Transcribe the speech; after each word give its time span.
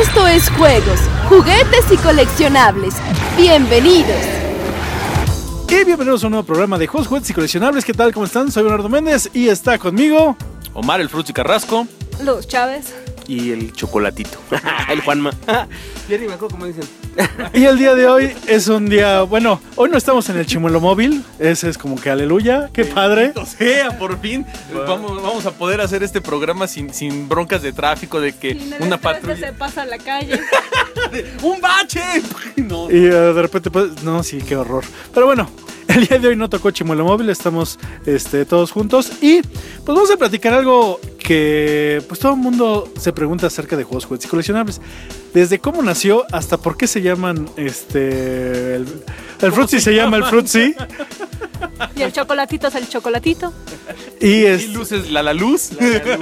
Esto 0.00 0.26
es 0.26 0.50
juegos, 0.50 0.98
juguetes 1.28 1.92
y 1.92 1.96
coleccionables. 1.98 2.94
Bienvenidos. 3.36 4.18
Y 5.68 5.84
bienvenidos 5.84 6.24
a 6.24 6.26
un 6.26 6.32
nuevo 6.32 6.44
programa 6.44 6.78
de 6.78 6.88
juegos, 6.88 7.06
juguetes 7.06 7.30
y 7.30 7.32
coleccionables. 7.32 7.84
¿Qué 7.84 7.94
tal? 7.94 8.12
¿Cómo 8.12 8.26
están? 8.26 8.50
Soy 8.50 8.64
Leonardo 8.64 8.88
Méndez 8.88 9.30
y 9.32 9.48
está 9.48 9.78
conmigo 9.78 10.36
Omar 10.72 11.00
el 11.00 11.08
Fruits 11.08 11.30
y 11.30 11.32
Carrasco. 11.32 11.86
Los 12.24 12.48
Chávez. 12.48 12.92
Y 13.28 13.52
el 13.52 13.72
chocolatito. 13.72 14.38
el 14.90 15.00
Juanma. 15.00 15.30
Jerry 16.08 16.26
me 16.26 16.34
acuerdo 16.34 16.56
cómo 16.56 16.66
dicen. 16.66 16.82
Y 17.54 17.64
el 17.64 17.78
día 17.78 17.94
de 17.94 18.06
hoy 18.06 18.32
es 18.46 18.68
un 18.68 18.88
día, 18.88 19.22
bueno, 19.22 19.60
hoy 19.76 19.90
no 19.90 19.96
estamos 19.96 20.28
en 20.28 20.38
el 20.38 20.46
chimuelo 20.46 20.80
móvil, 20.80 21.24
ese 21.38 21.68
es 21.68 21.78
como 21.78 21.96
que 21.96 22.10
aleluya, 22.10 22.70
qué 22.72 22.84
padre. 22.84 23.32
O 23.36 23.46
sea, 23.46 23.98
por 23.98 24.20
fin 24.20 24.44
vamos, 24.86 25.22
vamos 25.22 25.46
a 25.46 25.52
poder 25.52 25.80
hacer 25.80 26.02
este 26.02 26.20
programa 26.20 26.66
sin, 26.66 26.92
sin 26.92 27.28
broncas 27.28 27.62
de 27.62 27.72
tráfico, 27.72 28.20
de 28.20 28.34
que 28.34 28.58
una 28.80 28.96
se 28.96 29.02
patrulla... 29.02 29.52
pasa 29.52 29.82
a 29.82 29.86
la 29.86 29.98
calle. 29.98 30.40
¡Un 31.42 31.60
bache! 31.60 32.00
No. 32.56 32.90
Y 32.90 32.96
eh, 32.96 33.10
de 33.10 33.42
repente, 33.42 33.70
pues, 33.70 34.02
no, 34.02 34.22
sí, 34.22 34.38
qué 34.38 34.56
horror. 34.56 34.84
Pero 35.12 35.26
bueno, 35.26 35.50
el 35.88 36.06
día 36.06 36.18
de 36.18 36.28
hoy 36.28 36.36
no 36.36 36.48
tocó 36.48 36.70
chimuelo 36.70 37.04
móvil, 37.04 37.28
estamos 37.28 37.78
este, 38.06 38.44
todos 38.44 38.70
juntos 38.70 39.10
y 39.20 39.42
pues 39.42 39.86
vamos 39.86 40.10
a 40.10 40.16
platicar 40.16 40.54
algo 40.54 41.00
que 41.18 42.02
pues 42.08 42.20
todo 42.20 42.32
el 42.32 42.38
mundo 42.38 42.90
se 42.98 43.12
pregunta 43.12 43.48
acerca 43.48 43.76
de 43.76 43.84
juegos, 43.84 44.04
juguetes 44.06 44.26
y 44.26 44.28
coleccionables. 44.28 44.80
Desde 45.34 45.58
cómo 45.58 45.82
nació 45.82 46.24
hasta 46.32 46.56
por 46.58 46.76
qué 46.76 46.86
se 46.86 47.02
llaman 47.02 47.50
este 47.56 48.76
el, 48.76 48.86
el 49.40 49.68
se 49.68 49.92
llama 49.92 50.16
el 50.16 50.24
Fruitsy 50.24 50.76
Y 51.96 52.02
el 52.02 52.12
chocolatito 52.12 52.68
es 52.68 52.74
el 52.76 52.88
chocolatito. 52.88 53.52
y 54.20 54.28
Y 54.28 54.46
es, 54.46 54.68
luces 54.68 55.10
la, 55.10 55.24
la 55.24 55.34
luz. 55.34 55.70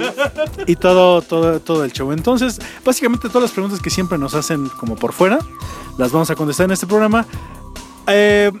y 0.67 0.75
todo, 0.75 1.21
todo, 1.21 1.59
todo 1.59 1.83
el 1.83 1.93
show. 1.93 2.11
Entonces, 2.11 2.59
básicamente 2.83 3.27
todas 3.27 3.43
las 3.43 3.51
preguntas 3.51 3.79
que 3.79 3.91
siempre 3.91 4.17
nos 4.17 4.33
hacen 4.33 4.67
como 4.69 4.95
por 4.95 5.13
fuera, 5.13 5.37
las 5.99 6.11
vamos 6.11 6.31
a 6.31 6.35
contestar 6.35 6.65
en 6.65 6.71
este 6.71 6.87
programa. 6.87 7.25
Eh, 8.07 8.51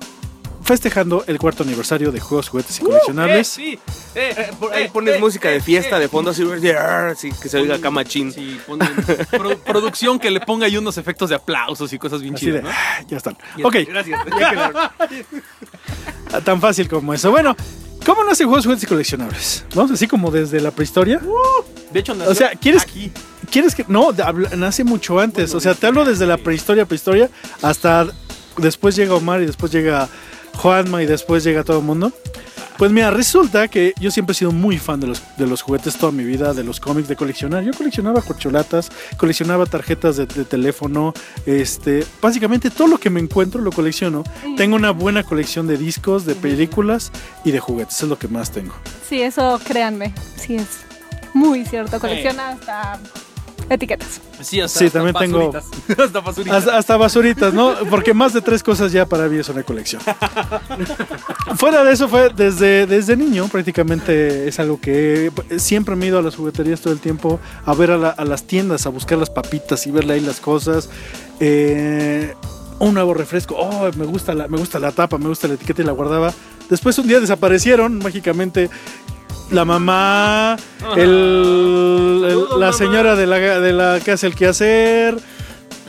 festejando 0.63 1.23
el 1.27 1.37
cuarto 1.39 1.63
aniversario 1.63 2.11
de 2.11 2.19
juegos, 2.19 2.49
juguetes 2.49 2.79
y 2.79 2.83
coleccionables. 2.83 3.47
sí. 3.47 3.79
Eh, 4.15 4.33
Eh, 4.37 4.51
por- 4.59 4.71
ahí 4.73 4.83
eh, 4.83 4.89
pones 4.93 5.15
eh, 5.15 5.19
música 5.19 5.49
de 5.49 5.57
eh, 5.57 5.61
fiesta 5.61 5.97
eh. 5.97 6.01
de 6.01 6.07
fondo 6.09 6.31
así, 6.31 6.43
sí, 7.17 7.29
que 7.41 7.49
se 7.49 7.57
oiga 7.57 7.75
acá 7.75 7.89
machín. 7.91 8.31
Sí, 8.31 8.59
ponen 8.67 8.87
pro- 9.31 9.57
producción 9.59 10.19
que 10.19 10.29
le 10.31 10.39
ponga 10.39 10.65
ahí 10.67 10.77
unos 10.77 10.97
efectos 10.97 11.29
de 11.29 11.35
aplausos 11.35 11.91
y 11.93 11.97
cosas 11.99 12.21
bien 12.21 12.35
chidas, 12.35 12.63
¿no? 12.63 12.69
"Ah, 12.71 13.01
ya 13.07 13.17
están. 13.17 13.37
Ya 13.57 13.65
Ok, 13.67 13.75
Gracias. 13.87 14.19
Quedaron. 14.25 14.73
tan 16.43 16.61
fácil 16.61 16.87
como 16.87 17.13
eso. 17.13 17.31
Bueno, 17.31 17.55
¿cómo 18.05 18.23
nacen 18.23 18.47
juegos, 18.47 18.65
juguetes 18.65 18.83
y 18.83 18.87
coleccionables? 18.87 19.65
Vamos 19.75 19.91
así 19.91 20.07
como 20.07 20.31
desde 20.31 20.59
la 20.61 20.71
prehistoria. 20.71 21.21
De 21.91 21.99
hecho, 21.99 22.13
nació 22.15 22.31
O 22.31 22.35
sea, 22.35 22.51
¿quieres- 22.51 22.83
aquí. 22.83 23.11
¿Quieres 23.51 23.75
que.? 23.75 23.85
No, 23.87 24.09
nace 24.57 24.83
mucho 24.83 25.19
antes. 25.19 25.53
O 25.53 25.59
sea, 25.59 25.75
te 25.75 25.85
hablo 25.87 26.05
desde 26.05 26.25
la 26.25 26.37
prehistoria, 26.37 26.85
prehistoria, 26.85 27.29
hasta 27.61 28.07
después 28.57 28.95
llega 28.95 29.13
Omar 29.15 29.41
y 29.41 29.45
después 29.45 29.71
llega 29.71 30.07
Juanma 30.55 31.03
y 31.03 31.05
después 31.05 31.43
llega 31.43 31.63
todo 31.63 31.79
el 31.79 31.85
mundo. 31.85 32.11
Pues 32.77 32.91
mira, 32.91 33.11
resulta 33.11 33.67
que 33.67 33.93
yo 33.99 34.09
siempre 34.09 34.33
he 34.33 34.35
sido 34.35 34.51
muy 34.51 34.77
fan 34.77 34.99
de 34.99 35.07
los, 35.07 35.21
de 35.37 35.45
los 35.45 35.61
juguetes 35.61 35.95
toda 35.95 36.11
mi 36.11 36.23
vida, 36.23 36.53
de 36.53 36.63
los 36.63 36.79
cómics, 36.79 37.07
de 37.07 37.15
coleccionar. 37.15 37.63
Yo 37.63 37.71
coleccionaba 37.71 38.21
corcholatas, 38.21 38.91
coleccionaba 39.15 39.65
tarjetas 39.67 40.17
de, 40.17 40.25
de 40.25 40.43
teléfono, 40.43 41.13
este, 41.45 42.03
básicamente 42.19 42.71
todo 42.71 42.87
lo 42.87 42.97
que 42.97 43.11
me 43.11 43.19
encuentro 43.19 43.61
lo 43.61 43.71
colecciono. 43.71 44.23
Tengo 44.57 44.75
una 44.75 44.91
buena 44.91 45.23
colección 45.23 45.67
de 45.67 45.77
discos, 45.77 46.25
de 46.25 46.33
películas 46.33 47.11
y 47.45 47.51
de 47.51 47.59
juguetes, 47.59 48.01
es 48.01 48.09
lo 48.09 48.17
que 48.17 48.27
más 48.27 48.51
tengo. 48.51 48.73
Sí, 49.07 49.21
eso 49.21 49.59
créanme. 49.63 50.13
Sí, 50.35 50.55
es 50.55 50.79
muy 51.33 51.65
cierto. 51.65 51.99
Colecciona 51.99 52.49
hasta 52.49 52.99
etiquetas. 53.69 54.21
Sí, 54.41 54.59
hasta, 54.61 54.79
Sí, 54.79 54.85
hasta 54.85 54.99
también 54.99 55.15
tengo- 55.15 55.51
basuritas. 55.51 55.99
hasta 55.99 56.19
basuritas. 56.19 56.57
Hasta, 56.57 56.77
hasta 56.77 56.97
basuritas, 56.97 57.53
¿no? 57.53 57.73
Porque 57.89 58.13
más 58.13 58.33
de 58.33 58.41
tres 58.41 58.61
cosas 58.63 58.91
ya 58.91 59.05
para 59.05 59.27
mí 59.29 59.37
es 59.37 59.49
una 59.49 59.63
colección. 59.63 60.01
Fuera 61.57 61.83
de 61.83 61.93
eso 61.93 62.07
fue 62.07 62.29
desde, 62.35 62.85
desde 62.87 63.15
niño, 63.15 63.47
prácticamente 63.47 64.47
es 64.47 64.59
algo 64.59 64.79
que 64.79 65.31
siempre 65.57 65.95
me 65.95 66.05
he 66.05 66.07
ido 66.09 66.19
a 66.19 66.21
las 66.21 66.35
jugueterías 66.35 66.81
todo 66.81 66.93
el 66.93 66.99
tiempo, 66.99 67.39
a 67.65 67.73
ver 67.73 67.91
a, 67.91 67.97
la- 67.97 68.09
a 68.09 68.25
las 68.25 68.43
tiendas, 68.43 68.85
a 68.85 68.89
buscar 68.89 69.17
las 69.17 69.29
papitas 69.29 69.85
y 69.87 69.91
verle 69.91 70.15
ahí 70.15 70.19
las 70.21 70.39
cosas. 70.39 70.89
Eh, 71.39 72.33
un 72.79 72.93
nuevo 72.95 73.13
refresco, 73.13 73.55
oh, 73.57 73.89
me 73.97 74.05
gusta, 74.05 74.33
la, 74.33 74.47
me 74.47 74.57
gusta 74.57 74.79
la 74.79 74.91
tapa, 74.91 75.17
me 75.17 75.27
gusta 75.27 75.47
la 75.47 75.53
etiqueta 75.53 75.81
y 75.81 75.85
la 75.85 75.91
guardaba. 75.93 76.33
Después 76.69 76.97
un 76.97 77.07
día 77.07 77.19
desaparecieron 77.19 77.99
mágicamente 77.99 78.69
la 79.53 79.65
mamá, 79.65 80.57
el- 80.95 82.59
la 82.59 82.73
señora 82.73 83.15
de 83.15 83.25
la, 83.27 83.37
de 83.37 83.73
la 83.73 83.99
que 84.03 84.11
hace 84.11 84.27
el 84.27 84.35
quehacer. 84.35 85.17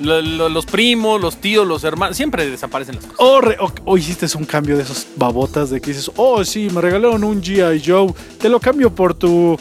Lo- 0.00 0.20
lo- 0.20 0.48
los 0.48 0.66
primos, 0.66 1.20
los 1.20 1.36
tíos, 1.36 1.64
los 1.66 1.84
hermanos, 1.84 2.16
siempre 2.16 2.48
desaparecen 2.50 2.96
las 2.96 3.04
cosas. 3.04 3.16
O, 3.20 3.40
re- 3.40 3.56
o- 3.60 3.72
o 3.84 3.96
hiciste 3.96 4.26
un 4.36 4.44
cambio 4.44 4.76
de 4.76 4.82
esos 4.82 5.06
babotas 5.16 5.70
de 5.70 5.80
que 5.80 5.90
dices, 5.92 6.10
oh 6.16 6.44
sí, 6.44 6.68
me 6.74 6.80
regalaron 6.80 7.22
un 7.22 7.40
G.I. 7.40 7.80
Joe, 7.84 8.12
te 8.40 8.48
lo 8.48 8.58
cambio 8.58 8.92
por 8.92 9.14
tu 9.14 9.56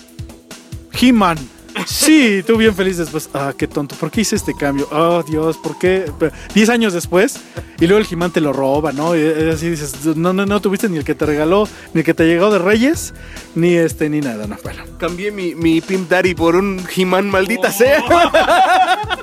He-Man. 0.99 1.37
Sí, 1.85 2.43
tú 2.45 2.57
bien 2.57 2.73
feliz 2.75 2.97
después. 2.97 3.29
Ah, 3.33 3.53
qué 3.57 3.67
tonto, 3.67 3.95
¿por 3.95 4.09
qué 4.11 4.21
hice 4.21 4.35
este 4.35 4.53
cambio? 4.53 4.87
Oh, 4.91 5.23
Dios, 5.23 5.57
¿por 5.57 5.77
qué? 5.77 6.05
Diez 6.53 6.69
años 6.69 6.93
después, 6.93 7.39
y 7.79 7.87
luego 7.87 8.01
el 8.03 8.07
He-Man 8.11 8.31
te 8.31 8.41
lo 8.41 8.53
roba, 8.53 8.91
¿no? 8.91 9.15
Y 9.15 9.21
así 9.49 9.69
dices, 9.69 9.93
no, 10.15 10.33
no, 10.33 10.45
no 10.45 10.61
tuviste 10.61 10.87
ni 10.89 10.97
el 10.97 11.03
que 11.03 11.15
te 11.15 11.25
regaló, 11.25 11.67
ni 11.93 11.99
el 11.99 12.05
que 12.05 12.13
te 12.13 12.25
llegó 12.25 12.49
de 12.51 12.59
Reyes, 12.59 13.13
ni 13.55 13.73
este, 13.75 14.09
ni 14.09 14.21
nada, 14.21 14.47
no, 14.47 14.57
bueno. 14.63 14.83
Cambié 14.97 15.31
mi, 15.31 15.55
mi 15.55 15.81
Pimp 15.81 16.09
Daddy 16.09 16.35
por 16.35 16.55
un 16.55 16.81
He-Man, 16.95 17.29
maldita 17.29 17.69
Oh. 17.69 17.71
sea. 17.71 18.03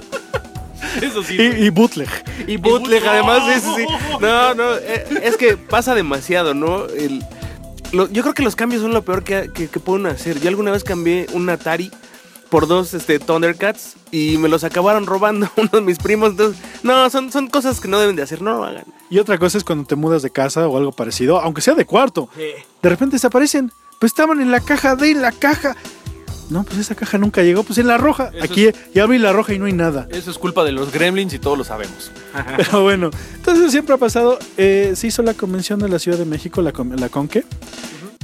Eso 1.03 1.22
sí. 1.22 1.37
Y, 1.38 1.66
y 1.66 1.70
bootleg. 1.70 2.09
Y 2.47 2.56
bootleg, 2.56 3.06
además, 3.06 3.43
sí, 3.47 3.60
sí, 3.60 3.70
sí. 3.76 3.84
No, 4.20 4.54
no, 4.54 4.75
eh, 4.76 5.04
es 5.22 5.37
que 5.37 5.56
pasa 5.56 5.94
demasiado, 5.94 6.53
¿no? 6.53 6.87
El- 6.87 7.22
lo- 7.93 8.10
yo 8.10 8.22
creo 8.22 8.34
que 8.34 8.43
los 8.43 8.56
cambios 8.56 8.82
son 8.82 8.93
lo 8.93 9.03
peor 9.03 9.22
que, 9.25 9.50
que, 9.54 9.69
que 9.69 9.81
pueden 9.81 10.06
hacer. 10.06 10.41
Yo 10.41 10.49
alguna 10.49 10.70
vez 10.72 10.82
cambié 10.84 11.26
un 11.32 11.49
Atari 11.49 11.91
por 12.50 12.66
dos 12.66 12.93
este, 12.94 13.19
Thundercats 13.19 13.94
y 14.11 14.37
me 14.38 14.49
los 14.49 14.65
acabaron 14.65 15.06
robando 15.06 15.49
uno 15.56 15.71
de 15.72 15.81
mis 15.81 15.99
primos. 15.99 16.31
Entonces, 16.31 16.61
no, 16.83 17.09
son, 17.11 17.31
son 17.33 17.47
cosas 17.49 17.81
que 17.81 17.88
no 17.88 17.99
deben 17.99 18.16
de 18.16 18.22
hacer, 18.22 18.43
no 18.43 18.55
lo 18.59 18.65
hagan. 18.65 18.84
Y 19.09 19.19
otra 19.19 19.38
cosa 19.38 19.56
es 19.59 19.65
cuando 19.65 19.84
te 19.87 19.97
mudas 19.97 20.22
de 20.22 20.31
casa 20.31 20.66
o 20.69 20.77
algo 20.77 20.93
parecido, 20.93 21.41
aunque 21.41 21.61
sea 21.62 21.75
de 21.75 21.87
cuarto. 21.87 22.28
De 22.37 22.88
repente 22.88 23.16
desaparecen. 23.16 23.72
Pues 23.99 24.11
estaban 24.12 24.41
en 24.41 24.50
la 24.50 24.61
caja 24.61 24.97
de 24.97 25.15
la 25.15 25.31
caja. 25.33 25.77
No, 26.49 26.65
pues 26.65 26.78
esa 26.78 26.94
caja 26.97 27.16
nunca 27.19 27.43
llegó. 27.43 27.62
Pues 27.62 27.78
en 27.78 27.87
la 27.87 27.97
roja. 27.99 28.31
Eso 28.34 28.44
Aquí 28.44 28.71
ya 28.94 29.05
abrí 29.05 29.19
la 29.19 29.32
roja 29.32 29.53
y 29.55 29.59
no 29.59 29.67
hay 29.67 29.72
nada. 29.72 30.09
Eso 30.11 30.31
es 30.32 30.38
culpa 30.38 30.65
de 30.65 30.72
los 30.72 30.91
gremlins 30.91 31.32
y 31.34 31.38
todos 31.38 31.56
lo 31.56 31.62
sabemos. 31.65 32.11
Pero 32.56 32.82
bueno, 32.82 33.11
entonces 33.37 33.62
eso 33.62 33.71
siempre 33.71 33.94
ha 33.94 33.99
pasado. 33.99 34.38
Eh, 34.56 34.94
se 34.97 35.06
hizo 35.06 35.22
la 35.22 35.34
convención 35.34 35.78
de 35.78 35.88
la 35.88 35.99
Ciudad 36.00 36.19
de 36.19 36.25
México, 36.25 36.61
la, 36.62 36.72
con- 36.72 36.97
la 36.99 37.09
Conque. 37.09 37.44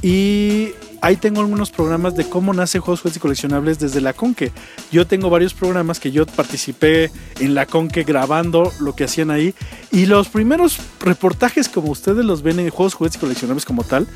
Y 0.09 0.69
ahí 1.01 1.17
tengo 1.17 1.41
algunos 1.41 1.73
programas 1.73 2.15
de 2.15 2.29
cómo 2.29 2.55
nace 2.55 2.79
juegos, 2.79 3.01
juegos 3.01 3.17
y 3.17 3.19
coleccionables 3.21 3.81
desde 3.81 4.01
la 4.01 4.13
Conque. 4.13 4.53
Yo 4.93 5.05
tengo 5.05 5.31
varios 5.31 5.53
programas 5.53 5.99
que 5.99 6.13
yo 6.13 6.25
participé 6.27 7.11
en 7.41 7.57
la 7.57 7.67
Conque 7.67 8.05
grabando 8.05 8.71
lo 8.79 8.95
que 8.95 9.03
hacían 9.03 9.33
ahí. 9.33 9.53
Y 9.91 10.07
los 10.07 10.29
primeros 10.29 10.79
reportajes, 11.01 11.69
como 11.69 11.91
ustedes 11.91 12.25
los 12.25 12.43
ven 12.43 12.61
en 12.61 12.71
juegos, 12.71 12.95
juguetes 12.95 13.17
y 13.17 13.21
coleccionables 13.21 13.65
como 13.65 13.83
tal, 13.83 14.07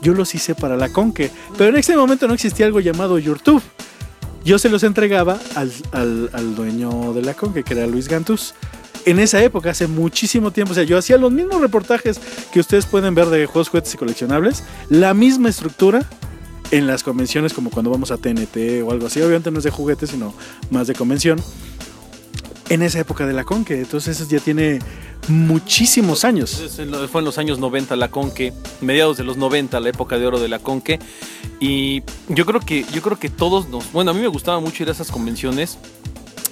yo 0.00 0.14
los 0.14 0.34
hice 0.34 0.54
para 0.54 0.74
la 0.78 0.88
Conque. 0.88 1.30
Pero 1.58 1.68
en 1.68 1.76
ese 1.76 1.94
momento 1.98 2.26
no 2.26 2.32
existía 2.32 2.64
algo 2.64 2.80
llamado 2.80 3.18
YouTube. 3.18 3.62
Yo 4.42 4.58
se 4.58 4.70
los 4.70 4.84
entregaba 4.84 5.38
al- 5.54 6.30
al 6.32 6.54
dueño 6.54 7.12
de 7.12 7.20
la 7.20 7.34
Conque, 7.34 7.62
que 7.62 7.74
era 7.74 7.86
Luis 7.86 8.08
Gantus. 8.08 8.54
En 9.06 9.20
esa 9.20 9.42
época, 9.42 9.70
hace 9.70 9.86
muchísimo 9.86 10.50
tiempo, 10.50 10.72
o 10.72 10.74
sea, 10.74 10.82
yo 10.82 10.98
hacía 10.98 11.16
los 11.16 11.30
mismos 11.30 11.60
reportajes 11.60 12.20
que 12.52 12.58
ustedes 12.58 12.86
pueden 12.86 13.14
ver 13.14 13.26
de 13.26 13.46
juegos, 13.46 13.68
juguetes 13.68 13.94
y 13.94 13.96
coleccionables, 13.96 14.64
la 14.90 15.14
misma 15.14 15.48
estructura 15.48 16.04
en 16.72 16.88
las 16.88 17.04
convenciones 17.04 17.52
como 17.52 17.70
cuando 17.70 17.90
vamos 17.90 18.10
a 18.10 18.16
TNT 18.16 18.82
o 18.84 18.90
algo 18.90 19.06
así. 19.06 19.20
Obviamente 19.20 19.52
no 19.52 19.58
es 19.58 19.64
de 19.64 19.70
juguetes, 19.70 20.10
sino 20.10 20.34
más 20.70 20.88
de 20.88 20.94
convención. 20.94 21.40
En 22.68 22.82
esa 22.82 22.98
época 22.98 23.26
de 23.26 23.32
la 23.32 23.44
Conque, 23.44 23.78
entonces 23.78 24.20
eso 24.20 24.28
ya 24.28 24.40
tiene 24.40 24.80
muchísimos 25.28 26.24
años. 26.24 26.64
Fue 27.12 27.20
en 27.20 27.24
los 27.24 27.38
años 27.38 27.60
90 27.60 27.94
la 27.94 28.10
Conque, 28.10 28.52
mediados 28.80 29.16
de 29.16 29.22
los 29.22 29.36
90, 29.36 29.78
la 29.78 29.88
época 29.88 30.18
de 30.18 30.26
oro 30.26 30.40
de 30.40 30.48
la 30.48 30.58
Conque. 30.58 30.98
Y 31.60 32.02
yo 32.28 32.44
creo 32.44 32.60
que, 32.60 32.84
yo 32.92 33.02
creo 33.02 33.20
que 33.20 33.28
todos 33.28 33.68
nos. 33.68 33.92
Bueno, 33.92 34.10
a 34.10 34.14
mí 34.14 34.20
me 34.20 34.26
gustaba 34.26 34.58
mucho 34.58 34.82
ir 34.82 34.88
a 34.88 34.92
esas 34.92 35.12
convenciones. 35.12 35.78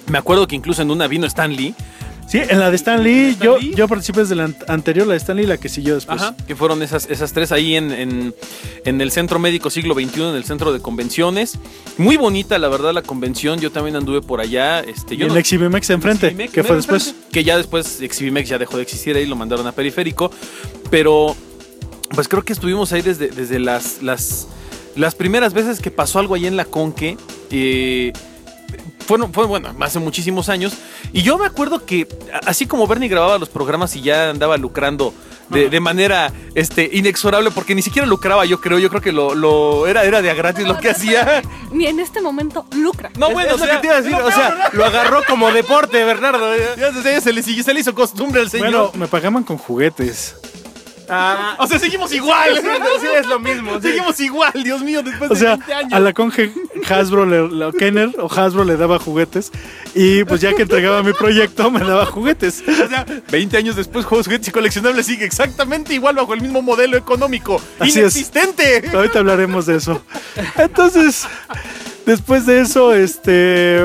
Me 0.07 0.17
acuerdo 0.17 0.47
que 0.47 0.55
incluso 0.55 0.81
en 0.81 0.91
una 0.91 1.07
vino 1.07 1.25
Stan 1.27 1.53
Lee. 1.53 1.75
Sí, 2.27 2.39
en 2.39 2.59
la 2.59 2.69
de 2.71 2.75
Stan 2.75 3.01
Lee, 3.03 3.29
¿Stan 3.29 3.45
yo, 3.45 3.57
Lee? 3.59 3.73
yo 3.75 3.87
participé 3.87 4.21
desde 4.21 4.35
la 4.35 4.45
an- 4.45 4.55
anterior, 4.67 5.05
la 5.05 5.13
de 5.13 5.17
Stan 5.19 5.37
Lee, 5.37 5.45
la 5.45 5.57
que 5.57 5.69
siguió 5.69 5.93
después. 5.95 6.21
Ajá, 6.21 6.35
que 6.47 6.55
fueron 6.55 6.81
esas, 6.81 7.07
esas 7.09 7.33
tres 7.33 7.51
ahí 7.51 7.75
en, 7.75 7.91
en- 7.91 8.33
en 8.83 8.99
el 9.01 9.11
Centro 9.11 9.37
Médico 9.37 9.69
Siglo 9.69 9.93
XXI, 9.93 10.21
en 10.23 10.35
el 10.35 10.43
Centro 10.43 10.73
de 10.73 10.79
Convenciones. 10.79 11.59
Muy 11.97 12.17
bonita, 12.17 12.57
la 12.57 12.67
verdad, 12.67 12.93
la 12.93 13.03
convención. 13.03 13.59
Yo 13.59 13.71
también 13.71 13.95
anduve 13.95 14.21
por 14.21 14.41
allá. 14.41 14.79
Este, 14.81 15.13
Y 15.13 15.17
yo 15.17 15.23
en 15.25 15.27
no- 15.29 15.33
la 15.35 15.39
Exhibimex 15.39 15.89
enfrente, 15.91 16.35
que 16.49 16.63
fue 16.63 16.75
después. 16.77 17.07
enfrente, 17.09 17.29
Que 17.31 17.43
ya 17.43 17.57
después 17.57 18.01
Exhibimex 18.01 18.49
ya 18.49 18.57
dejó 18.57 18.77
de 18.77 18.83
existir 18.83 19.15
ahí, 19.15 19.25
lo 19.27 19.35
mandaron 19.35 19.67
a 19.67 19.71
Periférico. 19.71 20.31
Pero, 20.89 21.35
pues 22.15 22.27
creo 22.27 22.43
que 22.43 22.53
estuvimos 22.53 22.91
ahí 22.91 23.01
desde, 23.03 23.27
desde 23.29 23.59
las, 23.59 24.01
las, 24.01 24.47
las 24.95 25.13
primeras 25.15 25.53
veces 25.53 25.79
que 25.79 25.91
pasó 25.91 26.19
algo 26.19 26.33
ahí 26.35 26.47
en 26.47 26.57
la 26.57 26.65
Conque. 26.65 27.17
eh, 27.51 28.11
fueron, 29.05 29.33
fue 29.33 29.45
bueno, 29.45 29.73
hace 29.79 29.99
muchísimos 29.99 30.49
años. 30.49 30.73
Y 31.13 31.21
yo 31.21 31.37
me 31.37 31.45
acuerdo 31.45 31.85
que, 31.85 32.07
así 32.45 32.65
como 32.65 32.87
Bernie 32.87 33.09
grababa 33.09 33.37
los 33.37 33.49
programas 33.49 33.95
y 33.95 34.01
ya 34.01 34.29
andaba 34.29 34.57
lucrando 34.57 35.13
de, 35.49 35.69
de 35.69 35.79
manera 35.79 36.31
este, 36.55 36.89
inexorable, 36.91 37.51
porque 37.51 37.75
ni 37.75 37.81
siquiera 37.81 38.07
lucraba, 38.07 38.45
yo 38.45 38.59
creo, 38.59 38.79
yo 38.79 38.89
creo 38.89 39.01
que 39.01 39.11
lo, 39.11 39.35
lo 39.35 39.87
era, 39.87 40.03
era 40.03 40.21
de 40.21 40.29
a 40.29 40.33
gratis 40.33 40.67
lo 40.67 40.77
que 40.77 40.89
hacía. 40.89 41.41
Ni 41.71 41.85
en 41.85 41.99
este 41.99 42.21
momento 42.21 42.65
lucra. 42.71 43.11
No, 43.17 43.29
bueno, 43.31 43.49
es 43.49 43.55
o 43.55 43.57
lo 43.57 43.65
sea, 43.65 43.75
que 43.75 43.81
te 43.81 43.87
iba 43.87 43.95
a 43.95 44.01
decir, 44.01 44.15
o 44.15 44.31
sea, 44.31 44.69
lo 44.73 44.85
agarró 44.85 45.23
como 45.25 45.51
deporte, 45.51 46.03
Bernardo. 46.03 46.51
ya 46.77 46.91
se 47.21 47.31
le, 47.31 47.43
se 47.43 47.73
le 47.73 47.79
hizo 47.79 47.93
costumbre 47.93 48.41
al 48.41 48.49
señor. 48.49 48.71
Bueno, 48.71 48.91
me 48.95 49.07
pagaban 49.07 49.43
con 49.43 49.57
juguetes. 49.57 50.35
Ah, 51.09 51.55
o 51.59 51.67
sea, 51.67 51.77
seguimos 51.79 52.11
igual. 52.13 52.49
sí, 52.99 53.07
es 53.19 53.25
lo 53.27 53.39
mismo. 53.39 53.75
sí. 53.75 53.87
Seguimos 53.89 54.19
igual, 54.19 54.51
Dios 54.63 54.81
mío, 54.81 55.03
después 55.03 55.29
O 55.31 55.33
de 55.33 55.39
sea, 55.39 55.55
20 55.57 55.73
años. 55.73 55.93
a 55.93 55.99
la 55.99 56.13
conge 56.13 56.51
Hasbro, 56.89 57.25
le, 57.25 57.47
la- 57.49 57.71
Kenner 57.71 58.09
o 58.19 58.31
Hasbro 58.31 58.63
le 58.63 58.75
daba 58.77 58.97
juguetes. 58.99 59.51
Y 59.93 60.23
pues 60.25 60.41
ya 60.41 60.53
que 60.53 60.63
entregaba 60.63 61.03
mi 61.03 61.13
proyecto, 61.13 61.69
me 61.71 61.79
daba 61.81 62.05
juguetes. 62.05 62.63
O 62.67 62.87
sea, 62.89 63.05
20 63.31 63.57
años 63.57 63.75
después, 63.75 64.05
Juegos, 64.05 64.25
Juguetes 64.27 64.47
y 64.47 64.51
Coleccionables 64.51 65.05
sigue 65.05 65.25
exactamente 65.25 65.93
igual 65.93 66.15
bajo 66.15 66.33
el 66.33 66.41
mismo 66.41 66.61
modelo 66.61 66.97
económico. 66.97 67.61
Así 67.79 67.91
es. 67.91 67.95
inexistente. 67.97 68.89
Ahorita 68.93 69.19
hablaremos 69.19 69.65
de 69.65 69.77
eso. 69.77 70.01
Entonces, 70.57 71.27
después 72.05 72.45
de 72.45 72.61
eso, 72.61 72.93
este 72.93 73.79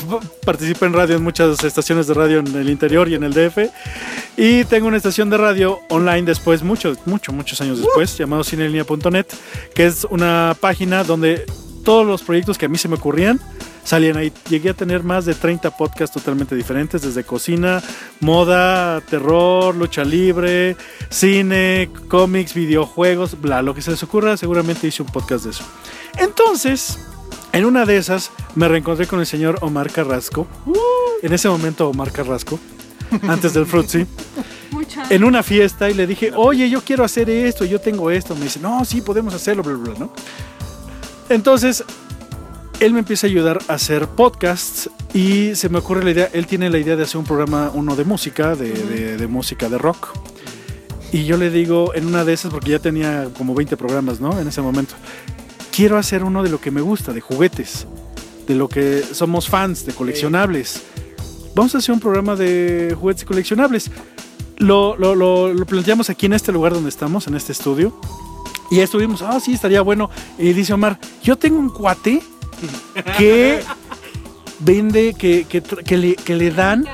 participé 0.44 0.86
en 0.86 0.92
radio 0.92 1.16
en 1.16 1.22
muchas 1.22 1.62
estaciones 1.64 2.06
de 2.06 2.14
radio 2.14 2.38
en 2.40 2.54
el 2.54 2.68
interior 2.68 3.08
y 3.08 3.14
en 3.14 3.24
el 3.24 3.32
DF. 3.32 3.58
Y 4.36 4.64
tengo 4.64 4.88
una 4.88 4.96
estación 4.96 5.30
de 5.30 5.36
radio 5.36 5.80
online 5.90 6.22
después, 6.22 6.62
muchos, 6.62 6.98
muchos, 7.06 7.34
muchos 7.34 7.60
años 7.60 7.78
después, 7.78 8.16
llamado 8.16 8.44
cinelinea.net, 8.44 9.26
que 9.74 9.86
es 9.86 10.06
una 10.08 10.56
página 10.60 11.04
donde 11.04 11.44
todos 11.84 12.06
los 12.06 12.22
proyectos 12.22 12.58
que 12.58 12.66
a 12.66 12.68
mí 12.68 12.78
se 12.78 12.88
me 12.88 12.94
ocurrían 12.94 13.40
salían 13.84 14.16
ahí. 14.16 14.32
Llegué 14.48 14.70
a 14.70 14.74
tener 14.74 15.02
más 15.02 15.24
de 15.24 15.34
30 15.34 15.76
podcasts 15.76 16.14
totalmente 16.14 16.54
diferentes, 16.54 17.02
desde 17.02 17.24
cocina, 17.24 17.82
moda, 18.20 19.00
terror, 19.02 19.74
lucha 19.74 20.04
libre, 20.04 20.76
cine, 21.08 21.90
cómics, 22.08 22.54
videojuegos, 22.54 23.40
bla, 23.40 23.62
lo 23.62 23.74
que 23.74 23.82
se 23.82 23.90
les 23.90 24.02
ocurra, 24.02 24.36
seguramente 24.36 24.86
hice 24.86 25.02
un 25.02 25.08
podcast 25.08 25.44
de 25.44 25.50
eso. 25.50 25.64
Entonces, 26.18 26.98
en 27.52 27.64
una 27.64 27.84
de 27.84 27.96
esas 27.96 28.30
me 28.54 28.68
reencontré 28.68 29.06
con 29.06 29.20
el 29.20 29.26
señor 29.26 29.58
Omar 29.62 29.90
Carrasco. 29.90 30.46
En 31.22 31.32
ese 31.32 31.48
momento 31.48 31.88
Omar 31.88 32.10
Carrasco, 32.12 32.58
antes 33.28 33.54
del 33.54 33.66
Fruitsy, 33.66 34.06
en 35.10 35.24
una 35.24 35.42
fiesta 35.42 35.88
y 35.90 35.94
le 35.94 36.06
dije, 36.06 36.32
oye, 36.34 36.68
yo 36.68 36.80
quiero 36.82 37.04
hacer 37.04 37.28
esto, 37.30 37.64
yo 37.64 37.80
tengo 37.80 38.10
esto. 38.10 38.34
Me 38.34 38.42
dice, 38.44 38.60
no, 38.60 38.84
sí, 38.84 39.00
podemos 39.00 39.32
hacerlo, 39.34 39.62
bla, 39.62 39.74
bla, 39.74 39.90
bla, 39.90 39.98
¿no? 40.00 40.12
Entonces, 41.28 41.84
él 42.80 42.92
me 42.92 42.98
empieza 43.00 43.26
a 43.26 43.30
ayudar 43.30 43.58
a 43.68 43.74
hacer 43.74 44.08
podcasts 44.08 44.90
y 45.14 45.54
se 45.54 45.68
me 45.68 45.78
ocurre 45.78 46.02
la 46.04 46.10
idea, 46.10 46.30
él 46.32 46.46
tiene 46.46 46.68
la 46.68 46.78
idea 46.78 46.96
de 46.96 47.04
hacer 47.04 47.18
un 47.18 47.24
programa, 47.24 47.70
uno 47.74 47.94
de 47.96 48.04
música, 48.04 48.56
de, 48.56 48.72
de- 48.72 49.16
de 49.16 49.26
música 49.28 49.68
de 49.68 49.78
rock. 49.78 50.08
Y 51.12 51.24
yo 51.24 51.36
le 51.36 51.50
digo, 51.50 51.94
en 51.94 52.06
una 52.06 52.24
de 52.24 52.32
esas, 52.32 52.50
porque 52.50 52.70
ya 52.70 52.78
tenía 52.78 53.28
como 53.36 53.54
20 53.54 53.76
programas, 53.76 54.18
¿no? 54.20 54.38
En 54.40 54.48
ese 54.48 54.62
momento, 54.62 54.94
quiero 55.70 55.98
hacer 55.98 56.24
uno 56.24 56.42
de 56.42 56.48
lo 56.50 56.60
que 56.60 56.70
me 56.70 56.80
gusta, 56.80 57.12
de 57.12 57.20
juguetes, 57.20 57.86
de 58.52 58.58
lo 58.58 58.68
que 58.68 59.02
somos 59.12 59.48
fans, 59.48 59.86
de 59.86 59.92
coleccionables. 59.94 60.82
Vamos 61.54 61.74
a 61.74 61.78
hacer 61.78 61.92
un 61.94 62.00
programa 62.00 62.36
de 62.36 62.94
juguetes 62.98 63.22
y 63.22 63.26
coleccionables. 63.26 63.90
Lo, 64.58 64.96
lo- 64.96 65.14
lo- 65.14 65.52
lo 65.52 65.66
planteamos 65.66 66.10
aquí 66.10 66.26
en 66.26 66.34
este 66.34 66.52
lugar 66.52 66.72
donde 66.74 66.88
estamos, 66.90 67.26
en 67.26 67.34
este 67.34 67.52
estudio. 67.52 67.98
Y 68.70 68.76
ya 68.76 68.84
estuvimos, 68.84 69.22
ah, 69.22 69.38
sí, 69.40 69.52
estaría 69.54 69.82
bueno. 69.82 70.08
Y 70.38 70.52
dice 70.52 70.72
Omar, 70.72 70.98
yo 71.22 71.36
tengo 71.36 71.58
un 71.58 71.68
cuate 71.70 72.22
que 73.18 73.60
vende, 74.60 75.14
que, 75.14 75.44
que, 75.48 75.62
que 75.62 75.96
le, 75.96 76.14
que 76.16 76.34
le 76.36 76.50
dan, 76.50 76.84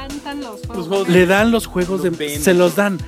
los 0.40 0.60
juegos. 0.66 1.08
le 1.08 1.26
dan 1.26 1.50
los 1.50 1.66
juegos 1.66 2.02
de 2.02 2.38
se 2.38 2.54
los 2.54 2.74
dan. 2.76 2.98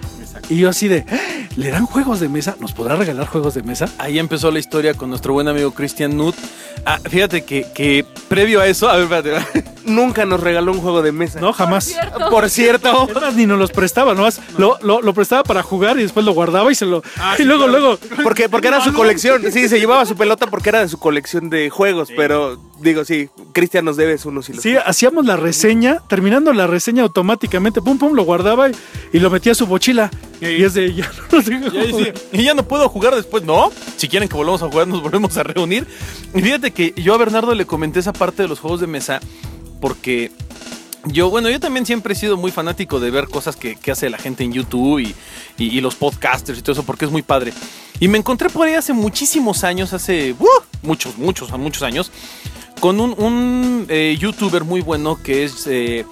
Y 0.50 0.56
yo 0.58 0.68
así 0.68 0.88
de, 0.88 1.04
"¡Ah! 1.10 1.16
¿le 1.56 1.70
dan 1.70 1.86
juegos 1.86 2.20
de 2.20 2.28
mesa? 2.28 2.56
¿Nos 2.60 2.72
podrá 2.72 2.96
regalar 2.96 3.26
juegos 3.26 3.54
de 3.54 3.62
mesa? 3.62 3.86
Ahí 3.98 4.18
empezó 4.18 4.50
la 4.50 4.58
historia 4.58 4.94
con 4.94 5.08
nuestro 5.08 5.32
buen 5.32 5.48
amigo 5.48 5.70
Christian 5.72 6.16
Nutt. 6.16 6.34
Ah, 6.84 6.98
fíjate 7.08 7.44
que, 7.44 7.66
que 7.74 8.04
previo 8.28 8.60
a 8.60 8.66
eso, 8.66 8.88
a 8.88 8.96
ver, 8.96 9.04
espérate. 9.04 9.64
Nunca 9.84 10.24
nos 10.26 10.40
regaló 10.40 10.72
un 10.72 10.80
juego 10.80 11.02
de 11.02 11.10
mesa. 11.12 11.40
No, 11.40 11.52
jamás. 11.52 11.94
Por 12.30 12.48
cierto. 12.50 13.08
Es 13.08 13.14
más, 13.14 13.34
ni 13.34 13.46
nos 13.46 13.58
los 13.58 13.70
prestaba, 13.70 14.14
nomás 14.14 14.40
lo, 14.58 14.78
lo, 14.82 15.00
lo 15.02 15.14
prestaba 15.14 15.42
para 15.42 15.62
jugar 15.62 15.98
y 15.98 16.02
después 16.02 16.24
lo 16.26 16.32
guardaba 16.32 16.70
y 16.70 16.74
se 16.74 16.84
lo. 16.86 17.02
y 17.38 17.42
luego, 17.44 17.66
luego. 17.66 17.98
Porque, 18.22 18.48
porque 18.48 18.68
era 18.68 18.82
su 18.84 18.92
colección. 18.92 19.42
Sí, 19.52 19.68
se 19.68 19.78
llevaba 19.80 20.04
su 20.06 20.16
pelota 20.16 20.46
porque 20.46 20.68
era 20.68 20.80
de 20.80 20.88
su 20.88 20.98
colección 20.98 21.48
de 21.50 21.70
juegos. 21.70 22.08
Pero 22.14 22.60
digo, 22.80 23.04
sí, 23.04 23.28
Cristian 23.52 23.84
nos 23.84 23.96
debes 23.96 24.24
unos 24.26 24.48
y 24.48 24.52
los 24.54 24.62
Sí, 24.62 24.74
hacíamos 24.76 25.26
la 25.26 25.36
reseña, 25.36 26.00
terminando 26.08 26.52
la 26.52 26.66
reseña 26.66 27.02
automáticamente, 27.02 27.80
pum, 27.82 27.98
pum, 27.98 28.14
lo 28.14 28.22
guardaba 28.24 28.68
y, 28.68 28.72
y 29.12 29.18
lo 29.18 29.30
metía 29.30 29.52
a 29.52 29.54
su 29.54 29.66
mochila. 29.66 30.10
Y 30.40 30.62
es 30.64 30.74
de, 30.74 30.94
ya 30.94 31.10
no 31.32 31.42
tengo. 31.42 31.68
Y 31.72 31.78
ahí 31.78 31.92
sí, 31.92 32.12
y 32.32 32.42
ya 32.44 32.54
no 32.54 32.62
puedo 32.66 32.88
jugar 32.88 33.14
después, 33.14 33.42
¿no? 33.44 33.70
Si 33.96 34.08
quieren 34.08 34.28
que 34.28 34.36
volvamos 34.36 34.62
a 34.62 34.68
jugar, 34.70 34.88
nos 34.88 35.02
volvemos 35.02 35.36
a 35.36 35.42
reunir. 35.42 35.86
Y 36.34 36.40
fíjate 36.40 36.70
que 36.70 36.94
yo 36.96 37.14
a 37.14 37.18
Bernardo 37.18 37.54
le 37.54 37.66
comenté 37.66 38.00
esa 38.00 38.12
parte 38.12 38.42
de 38.42 38.48
los 38.48 38.58
juegos 38.60 38.80
de 38.80 38.86
mesa 38.86 39.20
porque 39.80 40.30
yo, 41.06 41.30
bueno, 41.30 41.48
yo 41.48 41.58
también 41.60 41.86
siempre 41.86 42.12
he 42.12 42.16
sido 42.16 42.36
muy 42.36 42.50
fanático 42.50 43.00
de 43.00 43.10
ver 43.10 43.28
cosas 43.28 43.56
que, 43.56 43.76
que 43.76 43.90
hace 43.90 44.10
la 44.10 44.18
gente 44.18 44.44
en 44.44 44.52
YouTube 44.52 44.98
y, 45.00 45.14
y- 45.58 45.76
y 45.78 45.80
los 45.80 45.94
podcasters 45.94 46.58
y 46.58 46.62
todo 46.62 46.72
eso, 46.72 46.82
porque 46.84 47.06
es 47.06 47.10
muy 47.10 47.22
padre. 47.22 47.52
Y 48.00 48.08
me 48.08 48.18
encontré 48.18 48.48
por 48.50 48.66
ahí 48.66 48.74
hace 48.74 48.92
muchísimos 48.92 49.64
años, 49.64 49.92
hace 49.94 50.34
¡uh! 50.38 50.46
muchos, 50.82 51.16
muchos, 51.18 51.50
muchos 51.58 51.82
años, 51.82 52.10
con 52.80 53.00
un, 53.00 53.14
un, 53.18 53.86
eh, 53.88 54.16
youtuber 54.18 54.64
muy 54.64 54.80
bueno 54.82 55.18
que 55.22 55.44
es 55.44 55.66
eh, 55.66 56.04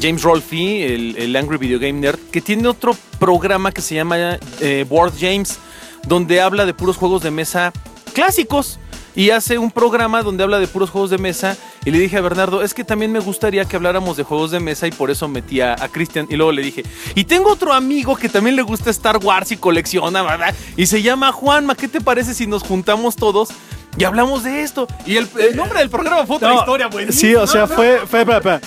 James 0.00 0.22
Rolfe, 0.22 0.94
el, 0.94 1.36
Angry 1.36 1.58
Video 1.58 1.78
Game 1.78 1.94
Nerd, 1.94 2.18
que 2.32 2.40
tiene 2.40 2.66
otro 2.68 2.96
programa 3.18 3.70
que 3.70 3.82
se 3.82 3.94
llama 3.94 4.38
eh, 4.60 4.86
Board 4.88 5.12
James, 5.18 5.58
donde 6.06 6.40
habla 6.40 6.64
de 6.64 6.72
puros 6.74 6.96
juegos 6.96 7.22
de 7.22 7.30
mesa 7.30 7.72
clásicos. 8.14 8.78
Y 9.16 9.30
hace 9.30 9.58
un 9.58 9.72
programa 9.72 10.22
donde 10.22 10.44
habla 10.44 10.60
de 10.60 10.68
puros 10.68 10.88
juegos 10.88 11.10
de 11.10 11.18
mesa. 11.18 11.56
Y 11.84 11.90
le 11.90 11.98
dije 11.98 12.16
a 12.16 12.20
Bernardo, 12.20 12.62
es 12.62 12.74
que 12.74 12.84
también 12.84 13.10
me 13.10 13.18
gustaría 13.18 13.64
que 13.64 13.74
habláramos 13.74 14.16
de 14.16 14.22
juegos 14.22 14.52
de 14.52 14.60
mesa. 14.60 14.86
Y 14.86 14.92
por 14.92 15.10
eso 15.10 15.26
metí 15.26 15.60
a, 15.60 15.74
a 15.74 15.88
Cristian. 15.88 16.28
Y 16.30 16.36
luego 16.36 16.52
le 16.52 16.62
dije, 16.62 16.84
y 17.16 17.24
tengo 17.24 17.50
otro 17.50 17.72
amigo 17.72 18.14
que 18.14 18.28
también 18.28 18.54
le 18.54 18.62
gusta 18.62 18.88
Star 18.90 19.18
Wars 19.18 19.50
y 19.50 19.56
colecciona, 19.56 20.22
¿verdad? 20.22 20.54
Y 20.76 20.86
se 20.86 21.02
llama 21.02 21.32
Juanma. 21.32 21.74
¿Qué 21.74 21.88
te 21.88 22.00
parece 22.00 22.34
si 22.34 22.46
nos 22.46 22.62
juntamos 22.62 23.16
todos 23.16 23.48
y 23.96 24.04
hablamos 24.04 24.44
de 24.44 24.62
esto? 24.62 24.86
Y 25.06 25.16
el, 25.16 25.28
el 25.38 25.56
nombre 25.56 25.78
del 25.80 25.90
programa 25.90 26.26
fue 26.26 26.36
otra 26.36 26.50
No, 26.50 26.60
historia, 26.60 26.86
güey. 26.86 27.12
Sí, 27.12 27.34
o 27.34 27.46
sea, 27.46 27.66
fue, 27.66 28.00
fue, 28.06 28.20
espera, 28.20 28.38
espera. 28.38 28.60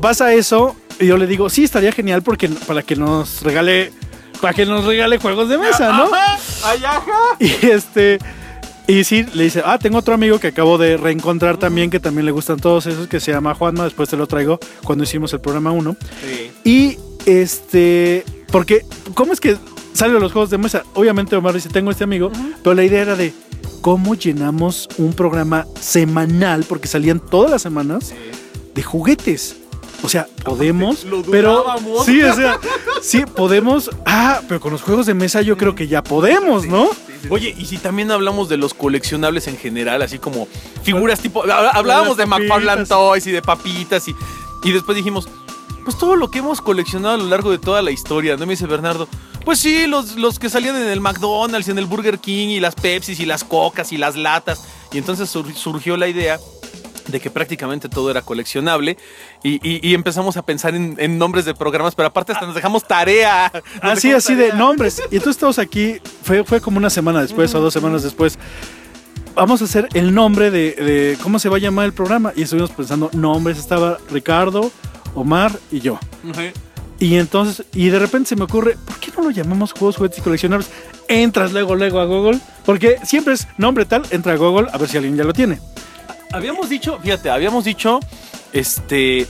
Pasa 0.00 0.32
eso 0.32 0.76
y 0.98 1.06
yo 1.06 1.16
le 1.16 1.26
digo, 1.26 1.50
sí, 1.50 1.64
estaría 1.64 1.92
genial 1.92 2.22
porque 2.22 2.48
para 2.48 2.82
que 2.82 2.96
nos 2.96 3.42
regale, 3.42 3.92
para 4.40 4.54
que 4.54 4.64
nos 4.64 4.84
regale 4.84 5.18
juegos 5.18 5.48
de 5.48 5.58
mesa, 5.58 5.92
¿no? 5.92 6.10
Y 7.38 7.66
este, 7.66 8.18
y 8.86 9.04
sí, 9.04 9.26
le 9.34 9.44
dice, 9.44 9.62
ah, 9.64 9.78
tengo 9.78 9.98
otro 9.98 10.14
amigo 10.14 10.38
que 10.38 10.48
acabo 10.48 10.78
de 10.78 10.96
reencontrar 10.96 11.58
también, 11.58 11.90
que 11.90 12.00
también 12.00 12.24
le 12.24 12.32
gustan 12.32 12.58
todos 12.58 12.86
esos, 12.86 13.08
que 13.08 13.20
se 13.20 13.32
llama 13.32 13.54
Juanma, 13.54 13.84
después 13.84 14.08
te 14.08 14.16
lo 14.16 14.26
traigo 14.26 14.58
cuando 14.84 15.04
hicimos 15.04 15.32
el 15.32 15.40
programa 15.40 15.72
1. 15.72 15.96
Y 16.64 16.96
este, 17.26 18.24
porque, 18.50 18.86
¿cómo 19.14 19.32
es 19.32 19.40
que 19.40 19.56
salen 19.92 20.20
los 20.20 20.32
juegos 20.32 20.50
de 20.50 20.58
mesa? 20.58 20.84
Obviamente 20.94 21.34
Omar 21.36 21.54
dice, 21.54 21.68
tengo 21.68 21.90
este 21.90 22.04
amigo, 22.04 22.30
pero 22.62 22.74
la 22.74 22.84
idea 22.84 23.02
era 23.02 23.16
de 23.16 23.32
cómo 23.80 24.14
llenamos 24.14 24.88
un 24.98 25.12
programa 25.12 25.66
semanal, 25.80 26.64
porque 26.68 26.88
salían 26.88 27.20
todas 27.20 27.50
las 27.50 27.62
semanas, 27.62 28.12
de 28.74 28.82
juguetes. 28.82 29.56
O 30.02 30.08
sea, 30.10 30.26
podemos, 30.44 31.04
Lo 31.04 31.22
pero 31.22 31.62
dudábamos. 31.62 32.04
sí, 32.04 32.22
o 32.22 32.34
sea, 32.34 32.58
sí 33.00 33.24
podemos. 33.24 33.90
Ah, 34.04 34.40
pero 34.46 34.60
con 34.60 34.72
los 34.72 34.82
juegos 34.82 35.06
de 35.06 35.14
mesa 35.14 35.40
yo 35.40 35.56
creo 35.56 35.74
que 35.74 35.88
ya 35.88 36.02
podemos, 36.04 36.66
¿no? 36.66 36.88
Oye, 37.30 37.54
y 37.58 37.64
si 37.64 37.78
también 37.78 38.10
hablamos 38.10 38.48
de 38.48 38.56
los 38.58 38.74
coleccionables 38.74 39.48
en 39.48 39.56
general, 39.56 40.02
así 40.02 40.18
como 40.18 40.46
figuras 40.82 41.20
tipo. 41.20 41.42
hab- 41.44 41.70
Hablábamos 41.72 42.16
de 42.18 42.26
papitas. 42.26 42.88
Toys 42.88 43.26
y 43.26 43.32
de 43.32 43.42
papitas 43.42 44.06
y. 44.08 44.14
Y 44.64 44.72
después 44.72 44.96
dijimos, 44.96 45.28
pues 45.84 45.96
todo 45.98 46.14
lo 46.14 46.30
que 46.30 46.40
hemos 46.40 46.60
coleccionado 46.60 47.14
a 47.14 47.18
lo 47.18 47.24
largo 47.26 47.50
de 47.50 47.58
toda 47.58 47.80
la 47.82 47.90
historia, 47.90 48.36
¿no? 48.36 48.44
Me 48.46 48.52
dice 48.52 48.66
Bernardo. 48.66 49.08
Pues 49.46 49.60
sí, 49.60 49.86
los, 49.86 50.16
los 50.16 50.38
que 50.38 50.50
salían 50.50 50.76
en 50.76 50.88
el 50.88 51.00
McDonald's, 51.00 51.68
en 51.68 51.78
el 51.78 51.86
Burger 51.86 52.18
King, 52.18 52.48
y 52.48 52.60
las 52.60 52.74
Pepsis, 52.74 53.18
y 53.20 53.24
las 53.26 53.44
Cocas, 53.44 53.92
y 53.92 53.96
las 53.96 54.14
latas. 54.16 54.64
Y 54.92 54.98
entonces 54.98 55.30
sur- 55.30 55.54
surgió 55.54 55.96
la 55.96 56.08
idea 56.08 56.38
de 57.06 57.20
que 57.20 57.30
prácticamente 57.30 57.88
todo 57.88 58.10
era 58.10 58.20
coleccionable 58.22 58.96
y, 59.44 59.54
y- 59.62 59.78
y 59.88 59.94
empezamos 59.94 60.36
a 60.36 60.42
pensar 60.42 60.74
en, 60.74 60.96
en 60.98 61.16
nombres 61.18 61.44
de 61.44 61.54
programas, 61.54 61.94
pero 61.94 62.08
aparte 62.08 62.32
hasta 62.32 62.44
nos 62.44 62.56
dejamos 62.56 62.82
tarea. 62.88 63.52
Nos 63.80 63.92
Así, 63.98 64.08
dejamos 64.08 64.24
así 64.24 64.34
de 64.34 64.52
nombres. 64.52 64.98
Y 65.12 65.14
entonces 65.16 65.36
estamos 65.36 65.60
aquí, 65.60 65.98
fue, 66.24 66.42
fue 66.42 66.60
como 66.60 66.78
una 66.78 66.90
semana 66.90 67.22
después 67.22 67.54
o 67.54 67.60
dos 67.60 67.72
semanas 67.72 68.02
después. 68.02 68.36
Vamos 69.36 69.62
a 69.62 69.66
hacer 69.66 69.88
el 69.94 70.12
nombre 70.12 70.50
de, 70.50 70.72
de 70.72 71.18
cómo 71.22 71.38
se 71.38 71.48
va 71.48 71.58
a 71.58 71.60
llamar 71.60 71.84
el 71.86 71.92
programa. 71.92 72.32
Y 72.34 72.42
estuvimos 72.42 72.72
pensando 72.72 73.08
nombres. 73.12 73.58
Estaba 73.58 73.98
Ricardo, 74.10 74.72
Omar 75.14 75.56
y 75.70 75.78
yo. 75.78 76.00
Y 76.98 77.16
entonces, 77.16 77.66
y 77.74 77.88
de 77.90 77.98
repente 77.98 78.30
se 78.30 78.36
me 78.36 78.44
ocurre, 78.44 78.76
¿por 78.86 78.96
qué 78.98 79.10
no 79.16 79.24
lo 79.24 79.30
llamamos 79.30 79.72
juegos, 79.72 79.96
juguetes 79.96 80.18
y 80.18 80.22
coleccionables? 80.22 80.68
Entras 81.08 81.52
luego, 81.52 81.74
luego 81.74 82.00
a 82.00 82.04
Google, 82.06 82.38
porque 82.64 82.96
siempre 83.04 83.34
es 83.34 83.46
nombre 83.58 83.84
tal, 83.84 84.02
entra 84.10 84.32
a 84.32 84.36
Google 84.36 84.68
a 84.72 84.78
ver 84.78 84.88
si 84.88 84.96
alguien 84.96 85.16
ya 85.16 85.24
lo 85.24 85.32
tiene. 85.34 85.60
Habíamos 86.32 86.68
dicho, 86.70 86.98
fíjate, 87.02 87.28
habíamos 87.30 87.64
dicho 87.64 88.00
este, 88.52 89.26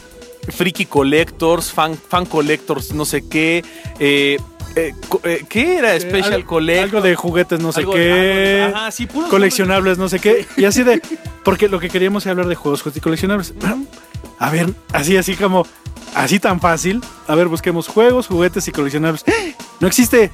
Freaky 0.49 0.87
Collectors, 0.87 1.73
Fan, 1.73 1.96
fan 2.08 2.25
Collectors, 2.26 2.92
no 2.94 3.04
sé 3.04 3.28
qué. 3.28 3.64
eh, 3.99 4.38
eh, 4.76 4.94
eh, 5.25 5.44
¿Qué 5.49 5.78
era? 5.78 5.99
Special 5.99 6.35
Al- 6.35 6.44
Collector. 6.44 6.85
Algo 6.85 7.00
de 7.00 7.14
juguetes, 7.16 7.61
no 7.61 7.73
sé 7.73 7.80
Algo 7.80 7.92
qué. 7.94 8.62
algo 8.64 8.76
ajá, 8.76 8.90
sí, 8.90 9.06
puros 9.06 9.30
coleccionables, 9.30 9.96
no 9.99 10.08
sé 10.08 10.18
qué. 10.20 10.46
Y 10.58 10.64
así 10.66 10.82
de. 10.82 11.00
Porque 11.44 11.68
lo 11.68 11.80
que 11.80 11.88
queríamos 11.88 12.26
era 12.26 12.32
hablar 12.32 12.46
de 12.46 12.56
juegos, 12.56 12.82
juegos 12.82 12.96
y 12.99 13.00
coleccionables. 13.00 13.54
A 14.38 14.50
ver, 14.50 14.68
así, 14.92 15.16
así 15.16 15.35
como. 15.35 15.66
Así 16.16 16.40
tan 16.40 16.61
fácil. 16.61 17.02
A 17.28 17.35
ver, 17.35 17.46
busquemos 17.46 17.88
juegos, 17.88 18.26
juguetes 18.26 18.66
y 18.66 18.73
coleccionables. 18.73 19.23
No 19.80 19.87
existe. 19.87 20.30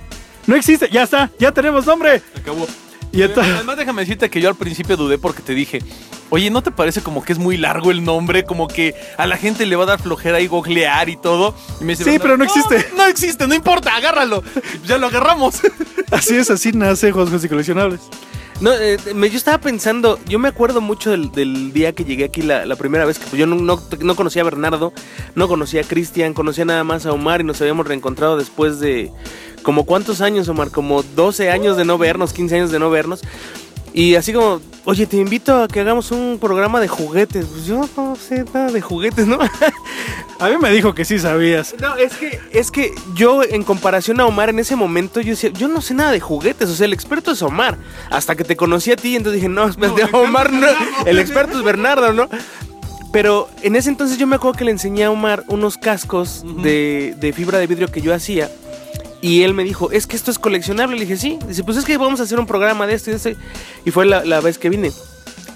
No 0.46 0.54
existe. 0.54 0.88
Ya 0.92 1.02
está. 1.02 1.28
Ya 1.40 1.50
tenemos 1.50 1.86
nombre. 1.86 2.22
Acabó. 2.36 2.68
Y 3.10 3.22
entonces. 3.22 3.52
Además, 3.52 3.76
déjame 3.76 4.02
decirte 4.02 4.30
que 4.30 4.40
yo 4.40 4.48
al 4.48 4.54
principio 4.54 4.96
dudé 4.96 5.18
porque 5.18 5.42
te 5.42 5.54
dije, 5.54 5.82
oye, 6.30 6.50
¿no 6.50 6.62
te 6.62 6.70
parece 6.70 7.02
como 7.02 7.24
que 7.24 7.32
es 7.32 7.40
muy 7.40 7.56
largo 7.56 7.90
el 7.90 8.04
nombre? 8.04 8.44
Como 8.44 8.68
que 8.68 8.94
a 9.18 9.26
la 9.26 9.36
gente 9.36 9.66
le 9.66 9.74
va 9.74 9.82
a 9.82 9.86
dar 9.86 10.00
flojera 10.00 10.40
y 10.40 10.46
googlear 10.46 11.08
y 11.08 11.16
todo. 11.16 11.52
Y 11.80 11.84
me 11.84 11.94
dice, 11.94 12.04
Sí, 12.04 12.18
pero 12.20 12.36
no 12.36 12.44
existe. 12.44 12.86
No, 12.96 13.04
existe, 13.06 13.48
no 13.48 13.54
importa, 13.54 13.96
agárralo. 13.96 14.44
Ya 14.86 14.98
lo 14.98 15.08
agarramos. 15.08 15.62
Así 16.12 16.36
es, 16.36 16.48
así 16.48 16.70
nace 16.70 17.10
juegos, 17.10 17.30
juegos 17.30 17.44
y 17.44 17.48
coleccionables. 17.48 18.00
No, 18.62 18.73
eh, 18.73 18.97
me- 19.16 19.28
yo 19.28 19.37
estaba 19.37 19.59
pensando, 19.59 20.21
yo 20.28 20.38
me 20.38 20.47
acuerdo 20.47 20.81
mucho 20.81 21.11
del, 21.11 21.73
día 21.73 21.92
que 21.95 22.04
llegué 22.04 22.23
aquí 22.23 22.42
la, 22.42 22.64
la 22.64 22.76
primera 22.76 23.04
vez, 23.04 23.19
que 23.19 23.25
pues 23.26 23.37
yo 23.40 23.45
no, 23.45 23.57
no- 23.57 23.83
no 23.99 24.14
conocía 24.14 24.42
a 24.42 24.45
Bernardo, 24.45 24.92
no 25.35 25.49
conocía 25.49 25.81
a 25.81 25.85
Cristian, 25.85 26.33
conocía 26.33 26.64
nada 26.64 26.85
más 26.85 27.04
a 27.04 27.12
Omar 27.12 27.40
y 27.40 27.45
nos 27.45 27.61
habíamos 27.61 27.88
reencontrado 27.88 28.37
después 28.37 28.78
de 28.78 29.11
como 29.64 29.85
cuántos 29.85 30.21
años, 30.21 30.49
Omar, 30.49 30.71
como 30.71 31.02
12 31.02 31.50
años 31.50 31.76
de 31.76 31.85
no 31.85 31.99
vernos, 31.99 32.33
15 32.33 32.54
años 32.54 32.71
de 32.71 32.78
no 32.78 32.88
vernos. 32.88 33.23
Y 33.94 34.14
así 34.14 34.32
como, 34.32 34.61
oye, 34.84 35.06
te 35.06 35.18
invito 35.18 35.62
a 35.62 35.68
que 35.68 35.80
hagamos 35.80 36.11
un 36.11 36.38
programa 36.40 36.80
de 36.80 36.88
juguetes. 36.88 37.46
Pues 37.46 37.66
yo 37.66 37.88
no 37.96 38.16
sé 38.16 38.44
nada 38.52 38.70
de 38.72 38.80
juguetes, 38.80 39.26
¿no? 39.26 39.38
A 40.38 40.49
mí 40.49 40.56
me 40.61 40.70
dijo 40.70 40.94
que 40.94 41.04
sí 41.04 41.18
sabías. 41.18 41.75
No, 41.78 41.94
es 41.96 42.14
que, 42.14 42.40
es 42.52 42.70
que 42.70 42.92
yo, 43.14 43.44
en 43.44 43.62
comparación 43.62 44.20
a 44.20 44.26
Omar 44.26 44.49
en 44.49 44.58
ese 44.58 44.75
momento, 44.75 45.20
yo 45.20 45.30
decía, 45.30 45.50
yo 45.50 45.68
no 45.68 45.80
sé 45.80 45.94
nada 45.94 46.11
de 46.11 46.18
juguetes, 46.18 46.68
o 46.68 46.75
sea, 46.75 46.87
el 46.87 46.92
experto 46.92 47.30
es 47.30 47.42
Omar. 47.42 47.78
Hasta 48.11 48.34
que 48.34 48.42
te 48.42 48.56
conocí 48.56 48.90
a 48.90 48.96
ti, 48.96 49.14
entonces 49.14 49.40
dije, 49.40 49.49
no, 49.49 49.68
espérate, 49.68 50.04
Omar, 50.16 50.52
no, 50.52 50.66
el 51.06 51.18
experto 51.18 51.58
es 51.58 51.64
Bernardo, 51.64 52.12
¿no? 52.12 52.28
Pero 53.12 53.49
en 53.62 53.76
ese 53.76 53.90
entonces 53.90 54.16
yo 54.16 54.26
me 54.26 54.37
acuerdo 54.37 54.58
que 54.58 54.64
le 54.64 54.70
enseñé 54.70 55.04
a 55.04 55.11
Omar 55.11 55.44
unos 55.49 55.76
cascos 55.76 56.44
de, 56.62 57.14
de 57.18 57.32
fibra 57.32 57.58
de 57.58 57.66
vidrio 57.66 57.88
que 57.88 58.00
yo 58.00 58.14
hacía. 58.14 58.50
Y 59.22 59.44
él 59.44 59.54
me 59.54 59.64
dijo, 59.64 59.90
es 59.92 60.06
que 60.06 60.16
esto 60.16 60.30
es 60.30 60.38
coleccionable. 60.38 60.96
Le 60.96 61.06
dije, 61.06 61.16
sí. 61.16 61.38
Dice, 61.46 61.64
pues 61.64 61.78
es 61.78 61.84
que 61.84 61.96
vamos 61.96 62.20
a 62.20 62.24
hacer 62.24 62.38
un 62.38 62.46
programa 62.46 62.86
de 62.86 62.94
esto 62.94 63.10
y 63.10 63.12
de 63.12 63.16
esto. 63.16 63.42
Y 63.84 63.90
fue 63.92 64.04
la, 64.04 64.24
la 64.24 64.40
vez 64.40 64.58
que 64.58 64.68
vine. 64.68 64.90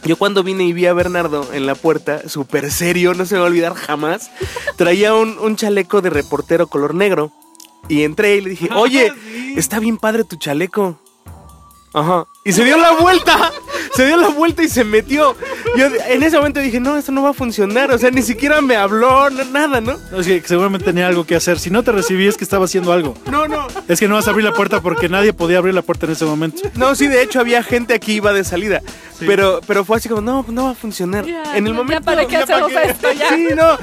Yo 0.05 0.17
cuando 0.17 0.45
vine 0.45 0.65
y 0.65 0.73
vi 0.73 0.87
a 0.87 0.93
Bernardo 0.93 1.53
en 1.53 1.67
la 1.67 1.75
puerta, 1.75 2.29
súper 2.29 2.71
serio, 2.71 3.13
no 3.13 3.27
se 3.27 3.35
me 3.35 3.41
va 3.41 3.47
a 3.47 3.51
olvidar 3.51 3.75
jamás, 3.75 4.31
traía 4.77 5.15
un, 5.15 5.37
un 5.41 5.57
chaleco 5.57 6.01
de 6.01 6.11
reportero 6.11 6.69
color 6.69 6.95
negro. 6.95 7.33
Y 7.89 8.05
entré 8.05 8.37
y 8.37 8.41
le 8.41 8.51
dije, 8.51 8.69
oye, 8.75 9.13
está 9.57 9.81
bien 9.81 9.97
padre 9.97 10.23
tu 10.23 10.37
chaleco. 10.37 11.01
Ajá. 11.97 12.27
Y 12.45 12.53
se 12.53 12.63
dio 12.63 12.77
la 12.77 12.93
vuelta. 12.93 13.51
Se 13.95 14.05
dio 14.07 14.19
la 14.19 14.29
vuelta 14.29 14.63
y 14.63 14.69
se 14.69 14.85
metió. 14.85 15.35
Yo 15.77 15.87
en 15.87 16.23
ese 16.23 16.37
momento 16.37 16.61
dije, 16.61 16.79
no, 16.79 16.97
esto 16.99 17.11
no 17.11 17.23
va 17.23 17.31
a 17.31 17.33
funcionar. 17.33 17.91
O 17.91 17.97
sea, 17.99 18.11
ni 18.11 18.21
siquiera 18.21 18.61
me 18.61 18.77
habló, 18.77 19.31
no- 19.31 19.45
nada, 19.47 19.81
¿no? 19.81 19.97
No, 20.13 20.19
es 20.21 20.27
que 20.27 20.43
seguramente 20.47 20.85
tenía 20.85 21.07
algo 21.07 21.25
que 21.25 21.35
hacer. 21.37 21.59
Si 21.59 21.71
no 21.71 21.83
te 21.83 21.93
recibí 21.93 22.27
es 22.27 22.37
que 22.37 22.45
estaba 22.45 22.67
haciendo 22.67 22.93
algo. 22.93 23.15
No, 23.31 23.49
no. 23.49 23.67
Es 23.89 23.99
que 23.99 24.07
no 24.09 24.17
vas 24.17 24.27
a 24.29 24.31
abrir 24.31 24.45
la 24.45 24.53
puerta 24.53 24.83
porque 24.83 25.09
nadie 25.09 25.33
podía 25.33 25.57
abrir 25.59 25.75
la 25.75 25.81
puerta 25.83 26.05
en 26.05 26.13
ese 26.13 26.27
momento. 26.27 26.61
No, 26.75 26.95
sí, 26.95 27.09
de 27.09 27.23
hecho 27.23 27.41
había 27.41 27.63
gente 27.63 27.95
aquí 27.95 28.13
iba 28.13 28.35
de 28.35 28.45
salida. 28.45 28.83
Pero, 29.19 29.61
pero 29.67 29.83
fue 29.87 29.97
así 29.97 30.11
como, 30.11 30.21
no, 30.21 30.45
no 30.49 30.65
va 30.65 30.71
a 30.73 30.75
funcionar. 30.75 31.25
Ya, 31.25 31.57
en 31.57 31.67
el 31.67 31.73
ya 31.73 31.79
momento. 31.79 32.05
para 32.05 32.27
qué 32.27 32.37
hacemos 32.37 32.71
esto, 32.71 33.11
ya. 33.13 33.31
Sí, 33.31 33.49
no. 33.57 33.79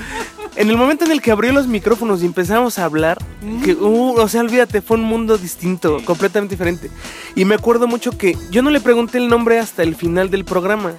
En 0.55 0.69
el 0.69 0.77
momento 0.77 1.03
en 1.03 1.11
el 1.11 1.21
que 1.21 1.31
abrió 1.31 1.51
los 1.51 1.65
micrófonos 1.65 2.21
y 2.21 2.27
empezamos 2.27 2.77
a 2.77 2.85
hablar, 2.85 3.17
que, 3.63 3.73
uh, 3.73 4.15
o 4.19 4.27
sea, 4.27 4.41
olvídate, 4.41 4.81
fue 4.81 4.97
un 4.97 5.03
mundo 5.03 5.37
distinto, 5.39 5.99
completamente 6.05 6.53
diferente. 6.53 6.91
Y 7.35 7.45
me 7.45 7.55
acuerdo 7.55 7.87
mucho 7.87 8.15
que 8.17 8.37
yo 8.51 8.61
no 8.61 8.69
le 8.69 8.79
pregunté 8.79 9.17
el 9.17 9.29
nombre 9.29 9.57
hasta 9.57 9.81
el 9.81 9.95
final 9.95 10.29
del 10.29 10.45
programa, 10.45 10.93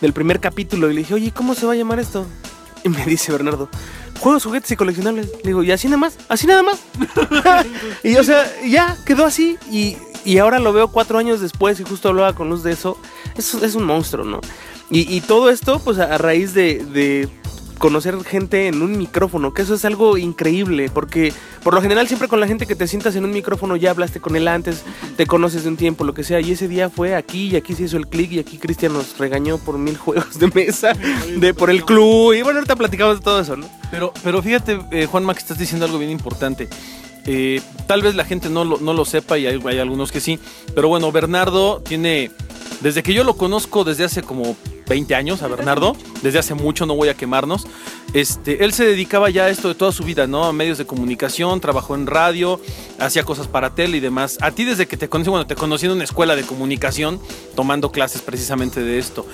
del 0.00 0.12
primer 0.12 0.40
capítulo, 0.40 0.90
y 0.90 0.94
le 0.94 0.98
dije, 1.00 1.14
oye, 1.14 1.30
¿cómo 1.30 1.54
se 1.54 1.66
va 1.66 1.74
a 1.74 1.76
llamar 1.76 2.00
esto? 2.00 2.26
Y 2.82 2.88
me 2.88 3.04
dice 3.06 3.30
Bernardo, 3.30 3.68
juegos, 4.18 4.44
juguetes 4.44 4.72
y 4.72 4.76
coleccionables. 4.76 5.28
Le 5.36 5.50
digo, 5.50 5.62
¿y 5.62 5.70
así 5.70 5.86
nada 5.86 5.98
más? 5.98 6.18
¿Así 6.28 6.48
nada 6.48 6.64
más? 6.64 6.80
y 8.02 8.16
o 8.16 8.24
sea, 8.24 8.44
ya 8.64 8.96
quedó 9.04 9.24
así. 9.24 9.56
Y, 9.70 9.96
y 10.24 10.38
ahora 10.38 10.58
lo 10.58 10.72
veo 10.72 10.88
cuatro 10.88 11.18
años 11.18 11.40
después 11.40 11.78
y 11.78 11.84
justo 11.84 12.08
hablaba 12.08 12.34
con 12.34 12.48
Luz 12.48 12.64
de 12.64 12.72
eso. 12.72 12.98
Es, 13.36 13.54
es 13.54 13.76
un 13.76 13.84
monstruo, 13.84 14.24
¿no? 14.24 14.40
Y, 14.90 15.14
y 15.14 15.20
todo 15.20 15.50
esto, 15.50 15.80
pues 15.80 15.98
a, 15.98 16.14
a 16.14 16.18
raíz 16.18 16.54
de, 16.54 16.84
de 16.84 17.28
conocer 17.78 18.16
gente 18.24 18.66
en 18.68 18.82
un 18.82 18.96
micrófono, 18.98 19.52
que 19.52 19.62
eso 19.62 19.74
es 19.74 19.84
algo 19.84 20.16
increíble, 20.16 20.90
porque 20.92 21.32
por 21.62 21.74
lo 21.74 21.82
general 21.82 22.06
siempre 22.08 22.28
con 22.28 22.40
la 22.40 22.46
gente 22.46 22.66
que 22.66 22.74
te 22.74 22.86
sientas 22.86 23.16
en 23.16 23.24
un 23.24 23.30
micrófono 23.30 23.76
ya 23.76 23.90
hablaste 23.90 24.20
con 24.20 24.36
él 24.36 24.48
antes, 24.48 24.84
te 25.16 25.26
conoces 25.26 25.64
de 25.64 25.70
un 25.70 25.76
tiempo, 25.76 26.04
lo 26.04 26.14
que 26.14 26.24
sea, 26.24 26.40
y 26.40 26.52
ese 26.52 26.68
día 26.68 26.90
fue 26.90 27.14
aquí 27.14 27.48
y 27.48 27.56
aquí 27.56 27.74
se 27.74 27.84
hizo 27.84 27.96
el 27.96 28.08
clic 28.08 28.32
y 28.32 28.38
aquí 28.38 28.58
Cristian 28.58 28.92
nos 28.92 29.18
regañó 29.18 29.58
por 29.58 29.78
mil 29.78 29.96
juegos 29.98 30.38
de 30.38 30.48
mesa, 30.48 30.92
de 31.38 31.54
por 31.54 31.70
el 31.70 31.84
club, 31.84 32.32
y 32.32 32.42
bueno, 32.42 32.58
ahorita 32.58 32.76
platicamos 32.76 33.18
de 33.18 33.24
todo 33.24 33.40
eso, 33.40 33.56
¿no? 33.56 33.68
Pero, 33.90 34.12
pero 34.22 34.42
fíjate, 34.42 34.80
eh, 34.90 35.06
Juanma, 35.06 35.34
que 35.34 35.40
estás 35.40 35.58
diciendo 35.58 35.86
algo 35.86 35.98
bien 35.98 36.10
importante. 36.10 36.68
Eh, 37.28 37.60
tal 37.88 38.02
vez 38.02 38.14
la 38.14 38.24
gente 38.24 38.48
no 38.48 38.64
lo, 38.64 38.78
no 38.78 38.92
lo 38.92 39.04
sepa 39.04 39.36
y 39.36 39.46
hay, 39.46 39.60
hay 39.66 39.78
algunos 39.78 40.12
que 40.12 40.20
sí. 40.20 40.38
Pero 40.74 40.88
bueno, 40.88 41.10
Bernardo 41.12 41.80
tiene. 41.80 42.30
Desde 42.80 43.02
que 43.02 43.14
yo 43.14 43.24
lo 43.24 43.36
conozco 43.36 43.84
desde 43.84 44.04
hace 44.04 44.22
como 44.22 44.56
20 44.88 45.14
años 45.14 45.42
a 45.42 45.48
Bernardo, 45.48 45.96
desde 46.22 46.38
hace 46.38 46.54
mucho, 46.54 46.86
no 46.86 46.94
voy 46.94 47.08
a 47.08 47.14
quemarnos. 47.14 47.66
Este, 48.12 48.64
él 48.64 48.72
se 48.72 48.84
dedicaba 48.84 49.30
ya 49.30 49.44
a 49.44 49.50
esto 49.50 49.68
de 49.68 49.74
toda 49.74 49.92
su 49.92 50.04
vida, 50.04 50.26
¿no? 50.26 50.44
A 50.44 50.52
medios 50.52 50.78
de 50.78 50.86
comunicación, 50.86 51.60
trabajó 51.60 51.94
en 51.94 52.06
radio, 52.06 52.60
hacía 52.98 53.24
cosas 53.24 53.48
para 53.48 53.74
tele 53.74 53.96
y 53.96 54.00
demás. 54.00 54.38
A 54.40 54.52
ti 54.52 54.64
desde 54.64 54.86
que 54.86 54.96
te 54.96 55.08
conocí, 55.08 55.30
bueno, 55.30 55.46
te 55.46 55.56
conocí 55.56 55.86
en 55.86 55.92
una 55.92 56.04
escuela 56.04 56.36
de 56.36 56.44
comunicación, 56.44 57.20
tomando 57.54 57.90
clases 57.90 58.22
precisamente 58.22 58.80
de 58.80 58.98
esto. 58.98 59.26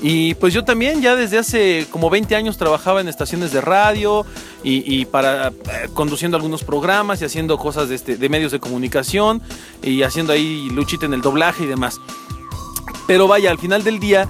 Y 0.00 0.34
pues 0.34 0.54
yo 0.54 0.64
también 0.64 1.00
ya 1.02 1.16
desde 1.16 1.38
hace 1.38 1.86
como 1.90 2.10
20 2.10 2.36
años 2.36 2.58
trabajaba 2.58 3.00
en 3.00 3.08
estaciones 3.08 3.50
de 3.50 3.60
radio 3.60 4.24
y, 4.62 5.06
para 5.06 5.48
eh, 5.48 5.52
conduciendo 5.94 6.36
algunos 6.36 6.62
programas 6.62 7.22
y 7.22 7.24
haciendo 7.24 7.56
cosas 7.58 7.88
de, 7.88 7.94
este, 7.94 8.16
de 8.16 8.28
medios 8.28 8.52
de 8.52 8.60
comunicación 8.60 9.40
y 9.82 10.02
haciendo 10.02 10.32
ahí 10.32 10.68
luchita 10.70 11.06
en 11.06 11.14
el 11.14 11.22
doblaje 11.22 11.64
y 11.64 11.66
demás. 11.66 11.98
Pero 13.06 13.28
vaya, 13.28 13.50
al 13.50 13.58
final 13.58 13.84
del 13.84 13.98
día 13.98 14.28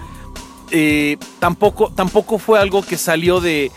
eh, 0.70 1.16
tampoco, 1.38 1.90
tampoco 1.94 2.38
fue 2.38 2.58
algo 2.58 2.82
que 2.82 2.98
salió 2.98 3.40
de, 3.40 3.72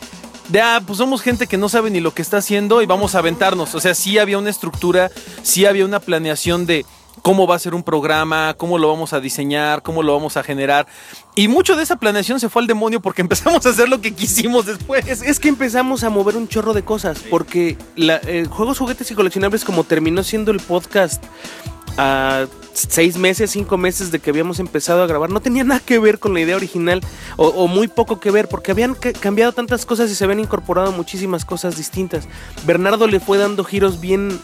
de, 0.50 0.62
ah, 0.62 0.82
pues 0.86 0.98
somos 0.98 1.22
gente 1.22 1.48
que 1.48 1.58
no 1.58 1.70
sabe 1.70 1.90
ni 1.90 2.00
lo 2.00 2.14
que 2.14 2.22
está 2.22 2.38
haciendo 2.38 2.82
y 2.82 2.86
vamos 2.86 3.16
a 3.16 3.20
aventarnos. 3.20 3.74
O 3.76 3.80
sea, 3.80 3.96
sí 3.96 4.18
había 4.18 4.38
una 4.38 4.50
estructura, 4.50 5.10
sí 5.44 5.66
había 5.66 5.86
una 5.86 6.00
planeación 6.00 6.66
de 6.66 6.86
cómo 7.22 7.48
va 7.48 7.56
a 7.56 7.60
ser 7.60 7.76
un 7.76 7.84
programa, 7.84 8.56
cómo 8.58 8.78
lo 8.78 8.88
vamos 8.88 9.14
a 9.14 9.20
diseñar, 9.20 9.84
cómo 9.84 10.04
lo 10.04 10.14
vamos 10.14 10.38
a 10.38 10.44
generar. 10.44 10.88
Y 11.36 11.48
mucho 11.48 11.76
de 11.76 11.84
esa 11.84 11.98
planeación 11.98 12.40
se 12.40 12.50
fue 12.50 12.62
al 12.62 12.68
demonio 12.68 13.02
porque 13.02 13.22
empezamos 13.24 13.66
a 13.66 13.70
hacer 13.70 13.90
lo 13.90 14.02
que 14.02 14.14
quisimos 14.14 14.66
después. 14.66 15.08
Es, 15.08 15.22
es 15.22 15.40
que 15.40 15.50
empezamos 15.50 16.04
a 16.04 16.10
mover 16.10 16.36
un 16.36 16.48
chorro 16.48 16.74
de 16.74 16.84
cosas, 16.84 17.20
porque 17.30 17.78
la, 17.96 18.20
eh, 18.26 18.46
Juegos, 18.50 18.80
Juguetes 18.80 19.10
y 19.12 19.16
Coleccionables, 19.16 19.64
como 19.64 19.84
terminó 19.84 20.24
siendo 20.24 20.52
el 20.52 20.60
podcast 20.60 21.24
a 21.98 22.46
seis 22.74 23.18
meses, 23.18 23.52
cinco 23.52 23.78
meses 23.78 24.12
de 24.12 24.20
que 24.20 24.30
habíamos 24.30 24.60
empezado 24.60 25.04
a 25.04 25.08
grabar, 25.08 25.30
no 25.30 25.42
tenía 25.42 25.64
nada 25.64 25.82
que 25.84 26.00
ver 26.00 26.20
con 26.20 26.34
la 26.34 26.42
idea 26.42 26.56
original, 26.56 27.02
o, 27.38 27.48
o 27.48 27.68
muy 27.68 27.88
poco 27.88 28.20
que 28.20 28.32
ver, 28.32 28.48
porque 28.48 28.72
habían 28.72 28.94
ca- 28.94 29.14
cambiado 29.14 29.52
tantas 29.52 29.86
cosas 29.86 30.10
y 30.12 30.16
se 30.16 30.24
habían 30.24 30.40
incorporado 30.40 30.92
muchísimas 30.92 31.46
cosas 31.46 31.76
distintas. 31.78 32.28
Bernardo 32.66 33.08
le 33.08 33.20
fue 33.20 33.38
dando 33.38 33.64
giros 33.64 34.00
bien... 34.00 34.40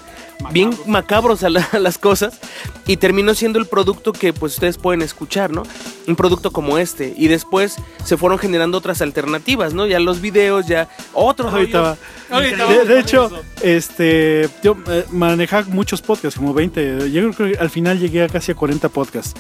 Bien 0.52 0.70
macabros 0.86 1.44
a, 1.44 1.50
la- 1.50 1.68
a 1.74 1.80
las 1.80 1.98
cosas 1.98 2.40
y 2.86 2.98
terminó 2.98 3.34
siendo 3.34 3.60
el 3.60 3.66
producto 3.66 4.14
que 4.14 4.34
pues 4.34 4.54
ustedes 4.54 4.78
pueden 4.78 5.02
escuchar, 5.02 5.52
¿no? 5.52 5.64
Un 6.08 6.16
producto 6.16 6.52
como 6.52 6.78
este 6.78 7.14
y 7.18 7.28
después 7.28 7.76
se 8.06 8.18
fueron 8.18 8.38
generando 8.40 8.78
otras 8.78 9.02
alternativas, 9.02 9.74
¿no? 9.74 9.88
Ya 9.88 10.00
los 10.00 10.22
videos, 10.22 10.68
ya 10.68 10.88
otros 11.14 11.52
Ahorita. 11.54 11.98
Ahorita 12.30 12.68
De, 12.86 13.00
hecho, 13.00 13.26
eso. 13.28 13.42
este, 13.62 14.48
yo 14.64 14.78
eh, 14.88 15.06
manejaba 15.12 15.66
muchos 15.70 16.02
podcasts, 16.02 16.38
como 16.40 16.54
20. 16.54 17.12
Yo 17.12 17.32
creo 17.32 17.52
que 17.54 17.58
al 17.60 17.70
final 17.70 18.00
llegué 18.00 18.24
a 18.24 18.30
casi 18.30 18.52
a 18.52 18.56
40 18.56 18.90
podcasts. 18.90 19.34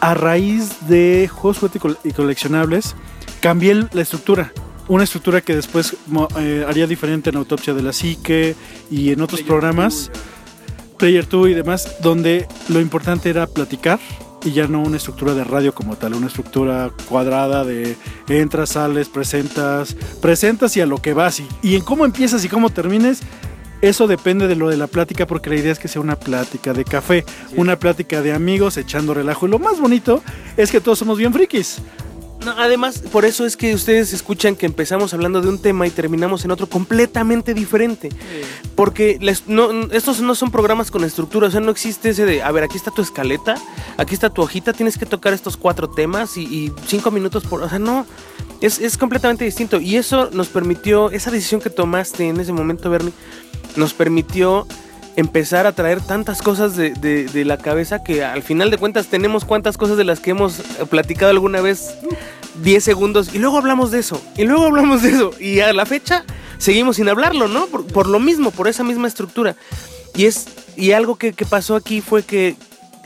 A 0.00 0.14
raíz 0.14 0.88
de 0.88 1.28
juegos 1.32 1.60
y 1.74 1.78
col- 1.78 1.98
y 2.04 2.12
coleccionables, 2.12 2.94
cambié 3.40 3.86
la 3.92 4.02
estructura. 4.02 4.52
Una 4.90 5.04
estructura 5.04 5.40
que 5.40 5.54
después 5.54 5.96
eh, 6.40 6.64
haría 6.68 6.88
diferente 6.88 7.30
en 7.30 7.36
Autopsia 7.36 7.74
de 7.74 7.80
la 7.80 7.92
Psique 7.92 8.56
y 8.90 9.12
en 9.12 9.20
otros 9.20 9.40
programas, 9.42 10.10
Player 10.98 11.28
2 11.28 11.50
y 11.50 11.54
demás, 11.54 11.98
donde 12.02 12.48
lo 12.68 12.80
importante 12.80 13.30
era 13.30 13.46
platicar 13.46 14.00
y 14.44 14.50
ya 14.50 14.66
no 14.66 14.82
una 14.82 14.96
estructura 14.96 15.32
de 15.34 15.44
radio 15.44 15.72
como 15.72 15.94
tal, 15.94 16.14
una 16.14 16.26
estructura 16.26 16.90
cuadrada 17.08 17.64
de 17.64 17.96
entras, 18.26 18.70
sales, 18.70 19.08
presentas, 19.08 19.94
presentas 20.20 20.76
y 20.76 20.80
a 20.80 20.86
lo 20.86 20.98
que 20.98 21.14
vas 21.14 21.38
y, 21.38 21.46
y 21.62 21.76
en 21.76 21.82
cómo 21.82 22.04
empiezas 22.04 22.44
y 22.44 22.48
cómo 22.48 22.70
termines. 22.70 23.20
Eso 23.82 24.08
depende 24.08 24.48
de 24.48 24.56
lo 24.56 24.68
de 24.68 24.76
la 24.76 24.88
plática 24.88 25.24
porque 25.24 25.50
la 25.50 25.56
idea 25.56 25.70
es 25.70 25.78
que 25.78 25.86
sea 25.86 26.02
una 26.02 26.16
plática 26.16 26.72
de 26.72 26.84
café, 26.84 27.24
una 27.54 27.78
plática 27.78 28.22
de 28.22 28.32
amigos 28.32 28.76
echando 28.76 29.14
relajo. 29.14 29.46
Y 29.46 29.50
lo 29.50 29.60
más 29.60 29.80
bonito 29.80 30.20
es 30.56 30.72
que 30.72 30.80
todos 30.80 30.98
somos 30.98 31.16
bien 31.16 31.32
frikis. 31.32 31.80
No, 32.44 32.52
además, 32.56 33.02
por 33.12 33.26
eso 33.26 33.44
es 33.44 33.56
que 33.56 33.74
ustedes 33.74 34.14
escuchan 34.14 34.56
que 34.56 34.64
empezamos 34.64 35.12
hablando 35.12 35.42
de 35.42 35.48
un 35.48 35.60
tema 35.60 35.86
y 35.86 35.90
terminamos 35.90 36.42
en 36.44 36.50
otro 36.50 36.66
completamente 36.68 37.52
diferente. 37.52 38.08
Porque 38.74 39.18
les- 39.20 39.46
no, 39.46 39.70
n- 39.70 39.88
estos 39.92 40.20
no 40.22 40.34
son 40.34 40.50
programas 40.50 40.90
con 40.90 41.04
estructura, 41.04 41.48
o 41.48 41.50
sea, 41.50 41.60
no 41.60 41.70
existe 41.70 42.08
ese 42.10 42.24
de, 42.24 42.42
a 42.42 42.50
ver, 42.50 42.64
aquí 42.64 42.78
está 42.78 42.90
tu 42.90 43.02
escaleta, 43.02 43.56
aquí 43.98 44.14
está 44.14 44.30
tu 44.30 44.40
hojita, 44.40 44.72
tienes 44.72 44.96
que 44.96 45.04
tocar 45.04 45.34
estos 45.34 45.58
cuatro 45.58 45.90
temas 45.90 46.38
y, 46.38 46.42
y 46.44 46.72
cinco 46.86 47.10
minutos 47.10 47.44
por... 47.44 47.62
O 47.62 47.68
sea, 47.68 47.78
no, 47.78 48.06
es, 48.62 48.78
es 48.78 48.96
completamente 48.96 49.44
distinto. 49.44 49.78
Y 49.78 49.96
eso 49.96 50.30
nos 50.32 50.48
permitió, 50.48 51.10
esa 51.10 51.30
decisión 51.30 51.60
que 51.60 51.68
tomaste 51.68 52.26
en 52.28 52.40
ese 52.40 52.52
momento, 52.54 52.88
Bernie, 52.88 53.12
nos 53.76 53.92
permitió 53.92 54.66
empezar 55.16 55.66
a 55.66 55.72
traer 55.72 56.00
tantas 56.00 56.40
cosas 56.42 56.76
de, 56.76 56.90
de- 56.90 57.24
de 57.26 57.44
la 57.44 57.58
cabeza 57.58 58.02
que 58.02 58.24
al 58.24 58.42
final 58.42 58.70
de 58.70 58.78
cuentas 58.78 59.08
tenemos 59.08 59.44
cuantas 59.44 59.76
cosas 59.76 59.96
de 59.96 60.04
las 60.04 60.20
que 60.20 60.30
hemos 60.30 60.60
eh, 60.60 60.64
platicado 60.88 61.30
alguna 61.30 61.60
vez 61.60 61.94
10 62.62 62.82
segundos 62.82 63.34
y 63.34 63.38
luego 63.38 63.58
hablamos 63.58 63.90
de 63.90 64.00
eso 64.00 64.20
y 64.36 64.44
luego 64.44 64.64
hablamos 64.66 65.02
de 65.02 65.10
eso 65.10 65.32
y 65.40 65.60
a 65.60 65.72
la 65.72 65.86
fecha 65.86 66.24
seguimos 66.58 66.96
sin 66.96 67.08
hablarlo, 67.08 67.48
¿no? 67.48 67.66
Por, 67.66 67.86
por 67.86 68.06
lo 68.06 68.18
mismo, 68.20 68.50
por 68.50 68.68
esa 68.68 68.84
misma 68.84 69.08
estructura. 69.08 69.56
Y 70.14 70.26
es 70.26 70.46
y 70.76 70.92
algo 70.92 71.16
que, 71.16 71.32
que 71.32 71.44
pasó 71.46 71.74
aquí 71.76 72.00
fue 72.00 72.22
que 72.22 72.56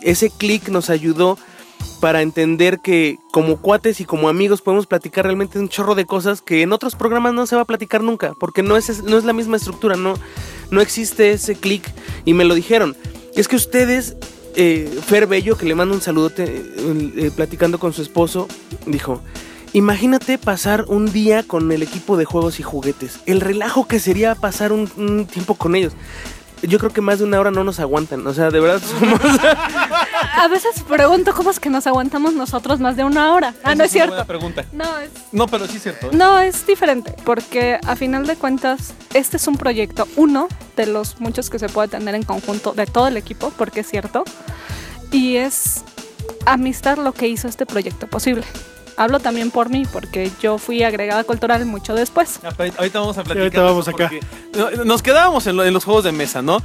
ese 0.02 0.30
clic 0.30 0.68
nos 0.68 0.90
ayudó 0.90 1.38
para 2.00 2.20
entender 2.23 2.80
que 2.82 3.16
como 3.32 3.58
cuates 3.61 4.00
y 4.00 4.04
como 4.04 4.28
amigos 4.28 4.61
podemos 4.61 4.87
platicar 4.87 5.25
realmente 5.25 5.58
un 5.58 5.68
chorro 5.68 5.94
de 5.94 6.04
cosas 6.04 6.42
que 6.42 6.62
en 6.62 6.73
otros 6.73 6.94
programas 6.96 7.32
no 7.34 7.46
se 7.46 7.56
va 7.56 7.62
a 7.62 7.66
platicar 7.66 8.02
nunca, 8.02 8.32
porque 8.38 8.62
no 8.62 8.76
es, 8.76 9.02
no 9.04 9.16
es 9.16 9.25
la 9.25 9.32
misma 9.32 9.56
estructura, 9.56 9.96
no, 9.96 10.14
no 10.75 10.81
existe 10.81 11.33
ese 11.33 11.54
clic. 11.54 11.90
Y 12.25 12.35
me 12.35 12.45
lo 12.45 12.54
dijeron. 12.54 12.97
Es 13.35 13.49
que 13.49 13.57
ustedes, 13.57 14.16
eh, 14.57 14.90
Fer 15.07 15.26
Bello, 15.26 15.57
que 15.57 15.66
le 15.66 15.75
mando 15.75 15.95
un 15.95 16.00
saludote 16.00 16.45
eh, 16.47 17.31
platicando 17.35 17.78
con 17.78 17.93
su 17.93 18.02
esposo, 18.02 18.49
dijo, 18.87 19.23
imagínate 19.73 20.38
pasar 20.38 20.85
un 20.88 21.11
día 21.11 21.43
con 21.43 21.73
el 21.73 21.83
equipo 21.83 22.16
de 22.16 22.25
juegos 22.25 22.61
y 22.61 22.62
juguetes. 22.62 23.21
El 23.26 23.40
relajo 23.40 23.88
que 23.88 23.99
sería 23.99 24.35
pasar 24.35 24.73
un 24.73 25.26
tiempo 25.26 25.54
con 25.54 25.75
ellos. 25.75 25.95
Yo 26.66 26.78
creo 26.78 26.92
que 26.92 27.00
más 27.00 27.18
de 27.18 27.25
una 27.25 27.38
hora 27.40 27.50
no 27.50 27.64
nos 27.64 27.80
aguantan. 27.80 28.26
O 28.26 28.35
sea, 28.35 28.50
de 28.50 28.61
verdad 28.61 28.83
somos... 29.00 29.21
A 30.37 30.49
veces 30.49 30.83
pregunto 30.83 31.33
cómo 31.35 31.50
es 31.50 31.61
que 31.61 31.71
nos 31.71 31.87
aguantamos 31.87 32.35
nosotros 32.35 32.80
más 32.80 32.97
de 32.97 33.04
una 33.04 33.33
hora. 33.33 33.54
Ah, 33.62 33.75
no 33.75 33.85
es 33.85 33.90
una 33.90 33.92
cierto. 33.92 34.11
buena 34.11 34.26
pregunta. 34.26 34.64
No, 34.73 34.99
es 34.99 35.11
No, 35.33 35.47
pero 35.47 35.66
sí 35.66 35.76
es 35.76 35.83
cierto. 35.83 36.06
¿eh? 36.06 36.11
No, 36.12 36.38
es 36.38 36.66
diferente, 36.66 37.14
porque 37.25 37.78
a 37.87 37.97
final 37.97 38.26
de 38.26 38.37
cuentas, 38.37 38.94
este 39.14 39.37
es 39.37 39.47
un 39.47 39.56
proyecto, 39.56 40.06
uno 40.16 40.49
de 40.76 40.87
los 40.87 41.21
muchos 41.21 41.50
que 41.50 41.59
se 41.59 41.68
puede 41.68 41.88
tener 41.88 42.14
en 42.14 42.23
conjunto 42.23 42.73
de 42.73 42.87
todo 42.87 43.09
el 43.09 43.16
equipo, 43.16 43.52
porque 43.56 43.80
es 43.80 43.88
cierto, 43.88 44.25
y 45.11 45.37
es 45.37 45.85
amistad 46.47 46.99
lo 46.99 47.12
que 47.12 47.28
hizo 47.28 47.49
este 47.49 47.66
proyecto 47.66 48.06
posible. 48.06 48.44
Hablo 48.96 49.18
también 49.20 49.50
por 49.50 49.70
mí, 49.70 49.84
porque 49.92 50.30
yo 50.42 50.58
fui 50.58 50.82
agregada 50.82 51.24
cultural 51.24 51.64
mucho 51.66 51.94
después. 51.94 52.38
Ah, 52.44 52.50
Ahorita 52.78 53.00
vamos 53.00 53.18
a 53.18 53.24
platicar. 53.24 53.42
ahorita 53.42 53.62
vamos 53.62 53.88
acá. 53.88 54.10
Nos 54.84 55.02
quedábamos 55.02 55.46
en, 55.46 55.56
lo- 55.56 55.64
en 55.64 55.74
los 55.74 55.84
juegos 55.84 56.04
de 56.04 56.12
mesa, 56.12 56.42
¿no? 56.42 56.62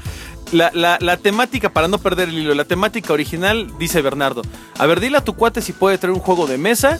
La, 0.51 0.71
la- 0.73 0.97
la 1.01 1.17
temática, 1.17 1.69
para 1.73 1.87
no 1.87 1.97
perder 1.99 2.29
el 2.29 2.37
hilo, 2.37 2.53
la 2.53 2.65
temática 2.65 3.13
original, 3.13 3.71
dice 3.79 4.01
Bernardo. 4.01 4.41
A 4.77 4.85
ver, 4.85 4.99
dile 4.99 5.17
a 5.17 5.23
tu 5.23 5.35
cuate 5.35 5.61
si 5.61 5.73
puede 5.73 5.97
traer 5.97 6.13
un 6.13 6.19
juego 6.21 6.45
de 6.47 6.57
mesa. 6.57 6.99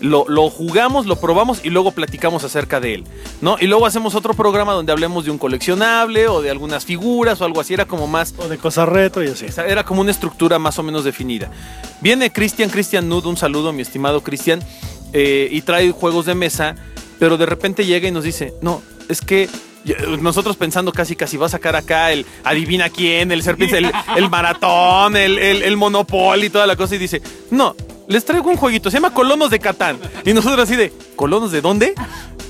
Lo, 0.00 0.24
lo 0.28 0.48
jugamos, 0.48 1.06
lo 1.06 1.16
probamos 1.16 1.60
y 1.62 1.70
luego 1.70 1.92
platicamos 1.92 2.42
acerca 2.44 2.80
de 2.80 2.94
él, 2.94 3.04
¿no? 3.42 3.56
Y 3.60 3.66
luego 3.66 3.84
hacemos 3.84 4.14
otro 4.14 4.32
programa 4.32 4.72
donde 4.72 4.92
hablemos 4.92 5.26
de 5.26 5.30
un 5.30 5.36
coleccionable 5.36 6.26
o 6.28 6.40
de 6.40 6.50
algunas 6.50 6.84
figuras 6.84 7.40
o 7.40 7.44
algo 7.44 7.60
así. 7.60 7.74
Era 7.74 7.84
como 7.84 8.06
más 8.06 8.34
O 8.38 8.48
de 8.48 8.56
cosas 8.58 8.88
retro 8.88 9.22
y 9.22 9.28
así. 9.28 9.46
Era 9.66 9.84
como 9.84 10.00
una 10.00 10.10
estructura 10.10 10.58
más 10.58 10.78
o 10.78 10.82
menos 10.82 11.04
definida. 11.04 11.50
Viene 12.00 12.32
Cristian, 12.32 12.70
Cristian 12.70 13.08
Nud, 13.08 13.26
un 13.26 13.36
saludo, 13.36 13.72
mi 13.72 13.82
estimado 13.82 14.22
Cristian, 14.22 14.60
eh, 15.12 15.48
y 15.50 15.60
trae 15.62 15.90
juegos 15.90 16.26
de 16.26 16.34
mesa, 16.34 16.76
pero 17.18 17.36
de 17.36 17.46
repente 17.46 17.84
llega 17.84 18.08
y 18.08 18.10
nos 18.10 18.24
dice, 18.24 18.54
no, 18.62 18.80
es 19.08 19.20
que 19.20 19.48
nosotros 20.20 20.56
pensando 20.56 20.92
casi 20.92 21.16
casi 21.16 21.36
va 21.36 21.46
a 21.46 21.48
sacar 21.48 21.74
acá 21.74 22.12
el 22.12 22.26
adivina 22.44 22.90
quién, 22.90 23.32
el 23.32 23.42
serpiente, 23.42 23.78
el, 23.78 23.90
el 24.16 24.30
maratón, 24.30 25.16
el, 25.16 25.38
el, 25.38 25.62
el 25.62 25.76
monopoly 25.76 26.50
toda 26.50 26.66
la 26.66 26.76
cosa, 26.76 26.94
y 26.94 26.98
dice, 26.98 27.22
no, 27.50 27.74
les 28.10 28.24
traigo 28.24 28.50
un 28.50 28.56
jueguito, 28.56 28.90
se 28.90 28.96
llama 28.96 29.14
Colonos 29.14 29.50
de 29.50 29.60
Catán. 29.60 29.98
Y 30.24 30.32
nosotros 30.34 30.60
así 30.64 30.74
de, 30.74 30.92
¿Colonos 31.14 31.52
de 31.52 31.60
dónde? 31.60 31.94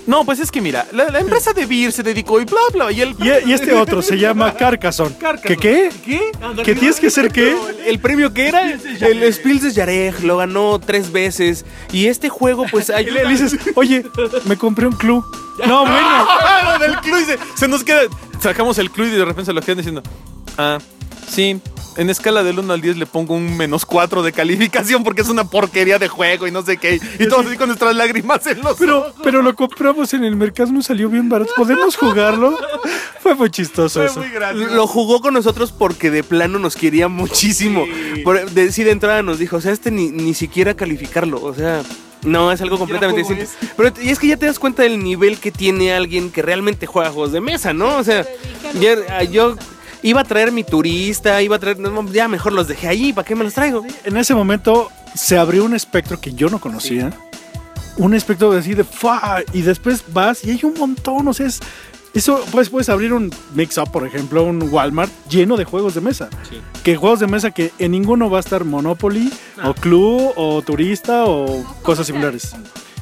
No, 0.07 0.25
pues 0.25 0.41
es 0.41 0.51
que 0.51 0.63
mira, 0.63 0.87
la, 0.93 1.11
la 1.11 1.21
empresa 1.21 1.53
de 1.53 1.67
Beer 1.67 1.93
se 1.93 2.03
dedicó 2.03 2.41
y 2.41 2.47
bla, 2.47 2.61
bla, 2.73 2.91
y 2.91 3.03
el... 3.03 3.15
Y, 3.19 3.51
y 3.51 3.53
este 3.53 3.75
otro 3.75 4.01
se 4.01 4.19
llama 4.19 4.55
Carcassonne. 4.55 5.15
¿Qué 5.45 5.57
qué? 5.59 5.91
¿Qué? 6.05 6.33
¿Qué 6.65 6.75
tienes 6.75 6.99
que 6.99 7.11
ser 7.11 7.31
qué? 7.31 7.55
el 7.87 7.99
premio 7.99 8.33
que 8.33 8.49
era 8.49 8.73
el 8.73 9.33
Spills 9.33 9.63
de 9.63 9.73
Yarej, 9.73 10.23
lo 10.23 10.39
ganó 10.39 10.81
tres 10.81 11.13
veces. 11.13 11.67
Y 11.93 12.07
este 12.07 12.31
juego, 12.31 12.65
pues 12.71 12.89
ayuda. 12.91 13.23
le 13.25 13.29
dices, 13.29 13.57
oye, 13.75 14.05
me 14.47 14.57
compré 14.57 14.87
un 14.87 14.95
club. 14.95 15.23
No, 15.67 15.83
bueno. 15.83 16.27
Del 16.81 16.97
club 17.01 17.19
y 17.21 17.25
se, 17.25 17.39
se 17.55 17.69
nos 17.69 17.85
queda. 17.85 18.01
Sacamos 18.41 18.79
el 18.79 18.91
club 18.91 19.09
y 19.09 19.11
de 19.11 19.25
repente 19.27 19.45
se 19.45 19.53
lo 19.53 19.61
quedan 19.61 19.77
diciendo. 19.77 20.03
Ah, 20.57 20.79
sí. 21.31 21.61
En 21.97 22.09
escala 22.09 22.45
del 22.45 22.59
1 22.61 22.73
al 22.73 22.81
10 22.81 22.97
le 22.99 23.05
pongo 23.05 23.35
un 23.35 23.57
menos 23.57 23.85
4 23.85 24.23
de 24.23 24.33
calificación 24.33 25.03
porque 25.03 25.23
es 25.23 25.29
una 25.29 25.45
porquería 25.45 25.99
de 25.99 26.07
juego 26.07 26.47
y 26.47 26.53
no 26.53 26.63
sé 26.63 26.77
qué. 26.77 27.01
Y 27.19 27.27
todos 27.29 27.45
así 27.47 27.57
con 27.57 27.67
nuestras 27.67 27.95
lágrimas 27.97 28.47
en 28.47 28.61
los 28.63 28.79
Pero, 28.79 28.99
ojos. 29.01 29.15
pero 29.25 29.43
lo 29.43 29.55
compramos 29.57 30.15
en 30.15 30.23
el 30.25 30.37
mercado, 30.37 30.71
nos 30.73 30.87
salió 30.87 31.09
bien 31.11 31.29
barato. 31.29 31.51
¿Podemos 31.57 31.97
jugarlo? 31.97 32.57
Fue 33.21 33.35
muy 33.35 33.51
chistoso 33.51 34.01
Fue 34.01 34.07
eso. 34.07 34.21
muy. 34.55 34.65
Lo 34.73 34.87
jugó 34.87 35.21
con 35.21 35.35
nosotros 35.35 35.73
porque 35.73 36.11
de 36.13 36.23
plano 36.23 36.61
nos 36.61 36.77
quería 36.77 37.09
muchísimo. 37.09 37.85
Por, 38.23 38.49
de, 38.51 38.71
sí, 38.71 38.85
de 38.85 38.93
entrada 38.93 39.23
nos 39.23 39.41
dijo, 39.41 39.57
o 39.57 39.61
sea, 39.61 39.73
este 39.73 39.91
ni, 39.91 40.11
ni 40.11 40.33
siquiera 40.33 40.75
calificarlo. 40.75 41.43
O 41.43 41.53
sea, 41.55 41.83
no, 42.23 42.53
es 42.53 42.61
algo 42.63 42.79
completamente 42.79 43.23
distinto. 43.35 43.51
Pero 43.77 43.93
y 44.01 44.11
es 44.11 44.21
que 44.21 44.29
ya 44.29 44.37
te 44.37 44.47
das 44.47 44.61
cuenta 44.61 44.85
del 44.85 45.03
nivel 45.03 45.39
que 45.39 45.51
tiene 45.51 45.93
alguien 45.93 46.31
que 46.31 46.41
realmente 46.41 46.87
juega 46.87 47.11
juegos 47.11 47.33
de 47.33 47.41
mesa, 47.41 47.75
¿no? 47.75 47.97
O 47.97 48.05
sea, 48.05 48.25
ya- 48.81 49.23
yo 49.25 49.57
iba 50.03 50.21
a 50.21 50.25
traer 50.25 50.53
mi 50.53 50.65
turista, 50.65 51.43
iba 51.43 51.57
a 51.57 51.59
traer. 51.59 51.79
no, 51.79 52.11
ya 52.13 52.29
mejor 52.29 52.53
los 52.53 52.69
dejé 52.69 52.89
ahí, 52.89 53.13
¿para 53.13 53.27
qué 53.27 53.35
me 53.35 53.45
los 53.45 53.55
traigo? 53.55 53.85
En 54.05 54.17
ese 54.17 54.35
momento 54.35 54.91
se 55.15 55.39
abrió 55.39 55.65
un 55.65 55.75
espectro 55.75 56.21
que 56.21 56.33
yo 56.33 56.49
no 56.49 56.61
conocía. 56.61 57.11
Un 57.97 58.15
espectro 58.15 58.53
así 58.53 58.75
de 58.75 58.85
¡fa! 58.85 59.41
Y 59.53 59.63
después 59.63 60.05
vas 60.13 60.45
y 60.45 60.51
hay 60.51 60.61
un 60.63 60.75
montón. 60.75 61.29
O 61.29 61.35
sea, 61.35 61.47
es, 61.47 61.61
eso 62.15 62.45
pues 62.51 62.71
puedes 62.71 62.89
abrir 62.89 63.13
un 63.13 63.31
mix-up, 63.55 63.91
por 63.91 64.07
ejemplo, 64.07 64.43
un 64.45 64.63
Walmart 64.71 65.11
lleno 65.29 65.57
de 65.57 65.65
juegos 65.65 65.95
de 65.95 66.01
mesa. 66.01 66.29
Que 66.83 66.97
juegos 66.97 67.21
de 67.21 67.27
mesa 67.27 67.51
que 67.51 67.73
en 67.79 67.93
ninguno 67.93 68.31
va 68.31 68.39
a 68.39 68.41
estar 68.41 68.65
Monopoly, 68.65 69.31
o 69.65 69.75
Club, 69.75 70.33
o 70.37 70.63
Turista, 70.63 71.25
o 71.27 71.65
cosas 71.83 72.07
similares. 72.07 72.55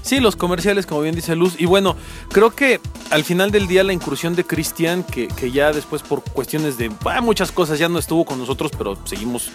Sí, 0.09 0.21
los 0.21 0.37
comerciales, 0.37 0.87
como 0.87 1.03
bien 1.03 1.15
dice 1.15 1.37
Luz. 1.37 1.55
Y 1.59 1.67
bueno, 1.67 1.95
creo 2.31 2.51
que 2.55 2.81
al 3.11 3.25
final 3.25 3.51
del 3.51 3.67
día 3.67 3.85
la 3.85 3.93
incursión 3.93 4.35
de 4.35 4.43
Cristian, 4.45 5.03
que, 5.03 5.29
que 5.29 5.51
ya 5.51 5.71
después 5.73 6.03
por 6.03 6.23
cuestiones 6.23 6.79
de 6.79 6.91
ah, 7.05 7.21
muchas 7.21 7.53
cosas 7.53 7.79
ya 7.79 7.91
no 7.91 7.99
estuvo 7.99 8.25
con 8.25 8.39
nosotros, 8.39 8.71
pero 8.79 8.97
seguimos 9.05 9.51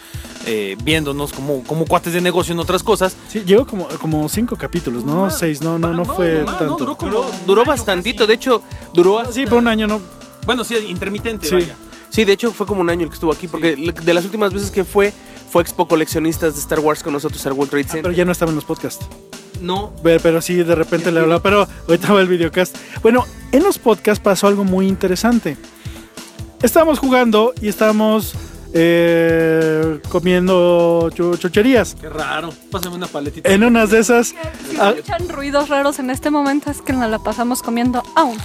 eh, 0.46 0.78
viéndonos 0.84 1.34
como, 1.34 1.64
como 1.64 1.86
cuates 1.86 2.14
de 2.14 2.22
negocio 2.22 2.54
en 2.54 2.60
otras 2.60 2.84
cosas. 2.84 3.16
Sí, 3.30 3.42
llegó 3.46 3.66
como, 3.66 3.88
como 3.88 4.30
cinco 4.30 4.56
capítulos, 4.56 5.04
¿no? 5.04 5.32
Seis, 5.32 5.62
no, 5.62 5.80
no, 5.80 5.92
no 5.92 6.06
fue 6.06 6.44
más, 6.44 6.60
tanto. 6.60 6.78
duró 6.78 6.96
como- 6.98 7.12
Duró, 7.12 7.26
duró 7.48 7.66
bastantito, 7.66 8.28
de 8.28 8.36
hecho, 8.36 8.62
duró 8.94 9.20
así. 9.20 9.34
Sí, 9.42 9.46
por 9.48 9.58
un 9.58 9.68
año 9.68 9.88
no. 9.88 10.00
Bueno, 10.46 10.64
sí, 10.64 10.76
intermitente, 10.88 11.48
Sí. 11.48 11.56
vaya. 11.56 11.76
Sí, 12.10 12.26
de 12.26 12.34
hecho 12.34 12.52
fue 12.52 12.68
como 12.68 12.82
un 12.82 12.92
año 12.92 13.04
el 13.06 13.10
que 13.10 13.16
estuvo 13.16 13.32
aquí, 13.32 13.48
porque 13.48 13.76
de 13.76 14.14
las 14.14 14.24
últimas 14.24 14.54
veces 14.54 14.70
que 14.70 14.84
fue, 14.84 15.12
fue 15.50 15.64
Expo 15.64 15.88
Coleccionistas 15.88 16.54
de 16.54 16.60
Star 16.60 16.80
Wars 16.80 17.02
con 17.02 17.12
nosotros 17.14 17.44
al 17.48 17.54
World 17.54 17.72
Trade 17.72 17.84
Pero 17.86 17.94
Center. 17.94 18.14
ya 18.14 18.24
no 18.26 18.32
estaba 18.32 18.52
en 18.52 18.56
los 18.56 18.66
podcasts. 18.66 19.04
No, 19.64 19.94
Ve- 20.04 20.20
Pero 20.22 20.42
sí, 20.42 20.56
de 20.56 20.76
repente 20.76 21.12
le 21.12 21.22
hablaba. 21.22 21.42
Pero 21.42 21.68
ahorita 21.88 22.14
va 22.14 22.22
el 22.22 22.28
videocast. 22.28 22.76
Bueno, 23.02 23.26
en 23.52 23.64
los 23.64 23.80
podcasts 23.80 24.24
pasó 24.24 24.48
algo 24.48 24.64
muy 24.64 24.88
interesante. 24.88 25.58
Estábamos 26.62 27.00
jugando 27.00 27.54
y 27.62 27.68
estábamos 27.70 28.34
eh, 28.74 30.00
comiendo 30.10 31.10
chu- 31.14 31.38
chucherías. 31.38 31.96
Qué 32.00 32.10
raro. 32.10 32.54
Pásame 32.72 32.96
una 32.96 33.08
paletita. 33.08 33.50
En 33.50 33.64
unas 33.64 33.90
de 33.92 34.00
esas. 34.00 34.28
Si 34.28 34.36
ah, 34.80 34.92
escuchan 34.96 35.30
ruidos 35.30 35.70
raros 35.70 36.00
en 36.00 36.10
este 36.10 36.30
momento 36.32 36.70
es 36.72 36.82
que 36.82 36.92
nos 36.94 37.10
la 37.10 37.20
pasamos 37.20 37.62
comiendo 37.62 38.04
aún. 38.16 38.38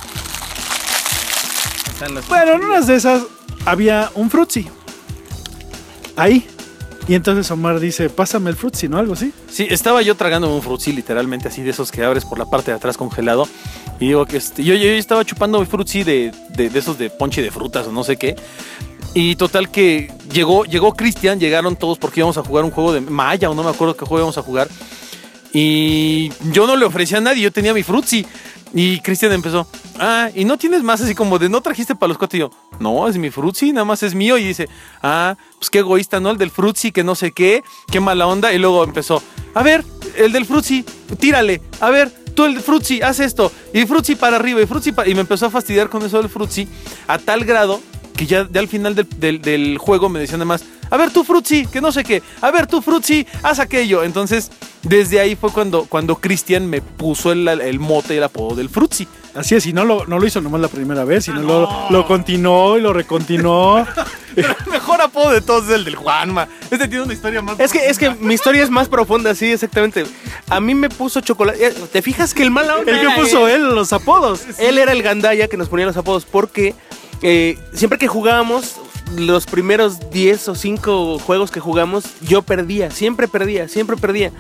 Bueno, 2.28 2.52
en 2.52 2.64
unas 2.64 2.86
de 2.86 2.96
esas 2.96 3.22
había 3.64 4.10
un 4.14 4.30
frutzi. 4.30 4.68
Ahí. 6.16 6.46
Y 7.08 7.14
entonces 7.14 7.50
Omar 7.50 7.80
dice, 7.80 8.10
pásame 8.10 8.50
el 8.50 8.56
frutzi, 8.56 8.86
¿no? 8.86 8.98
Algo 8.98 9.14
así. 9.14 9.32
Sí, 9.50 9.66
estaba 9.70 10.02
yo 10.02 10.14
tragando 10.14 10.54
un 10.54 10.62
frutzi 10.62 10.92
literalmente 10.92 11.48
así 11.48 11.62
de 11.62 11.70
esos 11.70 11.90
que 11.90 12.04
abres 12.04 12.26
por 12.26 12.38
la 12.38 12.44
parte 12.44 12.70
de 12.70 12.76
atrás 12.76 12.98
congelado. 12.98 13.48
Y 13.98 14.08
digo 14.08 14.26
que 14.26 14.36
este, 14.36 14.62
yo, 14.62 14.74
yo 14.74 14.90
estaba 14.90 15.24
chupando 15.24 15.64
frutzi 15.64 16.04
de, 16.04 16.32
de, 16.50 16.68
de 16.68 16.78
esos 16.78 16.98
de 16.98 17.08
ponche 17.08 17.40
de 17.40 17.50
frutas 17.50 17.86
o 17.86 17.92
no 17.92 18.04
sé 18.04 18.18
qué. 18.18 18.36
Y 19.14 19.36
total 19.36 19.70
que 19.70 20.12
llegó, 20.32 20.64
llegó 20.66 20.92
Cristian, 20.92 21.40
llegaron 21.40 21.76
todos 21.76 21.96
porque 21.96 22.20
íbamos 22.20 22.36
a 22.36 22.42
jugar 22.42 22.64
un 22.64 22.70
juego 22.70 22.92
de 22.92 23.00
Maya 23.00 23.48
o 23.48 23.54
no 23.54 23.62
me 23.62 23.70
acuerdo 23.70 23.96
qué 23.96 24.04
juego 24.04 24.18
íbamos 24.18 24.36
a 24.36 24.42
jugar. 24.42 24.68
Y 25.52 26.30
yo 26.52 26.66
no 26.66 26.76
le 26.76 26.84
ofrecí 26.84 27.14
a 27.14 27.20
nadie, 27.20 27.42
yo 27.42 27.50
tenía 27.50 27.72
mi 27.72 27.82
frutzi. 27.82 28.26
Y 28.74 29.00
Cristian 29.00 29.32
empezó, 29.32 29.66
ah, 29.98 30.28
y 30.34 30.44
no 30.44 30.58
tienes 30.58 30.82
más 30.82 31.00
así 31.00 31.14
como 31.14 31.38
de 31.38 31.48
no 31.48 31.60
trajiste 31.60 31.94
para 31.94 32.08
los 32.08 32.18
cuatro. 32.18 32.36
Y 32.36 32.40
yo, 32.40 32.50
no, 32.80 33.08
es 33.08 33.16
mi 33.16 33.30
frutzi, 33.30 33.72
nada 33.72 33.84
más 33.84 34.02
es 34.02 34.14
mío. 34.14 34.36
Y 34.38 34.44
dice, 34.44 34.68
ah, 35.02 35.36
pues 35.58 35.70
qué 35.70 35.78
egoísta, 35.78 36.20
¿no? 36.20 36.30
El 36.30 36.38
del 36.38 36.50
frutzi, 36.50 36.92
que 36.92 37.02
no 37.02 37.14
sé 37.14 37.32
qué, 37.32 37.62
qué 37.90 38.00
mala 38.00 38.26
onda. 38.26 38.52
Y 38.52 38.58
luego 38.58 38.84
empezó, 38.84 39.22
a 39.54 39.62
ver, 39.62 39.84
el 40.16 40.32
del 40.32 40.44
Frutzi, 40.46 40.84
tírale. 41.18 41.62
A 41.80 41.90
ver, 41.90 42.10
tú 42.34 42.44
el 42.44 42.60
Frutzi, 42.60 43.00
haz 43.02 43.20
esto. 43.20 43.50
Y 43.72 43.86
Frutzi 43.86 44.14
para 44.16 44.36
arriba, 44.36 44.60
y 44.60 44.66
Frutzi 44.66 44.92
para... 44.92 45.08
Y 45.08 45.14
me 45.14 45.20
empezó 45.22 45.46
a 45.46 45.50
fastidiar 45.50 45.88
con 45.88 46.04
eso 46.04 46.18
del 46.20 46.28
Frutzi 46.28 46.68
a 47.06 47.18
tal 47.18 47.44
grado 47.44 47.80
que 48.16 48.26
ya, 48.26 48.48
al 48.52 48.68
final 48.68 48.94
del, 48.96 49.40
del- 49.40 49.78
juego 49.78 50.08
me 50.08 50.18
decían 50.18 50.40
además, 50.40 50.64
a 50.90 50.96
ver 50.96 51.10
tú 51.10 51.24
Frutzi, 51.24 51.66
que 51.66 51.80
no 51.80 51.92
sé 51.92 52.04
qué, 52.04 52.22
a 52.40 52.50
ver 52.50 52.66
tú 52.66 52.80
Frutzi, 52.82 53.26
haz 53.42 53.58
aquello. 53.58 54.02
Entonces, 54.04 54.50
desde 54.82 55.20
ahí 55.20 55.36
fue 55.36 55.50
cuando, 55.50 55.84
cuando 55.84 56.16
Cristian 56.16 56.66
me 56.68 56.80
puso 56.80 57.32
el, 57.32 57.46
el 57.48 57.78
mote 57.80 58.14
y 58.14 58.16
el 58.18 58.24
apodo 58.24 58.56
del 58.56 58.68
Frutzi. 58.68 59.06
Así 59.34 59.54
es, 59.54 59.66
y 59.66 59.72
no 59.72 59.84
lo, 59.84 60.06
no 60.06 60.18
lo 60.18 60.26
hizo 60.26 60.40
nomás 60.40 60.60
la 60.60 60.68
primera 60.68 61.04
vez, 61.04 61.26
sino 61.26 61.42
lo, 61.42 61.68
lo 61.90 62.06
continuó 62.06 62.76
y 62.76 62.80
lo 62.80 62.92
recontinuó. 62.92 63.86
El 64.36 64.46
mejor 64.70 65.00
apodo 65.00 65.32
de 65.32 65.40
todos 65.40 65.64
es 65.64 65.70
el 65.70 65.84
del 65.84 65.96
Juanma. 65.96 66.46
Este 66.70 66.86
tiene 66.86 67.02
una 67.02 67.12
historia 67.12 67.42
más... 67.42 67.58
Es 67.58 67.72
que, 67.72 67.88
es 67.88 67.98
que 67.98 68.10
mi 68.10 68.34
historia 68.34 68.62
es 68.62 68.70
más 68.70 68.88
profunda, 68.88 69.34
sí, 69.34 69.50
exactamente. 69.50 70.04
A 70.48 70.60
mí 70.60 70.76
me 70.76 70.88
puso 70.88 71.20
chocolate. 71.20 71.66
eh, 71.66 71.74
¿Te 71.92 72.02
fijas 72.02 72.34
que 72.34 72.44
el 72.44 72.52
mal 72.52 72.66
El 72.86 73.00
que 73.00 73.20
puso 73.20 73.48
él? 73.48 73.62
él 73.62 73.74
los 73.74 73.92
apodos. 73.92 74.42
Él 74.60 74.78
era 74.78 74.92
el 74.92 75.02
gandaya 75.02 75.48
que 75.48 75.56
nos 75.56 75.68
ponía 75.68 75.86
los 75.86 75.96
apodos 75.96 76.24
porque 76.24 76.76
eh, 77.20 77.58
siempre 77.72 77.98
que 77.98 78.06
jugábamos, 78.06 78.76
los 79.16 79.46
primeros 79.46 80.10
10 80.10 80.48
o 80.48 80.54
5 80.54 81.18
juegos 81.18 81.50
que 81.50 81.60
jugamos, 81.60 82.04
yo 82.22 82.42
perdía, 82.42 82.90
siempre 82.90 83.28
perdía, 83.28 83.68
siempre 83.68 83.96
perdía. 83.96 84.32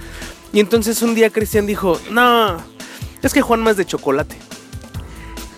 Y 0.52 0.60
entonces 0.60 1.02
un 1.02 1.14
día 1.14 1.30
Cristian 1.30 1.66
dijo, 1.66 2.00
no, 2.10 2.56
es 3.22 3.32
que 3.32 3.42
Juan 3.42 3.60
más 3.60 3.76
de 3.76 3.84
chocolate. 3.84 4.36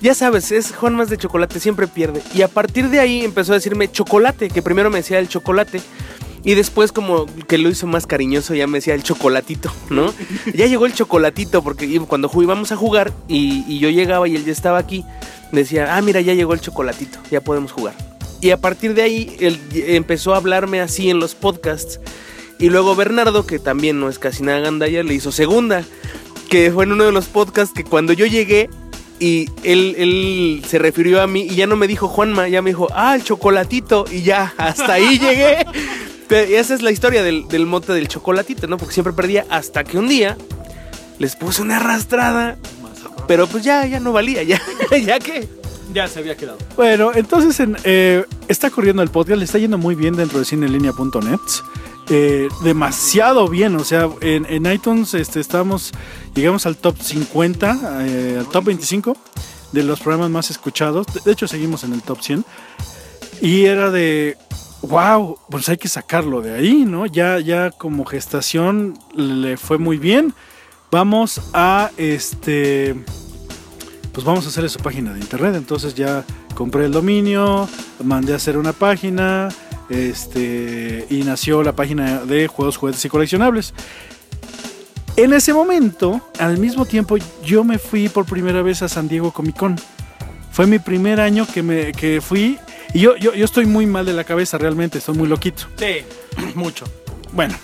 Ya 0.00 0.14
sabes, 0.14 0.50
es 0.50 0.74
Juan 0.74 0.94
más 0.94 1.10
de 1.10 1.18
chocolate, 1.18 1.60
siempre 1.60 1.86
pierde. 1.86 2.22
Y 2.34 2.42
a 2.42 2.48
partir 2.48 2.88
de 2.88 3.00
ahí 3.00 3.24
empezó 3.24 3.52
a 3.52 3.56
decirme 3.56 3.90
chocolate, 3.90 4.48
que 4.48 4.62
primero 4.62 4.90
me 4.90 4.98
decía 4.98 5.18
el 5.18 5.28
chocolate. 5.28 5.80
Y 6.42 6.54
después 6.54 6.90
como 6.90 7.26
que 7.46 7.58
lo 7.58 7.68
hizo 7.68 7.86
más 7.86 8.06
cariñoso 8.06 8.54
ya 8.54 8.66
me 8.66 8.78
decía 8.78 8.94
el 8.94 9.02
chocolatito, 9.02 9.70
¿no? 9.90 10.14
ya 10.54 10.64
llegó 10.66 10.86
el 10.86 10.94
chocolatito 10.94 11.62
porque 11.62 12.00
cuando 12.08 12.30
íbamos 12.34 12.72
a 12.72 12.76
jugar 12.76 13.12
y, 13.28 13.62
y 13.68 13.78
yo 13.78 13.90
llegaba 13.90 14.26
y 14.26 14.36
él 14.36 14.46
ya 14.46 14.52
estaba 14.52 14.78
aquí, 14.78 15.04
decía, 15.52 15.94
ah, 15.94 16.00
mira, 16.00 16.22
ya 16.22 16.32
llegó 16.32 16.54
el 16.54 16.60
chocolatito, 16.60 17.18
ya 17.30 17.42
podemos 17.42 17.72
jugar. 17.72 18.09
Y 18.40 18.50
a 18.50 18.60
partir 18.60 18.94
de 18.94 19.02
ahí 19.02 19.36
él 19.40 19.58
empezó 19.72 20.34
a 20.34 20.38
hablarme 20.38 20.80
así 20.80 21.10
en 21.10 21.18
los 21.18 21.34
podcasts. 21.34 22.00
Y 22.58 22.68
luego 22.70 22.94
Bernardo, 22.94 23.46
que 23.46 23.58
también 23.58 24.00
no 24.00 24.08
es 24.08 24.18
casi 24.18 24.42
nada 24.42 24.60
gandaya, 24.60 25.02
le 25.02 25.14
hizo 25.14 25.32
segunda, 25.32 25.84
que 26.48 26.70
fue 26.70 26.84
en 26.84 26.92
uno 26.92 27.04
de 27.04 27.12
los 27.12 27.26
podcasts 27.26 27.74
que 27.74 27.84
cuando 27.84 28.12
yo 28.12 28.26
llegué 28.26 28.68
y 29.18 29.48
él, 29.62 29.94
él 29.98 30.62
se 30.66 30.78
refirió 30.78 31.20
a 31.20 31.26
mí 31.26 31.42
y 31.42 31.54
ya 31.54 31.66
no 31.66 31.76
me 31.76 31.86
dijo 31.86 32.08
Juanma, 32.08 32.48
ya 32.48 32.62
me 32.62 32.70
dijo, 32.70 32.88
ah, 32.92 33.14
el 33.14 33.22
chocolatito 33.22 34.04
y 34.10 34.22
ya, 34.22 34.54
hasta 34.56 34.94
ahí 34.94 35.18
llegué. 35.20 35.66
Pero 36.28 36.56
esa 36.56 36.74
es 36.74 36.82
la 36.82 36.90
historia 36.90 37.22
del, 37.22 37.46
del 37.48 37.66
mote 37.66 37.92
del 37.92 38.08
chocolatito, 38.08 38.66
¿no? 38.66 38.78
Porque 38.78 38.94
siempre 38.94 39.12
perdía 39.12 39.46
hasta 39.50 39.84
que 39.84 39.98
un 39.98 40.08
día 40.08 40.36
les 41.18 41.36
puse 41.36 41.60
una 41.60 41.76
arrastrada, 41.76 42.56
pero 43.28 43.46
pues 43.46 43.62
ya, 43.62 43.86
ya 43.86 44.00
no 44.00 44.12
valía, 44.12 44.42
ya, 44.42 44.60
ya 45.04 45.18
que... 45.18 45.59
Ya 45.92 46.06
se 46.08 46.20
había 46.20 46.36
quedado. 46.36 46.58
Bueno, 46.76 47.12
entonces 47.14 47.58
en, 47.60 47.76
eh, 47.84 48.24
está 48.48 48.70
corriendo 48.70 49.02
el 49.02 49.10
podcast, 49.10 49.38
le 49.38 49.44
está 49.44 49.58
yendo 49.58 49.78
muy 49.78 49.94
bien 49.94 50.16
dentro 50.16 50.38
de 50.38 50.44
cineenlinea.net. 50.44 51.40
Eh, 52.12 52.48
demasiado 52.64 53.48
bien, 53.48 53.76
o 53.76 53.84
sea, 53.84 54.08
en, 54.20 54.66
iTunes 54.66 55.14
este, 55.14 55.38
estamos, 55.38 55.92
llegamos 56.34 56.66
al 56.66 56.76
top 56.76 57.00
50, 57.00 58.04
eh, 58.04 58.36
al 58.40 58.48
top 58.48 58.64
25 58.64 59.16
de 59.72 59.84
los 59.84 60.00
programas 60.00 60.30
más 60.30 60.50
escuchados. 60.50 61.06
De 61.24 61.30
hecho, 61.30 61.46
seguimos 61.46 61.84
en 61.84 61.92
el 61.92 62.02
top 62.02 62.20
100. 62.20 62.44
Y 63.40 63.64
era 63.66 63.90
de, 63.90 64.36
wow, 64.82 65.38
pues 65.48 65.68
hay 65.68 65.76
que 65.76 65.88
sacarlo 65.88 66.42
de 66.42 66.54
ahí, 66.54 66.84
¿no? 66.84 67.06
Ya, 67.06 67.38
ya 67.38 67.70
como 67.70 68.04
gestación 68.04 68.98
le 69.14 69.56
fue 69.56 69.78
muy 69.78 69.98
bien. 69.98 70.34
Vamos 70.90 71.40
a 71.52 71.90
este 71.96 72.96
pues 74.12 74.24
vamos 74.24 74.44
a 74.46 74.48
hacerle 74.48 74.68
su 74.68 74.80
página 74.80 75.12
de 75.12 75.20
internet. 75.20 75.54
Entonces 75.56 75.94
ya 75.94 76.24
compré 76.54 76.86
el 76.86 76.92
dominio, 76.92 77.68
mandé 78.02 78.32
a 78.32 78.36
hacer 78.36 78.56
una 78.56 78.72
página, 78.72 79.48
este, 79.88 81.06
y 81.10 81.22
nació 81.24 81.62
la 81.62 81.74
página 81.74 82.24
de 82.24 82.46
juegos, 82.46 82.76
juguetes 82.76 83.04
y 83.04 83.08
coleccionables. 83.08 83.74
En 85.16 85.32
ese 85.32 85.52
momento, 85.52 86.20
al 86.38 86.58
mismo 86.58 86.86
tiempo, 86.86 87.16
yo 87.44 87.64
me 87.64 87.78
fui 87.78 88.08
por 88.08 88.24
primera 88.24 88.62
vez 88.62 88.82
a 88.82 88.88
San 88.88 89.08
Diego 89.08 89.32
Comic 89.32 89.56
Con. 89.56 89.76
Fue 90.52 90.66
mi 90.66 90.78
primer 90.78 91.20
año 91.20 91.46
que, 91.46 91.62
me, 91.62 91.92
que 91.92 92.20
fui. 92.20 92.58
Y 92.94 93.00
yo, 93.00 93.16
yo, 93.16 93.34
yo 93.34 93.44
estoy 93.44 93.66
muy 93.66 93.86
mal 93.86 94.06
de 94.06 94.12
la 94.12 94.24
cabeza, 94.24 94.56
realmente, 94.56 94.98
estoy 94.98 95.16
muy 95.16 95.28
loquito. 95.28 95.64
Sí, 95.76 96.04
mucho. 96.54 96.84
Bueno, 97.32 97.54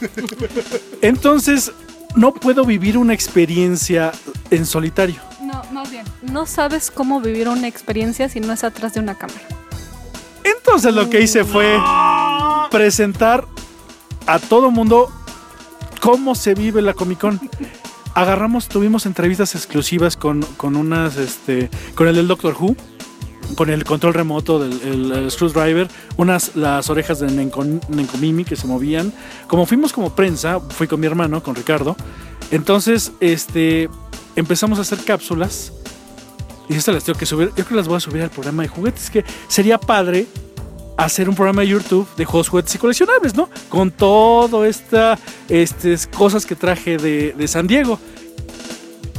entonces 1.00 1.72
no 2.14 2.32
puedo 2.35 2.64
vivir 2.64 2.96
una 2.98 3.14
experiencia 3.14 4.12
en 4.50 4.64
solitario. 4.66 5.16
No, 5.64 5.73
más 5.73 5.90
bien. 5.90 6.05
No 6.23 6.47
sabes 6.47 6.90
cómo 6.90 7.21
vivir 7.21 7.49
una 7.49 7.66
experiencia 7.69 8.29
si 8.29 8.40
no 8.40 8.53
es 8.53 8.64
atrás 8.64 8.95
de 8.95 9.01
una 9.01 9.16
cámara. 9.16 9.40
Entonces 10.45 10.95
lo 10.95 11.09
que 11.09 11.21
hice 11.23 11.45
fue 11.45 11.79
presentar 12.71 13.47
a 14.27 14.38
todo 14.38 14.71
mundo 14.71 15.11
cómo 16.01 16.35
se 16.35 16.55
vive 16.55 16.83
la 16.83 16.92
Comic 16.95 17.19
Con. 17.21 17.40
Agarramos, 18.14 18.69
tuvimos 18.69 19.07
entrevistas 19.07 19.55
exclusivas 19.55 20.16
con, 20.16 20.42
con 20.57 20.77
unas, 20.77 21.16
este, 21.16 21.71
con 21.95 22.09
el 22.09 22.16
del 22.16 22.29
Doctor 22.29 22.57
Who, 22.59 22.77
con 23.57 23.71
el 23.71 23.85
control 23.85 24.14
remoto 24.14 24.59
del 24.59 24.81
el, 24.83 25.12
el 25.12 25.31
screwdriver, 25.31 25.88
unas 26.16 26.57
las 26.57 26.88
orejas 26.90 27.21
de 27.21 27.29
Nencon- 27.29 27.87
Nenkomimi 27.88 28.45
que 28.45 28.57
se 28.57 28.66
movían. 28.66 29.12
Como 29.49 29.66
fuimos 29.66 29.92
como 29.92 30.14
prensa, 30.14 30.61
fui 30.61 30.87
con 30.87 31.01
mi 31.01 31.07
hermano, 31.07 31.42
con 31.42 31.55
Ricardo. 31.55 31.97
Entonces, 32.51 33.12
este, 33.21 33.88
empezamos 34.37 34.79
a 34.79 34.83
hacer 34.83 34.99
cápsulas. 35.05 35.72
Y 36.68 36.75
esto 36.75 36.92
las 36.92 37.05
tengo 37.05 37.18
que 37.18 37.27
subir. 37.27 37.49
Yo 37.49 37.55
creo 37.55 37.68
que 37.68 37.75
las 37.77 37.88
voy 37.88 37.96
a 37.96 38.01
subir 38.01 38.22
al 38.22 38.31
programa 38.31 38.62
de 38.62 38.68
juguetes. 38.68 39.11
Que 39.11 39.25
sería 39.49 39.79
padre 39.79 40.27
hacer 40.96 41.29
un 41.29 41.35
programa 41.35 41.62
de 41.62 41.68
YouTube 41.68 42.09
de 42.16 42.25
juegos, 42.25 42.49
juguetes 42.49 42.75
y 42.75 42.79
coleccionables, 42.79 43.35
¿no? 43.35 43.49
Con 43.68 43.90
todo 43.90 44.64
esta 44.64 45.18
estas 45.49 46.07
cosas 46.07 46.46
que 46.46 46.57
traje 46.57 46.96
de, 46.96 47.33
de 47.33 47.49
San 47.49 47.66
Diego. 47.66 47.99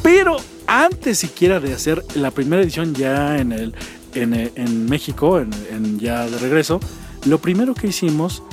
Pero 0.02 0.38
antes 0.66 1.20
siquiera 1.20 1.60
de 1.60 1.74
hacer 1.74 2.04
la 2.16 2.32
primera 2.32 2.62
edición 2.62 2.94
ya 2.94 3.38
en, 3.38 3.52
el, 3.52 3.74
en, 4.14 4.34
en 4.56 4.86
México, 4.90 5.40
en 5.40 6.00
ya 6.00 6.26
de 6.26 6.38
regreso, 6.38 6.80
lo 7.26 7.40
primero 7.40 7.74
que 7.74 7.88
hicimos 7.88 8.44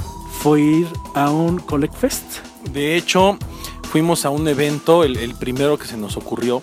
fue 0.40 0.61
ir 0.61 0.87
a 1.14 1.31
un 1.31 1.59
Collect 1.59 1.94
Fest. 1.94 2.24
De 2.72 2.96
hecho, 2.96 3.38
fuimos 3.94 4.24
a 4.24 4.30
un 4.30 4.48
evento, 4.48 5.04
el, 5.04 5.16
el 5.18 5.37
primero 5.37 5.78
que 5.78 5.87
se 5.87 5.96
nos 5.96 6.16
ocurrió, 6.16 6.61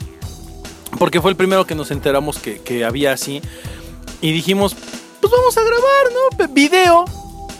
porque 1.00 1.22
fue 1.22 1.32
el 1.32 1.38
primero 1.38 1.66
que 1.66 1.76
nos 1.76 1.90
enteramos 1.90 2.38
que, 2.38 2.60
que 2.60 2.84
había 2.84 3.14
así, 3.14 3.42
y 4.20 4.34
dijimos, 4.34 4.76
pues 5.22 5.32
vamos 5.32 5.58
a 5.58 5.62
grabar, 5.62 6.48
¿no? 6.50 6.54
Video, 6.54 7.06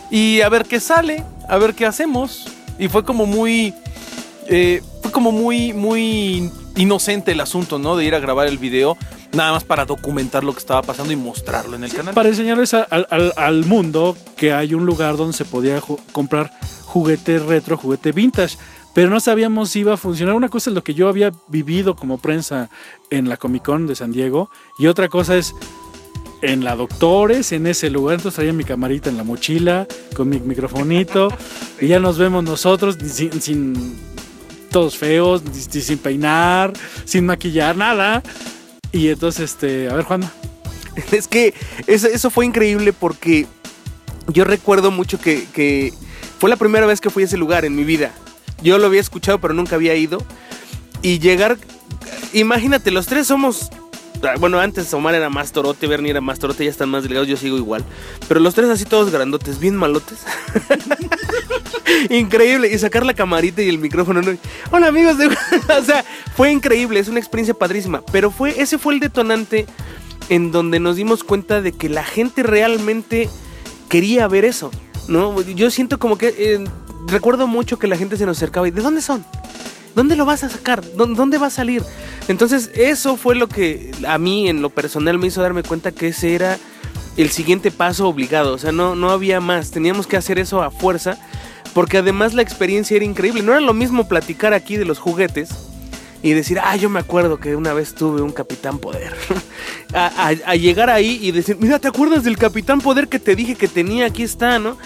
y 0.10 0.42
a 0.42 0.50
ver 0.50 0.66
qué 0.66 0.82
sale, 0.82 1.24
a 1.48 1.58
ver 1.58 1.74
qué 1.74 1.86
hacemos. 1.86 2.48
Y 2.78 2.90
fue 2.90 3.06
como 3.06 3.26
muy, 3.26 3.74
eh, 4.50 4.82
fue 5.04 5.12
como 5.14 5.32
muy, 5.32 5.72
muy 5.72 6.52
inocente 6.76 7.32
el 7.32 7.40
asunto, 7.40 7.80
¿no? 7.80 7.96
De 7.96 8.04
ir 8.04 8.14
a 8.14 8.20
grabar 8.20 8.48
el 8.48 8.58
video, 8.58 8.98
nada 9.32 9.54
más 9.54 9.64
para 9.64 9.86
documentar 9.86 10.44
lo 10.44 10.52
que 10.52 10.60
estaba 10.60 10.82
pasando 10.82 11.14
y 11.14 11.16
mostrarlo 11.16 11.78
en 11.78 11.86
el 11.86 11.94
canal. 11.94 12.14
Para 12.14 12.28
enseñarles 12.28 12.74
a- 12.74 12.84
al, 12.90 13.08
al- 13.10 13.34
al 13.38 13.64
mundo 13.64 14.18
que 14.36 14.52
hay 14.52 14.74
un 14.74 14.86
lugar 14.86 15.16
donde 15.16 15.32
se 15.38 15.46
podía 15.46 15.80
ju- 15.82 15.98
comprar 16.12 16.52
juguete 16.84 17.40
retro, 17.40 17.78
juguete 17.78 18.12
vintage. 18.12 18.58
Pero 18.94 19.10
no 19.10 19.20
sabíamos 19.20 19.70
si 19.70 19.80
iba 19.80 19.94
a 19.94 19.98
funcionar. 19.98 20.36
Una 20.36 20.50
cosa 20.50 20.70
es 20.70 20.74
lo 20.76 20.84
que 20.84 20.94
yo 20.94 21.08
había 21.08 21.32
vivido 21.48 21.96
como 21.96 22.18
prensa 22.18 22.70
en 23.10 23.30
la 23.30 23.38
Comic 23.38 23.64
Con 23.64 23.88
de 23.88 23.96
San 23.96 24.12
Diego. 24.12 24.50
Y 24.78 24.88
otra 24.88 25.08
cosa 25.08 25.38
es 25.38 25.54
en 26.42 26.64
la 26.64 26.76
Doctores, 26.76 27.52
en 27.54 27.68
ese 27.68 27.90
lugar. 27.90 28.16
Entonces 28.16 28.36
traía 28.36 28.52
mi 28.54 28.64
camarita 28.66 29.10
en 29.10 29.18
la 29.18 29.24
mochila, 29.24 29.88
con 30.16 30.28
mi 30.30 30.40
microfonito. 30.40 31.30
y 31.82 31.88
ya 31.88 32.00
nos 32.00 32.18
vemos 32.18 32.44
nosotros 32.44 32.98
sin, 33.02 33.42
sin- 33.42 33.96
todos 34.72 34.98
feos, 34.98 35.44
ni- 35.44 35.82
sin 35.82 35.98
peinar, 35.98 36.74
sin 37.06 37.26
maquillar, 37.26 37.76
nada. 37.78 38.24
Y 38.92 39.08
entonces, 39.10 39.52
este, 39.52 39.90
a 39.90 39.94
ver, 39.96 40.04
Juan. 40.06 40.22
Es 41.14 41.30
que 41.30 41.54
eso, 41.88 42.08
eso 42.08 42.30
fue 42.30 42.46
increíble 42.46 42.92
porque 42.92 43.48
yo 44.28 44.44
recuerdo 44.44 44.92
mucho 44.92 45.20
que, 45.22 45.46
que 45.54 45.94
fue 46.40 46.50
la 46.50 46.58
primera 46.58 46.86
vez 46.86 47.00
que 47.00 47.10
fui 47.10 47.24
a 47.24 47.26
ese 47.28 47.38
lugar 47.38 47.64
en 47.64 47.76
mi 47.76 47.86
vida. 47.86 48.12
Yo 48.62 48.78
lo 48.78 48.88
había 48.88 49.02
escuchado, 49.02 49.40
pero 49.40 49.54
nunca 49.54 49.76
había 49.76 49.96
ido. 49.96 50.24
Y 51.02 51.20
llegar, 51.20 51.58
imagínate, 52.34 52.92
los 52.92 53.08
tres 53.08 53.28
somos. 53.28 53.70
ah, 54.24 54.36
Bueno, 54.40 54.60
antes 54.60 54.94
Omar 54.94 55.16
era 55.16 55.30
más 55.30 55.52
torote, 55.52 55.88
Bernie 55.88 56.12
era 56.12 56.22
más 56.22 56.40
torote, 56.40 56.64
ya 56.64 56.70
están 56.70 56.90
más 56.90 57.04
delgados, 57.04 57.28
yo 57.28 57.38
sigo 57.38 57.58
igual. 57.58 57.84
Pero 58.28 58.40
los 58.40 58.54
tres 58.54 58.70
así 58.70 58.86
todos 58.86 59.12
grandotes, 59.12 59.60
bien 59.60 59.76
malotes. 59.76 60.20
increíble. 62.10 62.72
Y 62.72 62.78
sacar 62.78 63.06
la 63.06 63.14
camarita 63.14 63.62
y 63.62 63.70
el 63.70 63.80
micrófono. 63.80 64.22
¿no? 64.22 64.38
Hola 64.72 64.88
amigos, 64.88 65.18
de... 65.18 65.28
o 65.80 65.84
sea, 65.84 66.06
fue 66.36 66.52
increíble, 66.52 67.00
es 67.00 67.08
una 67.08 67.20
experiencia 67.20 67.54
padrísima. 67.54 68.04
Pero 68.12 68.32
fue, 68.32 68.62
ese 68.62 68.78
fue 68.78 68.94
el 68.94 69.00
detonante 69.00 69.66
en 70.30 70.52
donde 70.52 70.80
nos 70.80 70.96
dimos 70.96 71.24
cuenta 71.24 71.62
de 71.62 71.72
que 71.74 71.90
la 71.90 72.04
gente 72.04 72.44
realmente 72.44 73.30
quería 73.90 74.28
ver 74.30 74.46
eso, 74.46 74.72
¿no? 75.10 75.42
Yo 75.42 75.70
siento 75.72 76.00
como 76.00 76.18
que 76.18 76.34
eh, 76.38 76.64
recuerdo 77.08 77.48
mucho 77.48 77.78
que 77.80 77.88
la 77.88 77.98
gente 77.98 78.18
se 78.18 78.26
nos 78.26 78.38
acercaba 78.38 78.68
y 78.68 78.72
¿de 78.72 78.82
dónde 78.82 79.02
son? 79.02 79.26
¿dónde 79.96 80.16
lo 80.16 80.26
vas 80.26 80.44
a 80.46 80.50
sacar? 80.50 80.82
¿Dó- 80.96 81.06
¿Dónde 81.08 81.38
va 81.38 81.48
a 81.48 81.52
salir? 81.52 81.84
Entonces, 82.30 82.72
eso 82.76 83.18
fue 83.18 83.36
lo 83.36 83.48
que 83.50 83.92
a 84.08 84.18
mí 84.18 84.48
en 84.48 84.62
lo 84.62 84.70
personal 84.70 85.18
me 85.20 85.28
hizo 85.28 85.42
darme 85.42 85.64
cuenta 85.64 85.92
que 85.92 86.08
ese 86.10 86.34
era 86.34 86.58
el 87.18 87.30
siguiente 87.30 87.72
paso 87.72 88.08
obligado. 88.08 88.54
O 88.54 88.58
sea, 88.58 88.72
no, 88.72 88.96
no 88.96 89.10
había 89.12 89.42
más. 89.42 89.72
Teníamos 89.72 90.08
que 90.08 90.16
hacer 90.16 90.40
eso 90.40 90.62
a 90.64 90.72
fuerza. 90.72 91.18
Porque 91.74 91.98
además 91.98 92.34
la 92.34 92.42
experiencia 92.42 92.96
era 92.96 93.04
increíble. 93.06 93.42
No 93.44 93.52
era 93.52 93.60
lo 93.62 93.74
mismo 93.74 94.08
platicar 94.08 94.54
aquí 94.54 94.78
de 94.78 94.86
los 94.86 94.98
juguetes 95.00 95.50
y 96.24 96.32
decir, 96.32 96.60
ah, 96.64 96.76
yo 96.78 96.90
me 96.90 97.00
acuerdo 97.00 97.38
que 97.40 97.56
una 97.58 97.74
vez 97.74 97.94
tuve 97.96 98.22
un 98.22 98.32
Capitán 98.32 98.78
Poder. 98.80 99.14
a- 99.94 100.34
a 100.46 100.56
llegar 100.56 100.90
ahí 100.90 101.20
y 101.22 101.32
decir, 101.32 101.58
mira, 101.60 101.80
¿te 101.80 101.88
acuerdas 101.90 102.24
del 102.24 102.38
Capitán 102.38 102.80
Poder 102.80 103.10
que 103.10 103.20
te 103.20 103.36
dije 103.36 103.56
que 103.56 103.68
tenía? 103.68 104.06
Aquí 104.06 104.24
está, 104.24 104.58
¿no? 104.60 104.78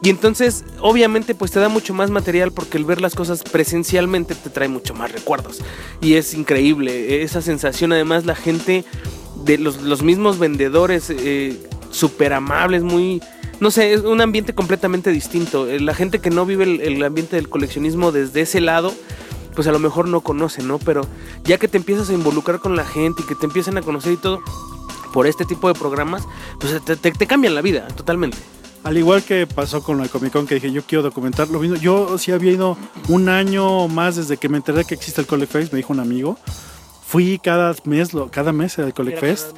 Y 0.00 0.10
entonces, 0.10 0.64
obviamente, 0.80 1.34
pues 1.34 1.50
te 1.50 1.58
da 1.58 1.68
mucho 1.68 1.92
más 1.92 2.10
material 2.10 2.52
porque 2.52 2.78
el 2.78 2.84
ver 2.84 3.00
las 3.00 3.14
cosas 3.14 3.42
presencialmente 3.42 4.34
te 4.34 4.48
trae 4.48 4.68
mucho 4.68 4.94
más 4.94 5.10
recuerdos. 5.10 5.58
Y 6.00 6.14
es 6.14 6.34
increíble 6.34 7.22
esa 7.22 7.42
sensación. 7.42 7.92
Además, 7.92 8.24
la 8.24 8.36
gente, 8.36 8.84
de 9.44 9.58
los, 9.58 9.82
los 9.82 10.02
mismos 10.02 10.38
vendedores, 10.38 11.10
eh, 11.10 11.56
súper 11.90 12.32
amables, 12.32 12.82
muy... 12.82 13.20
No 13.60 13.72
sé, 13.72 13.92
es 13.92 14.02
un 14.02 14.20
ambiente 14.20 14.54
completamente 14.54 15.10
distinto. 15.10 15.68
Eh, 15.68 15.80
La 15.80 15.94
gente 15.94 16.20
que 16.20 16.30
no 16.30 16.46
vive 16.46 16.62
el, 16.64 17.02
ambiente 17.02 17.34
del 17.34 17.48
coleccionismo 17.48 18.12
desde 18.12 18.42
ese 18.42 18.60
lado, 18.60 18.94
pues 19.56 19.66
a 19.66 19.72
lo 19.72 19.80
mejor 19.80 20.06
no 20.06 20.20
conoce, 20.20 20.62
¿no? 20.62 20.78
Pero 20.78 21.04
ya 21.42 21.58
que 21.58 21.66
te 21.66 21.76
empiezas 21.76 22.08
a 22.10 22.12
involucrar 22.12 22.60
con 22.60 22.76
la 22.76 22.84
gente 22.84 23.22
y 23.22 23.26
que 23.26 23.34
te 23.34 23.46
empiezan 23.46 23.76
a 23.76 23.82
conocer 23.82 24.12
y 24.12 24.16
todo 24.16 24.40
por 25.12 25.26
este 25.26 25.44
tipo 25.44 25.66
de 25.66 25.74
programas, 25.74 26.22
pues 26.60 26.80
te 26.84 27.26
cambian 27.26 27.56
la 27.56 27.62
vida 27.62 27.88
totalmente. 27.88 28.38
Al 28.88 28.96
igual 28.96 29.22
que 29.22 29.46
pasó 29.46 29.82
con 29.82 29.98
la 29.98 30.08
Comic 30.08 30.32
Con, 30.32 30.46
que 30.46 30.54
dije, 30.54 30.72
yo 30.72 30.82
quiero 30.82 31.02
documentar 31.02 31.48
lo 31.48 31.60
mismo. 31.60 31.76
Yo 31.76 32.16
sí 32.16 32.32
había 32.32 32.52
ido 32.52 32.78
un 33.08 33.28
año 33.28 33.86
más 33.86 34.16
desde 34.16 34.38
que 34.38 34.48
me 34.48 34.56
enteré 34.56 34.86
que 34.86 34.94
existe 34.94 35.20
el 35.20 35.26
Collect 35.26 35.52
Fest, 35.52 35.72
me 35.74 35.76
dijo 35.76 35.92
un 35.92 36.00
amigo. 36.00 36.38
Fui 37.06 37.38
cada 37.38 37.74
mes, 37.84 38.14
lo- 38.14 38.30
cada 38.30 38.50
mes 38.52 38.78
al 38.78 38.94
Collect 38.94 39.20
Fest. 39.20 39.56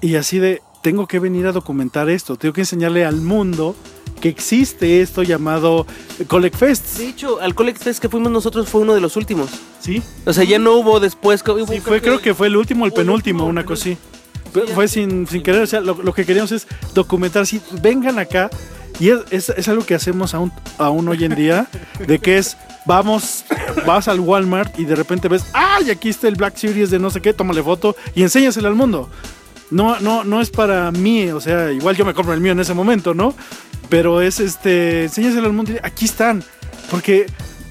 Y 0.00 0.16
así 0.16 0.38
de, 0.40 0.62
tengo 0.82 1.06
que 1.06 1.20
venir 1.20 1.46
a 1.46 1.52
documentar 1.52 2.10
esto. 2.10 2.36
Tengo 2.36 2.52
que 2.54 2.62
enseñarle 2.62 3.04
al 3.04 3.16
mundo 3.20 3.76
que 4.20 4.28
existe 4.28 5.00
esto 5.00 5.22
llamado 5.22 5.86
Collect 6.26 6.56
Fest. 6.56 6.98
De 6.98 7.06
hecho, 7.08 7.40
al 7.40 7.54
Collect 7.54 7.80
Fest 7.80 8.00
que 8.00 8.08
fuimos 8.08 8.32
nosotros 8.32 8.68
fue 8.68 8.80
uno 8.80 8.94
de 8.94 9.00
los 9.00 9.14
últimos. 9.16 9.48
Sí, 9.80 10.02
O 10.24 10.32
sea, 10.32 10.42
ya 10.42 10.58
no 10.58 10.72
hubo 10.72 10.98
después. 10.98 11.44
hubo- 11.46 11.66
sí 11.72 11.78
fue, 11.80 12.00
creo 12.00 12.20
que 12.20 12.34
fue 12.34 12.48
el 12.48 12.56
último, 12.56 12.84
el 12.84 12.92
penúltimo, 12.92 13.44
último, 13.44 13.46
una 13.46 13.64
cosa 13.64 13.82
así. 13.90 13.98
Pero 14.52 14.68
Fue 14.68 14.88
sin, 14.88 15.26
sin 15.26 15.42
querer, 15.42 15.62
o 15.62 15.66
sea, 15.66 15.80
lo, 15.80 15.94
lo 16.02 16.12
que 16.14 16.24
queríamos 16.24 16.52
es 16.52 16.66
documentar, 16.94 17.46
si 17.46 17.60
vengan 17.82 18.18
acá, 18.18 18.48
y 18.98 19.10
es, 19.10 19.20
es- 19.30 19.48
es 19.50 19.68
algo 19.68 19.84
que 19.84 19.94
hacemos 19.94 20.34
aún, 20.34 20.52
aún 20.78 21.06
hoy 21.08 21.24
en 21.24 21.34
día, 21.34 21.66
de 22.06 22.18
que 22.18 22.38
es, 22.38 22.56
vamos, 22.86 23.44
vas 23.86 24.08
al 24.08 24.20
Walmart 24.20 24.78
y 24.78 24.84
de 24.84 24.94
repente 24.94 25.28
ves, 25.28 25.44
¡ay! 25.52 25.90
Aquí 25.90 26.08
está 26.08 26.28
el 26.28 26.36
Black 26.36 26.56
Series 26.56 26.90
de 26.90 26.98
no 26.98 27.10
sé 27.10 27.20
qué, 27.20 27.34
tómale 27.34 27.62
foto 27.62 27.94
y 28.14 28.22
enséñaselo 28.22 28.68
al 28.68 28.74
mundo. 28.74 29.10
No, 29.70 29.98
no, 30.00 30.22
no 30.24 30.40
es 30.40 30.50
para 30.50 30.90
mí, 30.92 31.26
o 31.30 31.40
sea, 31.40 31.72
igual 31.72 31.96
yo 31.96 32.04
me 32.04 32.14
compro 32.14 32.32
el 32.32 32.40
mío 32.40 32.52
en 32.52 32.60
ese 32.60 32.72
momento, 32.72 33.12
¿no? 33.14 33.34
Pero 33.88 34.22
es 34.22 34.40
este, 34.40 35.04
enséñaselo 35.04 35.46
al 35.48 35.52
mundo 35.52 35.72
y 35.72 35.76
aquí 35.82 36.04
están. 36.06 36.42
Porque 36.90 37.26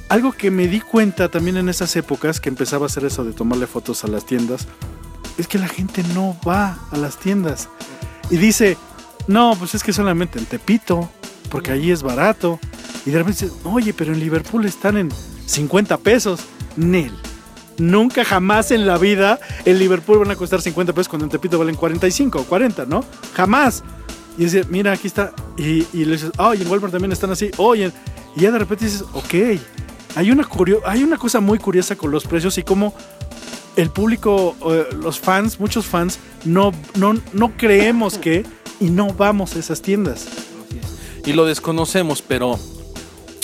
algo 0.09 0.33
que 0.33 0.51
me 0.51 0.67
di 0.67 0.81
cuenta 0.81 1.29
también 1.29 1.55
en 1.57 1.69
esas 1.69 1.95
épocas 1.95 2.39
que 2.41 2.49
empezaba 2.49 2.85
a 2.85 2.88
hacer 2.88 3.05
eso 3.05 3.23
de 3.23 3.31
tomarle 3.31 3.65
fotos 3.65 4.03
a 4.03 4.07
las 4.07 4.25
tiendas, 4.25 4.67
es 5.38 5.48
que 5.48 5.58
la 5.60 5.67
gente 5.67 6.04
no 6.13 6.38
va 6.48 6.78
a 6.91 6.98
las 6.98 7.17
tiendas. 7.17 7.69
Y 8.30 8.38
dice, 8.38 8.78
no, 9.28 9.56
pues 9.58 9.76
es 9.76 9.84
que 9.84 9.93
solamente 9.93 10.39
en 10.39 10.45
Tepito, 10.45 11.10
porque 11.50 11.71
allí 11.71 11.91
es 11.91 12.02
barato. 12.04 12.60
Y 13.06 13.12
de 13.12 13.19
repente 13.19 13.45
dice, 13.45 13.58
oye, 13.65 13.93
pero 13.93 14.13
en 14.13 14.19
Liverpool 14.19 14.65
están 14.65 14.98
en 14.98 15.10
50 15.45 15.98
pesos. 15.98 16.41
Nel. 16.76 17.12
Nunca 17.78 18.24
jamás 18.24 18.71
en 18.71 18.88
la 18.88 18.98
vida 18.98 19.39
en 19.65 19.78
Liverpool 19.80 20.19
van 20.19 20.32
a 20.32 20.36
costar 20.36 20.62
50 20.62 20.93
pesos 20.93 21.10
cuando 21.10 21.26
en 21.26 21.30
Tepito 21.32 21.60
valen 21.60 21.76
45 21.76 22.39
o 22.39 22.43
40, 22.45 22.86
¿no? 22.86 23.04
Jamás. 23.34 23.84
Y 24.38 24.45
dice, 24.45 24.65
mira, 24.69 24.93
aquí 24.93 25.08
está. 25.08 25.34
Y, 25.58 25.86
le 25.93 26.13
dices, 26.13 26.32
oye, 26.38 26.63
en 26.63 26.69
Walmart 26.69 26.91
también 26.93 27.12
están 27.12 27.32
así. 27.32 27.52
Oye, 27.58 27.91
y 28.36 28.41
ya 28.41 28.52
de 28.52 28.60
repente 28.60 28.86
dices, 28.86 29.04
ok. 29.13 29.60
Hay 30.17 30.32
una, 30.32 30.43
curio- 30.45 30.82
hay 30.86 31.04
una 31.04 31.17
cosa 31.17 31.41
muy 31.41 31.60
curiosa 31.60 31.98
con 31.98 32.10
los 32.12 32.24
precios 32.26 32.58
y 32.58 32.63
cómo 32.63 32.93
el 33.75 33.89
público, 33.89 34.55
eh, 34.71 34.85
los 35.01 35.19
fans, 35.19 35.59
muchos 35.59 35.85
fans, 35.85 36.19
no, 36.45 36.71
no, 36.95 37.13
no 37.33 37.51
creemos 37.57 38.17
que 38.17 38.45
y 38.79 38.85
no 38.89 39.07
vamos 39.13 39.55
a 39.55 39.59
esas 39.59 39.81
tiendas. 39.81 40.25
y 41.25 41.33
lo 41.33 41.45
desconocemos, 41.45 42.21
pero 42.21 42.59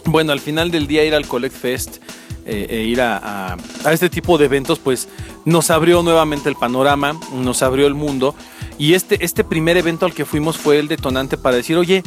bueno, 0.05 0.31
al 0.33 0.39
final 0.39 0.69
del 0.71 0.87
día 0.87 1.03
ir 1.03 1.15
al 1.15 1.27
Collect 1.27 1.55
Fest 1.55 1.97
eh, 2.45 2.67
e 2.69 2.83
ir 2.83 3.01
a, 3.01 3.17
a- 3.53 3.57
a 3.85 3.93
este 3.93 4.09
tipo 4.09 4.37
de 4.37 4.45
eventos, 4.45 4.79
pues 4.79 5.07
nos 5.45 5.69
abrió 5.71 6.01
nuevamente 6.03 6.49
el 6.49 6.55
panorama, 6.55 7.19
nos 7.33 7.61
abrió 7.63 7.87
el 7.87 7.93
mundo. 7.95 8.35
Y 8.77 8.93
este, 8.95 9.23
este 9.23 9.43
primer 9.43 9.77
evento 9.77 10.05
al 10.05 10.13
que 10.13 10.25
fuimos 10.25 10.57
fue 10.57 10.79
el 10.79 10.87
detonante 10.87 11.37
para 11.37 11.55
decir, 11.55 11.77
oye, 11.77 12.01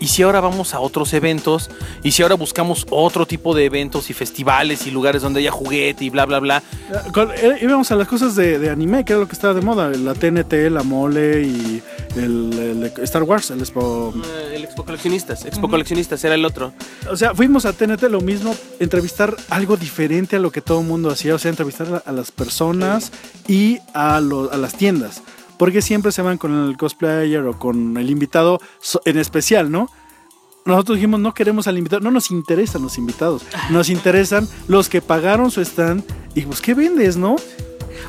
¿y 0.00 0.08
si 0.08 0.22
ahora 0.22 0.40
vamos 0.40 0.74
a 0.74 0.80
otros 0.80 1.12
eventos? 1.12 1.70
¿Y 2.02 2.12
si 2.12 2.22
ahora 2.22 2.34
buscamos 2.36 2.86
otro 2.90 3.26
tipo 3.26 3.54
de 3.54 3.64
eventos 3.66 4.10
y 4.10 4.12
festivales 4.14 4.86
y 4.86 4.90
lugares 4.90 5.22
donde 5.22 5.40
haya 5.40 5.50
juguete 5.50 6.04
y 6.04 6.10
bla, 6.10 6.24
bla, 6.26 6.38
bla? 6.38 6.62
Eh, 6.92 7.02
eh, 7.42 7.58
Íbamos 7.62 7.90
a 7.92 7.96
las 7.96 8.08
cosas 8.08 8.34
de, 8.36 8.58
de 8.58 8.70
anime, 8.70 9.04
que 9.04 9.12
era 9.12 9.20
lo 9.20 9.28
que 9.28 9.34
estaba 9.34 9.54
de 9.54 9.60
moda, 9.60 9.88
la 9.90 10.14
TNT, 10.14 10.52
la 10.70 10.82
mole 10.82 11.42
y 11.42 11.82
el, 12.16 12.90
Star 13.02 13.22
Wars, 13.24 13.50
el 13.50 13.60
Expo. 13.60 14.14
Eh, 14.16 14.52
El 14.56 14.64
Expo 14.64 14.84
Coleccionistas. 14.84 15.44
Expo 15.44 15.68
Coleccionistas 15.68 16.22
era 16.24 16.34
el 16.34 16.44
otro. 16.44 16.72
O 17.10 17.16
sea, 17.16 17.34
fuimos 17.34 17.64
a 17.66 17.72
TNT 17.72 18.02
lo 18.04 18.20
mismo, 18.20 18.54
entrevistar 18.78 19.36
algo 19.50 19.76
diferente 19.76 20.36
a 20.36 20.38
lo 20.38 20.50
que 20.50 20.60
todo 20.62 20.80
el 20.80 20.86
mundo 20.86 21.10
hacía, 21.10 21.34
o 21.34 21.38
sea, 21.38 21.50
entrevistar 21.50 22.02
a, 22.06 22.10
a 22.10 22.12
las 22.12 22.30
personas 22.32 23.12
y 23.48 23.78
a, 23.94 24.20
lo- 24.20 24.50
a 24.52 24.56
las 24.56 24.74
tiendas. 24.74 25.22
Porque 25.60 25.82
siempre 25.82 26.10
se 26.10 26.22
van 26.22 26.38
con 26.38 26.70
el 26.70 26.78
cosplayer 26.78 27.44
o 27.44 27.58
con 27.58 27.98
el 27.98 28.08
invitado 28.08 28.62
en 29.04 29.18
especial, 29.18 29.70
¿no? 29.70 29.90
Nosotros 30.64 30.96
dijimos, 30.96 31.20
no 31.20 31.34
queremos 31.34 31.66
al 31.66 31.76
invitado, 31.76 32.00
no 32.00 32.10
nos 32.10 32.30
interesan 32.30 32.80
los 32.80 32.96
invitados, 32.96 33.42
nos 33.68 33.90
interesan 33.90 34.48
los 34.68 34.88
que 34.88 35.02
pagaron 35.02 35.50
su 35.50 35.60
stand 35.60 36.02
y 36.34 36.46
pues, 36.46 36.62
¿qué 36.62 36.72
vendes, 36.72 37.18
no? 37.18 37.36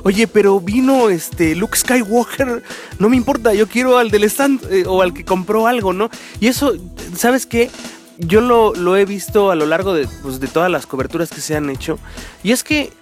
Oye, 0.03 0.27
pero 0.27 0.61
vino 0.61 1.09
este 1.09 1.53
Luke 1.53 1.77
Skywalker. 1.77 2.63
No 2.99 3.09
me 3.09 3.17
importa, 3.17 3.53
yo 3.53 3.67
quiero 3.67 3.97
al 3.97 4.11
del 4.11 4.23
stand 4.23 4.63
eh, 4.71 4.85
o 4.87 5.01
al 5.01 5.13
que 5.13 5.25
compró 5.25 5.67
algo, 5.67 5.91
¿no? 5.91 6.09
Y 6.39 6.47
eso, 6.47 6.71
¿sabes 7.17 7.45
qué? 7.45 7.69
Yo 8.17 8.39
lo, 8.39 8.73
lo 8.75 8.95
he 8.95 9.03
visto 9.03 9.51
a 9.51 9.55
lo 9.55 9.65
largo 9.65 9.93
de, 9.93 10.07
pues, 10.23 10.39
de 10.39 10.47
todas 10.47 10.71
las 10.71 10.87
coberturas 10.87 11.29
que 11.29 11.41
se 11.41 11.57
han 11.57 11.69
hecho. 11.69 11.99
Y 12.43 12.53
es 12.53 12.63
que 12.63 12.93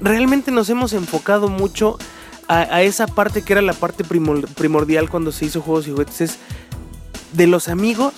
realmente 0.00 0.52
nos 0.52 0.70
hemos 0.70 0.92
enfocado 0.92 1.48
mucho 1.48 1.98
a, 2.50 2.76
a 2.76 2.82
esa 2.82 3.06
parte 3.06 3.42
que 3.42 3.52
era 3.52 3.62
la 3.62 3.72
parte 3.74 4.04
primor- 4.04 4.46
primordial 4.54 5.08
cuando 5.08 5.32
se 5.32 5.44
hizo 5.46 5.60
Juegos 5.60 5.86
y 5.86 5.90
Juguetes. 5.92 6.20
Es 6.20 6.38
de 7.32 7.46
los 7.46 7.68
amigos 7.68 8.12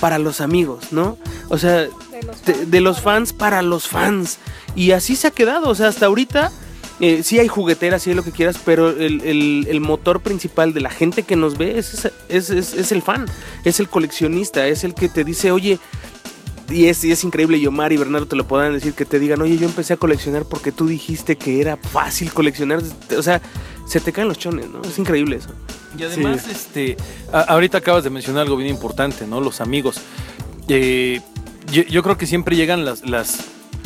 para 0.00 0.18
los 0.18 0.40
amigos, 0.40 0.92
¿no? 0.92 1.16
O 1.48 1.58
sea, 1.58 1.82
De 1.82 1.88
los 2.26 2.44
de, 2.44 2.54
fans 2.54 2.70
de 2.70 2.80
los 2.80 3.00
para- 3.00 3.04
fans 3.16 3.32
para 3.32 3.62
los 3.62 3.88
fans. 3.88 4.38
Y 4.74 4.90
así 4.92 5.16
se 5.16 5.28
ha 5.28 5.30
quedado. 5.30 5.68
O 5.68 5.74
sea, 5.74 5.88
hasta 5.88 6.06
ahorita 6.06 6.50
eh, 7.00 7.22
sí 7.22 7.38
hay 7.38 7.48
jugueteras, 7.48 8.02
sí 8.02 8.10
hay 8.10 8.16
lo 8.16 8.22
que 8.24 8.32
quieras, 8.32 8.56
pero 8.64 8.90
el, 8.90 9.20
el- 9.22 9.66
el 9.68 9.80
motor 9.80 10.20
principal 10.20 10.72
de 10.74 10.80
la 10.80 10.90
gente 10.90 11.22
que 11.22 11.36
nos 11.36 11.56
ve 11.58 11.78
es, 11.78 11.94
esa- 11.94 12.12
es, 12.28 12.50
es- 12.50 12.74
es 12.74 12.90
el 12.92 13.02
fan, 13.02 13.26
es 13.64 13.80
el 13.80 13.88
coleccionista, 13.88 14.66
es 14.66 14.82
el 14.84 14.94
que 14.94 15.08
te 15.08 15.22
dice, 15.24 15.50
oye, 15.52 15.78
y 16.72 16.86
es, 16.86 17.04
y 17.04 17.12
es 17.12 17.22
increíble, 17.24 17.58
y 17.58 17.66
Omar 17.66 17.92
y 17.92 17.96
Bernardo 17.96 18.26
te 18.26 18.36
lo 18.36 18.46
podrán 18.46 18.72
decir, 18.72 18.94
que 18.94 19.04
te 19.04 19.18
digan, 19.18 19.40
oye, 19.42 19.56
yo 19.58 19.66
empecé 19.66 19.92
a 19.92 19.96
coleccionar 19.96 20.44
porque 20.44 20.72
tú 20.72 20.86
dijiste 20.86 21.36
que 21.36 21.60
era 21.60 21.76
fácil 21.76 22.32
coleccionar. 22.32 22.80
O 23.16 23.22
sea, 23.22 23.40
se 23.86 24.00
te 24.00 24.12
caen 24.12 24.28
los 24.28 24.38
chones, 24.38 24.68
¿no? 24.70 24.82
Es 24.82 24.98
increíble 24.98 25.36
eso. 25.36 25.50
Y 25.98 26.02
además, 26.04 26.46
este, 26.48 26.96
a- 27.32 27.40
ahorita 27.42 27.78
acabas 27.78 28.04
de 28.04 28.10
mencionar 28.10 28.42
algo 28.42 28.56
bien 28.56 28.70
importante, 28.70 29.26
¿no? 29.26 29.40
Los 29.40 29.60
amigos. 29.60 30.00
Eh, 30.68 31.20
yo, 31.70 31.82
yo 31.82 32.02
creo 32.02 32.16
que 32.16 32.26
siempre 32.26 32.56
llegan 32.56 32.84
las, 32.84 33.06
las, 33.08 33.38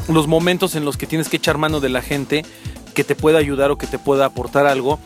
los 0.09 0.27
momentos 0.29 0.75
en 0.77 0.85
los 0.85 0.97
que 0.97 1.07
tienes 1.07 1.29
que 1.29 1.37
echar 1.39 1.59
mano 1.59 1.81
de 1.81 1.89
la 1.89 2.03
gente 2.03 2.45
que 2.95 3.05
te 3.05 3.15
pueda 3.15 3.39
ayudar 3.39 3.71
o 3.71 3.79
que 3.79 3.87
te 3.87 3.99
pueda 3.99 4.27
aportar 4.27 4.67
algo. 4.67 4.99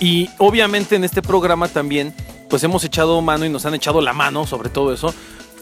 Y 0.00 0.28
obviamente 0.38 0.94
en 0.96 1.04
este 1.04 1.22
programa 1.22 1.68
también, 1.68 2.14
pues 2.48 2.62
hemos 2.64 2.84
echado 2.84 3.20
mano 3.22 3.44
y 3.44 3.48
nos 3.48 3.66
han 3.66 3.74
echado 3.74 4.00
la 4.00 4.12
mano 4.12 4.46
sobre 4.46 4.68
todo 4.68 4.92
eso. 4.92 5.12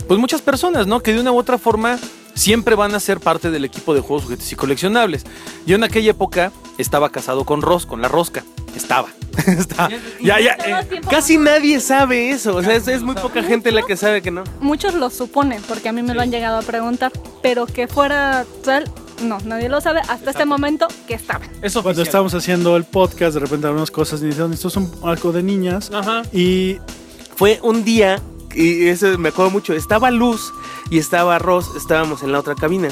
Pues 0.07 0.21
muchas 0.21 0.43
personas, 0.43 0.87
¿no? 0.87 1.01
Que 1.01 1.13
de 1.13 1.21
una 1.21 1.33
u 1.33 1.39
otra 1.39 1.59
forma 1.59 1.99
siempre 2.35 2.75
van 2.75 2.95
a 2.95 3.01
ser 3.01 3.21
parte 3.21 3.51
del 3.51 3.65
equipo 3.65 3.95
de 3.95 4.01
juegos, 4.01 4.25
juguetes 4.25 4.53
y 4.53 4.57
coleccionables. 4.57 5.25
Yo 5.67 5.77
en 5.77 5.85
aquella 5.85 6.11
época 6.11 6.53
estaba 6.79 7.11
casado 7.11 7.45
con 7.45 7.63
Ros, 7.63 7.87
con 7.87 8.03
la 8.03 8.09
rosca. 8.09 8.45
Estaba. 8.77 9.09
Estaba. 9.47 9.89
Ya, 10.21 10.41
ya. 10.41 10.57
Eh, 10.65 11.01
Casi 11.09 11.39
nadie 11.39 11.81
sabe 11.81 12.31
eso. 12.31 12.57
O 12.57 12.63
sea, 12.63 12.75
es, 12.75 12.89
es 12.89 13.03
muy 13.03 13.15
poca 13.15 13.43
gente 13.43 13.71
la 13.71 13.83
que 13.83 13.97
sabe 13.97 14.21
que 14.21 14.31
no. 14.31 14.43
Muchos 14.61 14.95
lo 14.95 15.11
suponen, 15.11 15.63
porque 15.69 15.89
a 15.89 15.93
mí 15.93 16.03
me 16.03 16.13
lo 16.13 16.23
han 16.23 16.31
llegado 16.31 16.59
a 16.59 16.63
preguntar, 16.63 17.13
pero 17.41 17.67
que 17.67 17.87
fuera 17.87 18.45
tal, 18.65 18.91
no, 19.23 19.39
nadie 19.45 19.69
lo 19.69 19.81
sabe 19.81 20.01
hasta 20.09 20.31
este 20.31 20.45
momento 20.45 20.89
que 21.07 21.15
estaba. 21.15 21.45
Eso 21.63 21.83
Cuando 21.83 22.03
estábamos 22.03 22.35
haciendo 22.35 22.77
el 22.77 22.85
podcast, 22.85 23.35
de 23.35 23.41
repente 23.41 23.67
algunas 23.67 23.91
cosas 23.91 24.21
y 24.23 24.27
dijeron, 24.27 24.53
esto 24.53 24.69
es 24.69 24.77
un, 24.77 24.91
algo 25.05 25.33
de 25.33 25.43
niñas. 25.43 25.91
Ajá. 25.93 26.23
Y 26.33 26.79
fue 27.37 27.61
un 27.63 27.85
día, 27.85 28.21
y 28.55 28.89
eso 28.89 29.19
me 29.19 29.31
acuerdo 29.31 29.51
mucho, 29.51 29.73
estaba 29.75 30.11
Luz 30.11 30.53
y 30.91 30.99
estaba 30.99 31.39
Ross, 31.39 31.71
estábamos 31.77 32.23
en 32.23 32.33
la 32.33 32.41
otra 32.41 32.55
cabina. 32.55 32.89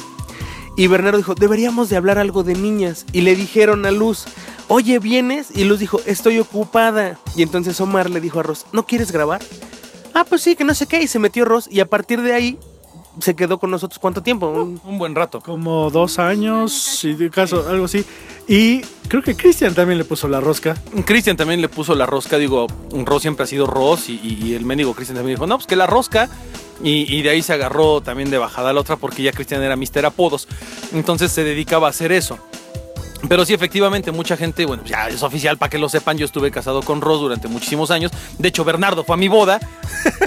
Y 0.76 0.86
Bernardo 0.86 1.18
dijo, 1.18 1.34
deberíamos 1.34 1.90
de 1.90 1.96
hablar 1.96 2.18
algo 2.18 2.42
de 2.42 2.54
niñas. 2.54 3.04
Y 3.12 3.20
le 3.20 3.36
dijeron 3.36 3.84
a 3.84 3.90
Luz, 3.90 4.24
oye, 4.68 4.98
¿vienes? 4.98 5.48
Y 5.54 5.64
Luz 5.64 5.80
dijo, 5.80 6.00
estoy 6.06 6.38
ocupada. 6.38 7.18
Y 7.36 7.42
entonces 7.42 7.80
Omar 7.80 8.08
le 8.08 8.20
dijo 8.20 8.40
a 8.40 8.42
Ross, 8.42 8.66
¿no 8.72 8.86
quieres 8.86 9.12
grabar? 9.12 9.42
Ah, 10.14 10.24
pues 10.24 10.42
sí, 10.42 10.56
que 10.56 10.64
no 10.64 10.74
sé 10.74 10.86
qué. 10.86 11.02
Y 11.02 11.08
se 11.08 11.18
metió 11.18 11.44
Ross. 11.44 11.68
Y 11.70 11.80
a 11.80 11.86
partir 11.86 12.22
de 12.22 12.32
ahí 12.32 12.58
se 13.20 13.34
quedó 13.36 13.58
con 13.58 13.70
nosotros. 13.70 13.98
¿Cuánto 13.98 14.22
tiempo? 14.22 14.48
Un- 14.48 14.80
Un 14.84 14.98
buen 14.98 15.14
rato. 15.14 15.40
Como 15.40 15.90
dos 15.90 16.18
años, 16.18 16.72
si 16.72 17.14
de 17.14 17.30
caso, 17.30 17.66
algo 17.68 17.84
así. 17.84 18.04
Y 18.48 18.80
creo 19.08 19.22
que 19.22 19.36
Cristian 19.36 19.74
también 19.74 19.98
le 19.98 20.04
puso 20.04 20.26
la 20.28 20.40
rosca. 20.40 20.74
Cristian 21.04 21.36
también 21.36 21.60
le 21.60 21.68
puso 21.68 21.94
la 21.94 22.06
rosca, 22.06 22.38
digo, 22.38 22.66
Ross 23.04 23.22
siempre 23.22 23.44
ha 23.44 23.46
sido 23.46 23.66
Ross 23.66 24.08
y, 24.08 24.14
y- 24.22 24.46
y 24.48 24.54
el 24.54 24.64
mendigo 24.64 24.94
Cristian 24.94 25.16
también 25.16 25.36
dijo, 25.36 25.46
no, 25.46 25.56
pues 25.56 25.66
que 25.66 25.76
la 25.76 25.86
rosca. 25.86 26.28
Y, 26.82 27.14
y 27.14 27.22
de 27.22 27.30
ahí 27.30 27.42
se 27.42 27.52
agarró 27.52 28.00
también 28.00 28.30
de 28.30 28.38
bajada 28.38 28.72
la 28.72 28.80
otra 28.80 28.96
porque 28.96 29.22
ya 29.22 29.30
Cristian 29.32 29.62
era 29.62 29.76
Mister 29.76 30.04
Apodos. 30.04 30.48
Entonces 30.92 31.30
se 31.30 31.44
dedicaba 31.44 31.86
a 31.86 31.90
hacer 31.90 32.10
eso. 32.10 32.38
Pero 33.28 33.44
sí, 33.44 33.54
efectivamente, 33.54 34.10
mucha 34.12 34.36
gente, 34.36 34.64
bueno, 34.66 34.82
ya 34.84 35.08
es 35.08 35.22
oficial, 35.22 35.56
para 35.56 35.70
que 35.70 35.78
lo 35.78 35.88
sepan, 35.88 36.18
yo 36.18 36.24
estuve 36.26 36.50
casado 36.50 36.82
con 36.82 37.00
Ross 37.00 37.20
durante 37.20 37.48
muchísimos 37.48 37.90
años. 37.90 38.10
De 38.38 38.48
hecho, 38.48 38.64
Bernardo 38.64 39.04
fue 39.04 39.14
a 39.14 39.16
mi 39.16 39.28
boda. 39.28 39.60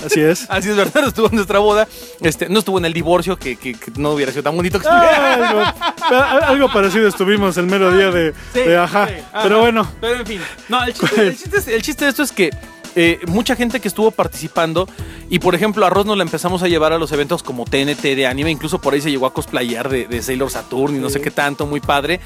Así 0.06 0.22
es. 0.22 0.46
Así 0.50 0.70
es, 0.70 0.76
Bernardo 0.76 1.10
estuvo 1.10 1.28
en 1.28 1.36
nuestra 1.36 1.60
boda. 1.60 1.88
Este, 2.22 2.48
no 2.50 2.60
estuvo 2.60 2.78
en 2.78 2.86
el 2.86 2.94
divorcio, 2.94 3.38
que, 3.38 3.58
que- 3.58 3.74
que 3.74 3.92
no 3.98 4.12
hubiera 4.12 4.32
sido 4.32 4.44
tan 4.44 4.56
bonito 4.56 4.80
que 4.80 4.88
estuviera. 4.88 5.70
algo, 6.10 6.46
algo 6.46 6.72
parecido 6.72 7.08
estuvimos 7.08 7.58
el 7.58 7.66
mero 7.66 7.92
día 7.96 8.12
de, 8.12 8.34
de 8.54 8.78
ajá. 8.78 9.08
sí, 9.08 9.14
ajá. 9.34 9.44
Pero 9.44 9.60
bueno, 9.60 9.88
Pero 10.00 10.16
en 10.22 10.26
fin. 10.26 10.42
No, 10.70 10.84
el 10.84 10.94
chiste, 10.94 11.28
el 11.28 11.38
chiste 11.38 11.58
es- 11.58 11.68
el 11.68 11.82
chiste 11.82 12.06
de 12.06 12.10
esto 12.12 12.24
es 12.24 12.32
que 12.32 12.52
eh, 12.96 13.20
mucha 13.28 13.56
gente 13.56 13.80
que 13.80 13.88
estuvo 13.88 14.12
participando 14.12 14.88
y 15.30 15.40
por 15.40 15.56
ejemplo 15.56 15.86
a 15.86 15.90
Ross 15.90 16.06
nos 16.06 16.18
la 16.18 16.24
empezamos 16.24 16.64
a 16.64 16.68
llevar 16.68 16.94
a 16.94 16.98
los 16.98 17.12
eventos 17.12 17.44
como 17.44 17.66
TNT 17.66 18.02
de 18.02 18.28
anime, 18.28 18.52
incluso 18.52 18.80
por 18.80 18.94
ahí 18.94 19.02
se 19.02 19.12
llegó 19.12 19.26
a 19.26 19.34
cosplayar 19.34 19.90
de, 19.90 20.08
de 20.08 20.22
Sailor 20.22 20.50
Saturn 20.50 20.96
y 20.96 21.00
no 21.00 21.10
sé 21.10 21.22
qué 21.22 21.32
tanto, 21.32 21.66
muy 21.66 21.82
padre. 21.82 22.20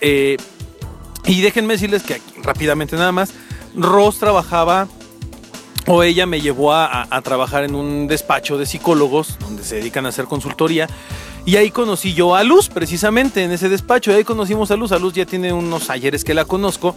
Eh, 0.00 0.36
y 1.24 1.40
déjenme 1.40 1.74
decirles 1.74 2.02
que 2.02 2.14
aquí, 2.14 2.32
rápidamente 2.42 2.96
nada 2.96 3.12
más, 3.12 3.32
Ross 3.74 4.18
trabajaba 4.18 4.88
o 5.86 6.02
ella 6.02 6.26
me 6.26 6.40
llevó 6.40 6.72
a 6.72 7.20
trabajar 7.24 7.64
en 7.64 7.74
un 7.74 8.06
despacho 8.06 8.56
de 8.56 8.66
psicólogos 8.66 9.36
donde 9.40 9.64
se 9.64 9.76
dedican 9.76 10.06
a 10.06 10.10
hacer 10.10 10.26
consultoría. 10.26 10.88
Y 11.44 11.56
ahí 11.56 11.70
conocí 11.70 12.14
yo 12.14 12.36
a 12.36 12.44
Luz, 12.44 12.68
precisamente 12.68 13.42
en 13.42 13.50
ese 13.50 13.68
despacho. 13.68 14.12
Y 14.12 14.14
ahí 14.14 14.24
conocimos 14.24 14.70
a 14.70 14.76
Luz. 14.76 14.92
A 14.92 14.98
Luz 14.98 15.14
ya 15.14 15.26
tiene 15.26 15.52
unos 15.52 15.90
ayeres 15.90 16.22
que 16.22 16.34
la 16.34 16.44
conozco. 16.44 16.94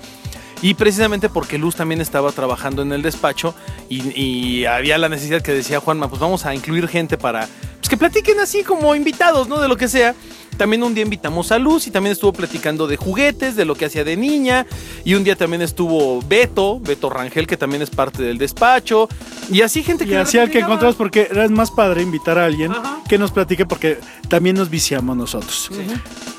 Y 0.61 0.73
precisamente 0.73 1.29
porque 1.29 1.57
Luz 1.57 1.75
también 1.75 2.01
estaba 2.01 2.31
trabajando 2.31 2.81
en 2.81 2.91
el 2.91 3.01
despacho 3.01 3.53
y, 3.89 4.19
y 4.19 4.65
había 4.65 4.97
la 4.97 5.09
necesidad 5.09 5.41
que 5.41 5.53
decía 5.53 5.79
Juanma, 5.79 6.09
pues 6.09 6.19
vamos 6.19 6.45
a 6.45 6.55
incluir 6.55 6.87
gente 6.87 7.17
para 7.17 7.47
pues, 7.85 7.89
que 7.89 7.97
platiquen 7.97 8.39
así 8.39 8.63
como 8.63 8.95
invitados, 8.95 9.47
¿no? 9.47 9.59
De 9.59 9.67
lo 9.67 9.77
que 9.77 9.87
sea. 9.87 10.15
También 10.57 10.81
un 10.81 10.95
día 10.95 11.03
invitamos 11.03 11.51
a 11.51 11.59
Luz 11.59 11.85
y 11.85 11.91
también 11.91 12.13
estuvo 12.13 12.33
platicando 12.33 12.87
de 12.87 12.97
juguetes, 12.97 13.55
de 13.55 13.63
lo 13.63 13.75
que 13.75 13.85
hacía 13.85 14.03
de 14.03 14.17
niña. 14.17 14.65
Y 15.03 15.13
un 15.13 15.23
día 15.23 15.35
también 15.35 15.61
estuvo 15.61 16.19
Beto, 16.23 16.79
Beto 16.79 17.11
Rangel, 17.11 17.45
que 17.45 17.57
también 17.57 17.83
es 17.83 17.91
parte 17.91 18.23
del 18.23 18.39
despacho. 18.39 19.07
Y 19.51 19.61
así 19.61 19.83
gente 19.83 20.05
que... 20.05 20.13
y 20.13 20.15
así 20.15 20.39
al 20.39 20.49
que 20.49 20.61
encontramos 20.61 20.95
porque 20.95 21.27
era 21.29 21.47
más 21.49 21.69
padre 21.69 22.01
invitar 22.01 22.39
a 22.39 22.45
alguien 22.45 22.71
Ajá. 22.71 23.01
que 23.07 23.19
nos 23.19 23.31
platique 23.31 23.67
porque 23.67 23.99
también 24.29 24.55
nos 24.55 24.71
viciamos 24.71 25.15
nosotros. 25.15 25.69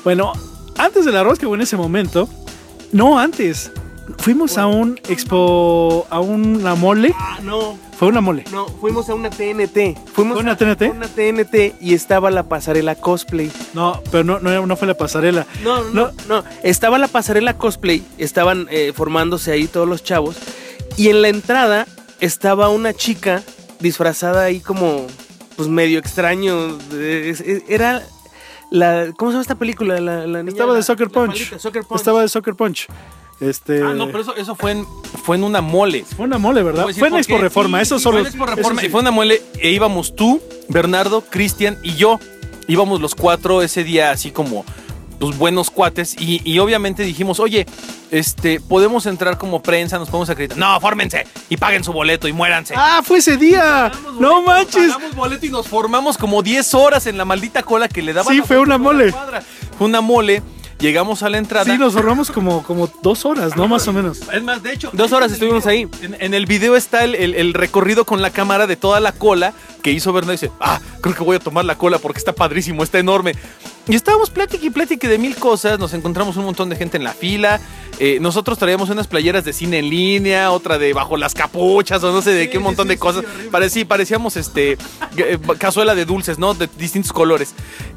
Bueno, 0.03 0.33
antes 0.77 1.05
de 1.05 1.13
la 1.13 1.23
rosca 1.23 1.47
o 1.47 1.55
en 1.55 1.61
ese 1.61 1.77
momento, 1.77 2.27
no 2.91 3.19
antes, 3.19 3.71
fuimos 4.19 4.57
a 4.57 4.67
un 4.67 4.99
expo, 5.09 6.07
a 6.09 6.19
una 6.19 6.75
mole, 6.75 7.13
Ah, 7.17 7.39
no, 7.43 7.77
fue 7.97 8.07
una 8.07 8.21
mole. 8.21 8.43
no, 8.51 8.67
fuimos 8.67 9.09
a 9.09 9.13
una 9.15 9.29
TNT. 9.29 9.97
Fuimos 10.13 10.35
¿Fue 10.35 10.43
una 10.43 10.53
a 10.53 10.57
TNT? 10.57 10.91
una 10.91 11.07
TNT 11.07 11.75
y 11.81 11.93
estaba 11.93 12.31
la 12.31 12.43
pasarela 12.43 12.95
cosplay. 12.95 13.51
No, 13.73 14.01
pero 14.11 14.23
no, 14.23 14.39
no, 14.39 14.65
no 14.65 14.75
fue 14.77 14.87
la 14.87 14.93
pasarela. 14.95 15.45
No, 15.63 15.83
no, 15.91 16.11
no. 16.27 16.43
Estaba 16.63 16.97
la 16.97 17.07
pasarela 17.07 17.57
cosplay, 17.57 18.03
estaban 18.17 18.67
eh, 18.71 18.93
formándose 18.95 19.51
ahí 19.51 19.67
todos 19.67 19.87
los 19.87 20.03
chavos. 20.03 20.37
Y 20.95 21.09
en 21.09 21.21
la 21.21 21.27
entrada 21.29 21.87
estaba 22.19 22.69
una 22.69 22.93
chica 22.93 23.43
disfrazada 23.79 24.43
ahí 24.45 24.59
como, 24.59 25.05
pues 25.55 25.67
medio 25.69 25.99
extraño. 25.99 26.77
es- 26.93 27.43
Era 27.67 28.03
la. 28.71 29.11
¿Cómo 29.17 29.31
se 29.31 29.33
llama 29.35 29.41
esta 29.41 29.55
película? 29.55 29.99
La, 29.99 30.25
la 30.25 30.39
niña- 30.43 30.51
Estaba 30.51 30.73
de 30.75 30.81
Soccer 30.83 31.09
Punch. 31.09 31.57
Soccer 31.59 31.83
Punch. 31.83 31.99
Estaba 31.99 32.21
de 32.21 32.29
Soccer 32.29 32.55
Punch. 32.55 32.87
Este, 33.39 33.81
Ah, 33.83 33.93
no, 33.93 34.07
pero 34.07 34.21
eso, 34.21 34.35
eso 34.35 34.55
fue, 34.55 34.71
en, 34.71 34.85
fue 35.23 35.35
en 35.35 35.43
una 35.43 35.61
mole. 35.61 36.03
fue 36.15 36.25
una 36.25 36.37
mole, 36.37 36.63
¿verdad? 36.63 36.87
Fue 36.97 37.07
en 37.07 37.15
Expo. 37.15 37.37
Reforma, 37.37 37.77
Sí, 37.79 37.83
eso 37.83 37.97
sí, 37.99 38.03
solo. 38.03 38.17
Fue 38.17 38.21
en 38.21 38.27
Expo 38.27 38.45
Reforma 38.45 38.81
sí. 38.81 38.87
y 38.87 38.89
fue 38.89 39.01
una 39.01 39.11
muele 39.11 39.41
e 39.59 39.71
íbamos 39.71 40.15
tú, 40.15 40.41
Bernardo, 40.69 41.21
Cristian 41.21 41.77
y 41.83 41.95
yo. 41.95 42.19
Íbamos 42.67 42.99
los 42.99 43.15
cuatro 43.15 43.61
ese 43.61 43.83
día 43.83 44.11
así 44.11 44.31
como 44.31 44.65
pues 45.19 45.35
buenos 45.37 45.71
cuates 45.71 46.15
y, 46.19 46.41
y 46.43 46.59
obviamente 46.59 47.01
dijimos, 47.03 47.39
oye, 47.39 47.65
este, 48.11 48.59
podemos 48.59 49.05
entrar 49.07 49.37
como 49.37 49.63
prensa, 49.63 49.97
nos 49.97 50.09
podemos 50.09 50.29
acreditar. 50.29 50.57
No, 50.57 50.79
fórmense 50.79 51.25
y 51.49 51.57
paguen 51.57 51.83
su 51.83 51.91
boleto 51.91 52.27
y 52.27 52.33
muéranse. 52.33 52.73
Ah, 52.77 53.01
fue 53.03 53.19
ese 53.19 53.37
día. 53.37 53.91
No 54.19 54.41
manches. 54.43 54.93
Pagamos 54.93 55.15
boleto 55.15 55.45
y 55.45 55.49
nos 55.49 55.67
formamos 55.67 56.17
como 56.17 56.43
10 56.43 56.73
horas 56.75 57.07
en 57.07 57.17
la 57.17 57.25
maldita 57.25 57.63
cola 57.63 57.87
que 57.87 58.01
le 58.01 58.13
daban. 58.13 58.33
Sí, 58.33 58.41
a 58.41 58.43
fue 58.43 58.59
una 58.59 58.77
mole. 58.77 59.11
Fue 59.77 59.87
una 59.87 60.01
mole. 60.01 60.41
Llegamos 60.79 61.23
a 61.23 61.29
la 61.29 61.37
entrada. 61.39 61.65
Sí, 61.71 61.77
nos 61.79 61.95
ahorramos 61.95 62.29
como, 62.29 62.61
como 62.63 62.87
dos 63.01 63.25
horas, 63.25 63.55
¿no? 63.55 63.67
Más 63.67 63.87
o 63.87 63.93
menos. 63.93 64.19
Es 64.31 64.43
más, 64.43 64.61
de 64.61 64.73
hecho. 64.73 64.91
Dos 64.93 65.11
horas 65.11 65.31
estuvimos 65.31 65.65
video- 65.65 65.89
ahí. 66.01 66.05
En, 66.05 66.15
en 66.19 66.33
el 66.35 66.45
video 66.45 66.75
está 66.75 67.03
el, 67.03 67.15
el- 67.15 67.33
el 67.35 67.53
recorrido 67.55 68.05
con 68.05 68.21
la 68.21 68.29
cámara 68.29 68.67
de 68.67 68.75
toda 68.75 68.99
la 68.99 69.11
cola 69.11 69.53
que 69.81 69.91
hizo 69.91 70.13
Bernardo. 70.13 70.33
Y 70.33 70.37
dice, 70.37 70.51
ah, 70.59 70.79
creo 71.01 71.15
que 71.15 71.23
voy 71.23 71.35
a 71.37 71.39
tomar 71.39 71.65
la 71.65 71.77
cola 71.77 71.97
porque 71.97 72.19
está 72.19 72.31
padrísimo, 72.33 72.83
está 72.83 72.99
enorme. 72.99 73.33
Y 73.87 73.95
estábamos 73.95 74.29
plática 74.29 74.65
y 74.65 74.69
plática 74.69 75.07
de 75.07 75.17
mil 75.17 75.35
cosas. 75.35 75.79
Nos 75.79 75.93
encontramos 75.93 76.35
un 76.37 76.43
montón 76.45 76.69
de 76.69 76.75
gente 76.75 76.97
en 76.97 77.03
la 77.05 77.13
fila. 77.13 77.59
Eh, 77.99 78.19
nosotros 78.19 78.57
traíamos 78.59 78.89
unas 78.89 79.07
playeras 79.07 79.45
de 79.45 79.53
cine 79.53 79.79
en 79.79 79.89
línea, 79.89 80.51
otra 80.51 80.77
de 80.77 80.91
bajo 80.93 81.15
las 81.17 81.33
capuchas 81.33 82.03
o 82.03 82.11
no 82.11 82.21
sé 82.21 82.31
de 82.31 82.49
qué, 82.49 82.57
un 82.57 82.65
montón 82.65 82.87
de 82.89 82.97
cosas. 82.97 83.23
Parecí, 83.49 83.85
parecíamos 83.85 84.35
este 84.35 84.77
eh, 85.15 85.39
cazuela 85.57 85.95
de 85.95 86.05
dulces, 86.05 86.37
¿no? 86.37 86.53
De 86.53 86.69
distintos 86.77 87.13
colores. 87.13 87.53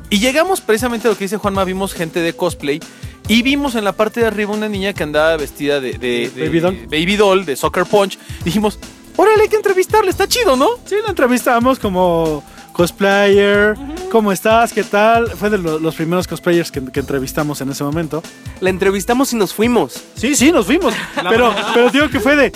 Y 0.09 0.21
llegamos 0.21 0.61
precisamente 0.61 1.09
a 1.09 1.11
lo 1.11 1.19
que 1.19 1.25
dice 1.25 1.37
Juanma, 1.37 1.65
vimos 1.65 1.93
gente 1.93 2.21
de 2.21 2.33
cosplay. 2.35 2.81
Y 3.29 3.43
vimos 3.43 3.75
en 3.75 3.85
la 3.85 3.93
parte 3.93 4.21
de 4.21 4.27
arriba 4.27 4.53
una 4.53 4.69
niña 4.69 4.93
que 4.93 5.03
andaba 5.03 5.37
vestida 5.37 5.81
de, 5.81 5.93
de- 5.99 6.31
de- 6.31 6.45
Baby 6.47 6.61
doll. 6.61 6.77
Baby 6.87 7.17
doll, 7.17 7.45
de 7.45 7.57
Soccer 7.57 7.85
Punch. 7.85 8.19
Dijimos, 8.45 8.79
órale, 9.17 9.43
hay 9.43 9.49
que 9.49 9.57
entrevistarle, 9.57 10.11
está 10.11 10.27
chido, 10.27 10.57
¿no? 10.57 10.69
Sí, 10.85 10.97
la 11.03 11.11
entrevistamos 11.11 11.79
como 11.79 12.43
cosplayer. 12.73 13.75
¿Cómo 14.11 14.33
estás? 14.33 14.73
¿Qué 14.73 14.83
tal? 14.85 15.31
Fue 15.31 15.51
de 15.51 15.59
lo- 15.59 15.79
los 15.79 15.95
primeros 15.95 16.27
cosplayers 16.27 16.71
que, 16.71 16.83
que 16.93 17.01
entrevistamos 17.01 17.61
en 17.61 17.71
ese 17.71 17.85
momento. 17.85 18.23
La 18.61 18.71
entrevistamos 18.71 19.33
y 19.33 19.37
nos 19.37 19.53
fuimos. 19.55 20.03
Sí, 20.15 20.35
sí, 20.35 20.51
nos 20.53 20.67
fuimos. 20.67 20.95
pero, 21.29 21.55
pero 21.75 21.91
digo 21.91 22.09
que 22.09 22.21
fue 22.21 22.37
de. 22.37 22.53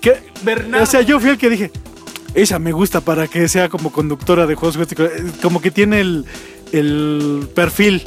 Que, 0.00 0.16
o 0.80 0.86
sea, 0.86 1.02
yo 1.02 1.18
fui 1.20 1.30
el 1.30 1.38
que 1.38 1.50
dije. 1.50 1.70
Esa 2.34 2.58
me 2.58 2.72
gusta 2.72 3.00
para 3.00 3.28
que 3.28 3.48
sea 3.48 3.68
como 3.70 3.90
conductora 3.90 4.46
de 4.46 4.54
juegos 4.56 4.78
Como 5.40 5.60
que 5.62 5.70
tiene 5.70 6.00
el, 6.00 6.26
el 6.72 7.48
perfil. 7.54 8.02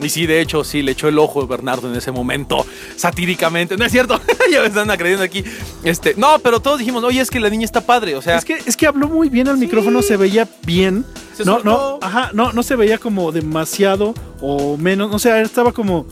Y 0.00 0.08
sí, 0.08 0.26
de 0.26 0.40
hecho, 0.40 0.64
sí, 0.64 0.82
le 0.82 0.92
echó 0.92 1.08
el 1.08 1.18
ojo 1.18 1.42
a 1.42 1.46
Bernardo 1.46 1.90
en 1.90 1.96
ese 1.96 2.12
momento, 2.12 2.66
satíricamente. 2.96 3.76
No 3.76 3.84
es 3.84 3.92
cierto, 3.92 4.20
ya 4.50 4.60
me 4.60 4.66
están 4.66 4.90
acrediendo 4.90 5.24
aquí. 5.24 5.42
Este, 5.84 6.14
no, 6.16 6.38
pero 6.40 6.60
todos 6.60 6.78
dijimos, 6.78 7.02
oye, 7.04 7.20
es 7.20 7.30
que 7.30 7.40
la 7.40 7.48
niña 7.48 7.64
está 7.64 7.80
padre, 7.80 8.14
o 8.16 8.22
sea. 8.22 8.36
Es 8.36 8.44
que, 8.44 8.58
es 8.66 8.76
que 8.76 8.86
habló 8.86 9.08
muy 9.08 9.28
bien 9.28 9.48
al 9.48 9.56
micrófono, 9.58 10.02
se 10.02 10.16
veía 10.16 10.48
bien. 10.64 11.04
Se 11.34 11.44
no, 11.44 11.60
no, 11.60 11.98
ajá, 12.00 12.30
no, 12.32 12.52
no 12.52 12.62
se 12.62 12.76
veía 12.76 12.98
como 12.98 13.32
demasiado 13.32 14.14
o 14.40 14.76
menos. 14.76 15.14
O 15.14 15.18
sea, 15.18 15.40
estaba 15.40 15.72
como, 15.72 16.06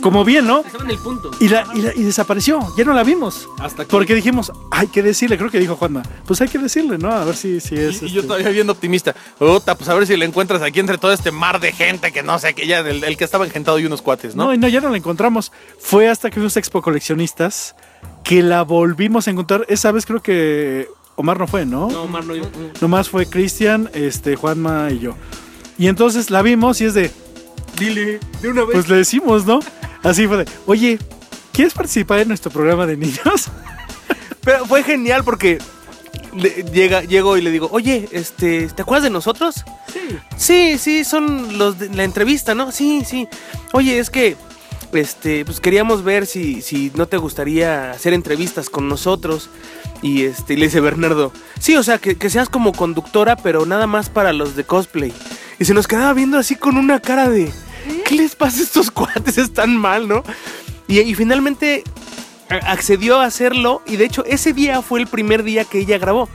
como 0.00 0.24
bien, 0.24 0.46
¿no? 0.46 0.60
Estaba 0.60 0.84
en 0.84 0.90
el 0.90 0.98
punto. 0.98 1.30
Y, 1.40 1.48
la, 1.48 1.66
y, 1.74 1.80
la- 1.82 1.94
y 1.94 2.02
desapareció, 2.02 2.60
ya 2.76 2.84
no 2.84 2.92
la 2.92 3.02
vimos. 3.02 3.48
Hasta 3.58 3.84
que- 3.84 3.90
Porque 3.90 4.14
dijimos, 4.14 4.52
hay 4.70 4.86
que 4.88 5.02
decirle, 5.02 5.36
creo 5.38 5.50
que 5.50 5.58
dijo 5.58 5.76
Juanma, 5.76 6.02
pues 6.26 6.40
hay 6.40 6.48
que 6.48 6.58
decirle, 6.58 6.98
¿no? 6.98 7.10
A 7.12 7.24
ver 7.24 7.36
si, 7.36 7.60
si 7.60 7.74
es. 7.76 8.02
Y, 8.02 8.08
yo 8.10 8.20
este- 8.20 8.22
todavía 8.28 8.48
viendo 8.50 8.72
optimista. 8.72 9.14
Puta, 9.38 9.74
pues 9.76 9.88
a 9.88 9.94
ver 9.94 10.06
si 10.06 10.16
le 10.16 10.24
encuentras 10.26 10.62
aquí 10.62 10.80
entre 10.80 10.98
todo 10.98 11.12
este 11.12 11.30
mar 11.32 11.60
de 11.60 11.72
gente 11.72 12.12
que 12.12 12.22
no 12.22 12.38
sé, 12.38 12.54
que 12.54 12.66
ya 12.66 12.80
el, 12.80 13.02
el 13.04 13.16
que 13.16 13.24
estaba 13.24 13.44
engentado 13.46 13.78
y 13.78 13.86
unos 13.86 14.02
cuates, 14.02 14.34
¿no? 14.36 14.46
¿no? 14.46 14.54
y 14.54 14.58
no, 14.58 14.68
ya 14.68 14.80
no 14.80 14.90
la 14.90 14.96
encontramos. 14.96 15.50
Fue 15.78 16.08
hasta 16.08 16.28
que 16.30 16.34
fuimos 16.34 16.56
Expo 16.56 16.82
Coleccionistas 16.82 17.74
que 18.24 18.42
la 18.42 18.62
volvimos 18.62 19.28
a 19.28 19.30
encontrar. 19.30 19.64
Esa 19.68 19.92
vez 19.92 20.04
creo 20.06 20.20
que 20.22 20.88
Omar 21.14 21.38
no 21.38 21.46
fue, 21.46 21.64
¿no? 21.64 21.88
No, 21.90 22.02
Omar, 22.02 22.24
no 22.24 22.34
iba. 22.36 22.46
Nomás 22.80 23.08
fue 23.08 23.26
Cristian, 23.26 23.88
este, 23.94 24.36
Juanma 24.36 24.88
y 24.90 24.98
yo. 24.98 25.14
Y 25.78 25.88
entonces 25.88 26.30
la 26.30 26.42
vimos 26.42 26.80
y 26.80 26.84
es 26.86 26.94
de, 26.94 27.10
Dile, 27.78 28.20
de 28.42 28.48
una 28.48 28.62
vez. 28.62 28.70
pues 28.72 28.88
le 28.88 28.96
decimos, 28.96 29.44
¿no? 29.46 29.60
Así 30.02 30.26
fue 30.26 30.38
de, 30.38 30.46
oye, 30.66 30.98
¿quieres 31.52 31.74
participar 31.74 32.20
en 32.20 32.28
nuestro 32.28 32.50
programa 32.50 32.86
de 32.86 32.96
niños? 32.96 33.48
Pero 34.42 34.64
fue 34.66 34.82
genial 34.82 35.24
porque 35.24 35.58
le- 36.34 36.64
llega, 36.72 37.02
llego 37.02 37.36
y 37.36 37.42
le 37.42 37.50
digo, 37.50 37.68
oye, 37.72 38.08
este, 38.12 38.68
¿te 38.68 38.82
acuerdas 38.82 39.04
de 39.04 39.10
nosotros? 39.10 39.64
Sí. 39.92 39.98
Sí, 40.36 40.78
sí, 40.78 41.04
son 41.04 41.58
los 41.58 41.78
de 41.78 41.88
la 41.90 42.04
entrevista, 42.04 42.54
¿no? 42.54 42.70
Sí, 42.72 43.02
sí. 43.04 43.26
Oye, 43.72 43.98
es 43.98 44.08
que, 44.10 44.36
este, 44.92 45.44
pues 45.44 45.60
queríamos 45.60 46.04
ver 46.04 46.26
si, 46.26 46.62
si 46.62 46.92
no 46.94 47.06
te 47.06 47.16
gustaría 47.16 47.90
hacer 47.90 48.12
entrevistas 48.12 48.70
con 48.70 48.88
nosotros. 48.88 49.50
Y 50.02 50.24
este, 50.24 50.54
y 50.54 50.56
le 50.58 50.66
dice 50.66 50.80
Bernardo, 50.80 51.32
sí, 51.58 51.74
o 51.76 51.82
sea, 51.82 51.98
que, 51.98 52.16
que 52.16 52.30
seas 52.30 52.48
como 52.48 52.72
conductora, 52.72 53.34
pero 53.36 53.66
nada 53.66 53.86
más 53.86 54.08
para 54.10 54.32
los 54.32 54.54
de 54.54 54.64
cosplay. 54.64 55.12
Y 55.58 55.64
se 55.64 55.72
nos 55.74 55.88
quedaba 55.88 56.12
viendo 56.12 56.38
así 56.38 56.54
con 56.54 56.76
una 56.76 57.00
cara 57.00 57.30
de, 57.30 57.50
¿qué 58.06 58.14
les 58.14 58.34
pasa 58.34 58.60
a 58.60 58.62
estos 58.64 58.90
cuates? 58.92 59.38
Están 59.38 59.76
mal, 59.76 60.08
¿no? 60.08 60.22
Y, 60.88 61.00
y 61.00 61.14
finalmente 61.14 61.82
a- 62.48 62.72
accedió 62.72 63.20
a 63.20 63.24
hacerlo 63.26 63.82
y 63.86 63.96
de 63.96 64.04
hecho 64.04 64.24
ese 64.24 64.52
día 64.52 64.82
fue 64.82 65.00
el 65.00 65.06
primer 65.06 65.42
día 65.42 65.64
que 65.64 65.78
ella 65.80 65.98
grabó. 65.98 66.28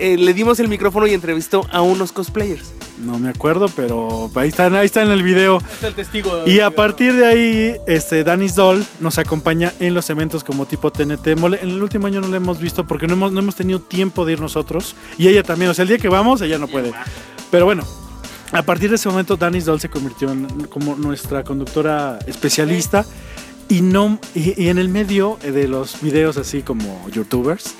Eh, 0.00 0.16
le 0.16 0.32
dimos 0.32 0.60
el 0.60 0.68
micrófono 0.68 1.06
y 1.08 1.14
entrevistó 1.14 1.66
a 1.72 1.80
unos 1.82 2.12
cosplayers. 2.12 2.72
No 3.04 3.18
me 3.18 3.28
acuerdo, 3.30 3.68
pero 3.68 4.30
ahí 4.36 4.48
está, 4.48 4.66
ahí 4.66 4.86
está 4.86 5.02
en 5.02 5.10
el 5.10 5.22
video. 5.24 5.58
Es 5.78 5.84
el 5.84 5.94
testigo. 5.94 6.42
Y 6.46 6.60
a 6.60 6.70
partir 6.70 7.14
de 7.14 7.26
ahí, 7.26 7.76
este, 7.86 8.22
Danis 8.24 8.54
Doll 8.56 8.84
nos 9.00 9.18
acompaña 9.18 9.72
en 9.80 9.94
los 9.94 10.08
eventos 10.10 10.42
como 10.44 10.66
tipo 10.66 10.90
TNT. 10.92 11.26
En 11.28 11.54
el 11.62 11.82
último 11.82 12.06
año 12.08 12.20
no 12.20 12.28
la 12.28 12.36
hemos 12.36 12.60
visto 12.60 12.86
porque 12.86 13.06
no 13.08 13.14
hemos, 13.14 13.30
no 13.32 13.40
hemos 13.40 13.54
tenido 13.56 13.80
tiempo 13.80 14.24
de 14.24 14.32
ir 14.34 14.40
nosotros. 14.40 14.94
Y 15.16 15.28
ella 15.28 15.42
también, 15.44 15.70
o 15.70 15.74
sea, 15.74 15.82
el 15.84 15.88
día 15.88 15.98
que 15.98 16.08
vamos, 16.08 16.40
ella 16.42 16.58
no 16.58 16.66
puede. 16.68 16.92
Pero 17.52 17.64
bueno, 17.66 17.84
a 18.52 18.62
partir 18.62 18.90
de 18.90 18.96
ese 18.96 19.08
momento, 19.08 19.36
Danis 19.36 19.64
Doll 19.64 19.80
se 19.80 19.88
convirtió 19.88 20.30
en 20.30 20.46
como 20.66 20.96
nuestra 20.96 21.44
conductora 21.44 22.18
especialista. 22.26 23.04
Y, 23.68 23.82
no, 23.82 24.18
y, 24.34 24.62
y 24.62 24.68
en 24.68 24.78
el 24.78 24.88
medio 24.88 25.38
de 25.42 25.68
los 25.68 26.00
videos 26.00 26.38
así 26.38 26.62
como 26.62 27.06
youtubers, 27.10 27.74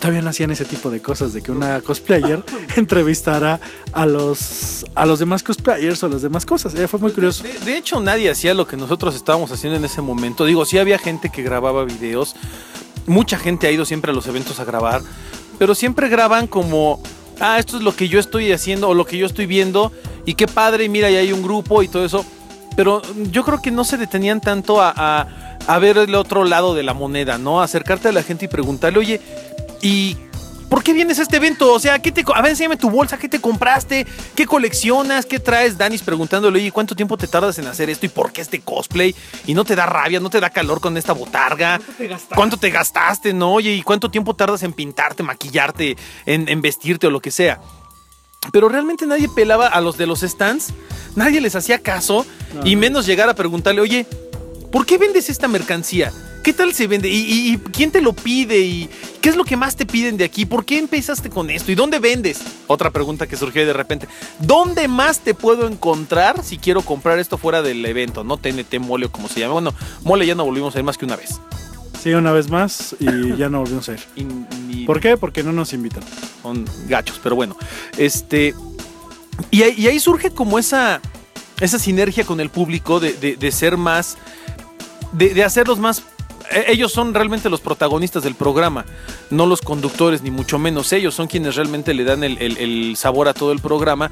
todavía 0.00 0.20
no 0.20 0.30
hacían 0.30 0.50
ese 0.50 0.64
tipo 0.64 0.90
de 0.90 1.00
cosas 1.00 1.32
de 1.32 1.42
que 1.42 1.52
una 1.52 1.80
cosplayer 1.80 2.42
entrevistara 2.76 3.60
a 3.92 4.06
los 4.06 4.84
a 4.94 5.06
los 5.06 5.18
demás 5.18 5.42
cosplayers 5.42 6.02
o 6.02 6.08
las 6.08 6.22
demás 6.22 6.44
cosas. 6.44 6.74
Eh, 6.74 6.88
fue 6.88 6.98
muy 7.00 7.12
curioso. 7.12 7.44
De, 7.44 7.52
de 7.60 7.76
hecho, 7.76 8.00
nadie 8.00 8.30
hacía 8.30 8.54
lo 8.54 8.66
que 8.66 8.76
nosotros 8.76 9.14
estábamos 9.14 9.52
haciendo 9.52 9.76
en 9.78 9.84
ese 9.84 10.00
momento. 10.02 10.44
Digo, 10.44 10.64
sí 10.64 10.78
había 10.78 10.98
gente 10.98 11.30
que 11.30 11.42
grababa 11.42 11.84
videos. 11.84 12.34
Mucha 13.06 13.38
gente 13.38 13.68
ha 13.68 13.70
ido 13.70 13.84
siempre 13.84 14.10
a 14.10 14.14
los 14.14 14.26
eventos 14.26 14.58
a 14.58 14.64
grabar. 14.64 15.02
Pero 15.58 15.74
siempre 15.74 16.08
graban 16.08 16.46
como, 16.46 17.00
ah, 17.40 17.58
esto 17.58 17.76
es 17.76 17.82
lo 17.82 17.94
que 17.94 18.08
yo 18.08 18.18
estoy 18.18 18.52
haciendo 18.52 18.88
o 18.88 18.94
lo 18.94 19.04
que 19.04 19.18
yo 19.18 19.26
estoy 19.26 19.46
viendo. 19.46 19.92
Y 20.24 20.34
qué 20.34 20.46
padre, 20.46 20.88
mira, 20.88 21.10
ya 21.10 21.20
hay 21.20 21.32
un 21.32 21.42
grupo 21.42 21.82
y 21.82 21.88
todo 21.88 22.04
eso. 22.04 22.24
Pero 22.76 23.02
yo 23.30 23.44
creo 23.44 23.62
que 23.62 23.70
no 23.70 23.84
se 23.84 23.96
detenían 23.96 24.40
tanto 24.40 24.82
a, 24.82 24.92
a, 24.94 25.28
a 25.66 25.78
ver 25.78 25.98
el 25.98 26.14
otro 26.14 26.44
lado 26.44 26.74
de 26.74 26.82
la 26.82 26.94
moneda, 26.94 27.38
¿no? 27.38 27.62
Acercarte 27.62 28.08
a 28.08 28.12
la 28.12 28.22
gente 28.22 28.44
y 28.44 28.48
preguntarle, 28.48 28.98
oye, 28.98 29.20
¿y 29.80 30.16
¿Por 30.68 30.82
qué 30.82 30.92
vienes 30.92 31.18
a 31.18 31.22
este 31.22 31.36
evento? 31.36 31.72
O 31.72 31.78
sea, 31.78 32.00
¿qué 32.00 32.10
te, 32.10 32.24
a 32.34 32.42
ver, 32.42 32.50
enséñame 32.50 32.76
tu 32.76 32.90
bolsa, 32.90 33.18
¿qué 33.18 33.28
te 33.28 33.40
compraste? 33.40 34.06
¿Qué 34.34 34.46
coleccionas? 34.46 35.24
¿Qué 35.24 35.38
traes? 35.38 35.78
Danis 35.78 36.02
preguntándole, 36.02 36.58
oye, 36.58 36.72
¿cuánto 36.72 36.96
tiempo 36.96 37.16
te 37.16 37.28
tardas 37.28 37.58
en 37.58 37.66
hacer 37.66 37.88
esto? 37.88 38.06
¿Y 38.06 38.08
por 38.08 38.32
qué 38.32 38.40
este 38.40 38.60
cosplay? 38.60 39.14
¿Y 39.46 39.54
no 39.54 39.64
te 39.64 39.76
da 39.76 39.86
rabia? 39.86 40.18
¿No 40.18 40.30
te 40.30 40.40
da 40.40 40.50
calor 40.50 40.80
con 40.80 40.96
esta 40.96 41.12
botarga? 41.12 41.80
¿Cuánto 42.34 42.56
te 42.56 42.70
gastaste? 42.70 43.32
no? 43.32 43.54
Oye, 43.54 43.72
¿y 43.72 43.82
cuánto 43.82 44.10
tiempo 44.10 44.34
tardas 44.34 44.62
en 44.62 44.72
pintarte, 44.72 45.22
maquillarte, 45.22 45.96
en, 46.24 46.48
en 46.48 46.60
vestirte 46.60 47.06
o 47.06 47.10
lo 47.10 47.20
que 47.20 47.30
sea? 47.30 47.60
Pero 48.52 48.68
realmente 48.68 49.06
nadie 49.06 49.28
pelaba 49.28 49.66
a 49.66 49.80
los 49.80 49.96
de 49.96 50.06
los 50.06 50.20
stands, 50.20 50.72
nadie 51.14 51.40
les 51.40 51.56
hacía 51.56 51.80
caso, 51.80 52.24
y 52.64 52.76
menos 52.76 53.06
llegar 53.06 53.28
a 53.28 53.34
preguntarle, 53.34 53.80
oye, 53.80 54.06
¿por 54.70 54.86
qué 54.86 54.98
vendes 54.98 55.28
esta 55.30 55.48
mercancía? 55.48 56.12
¿Qué 56.42 56.52
tal 56.52 56.72
se 56.74 56.86
vende? 56.86 57.08
¿Y, 57.08 57.16
y- 57.18 57.52
y 57.54 57.58
quién 57.58 57.90
te 57.90 58.00
lo 58.00 58.12
pide? 58.12 58.60
¿Y 58.60 58.88
qué 59.20 59.30
es 59.30 59.36
lo 59.36 59.44
que 59.44 59.56
más 59.56 59.74
te 59.74 59.84
piden 59.84 60.16
de 60.16 60.22
aquí? 60.24 60.46
¿Por 60.46 60.64
qué 60.64 60.78
empezaste 60.78 61.28
con 61.28 61.50
esto? 61.50 61.72
¿Y 61.72 61.74
dónde 61.74 61.98
vendes? 61.98 62.38
Otra 62.68 62.90
pregunta 62.90 63.26
que 63.26 63.36
surgió 63.36 63.66
de 63.66 63.72
repente. 63.72 64.06
¿Dónde 64.38 64.86
más 64.86 65.20
te 65.20 65.34
puedo 65.34 65.66
encontrar 65.66 66.44
si 66.44 66.58
quiero 66.58 66.82
comprar 66.82 67.18
esto 67.18 67.36
fuera 67.36 67.62
del 67.62 67.84
evento? 67.84 68.22
No 68.22 68.36
TNT 68.36 68.78
Mole 68.78 69.06
o 69.06 69.10
como 69.12 69.28
se 69.28 69.40
llama. 69.40 69.54
Bueno, 69.54 69.74
Mole 70.04 70.24
ya 70.24 70.36
no 70.36 70.44
volvimos 70.44 70.76
a 70.76 70.78
ir 70.78 70.84
más 70.84 70.96
que 70.96 71.04
una 71.04 71.16
vez. 71.16 71.40
Sí, 72.00 72.10
una 72.14 72.30
vez 72.30 72.48
más 72.48 72.94
y 73.00 73.06
ya 73.36 73.48
no 73.48 73.60
volvimos 73.60 73.88
a 73.88 73.94
ir. 73.94 74.00
Y- 74.14 74.84
¿Por 74.86 75.00
qué? 75.00 75.16
Porque 75.16 75.42
no 75.42 75.50
nos 75.50 75.72
invitan. 75.72 76.04
son 76.42 76.64
gachos, 76.86 77.18
pero 77.20 77.34
bueno. 77.34 77.56
Este. 77.98 78.54
Y 79.50 79.62
ahí, 79.62 79.98
surge 79.98 80.30
como 80.30 80.60
esa. 80.60 81.00
Esa 81.58 81.78
sinergia 81.80 82.24
con 82.24 82.38
el 82.38 82.50
público 82.50 83.00
de, 83.00 83.14
de- 83.14 83.34
de 83.36 83.50
ser 83.50 83.76
más. 83.78 84.16
De, 85.12 85.34
de 85.34 85.44
hacerlos 85.44 85.78
más. 85.78 86.02
e- 86.50 86.66
Ellos 86.72 86.92
son 86.92 87.14
realmente 87.14 87.48
los 87.50 87.60
protagonistas 87.60 88.22
del 88.22 88.34
programa, 88.34 88.84
no 89.30 89.46
los 89.46 89.60
conductores, 89.62 90.22
ni 90.22 90.30
mucho 90.30 90.58
menos. 90.58 90.92
Ellos 90.92 91.14
son 91.14 91.26
quienes 91.26 91.54
realmente 91.56 91.94
le 91.94 92.04
dan 92.04 92.24
el, 92.24 92.38
el- 92.38 92.56
el 92.58 92.96
sabor 92.96 93.28
a 93.28 93.34
todo 93.34 93.52
el 93.52 93.60
programa, 93.60 94.10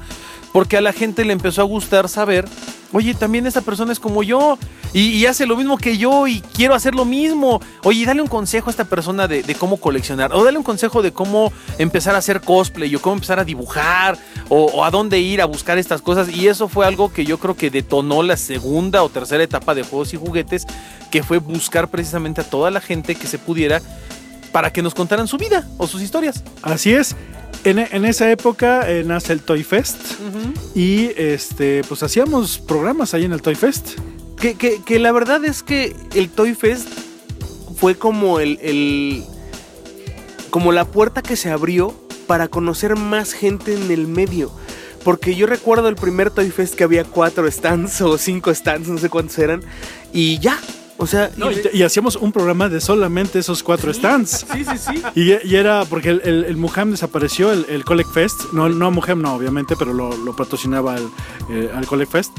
porque 0.53 0.77
a 0.77 0.81
la 0.81 0.93
gente 0.93 1.25
le 1.25 1.33
empezó 1.33 1.61
a 1.61 1.65
gustar 1.65 2.09
saber, 2.09 2.45
oye, 2.93 3.13
también 3.13 3.47
esa 3.47 3.61
persona 3.61 3.91
es 3.91 3.99
como 3.99 4.23
yo, 4.23 4.57
y, 4.93 5.25
hace 5.25 5.45
lo 5.45 5.57
mismo 5.57 5.77
que 5.77 5.97
yo, 5.97 6.27
y 6.27 6.41
quiero 6.41 6.73
hacer 6.73 6.95
lo 6.95 7.03
mismo. 7.03 7.59
Oye, 7.83 8.05
dale 8.05 8.21
un 8.21 8.27
consejo 8.27 8.69
a 8.69 8.71
esta 8.71 8.85
persona 8.85 9.27
de, 9.27 9.43
cómo 9.55 9.77
coleccionar, 9.77 10.33
o 10.33 10.43
dale 10.43 10.57
un 10.57 10.63
consejo 10.63 11.01
de 11.01 11.11
cómo 11.11 11.51
empezar 11.77 12.15
a 12.15 12.19
hacer 12.19 12.41
cosplay, 12.41 12.95
o 12.95 13.01
cómo 13.01 13.15
empezar 13.15 13.39
a 13.39 13.43
dibujar, 13.43 14.17
o 14.47 14.85
a 14.85 14.91
dónde 14.91 15.19
ir 15.19 15.41
a 15.41 15.45
buscar 15.45 15.77
estas 15.77 16.01
cosas. 16.01 16.29
Y 16.29 16.47
eso 16.47 16.69
fue 16.69 16.85
algo 16.85 17.11
que 17.11 17.25
yo 17.25 17.39
creo 17.39 17.57
que 17.57 17.69
detonó 17.69 18.23
la 18.23 18.37
segunda 18.37 19.03
o 19.03 19.09
tercera 19.09 19.43
etapa 19.43 19.75
de 19.75 19.83
juegos 19.83 20.13
y 20.13 20.17
juguetes, 20.17 20.65
que 21.11 21.23
fue 21.23 21.39
buscar 21.39 21.89
precisamente 21.89 22.41
a 22.41 22.49
toda 22.49 22.71
la 22.71 22.79
gente 22.79 23.15
que 23.15 23.27
se 23.27 23.37
pudiera 23.37 23.81
para 24.51 24.71
que 24.71 24.81
nos 24.81 24.93
contaran 24.93 25.27
su 25.27 25.37
vida 25.37 25.67
o 25.77 25.87
sus 25.87 26.01
historias. 26.01 26.41
Así 26.61 26.93
es. 26.93 27.13
En, 27.65 27.79
en 27.79 28.05
esa 28.05 28.29
época 28.31 28.89
eh, 28.89 29.03
nace 29.05 29.33
el 29.33 29.41
Toy 29.41 29.63
Fest 29.63 29.97
y 30.75 31.09
este 31.17 31.81
pues 31.87 32.03
hacíamos 32.03 32.59
programas 32.59 33.13
ahí 33.13 33.25
en 33.25 33.33
el 33.33 33.41
Toy 33.41 33.55
Fest. 33.55 33.97
Que, 34.39 34.53
que- 34.55 34.81
que 34.83 34.99
la 34.99 35.11
verdad 35.11 35.43
es 35.45 35.63
que 35.63 35.95
el 36.13 36.29
Toy 36.29 36.53
Fest 36.53 36.87
fue 37.77 37.95
como 37.95 38.39
el, 38.39 38.59
el- 38.61 39.23
como 40.51 40.71
la 40.71 40.85
puerta 40.85 41.21
que 41.23 41.35
se 41.35 41.49
abrió 41.49 41.93
para 42.27 42.47
conocer 42.47 42.95
más 42.95 43.33
gente 43.33 43.73
en 43.73 43.89
el 43.91 44.07
medio. 44.07 44.51
Porque 45.03 45.35
yo 45.35 45.45
recuerdo 45.47 45.87
el 45.87 45.95
primer 45.95 46.31
Toy 46.31 46.49
Fest 46.51 46.75
que 46.75 46.83
había 46.83 47.03
cuatro 47.03 47.49
stands 47.51 48.01
o 48.01 48.17
cinco 48.17 48.53
stands, 48.53 48.87
no 48.87 48.97
sé 48.99 49.09
cuántos 49.09 49.37
eran, 49.39 49.61
y 50.13 50.37
ya. 50.39 50.59
O 50.97 51.07
sea, 51.07 51.29
No, 51.35 51.49
y- 51.51 51.83
hacíamos 51.83 52.15
un 52.15 52.31
programa 52.31 52.69
de 52.69 52.79
solamente 52.79 53.39
esos 53.39 53.63
cuatro 53.63 53.93
stands. 53.93 54.45
Sí, 54.51 54.63
sí, 54.63 54.77
sí. 54.77 55.03
Y, 55.15 55.47
y 55.47 55.55
era 55.55 55.83
porque 55.85 56.09
el, 56.09 56.21
el, 56.23 56.43
el 56.45 56.57
Muham 56.57 56.91
desapareció, 56.91 57.51
el, 57.51 57.65
el 57.69 57.83
Collect 57.83 58.11
Fest. 58.13 58.53
No, 58.53 58.69
no 58.69 58.91
Muham, 58.91 59.21
no, 59.21 59.35
obviamente, 59.35 59.75
pero 59.77 59.93
lo, 59.93 60.15
lo 60.15 60.35
patrocinaba 60.35 60.95
el, 60.95 61.07
eh, 61.49 61.69
al 61.75 61.85
Collect 61.85 62.11
Fest. 62.11 62.31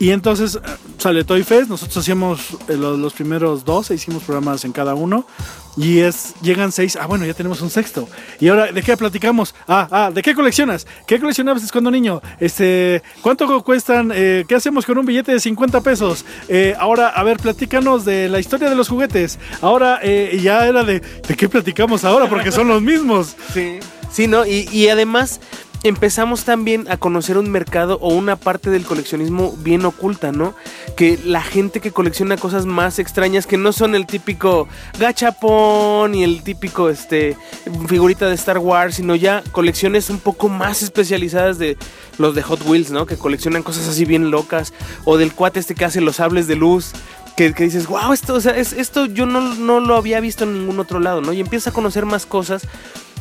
Y 0.00 0.10
entonces 0.10 0.56
eh, 0.56 0.60
sale 0.98 1.24
Toy 1.24 1.42
Fest. 1.42 1.68
Nosotros 1.68 1.96
hacíamos 1.98 2.40
eh, 2.68 2.76
los, 2.76 2.98
los 2.98 3.12
primeros 3.12 3.64
dos, 3.64 3.90
hicimos 3.90 4.22
programas 4.22 4.64
en 4.64 4.72
cada 4.72 4.94
uno. 4.94 5.26
Y 5.76 6.00
es 6.00 6.34
llegan 6.42 6.72
seis. 6.72 6.96
Ah, 7.00 7.06
bueno, 7.06 7.24
ya 7.24 7.34
tenemos 7.34 7.60
un 7.60 7.70
sexto. 7.70 8.08
Y 8.40 8.48
ahora, 8.48 8.72
¿de 8.72 8.82
qué 8.82 8.96
platicamos? 8.96 9.54
Ah, 9.66 9.88
ah, 9.90 10.10
¿de 10.12 10.22
qué 10.22 10.34
coleccionas? 10.34 10.86
¿Qué 11.06 11.20
coleccionabas 11.20 11.70
cuando 11.70 11.90
niño? 11.90 12.20
Este, 12.40 13.02
¿cuánto 13.22 13.62
cuestan? 13.62 14.10
Eh, 14.12 14.44
¿Qué 14.48 14.56
hacemos 14.56 14.84
con 14.84 14.98
un 14.98 15.06
billete 15.06 15.32
de 15.32 15.40
50 15.40 15.80
pesos? 15.80 16.24
Ahora, 16.78 17.08
a 17.08 17.22
ver, 17.22 17.38
platícanos 17.38 18.04
de 18.04 18.28
la 18.28 18.40
historia 18.40 18.68
de 18.68 18.74
los 18.74 18.88
juguetes. 18.88 19.38
Ahora, 19.60 20.00
ya 20.04 20.66
era 20.66 20.82
de, 20.82 21.00
¿de 21.00 21.36
qué 21.36 21.48
platicamos 21.48 22.04
ahora? 22.04 22.28
Porque 22.28 22.50
son 22.50 22.66
los 22.68 22.82
mismos. 22.82 23.36
Sí. 23.52 23.78
Sí, 24.10 24.26
¿no? 24.26 24.46
Y, 24.46 24.68
y 24.72 24.88
además 24.88 25.40
empezamos 25.82 26.44
también 26.44 26.90
a 26.90 26.96
conocer 26.96 27.38
un 27.38 27.50
mercado 27.50 27.98
o 28.00 28.08
una 28.08 28.36
parte 28.36 28.70
del 28.70 28.84
coleccionismo 28.84 29.52
bien 29.58 29.84
oculta, 29.84 30.32
¿no? 30.32 30.54
Que 30.96 31.18
la 31.24 31.42
gente 31.42 31.80
que 31.80 31.92
colecciona 31.92 32.36
cosas 32.36 32.66
más 32.66 32.98
extrañas 32.98 33.46
que 33.46 33.56
no 33.56 33.72
son 33.72 33.94
el 33.94 34.06
típico 34.06 34.68
gachapón 34.98 36.14
y 36.14 36.24
el 36.24 36.42
típico 36.42 36.88
este 36.88 37.36
figurita 37.86 38.26
de 38.26 38.34
Star 38.34 38.58
Wars, 38.58 38.96
sino 38.96 39.14
ya 39.14 39.42
colecciones 39.52 40.10
un 40.10 40.18
poco 40.18 40.48
más 40.48 40.82
especializadas 40.82 41.58
de 41.58 41.76
los 42.18 42.34
de 42.34 42.42
Hot 42.42 42.62
Wheels, 42.66 42.90
¿no? 42.90 43.06
Que 43.06 43.16
coleccionan 43.16 43.62
cosas 43.62 43.88
así 43.88 44.04
bien 44.04 44.30
locas 44.30 44.72
o 45.04 45.16
del 45.16 45.32
cuate 45.32 45.60
este 45.60 45.74
que 45.74 45.84
hace 45.84 46.00
los 46.00 46.16
sables 46.16 46.46
de 46.46 46.56
luz. 46.56 46.92
Que, 47.36 47.54
que 47.54 47.62
dices, 47.62 47.86
wow, 47.86 48.12
esto, 48.12 48.34
o 48.34 48.40
sea, 48.40 48.56
es, 48.56 48.72
esto 48.72 49.06
yo 49.06 49.24
no, 49.24 49.40
no 49.40 49.78
lo 49.78 49.94
había 49.94 50.18
visto 50.18 50.42
en 50.42 50.54
ningún 50.54 50.80
otro 50.80 50.98
lado, 50.98 51.20
¿no? 51.20 51.32
Y 51.32 51.38
empiezas 51.38 51.68
a 51.68 51.72
conocer 51.72 52.04
más 52.04 52.26
cosas 52.26 52.66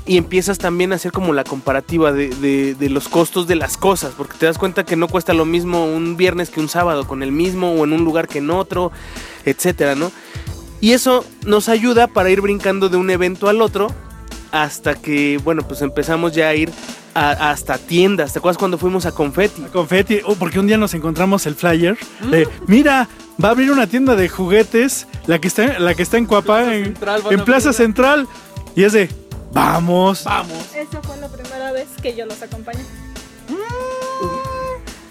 y 0.08 0.18
empiezas 0.18 0.58
también 0.58 0.93
a 0.93 0.95
hacer 0.95 1.12
como 1.12 1.34
la 1.34 1.43
comparativa 1.43 2.12
de, 2.14 2.30
de- 2.30 2.76
de 2.76 2.89
los 2.89 3.10
costos 3.10 3.45
de 3.47 3.55
las 3.55 3.76
cosas, 3.78 4.14
porque 4.18 4.38
te 4.38 4.45
das 4.45 4.58
cuenta 4.58 4.86
que 4.86 4.95
no 4.95 5.08
cuesta 5.08 5.34
lo 5.34 5.45
mismo 5.45 5.86
un 5.86 6.16
viernes 6.18 6.49
que 6.49 6.60
un 6.60 6.70
sábado 6.70 7.05
con 7.08 7.24
el 7.24 7.32
mismo 7.32 7.74
o 7.74 7.84
en 7.84 7.93
un 7.93 8.03
lugar 8.05 8.28
que 8.28 8.38
en 8.39 8.49
otro, 8.49 8.91
etcétera, 9.45 9.95
¿no? 9.95 10.12
Y 10.80 10.91
eso 10.93 11.26
nos 11.45 11.70
ayuda 11.70 12.08
para 12.08 12.30
ir 12.30 12.39
brincando 12.41 12.88
de 12.89 12.97
un 12.97 13.10
evento 13.10 13.49
al 13.49 13.62
otro 13.62 13.88
hasta 14.51 14.95
que, 14.95 15.39
bueno, 15.43 15.68
pues 15.68 15.82
empezamos 15.82 16.34
ya 16.34 16.49
a 16.49 16.55
ir 16.55 16.72
a- 17.14 17.49
hasta 17.51 17.78
tiendas. 17.78 18.32
¿Te 18.34 18.39
acuerdas 18.39 18.58
cuando 18.58 18.78
fuimos 18.78 19.05
a 19.05 19.12
Confetti? 19.12 19.64
Confetti, 19.74 20.20
oh, 20.24 20.36
porque 20.36 20.60
un 20.60 20.68
día 20.68 20.78
nos 20.78 20.93
encontramos 20.93 21.45
el 21.47 21.55
flyer 21.55 21.97
de, 22.32 22.47
mira, 22.68 23.10
va 23.43 23.49
a 23.49 23.51
abrir 23.51 23.72
una 23.72 23.88
tienda 23.88 24.16
de 24.16 24.30
juguetes, 24.30 25.08
la 25.26 25.39
que 25.39 25.47
está, 25.47 25.80
la 25.80 25.95
que 25.95 26.03
está 26.03 26.18
en 26.18 26.26
Cuapa, 26.28 26.60
Plaza 26.64 26.74
en, 26.76 26.84
Central, 26.86 27.22
van 27.24 27.34
en 27.34 27.39
a 27.39 27.45
Plaza. 27.45 27.74
Central. 27.74 28.28
Y 28.76 28.84
es 28.84 28.93
de, 28.93 29.10
vamos. 29.52 30.24
Vamos. 30.24 30.76
Esa 30.76 31.02
fue 31.02 31.18
la 31.18 31.28
primera 31.28 31.72
vez 31.72 31.88
que 32.02 32.16
yo 32.16 32.26
los 32.26 32.41
acompañé. 32.41 32.84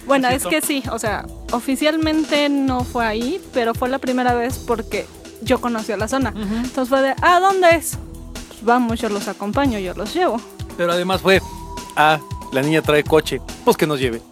Bueno, 0.05 0.29
es 0.29 0.45
que 0.45 0.61
sí, 0.61 0.83
o 0.89 0.97
sea, 0.99 1.25
oficialmente 1.51 2.47
no 2.47 2.85
fue 2.85 3.05
ahí, 3.05 3.41
pero 3.53 3.73
fue 3.73 3.89
la 3.89 3.99
primera 3.99 4.33
vez 4.33 4.57
porque 4.65 5.05
yo 5.41 5.59
conocí 5.59 5.91
a 5.91 5.97
la 5.97 6.07
zona. 6.07 6.33
Entonces 6.35 6.87
fue 6.87 7.01
de, 7.01 7.13
¿ah, 7.21 7.39
dónde 7.41 7.71
es? 7.71 7.97
Pues 8.47 8.63
vamos, 8.63 8.99
yo 8.99 9.09
los 9.09 9.27
acompaño, 9.27 9.79
yo 9.79 9.93
los 9.95 10.13
llevo. 10.13 10.39
Pero 10.77 10.93
además 10.93 11.21
fue, 11.21 11.41
ah, 11.97 12.19
la 12.53 12.61
niña 12.61 12.81
trae 12.81 13.03
coche. 13.03 13.41
Pues 13.65 13.75
que 13.75 13.87
nos 13.87 13.99
lleve. 13.99 14.21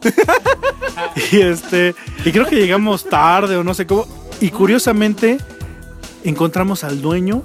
Y 1.31 1.41
este, 1.41 1.95
y 2.23 2.31
creo 2.31 2.45
que 2.45 2.55
llegamos 2.55 3.05
tarde 3.05 3.55
o 3.57 3.63
no 3.63 3.73
sé 3.73 3.85
cómo. 3.85 4.05
Y 4.41 4.49
curiosamente 4.49 5.37
encontramos 6.23 6.83
al 6.83 7.01
dueño 7.01 7.43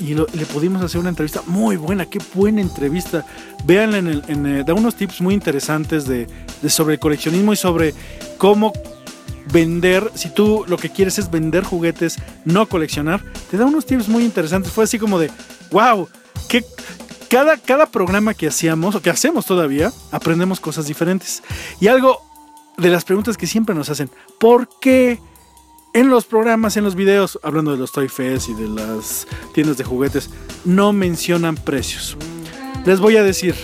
y 0.00 0.14
le 0.14 0.46
pudimos 0.46 0.82
hacer 0.82 1.00
una 1.00 1.08
entrevista 1.10 1.42
muy 1.46 1.76
buena, 1.76 2.06
qué 2.06 2.20
buena 2.34 2.60
entrevista. 2.60 3.24
Véanla 3.64 3.98
en 3.98 4.06
el, 4.08 4.22
eh, 4.28 4.64
da 4.64 4.74
unos 4.74 4.94
tips 4.94 5.20
muy 5.20 5.34
interesantes 5.34 6.06
de 6.06 6.26
sobre 6.68 6.94
el 6.94 7.00
coleccionismo 7.00 7.52
y 7.52 7.56
sobre 7.56 7.94
cómo 8.38 8.72
vender, 9.52 10.10
si 10.14 10.30
tú 10.30 10.64
lo 10.68 10.76
que 10.76 10.90
quieres 10.90 11.18
es 11.18 11.30
vender 11.30 11.64
juguetes, 11.64 12.18
no 12.44 12.66
coleccionar, 12.66 13.22
te 13.50 13.56
da 13.56 13.66
unos 13.66 13.86
tips 13.86 14.08
muy 14.08 14.24
interesantes. 14.24 14.72
Fue 14.72 14.84
así 14.84 14.98
como 14.98 15.18
de, 15.18 15.30
wow, 15.70 16.08
que 16.48 16.64
cada, 17.28 17.56
cada 17.56 17.86
programa 17.86 18.34
que 18.34 18.46
hacíamos, 18.46 18.94
o 18.94 19.02
que 19.02 19.10
hacemos 19.10 19.46
todavía, 19.46 19.92
aprendemos 20.12 20.60
cosas 20.60 20.86
diferentes. 20.86 21.42
Y 21.80 21.88
algo 21.88 22.20
de 22.76 22.90
las 22.90 23.04
preguntas 23.04 23.36
que 23.36 23.46
siempre 23.46 23.74
nos 23.74 23.90
hacen, 23.90 24.10
¿por 24.38 24.68
qué 24.80 25.18
en 25.94 26.10
los 26.10 26.26
programas, 26.26 26.76
en 26.76 26.84
los 26.84 26.96
videos, 26.96 27.38
hablando 27.42 27.70
de 27.70 27.78
los 27.78 27.92
Toy 27.92 28.08
Fest 28.08 28.48
y 28.48 28.54
de 28.54 28.68
las 28.68 29.26
tiendas 29.54 29.78
de 29.78 29.84
juguetes, 29.84 30.28
no 30.64 30.92
mencionan 30.92 31.54
precios? 31.54 32.16
Les 32.84 33.00
voy 33.00 33.16
a 33.16 33.22
decir, 33.22 33.54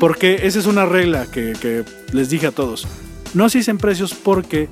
porque 0.00 0.46
esa 0.46 0.58
es 0.58 0.66
una 0.66 0.84
regla 0.84 1.30
que, 1.30 1.54
que 1.58 1.84
les 2.12 2.28
dije 2.28 2.48
a 2.48 2.52
todos. 2.52 2.86
No 3.34 3.48
se 3.48 3.58
dicen 3.58 3.78
precios 3.78 4.14
porque 4.14 4.68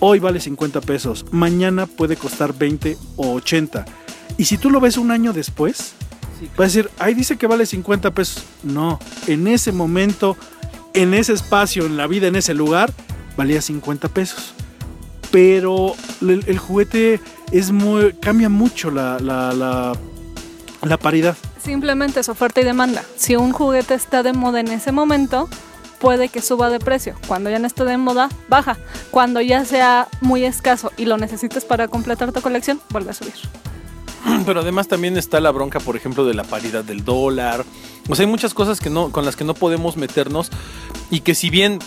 hoy 0.00 0.18
vale 0.18 0.40
50 0.40 0.80
pesos, 0.80 1.26
mañana 1.30 1.86
puede 1.86 2.16
costar 2.16 2.56
20 2.56 2.96
o 3.16 3.34
80. 3.34 3.84
Y 4.38 4.46
si 4.46 4.56
tú 4.56 4.70
lo 4.70 4.80
ves 4.80 4.96
un 4.96 5.10
año 5.10 5.34
después, 5.34 5.92
vas 6.56 6.60
a 6.60 6.62
decir, 6.64 6.90
ahí 6.98 7.12
dice 7.12 7.36
que 7.36 7.46
vale 7.46 7.66
50 7.66 8.10
pesos. 8.12 8.42
No, 8.62 8.98
en 9.26 9.46
ese 9.48 9.70
momento, 9.70 10.36
en 10.94 11.12
ese 11.12 11.34
espacio, 11.34 11.84
en 11.84 11.98
la 11.98 12.06
vida, 12.06 12.26
en 12.26 12.36
ese 12.36 12.54
lugar, 12.54 12.90
valía 13.36 13.60
50 13.60 14.08
pesos. 14.08 14.54
Pero 15.34 15.96
el, 16.20 16.44
el 16.46 16.58
juguete 16.58 17.20
es 17.50 17.72
muy, 17.72 18.12
cambia 18.12 18.48
mucho 18.48 18.92
la, 18.92 19.18
la, 19.18 19.52
la, 19.52 19.92
la 20.82 20.96
paridad. 20.96 21.36
Simplemente 21.60 22.20
es 22.20 22.28
oferta 22.28 22.60
y 22.60 22.64
demanda. 22.64 23.02
Si 23.16 23.34
un 23.34 23.50
juguete 23.50 23.94
está 23.94 24.22
de 24.22 24.32
moda 24.32 24.60
en 24.60 24.68
ese 24.68 24.92
momento, 24.92 25.48
puede 25.98 26.28
que 26.28 26.40
suba 26.40 26.70
de 26.70 26.78
precio. 26.78 27.16
Cuando 27.26 27.50
ya 27.50 27.58
no 27.58 27.66
esté 27.66 27.84
de 27.84 27.98
moda, 27.98 28.28
baja. 28.48 28.78
Cuando 29.10 29.40
ya 29.40 29.64
sea 29.64 30.06
muy 30.20 30.44
escaso 30.44 30.92
y 30.96 31.04
lo 31.06 31.18
necesites 31.18 31.64
para 31.64 31.88
completar 31.88 32.30
tu 32.30 32.40
colección, 32.40 32.80
vuelve 32.90 33.10
a 33.10 33.14
subir. 33.14 33.34
Pero 34.46 34.60
además 34.60 34.86
también 34.86 35.16
está 35.16 35.40
la 35.40 35.50
bronca, 35.50 35.80
por 35.80 35.96
ejemplo, 35.96 36.24
de 36.24 36.34
la 36.34 36.44
paridad 36.44 36.84
del 36.84 37.04
dólar. 37.04 37.64
O 38.08 38.14
sea, 38.14 38.24
hay 38.24 38.30
muchas 38.30 38.54
cosas 38.54 38.78
que 38.78 38.88
no, 38.88 39.10
con 39.10 39.24
las 39.24 39.34
que 39.34 39.42
no 39.42 39.54
podemos 39.54 39.96
meternos. 39.96 40.50
Y 41.10 41.22
que 41.22 41.34
si 41.34 41.50
bien 41.50 41.80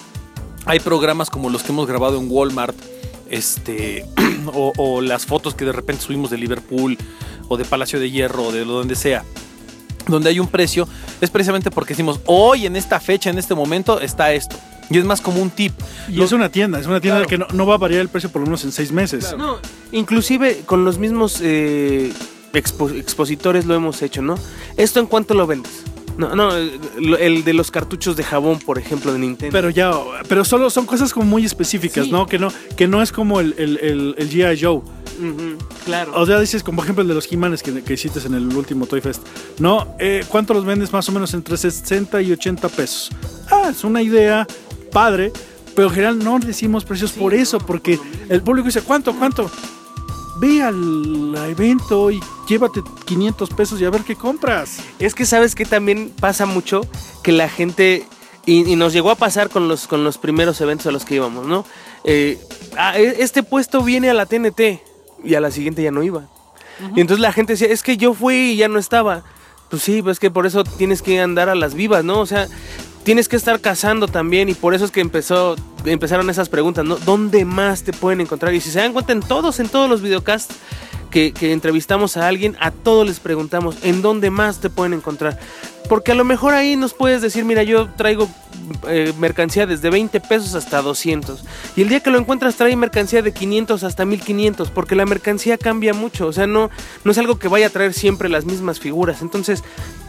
hay 0.65 0.81
programas 0.81 1.29
como 1.29 1.49
los 1.49 1.63
que 1.63 1.71
hemos 1.71 1.87
grabado 1.87 2.19
en 2.19 2.27
Walmart, 2.29 2.75
este, 3.29 4.05
o, 4.47 4.73
o 4.77 5.01
las 5.01 5.25
fotos 5.25 5.53
que 5.55 5.65
de 5.65 5.71
repente 5.71 6.03
subimos 6.03 6.29
de 6.29 6.37
Liverpool, 6.37 6.97
o 7.47 7.57
de 7.57 7.65
Palacio 7.65 7.99
de 7.99 8.11
Hierro, 8.11 8.43
o 8.47 8.51
de 8.51 8.65
donde 8.65 8.95
sea, 8.95 9.23
donde 10.07 10.29
hay 10.29 10.39
un 10.39 10.47
precio, 10.47 10.87
es 11.21 11.29
precisamente 11.29 11.71
porque 11.71 11.93
decimos, 11.93 12.19
hoy 12.25 12.65
en 12.65 12.75
esta 12.75 12.99
fecha, 12.99 13.29
en 13.29 13.37
este 13.37 13.55
momento, 13.55 13.99
está 14.01 14.31
esto. 14.33 14.55
Y 14.89 14.97
es 14.97 15.03
más 15.03 15.19
como 15.19 15.41
un 15.41 15.49
tip. 15.49 15.73
Y 16.07 16.13
Los- 16.13 16.27
es 16.27 16.31
una 16.31 16.49
tienda, 16.49 16.79
es 16.79 16.87
una 16.87 17.01
tienda 17.01 17.25
Claro. 17.25 17.29
que 17.29 17.37
no, 17.37 17.57
no 17.57 17.65
va 17.65 17.75
a 17.75 17.77
variar 17.77 17.99
el 17.99 18.07
precio 18.07 18.29
por 18.31 18.39
lo 18.41 18.45
menos 18.45 18.63
en 18.63 18.71
seis 18.71 18.91
meses. 18.93 19.35
No, 19.37 19.57
inclusive 19.91 20.61
con 20.65 20.85
los 20.85 20.97
mismos 20.97 21.39
eh, 21.41 22.13
expo- 22.53 22.95
expositores 22.97 23.65
lo 23.65 23.75
hemos 23.75 24.01
hecho, 24.01 24.21
¿no? 24.21 24.35
¿Esto 24.77 25.01
en 25.01 25.07
cuánto 25.07 25.33
lo 25.33 25.45
vendes? 25.45 25.83
No, 26.17 26.35
no, 26.35 26.51
el, 26.55 27.43
de 27.43 27.53
los 27.53 27.69
cartuchos 27.71 28.15
de 28.15 28.23
jabón, 28.23 28.59
por 28.59 28.79
ejemplo, 28.79 29.13
de 29.13 29.19
Nintendo. 29.19 29.51
Pero 29.53 29.69
ya, 29.69 29.91
pero 30.27 30.43
solo 30.43 30.69
son 30.69 30.85
cosas 30.85 31.13
como 31.13 31.25
muy 31.25 31.45
específicas, 31.45 32.05
Sí. 32.05 32.11
¿no? 32.11 32.25
Que 32.25 32.39
no, 32.39 32.51
que 32.75 32.87
no 32.87 33.01
es 33.01 33.11
como 33.11 33.39
el, 33.39 33.53
el, 33.57 33.77
el, 33.77 34.15
el 34.17 34.29
G.I. 34.29 34.59
Joe. 34.61 34.81
Claro. 35.85 36.11
O 36.15 36.25
sea, 36.25 36.39
dices, 36.39 36.63
como 36.63 36.77
por 36.77 36.85
ejemplo 36.85 37.01
el 37.01 37.07
de 37.07 37.13
los 37.15 37.31
He-Manes 37.31 37.63
que, 37.63 37.83
que 37.83 37.93
hiciste 37.93 38.19
en 38.25 38.33
el 38.33 38.47
último 38.55 38.85
Toy 38.85 39.01
Fest. 39.01 39.21
No, 39.59 39.95
eh, 39.99 40.23
¿cuánto 40.27 40.53
los 40.53 40.65
vendes? 40.65 40.91
Más 40.91 41.07
o 41.09 41.11
menos 41.11 41.33
entre 41.33 41.57
60 41.57 42.21
y 42.21 42.31
80 42.31 42.69
pesos. 42.69 43.11
Ah, 43.49 43.69
es 43.71 43.83
una 43.83 44.01
idea 44.01 44.45
padre, 44.91 45.31
pero 45.75 45.87
en 45.87 45.93
general 45.93 46.19
no 46.19 46.39
decimos 46.39 46.83
precios 46.85 47.11
por 47.11 47.33
eso, 47.33 47.59
porque 47.59 47.99
el 48.29 48.41
público 48.41 48.67
dice, 48.67 48.81
¿cuánto, 48.81 49.13
cuánto? 49.13 49.49
Ve 50.39 50.61
al 50.61 51.35
evento 51.49 52.11
y 52.11 52.19
llévate 52.47 52.81
500 53.05 53.49
pesos 53.51 53.81
y 53.81 53.85
a 53.85 53.89
ver 53.89 54.01
qué 54.03 54.15
compras. 54.15 54.79
Es 54.99 55.15
que 55.15 55.25
sabes 55.25 55.55
que 55.55 55.65
también 55.65 56.11
pasa 56.19 56.45
mucho 56.45 56.81
que 57.23 57.31
la 57.31 57.49
gente, 57.49 58.05
y, 58.45 58.71
y 58.71 58.75
nos 58.75 58.93
llegó 58.93 59.11
a 59.11 59.15
pasar 59.15 59.49
con 59.49 59.67
los, 59.67 59.87
con 59.87 60.03
los 60.03 60.17
primeros 60.17 60.59
eventos 60.61 60.87
a 60.87 60.91
los 60.91 61.05
que 61.05 61.15
íbamos, 61.15 61.45
¿no? 61.47 61.65
Eh, 62.03 62.39
ah, 62.77 62.97
e- 62.97 63.21
este 63.21 63.43
puesto 63.43 63.83
viene 63.83 64.09
a 64.09 64.13
la 64.13 64.25
TNT 64.25 64.81
y 65.23 65.35
a 65.35 65.41
la 65.41 65.51
siguiente 65.51 65.81
ya 65.81 65.91
no 65.91 66.03
iba. 66.03 66.27
Y 66.95 67.01
entonces 67.01 67.19
la 67.21 67.33
gente 67.33 67.53
decía, 67.53 67.67
es 67.69 67.81
que 67.81 67.97
yo 67.97 68.13
fui 68.13 68.51
y 68.51 68.55
ya 68.57 68.67
no 68.67 68.77
estaba. 68.77 69.23
Pues 69.69 69.81
sí, 69.81 70.01
pues 70.03 70.19
que 70.19 70.29
por 70.29 70.45
eso 70.45 70.63
tienes 70.63 71.01
que 71.01 71.19
andar 71.19 71.49
a 71.49 71.55
las 71.55 71.73
vivas, 71.73 72.05
¿no? 72.05 72.19
O 72.19 72.25
sea, 72.27 72.47
tienes 73.07 73.29
que 73.29 73.37
estar 73.37 73.61
cazando 73.61 74.09
también 74.09 74.49
y 74.49 74.53
por 74.53 74.73
eso 74.73 74.83
es 74.83 74.91
que 74.91 74.99
empezó, 74.99 75.55
empezaron 75.85 76.29
esas 76.29 76.49
preguntas, 76.49 76.83
¿no? 76.83 76.97
¿Dónde 76.97 77.45
más 77.45 77.83
te 77.83 77.93
pueden 77.93 78.19
encontrar? 78.19 78.53
Y 78.53 78.59
si 78.59 78.69
se 78.69 78.79
dan 78.79 78.91
cuenta 78.91 79.13
en 79.13 79.21
todos, 79.21 79.61
en 79.61 79.69
todos 79.69 79.89
los 79.89 80.01
videocasts 80.01 80.53
que, 81.09 81.31
que 81.31 81.53
entrevistamos 81.53 82.17
a 82.17 82.27
alguien, 82.27 82.57
a 82.59 82.71
todos 82.71 83.07
les 83.07 83.21
preguntamos, 83.21 83.77
¿en 83.83 84.01
dónde 84.01 84.29
más 84.29 84.59
te 84.59 84.69
pueden 84.69 84.91
encontrar? 84.91 85.39
Porque 85.87 86.11
a 86.11 86.15
lo 86.15 86.25
mejor 86.25 86.53
ahí 86.53 86.75
nos 86.75 86.93
puedes 86.93 87.21
decir, 87.21 87.45
mira, 87.45 87.63
yo 87.63 87.89
traigo 87.91 88.29
eh, 88.87 89.13
mercancía 89.19 89.65
desde 89.65 89.89
20 89.89 90.19
pesos 90.21 90.53
hasta 90.55 90.81
200. 90.81 91.43
Y 91.75 91.81
el 91.81 91.89
día 91.89 92.01
que 92.01 92.09
lo 92.09 92.17
encuentras 92.17 92.55
trae 92.55 92.75
mercancía 92.75 93.21
de 93.21 93.31
500 93.31 93.83
hasta 93.83 94.05
1500, 94.05 94.69
porque 94.71 94.95
la 94.95 95.05
mercancía 95.05 95.57
cambia 95.57 95.93
mucho. 95.93 96.27
O 96.27 96.33
sea, 96.33 96.47
no, 96.47 96.69
no 97.03 97.11
es 97.11 97.17
algo 97.17 97.39
que 97.39 97.47
vaya 97.47 97.67
a 97.67 97.69
traer 97.69 97.93
siempre 97.93 98.29
las 98.29 98.45
mismas 98.45 98.79
figuras. 98.79 99.21
Entonces, 99.21 99.63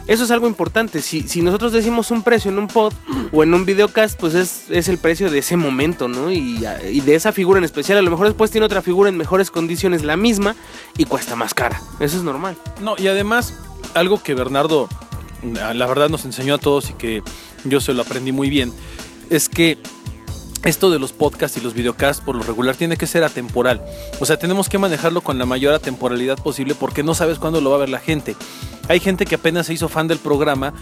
eso 0.07 0.23
es 0.23 0.31
algo 0.31 0.47
importante. 0.47 1.01
Si, 1.01 1.27
si 1.27 1.41
nosotros 1.41 1.71
decimos 1.71 2.11
un 2.11 2.23
precio 2.23 2.51
en 2.51 2.59
un 2.59 2.67
pod 2.67 2.93
o 3.31 3.43
en 3.43 3.53
un 3.53 3.65
videocast, 3.65 4.19
pues 4.19 4.33
es, 4.33 4.63
es 4.69 4.89
el 4.89 4.97
precio 4.97 5.29
de 5.29 5.39
ese 5.39 5.55
momento, 5.55 6.07
¿no? 6.07 6.31
Y, 6.31 6.65
y 6.91 7.01
de 7.01 7.15
esa 7.15 7.31
figura 7.31 7.59
en 7.59 7.63
especial. 7.63 7.97
A 7.99 8.01
lo 8.01 8.11
mejor 8.11 8.27
después 8.27 8.51
tiene 8.51 8.65
otra 8.65 8.81
figura 8.81 9.09
en 9.09 9.17
mejores 9.17 9.51
condiciones, 9.51 10.03
la 10.03 10.17
misma, 10.17 10.55
y 10.97 11.05
cuesta 11.05 11.35
más 11.35 11.53
cara. 11.53 11.81
Eso 11.99 12.17
es 12.17 12.23
normal. 12.23 12.57
No, 12.81 12.95
y 12.97 13.07
además, 13.07 13.53
algo 13.93 14.21
que 14.21 14.33
Bernardo, 14.33 14.89
la 15.43 15.85
verdad, 15.85 16.09
nos 16.09 16.25
enseñó 16.25 16.55
a 16.55 16.57
todos 16.57 16.89
y 16.89 16.93
que 16.93 17.23
yo 17.65 17.81
se 17.81 17.93
lo 17.93 18.01
aprendí 18.01 18.31
muy 18.31 18.49
bien, 18.49 18.73
es 19.29 19.49
que 19.49 19.77
esto 20.63 20.91
de 20.91 20.99
los 20.99 21.13
podcasts 21.13 21.57
y 21.57 21.61
los 21.61 21.73
videocasts 21.73 22.21
por 22.23 22.35
lo 22.35 22.43
regular 22.43 22.75
tiene 22.75 22.97
que 22.97 23.07
ser 23.07 23.23
atemporal. 23.23 23.81
O 24.19 24.25
sea, 24.25 24.37
tenemos 24.37 24.67
que 24.67 24.77
manejarlo 24.77 25.21
con 25.21 25.37
la 25.37 25.45
mayor 25.45 25.73
atemporalidad 25.73 26.37
posible 26.37 26.75
porque 26.75 27.03
no 27.03 27.13
sabes 27.13 27.39
cuándo 27.39 27.61
lo 27.61 27.69
va 27.69 27.77
a 27.77 27.79
ver 27.79 27.89
la 27.89 27.99
gente. 27.99 28.35
Hay 28.89 28.99
gente 28.99 29.25
que 29.25 29.35
apenas 29.35 29.67
se 29.67 29.73
hizo 29.73 29.87
fan 29.87 30.07
del 30.07 30.17
programa 30.17 30.73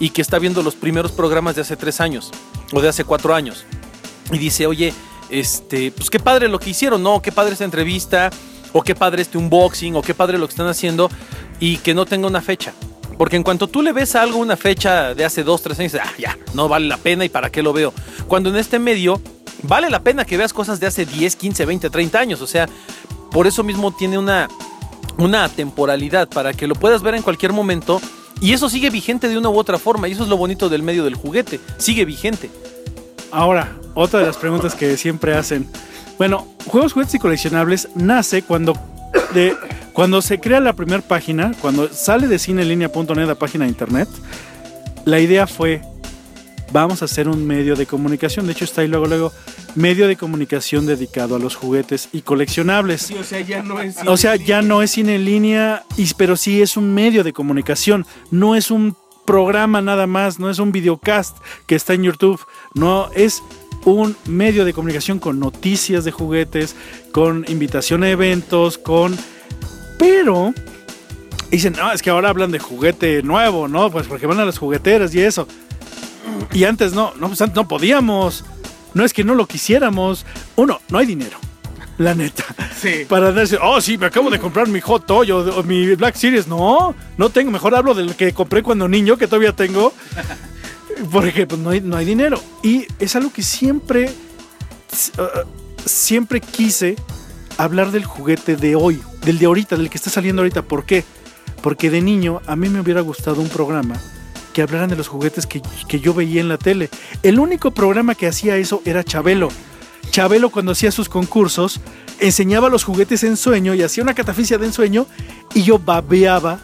y 0.00 0.10
que 0.10 0.22
está 0.22 0.38
viendo 0.38 0.62
los 0.62 0.74
primeros 0.74 1.12
programas 1.12 1.54
de 1.56 1.62
hace 1.62 1.76
tres 1.76 2.00
años 2.00 2.30
o 2.72 2.80
de 2.80 2.88
hace 2.88 3.04
cuatro 3.04 3.34
años 3.34 3.66
y 4.32 4.38
dice, 4.38 4.66
oye, 4.66 4.94
este, 5.28 5.90
pues 5.92 6.08
qué 6.10 6.18
padre 6.18 6.48
lo 6.48 6.58
que 6.58 6.70
hicieron, 6.70 7.02
¿no? 7.02 7.20
Qué 7.20 7.32
padre 7.32 7.52
esta 7.52 7.64
entrevista, 7.64 8.30
o 8.72 8.82
qué 8.82 8.94
padre 8.94 9.22
este 9.22 9.38
unboxing, 9.38 9.96
o 9.96 10.02
qué 10.02 10.14
padre 10.14 10.38
lo 10.38 10.46
que 10.46 10.52
están 10.52 10.68
haciendo, 10.68 11.10
y 11.60 11.78
que 11.78 11.94
no 11.94 12.06
tenga 12.06 12.26
una 12.26 12.40
fecha. 12.40 12.72
Porque 13.18 13.36
en 13.36 13.42
cuanto 13.42 13.66
tú 13.66 13.82
le 13.82 13.92
ves 13.92 14.14
a 14.14 14.22
algo 14.22 14.38
una 14.38 14.56
fecha 14.56 15.14
de 15.14 15.24
hace 15.24 15.42
dos, 15.42 15.62
tres 15.62 15.78
años, 15.78 15.94
ah, 15.94 16.12
ya, 16.18 16.36
no 16.54 16.68
vale 16.68 16.86
la 16.86 16.98
pena 16.98 17.24
y 17.24 17.28
para 17.28 17.50
qué 17.50 17.62
lo 17.62 17.72
veo. 17.72 17.92
Cuando 18.28 18.50
en 18.50 18.56
este 18.56 18.78
medio 18.78 19.20
vale 19.62 19.90
la 19.90 20.00
pena 20.00 20.24
que 20.24 20.36
veas 20.36 20.52
cosas 20.52 20.80
de 20.80 20.86
hace 20.86 21.06
10, 21.06 21.36
15, 21.36 21.64
20, 21.66 21.90
30 21.90 22.18
años. 22.18 22.40
O 22.42 22.46
sea, 22.46 22.68
por 23.30 23.46
eso 23.46 23.64
mismo 23.64 23.94
tiene 23.94 24.18
una, 24.18 24.48
una 25.18 25.48
temporalidad 25.48 26.28
para 26.28 26.52
que 26.52 26.66
lo 26.66 26.74
puedas 26.74 27.02
ver 27.02 27.14
en 27.14 27.22
cualquier 27.22 27.52
momento. 27.52 28.00
Y 28.40 28.52
eso 28.52 28.68
sigue 28.68 28.90
vigente 28.90 29.28
de 29.28 29.38
una 29.38 29.48
u 29.48 29.58
otra 29.58 29.78
forma. 29.78 30.08
Y 30.08 30.12
eso 30.12 30.24
es 30.24 30.28
lo 30.28 30.36
bonito 30.36 30.68
del 30.68 30.82
medio 30.82 31.04
del 31.04 31.14
juguete. 31.14 31.58
Sigue 31.78 32.04
vigente. 32.04 32.50
Ahora, 33.30 33.76
otra 33.94 34.20
de 34.20 34.26
las 34.26 34.36
preguntas 34.36 34.74
que 34.74 34.96
siempre 34.96 35.34
hacen. 35.34 35.68
Bueno, 36.18 36.46
Juegos, 36.66 36.92
Juguetes 36.92 37.14
y 37.14 37.18
Coleccionables 37.18 37.88
nace 37.94 38.42
cuando, 38.42 38.74
de, 39.34 39.54
cuando 39.92 40.22
se 40.22 40.38
crea 40.40 40.60
la 40.60 40.72
primera 40.74 41.02
página, 41.02 41.52
cuando 41.60 41.88
sale 41.92 42.26
de 42.28 42.38
cinelinea.net 42.38 43.28
a 43.30 43.34
página 43.34 43.64
de 43.64 43.70
internet. 43.70 44.08
La 45.04 45.20
idea 45.20 45.46
fue, 45.46 45.80
vamos 46.72 47.02
a 47.02 47.04
hacer 47.04 47.28
un 47.28 47.46
medio 47.46 47.76
de 47.76 47.86
comunicación. 47.86 48.46
De 48.46 48.52
hecho, 48.52 48.64
está 48.64 48.80
ahí 48.80 48.88
luego, 48.88 49.06
luego, 49.06 49.32
medio 49.74 50.08
de 50.08 50.16
comunicación 50.16 50.86
dedicado 50.86 51.36
a 51.36 51.38
los 51.38 51.54
juguetes 51.54 52.08
y 52.12 52.22
coleccionables. 52.22 53.10
o 53.12 53.22
sea, 53.22 53.40
ya 53.40 53.62
no 53.62 53.80
es... 53.80 53.96
O 54.06 54.16
sea, 54.16 54.36
ya 54.36 54.62
no 54.62 54.82
es 54.82 54.90
cine 54.92 55.16
en 55.16 55.24
línea, 55.24 55.84
y- 55.96 56.12
pero 56.14 56.36
sí 56.36 56.60
es 56.62 56.76
un 56.76 56.92
medio 56.94 57.22
de 57.24 57.32
comunicación. 57.32 58.04
No 58.30 58.56
es 58.56 58.70
un 58.70 58.96
programa 59.26 59.80
nada 59.82 60.06
más, 60.06 60.38
no 60.38 60.50
es 60.50 60.58
un 60.58 60.72
videocast 60.72 61.36
que 61.66 61.74
está 61.74 61.94
en 61.94 62.02
YouTube. 62.04 62.40
No, 62.74 63.10
es 63.14 63.42
un 63.86 64.16
medio 64.26 64.64
de 64.64 64.72
comunicación 64.72 65.20
con 65.20 65.38
noticias 65.38 66.04
de 66.04 66.10
juguetes, 66.10 66.74
con 67.12 67.44
invitación 67.48 68.02
a 68.02 68.10
eventos, 68.10 68.78
con... 68.78 69.16
Pero... 69.98 70.52
Dicen, 71.50 71.74
no, 71.78 71.92
es 71.92 72.02
que 72.02 72.10
ahora 72.10 72.28
hablan 72.28 72.50
de 72.50 72.58
juguete 72.58 73.22
nuevo, 73.22 73.68
¿no? 73.68 73.90
Pues 73.90 74.08
porque 74.08 74.26
van 74.26 74.40
a 74.40 74.44
las 74.44 74.58
jugueteras 74.58 75.14
y 75.14 75.20
eso. 75.20 75.46
Y 76.52 76.64
antes 76.64 76.92
no, 76.92 77.14
no, 77.14 77.28
pues 77.28 77.40
antes 77.40 77.54
no 77.54 77.68
podíamos. 77.68 78.44
no 78.92 79.04
es 79.04 79.12
que 79.12 79.22
no 79.22 79.36
lo 79.36 79.46
quisiéramos. 79.46 80.26
Uno, 80.56 80.80
no 80.88 80.98
hay 80.98 81.06
dinero. 81.06 81.38
La 81.98 82.14
neta. 82.14 82.44
Sí. 82.76 83.06
Para 83.08 83.32
decir, 83.32 83.58
oh, 83.62 83.80
sí, 83.80 83.96
me 83.96 84.06
acabo 84.06 84.28
de 84.28 84.38
comprar 84.38 84.68
mi 84.68 84.80
Hot 84.80 85.06
Toy 85.06 85.30
o, 85.30 85.38
o 85.38 85.62
mi 85.62 85.94
Black 85.94 86.16
Series. 86.16 86.46
No, 86.46 86.94
no 87.16 87.30
tengo. 87.30 87.50
Mejor 87.52 87.74
hablo 87.74 87.94
del 87.94 88.16
que 88.16 88.34
compré 88.34 88.62
cuando 88.62 88.88
niño, 88.88 89.16
que 89.16 89.28
todavía 89.28 89.52
tengo. 89.52 89.94
Porque 91.12 91.46
pues, 91.46 91.60
no, 91.60 91.70
hay, 91.70 91.80
no 91.80 91.96
hay 91.96 92.04
dinero. 92.04 92.40
Y 92.62 92.86
es 92.98 93.16
algo 93.16 93.32
que 93.32 93.42
siempre, 93.42 94.10
uh, 95.18 95.48
siempre 95.84 96.40
quise 96.40 96.96
hablar 97.58 97.90
del 97.90 98.04
juguete 98.04 98.56
de 98.56 98.76
hoy, 98.76 99.00
del 99.22 99.38
de 99.38 99.46
ahorita, 99.46 99.76
del 99.76 99.90
que 99.90 99.98
está 99.98 100.10
saliendo 100.10 100.42
ahorita. 100.42 100.62
¿Por 100.62 100.84
qué? 100.84 101.04
Porque 101.62 101.90
de 101.90 102.00
niño 102.00 102.40
a 102.46 102.56
mí 102.56 102.68
me 102.68 102.80
hubiera 102.80 103.00
gustado 103.00 103.40
un 103.40 103.48
programa 103.48 104.00
que 104.52 104.62
hablaran 104.62 104.88
de 104.88 104.96
los 104.96 105.08
juguetes 105.08 105.46
que, 105.46 105.60
que 105.88 106.00
yo 106.00 106.14
veía 106.14 106.40
en 106.40 106.48
la 106.48 106.56
tele. 106.56 106.88
El 107.22 107.38
único 107.38 107.72
programa 107.72 108.14
que 108.14 108.26
hacía 108.26 108.56
eso 108.56 108.80
era 108.84 109.04
Chabelo. 109.04 109.48
Chabelo 110.10 110.50
cuando 110.50 110.72
hacía 110.72 110.90
sus 110.90 111.08
concursos 111.08 111.80
enseñaba 112.20 112.70
los 112.70 112.84
juguetes 112.84 113.22
en 113.24 113.36
sueño 113.36 113.74
y 113.74 113.82
hacía 113.82 114.02
una 114.02 114.14
catafixia 114.14 114.56
de 114.56 114.66
ensueño 114.66 115.06
y 115.54 115.62
yo 115.62 115.78
babeaba 115.78 116.60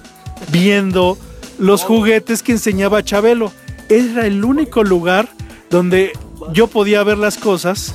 viendo 0.50 1.18
los 1.58 1.82
juguetes 1.82 2.42
que 2.42 2.52
enseñaba 2.52 3.04
Chabelo. 3.04 3.52
Era 3.92 4.26
el 4.26 4.44
único 4.44 4.82
lugar 4.84 5.28
donde 5.70 6.12
yo 6.52 6.66
podía 6.66 7.02
ver 7.04 7.18
las 7.18 7.36
cosas 7.36 7.94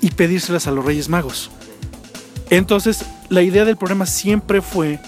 y 0.00 0.10
pedírselas 0.10 0.66
a 0.66 0.70
los 0.70 0.84
Reyes 0.84 1.08
Magos. 1.08 1.50
Entonces, 2.48 3.04
la 3.28 3.42
idea 3.42 3.64
del 3.64 3.76
programa 3.76 4.06
siempre 4.06 4.62
fue 4.62 4.98